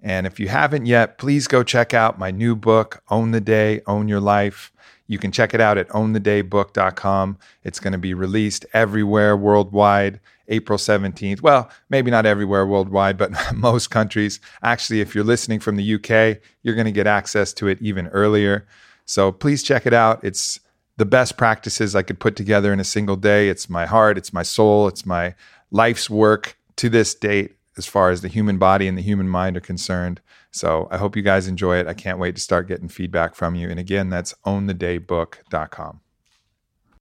And 0.02 0.26
if 0.26 0.38
you 0.38 0.48
haven't 0.48 0.86
yet, 0.86 1.18
please 1.18 1.48
go 1.48 1.62
check 1.62 1.92
out 1.92 2.18
my 2.18 2.30
new 2.30 2.54
book, 2.54 3.02
Own 3.10 3.32
the 3.32 3.40
Day, 3.40 3.82
Own 3.86 4.08
Your 4.08 4.20
Life. 4.20 4.72
You 5.06 5.18
can 5.18 5.32
check 5.32 5.54
it 5.54 5.60
out 5.60 5.78
at 5.78 5.88
ownthedaybook.com. 5.88 7.38
It's 7.64 7.80
going 7.80 7.92
to 7.92 7.98
be 7.98 8.14
released 8.14 8.66
everywhere 8.72 9.36
worldwide 9.36 10.20
April 10.48 10.78
17th. 10.78 11.42
Well, 11.42 11.70
maybe 11.88 12.10
not 12.10 12.26
everywhere 12.26 12.66
worldwide, 12.66 13.16
but 13.16 13.32
most 13.54 13.90
countries. 13.90 14.40
Actually, 14.62 15.00
if 15.00 15.14
you're 15.14 15.24
listening 15.24 15.60
from 15.60 15.76
the 15.76 15.94
UK, 15.94 16.40
you're 16.62 16.74
going 16.74 16.84
to 16.84 16.92
get 16.92 17.06
access 17.06 17.52
to 17.54 17.68
it 17.68 17.78
even 17.80 18.06
earlier. 18.08 18.66
So 19.04 19.32
please 19.32 19.62
check 19.62 19.86
it 19.86 19.94
out. 19.94 20.22
It's 20.22 20.60
the 20.96 21.06
best 21.06 21.36
practices 21.36 21.94
I 21.94 22.02
could 22.02 22.20
put 22.20 22.36
together 22.36 22.72
in 22.72 22.80
a 22.80 22.84
single 22.84 23.16
day. 23.16 23.48
It's 23.48 23.70
my 23.70 23.86
heart, 23.86 24.18
it's 24.18 24.32
my 24.32 24.42
soul, 24.42 24.88
it's 24.88 25.06
my 25.06 25.34
life's 25.70 26.10
work 26.10 26.56
to 26.76 26.88
this 26.88 27.14
date 27.14 27.57
as 27.78 27.86
far 27.86 28.10
as 28.10 28.20
the 28.20 28.28
human 28.28 28.58
body 28.58 28.88
and 28.88 28.98
the 28.98 29.02
human 29.02 29.28
mind 29.28 29.56
are 29.56 29.60
concerned. 29.60 30.20
So 30.50 30.88
I 30.90 30.98
hope 30.98 31.16
you 31.16 31.22
guys 31.22 31.48
enjoy 31.48 31.78
it. 31.78 31.86
I 31.86 31.94
can't 31.94 32.18
wait 32.18 32.34
to 32.36 32.42
start 32.42 32.68
getting 32.68 32.88
feedback 32.88 33.34
from 33.34 33.54
you. 33.54 33.68
And 33.70 33.78
again, 33.78 34.10
that's 34.10 34.34
ownthedaybook.com. 34.44 36.00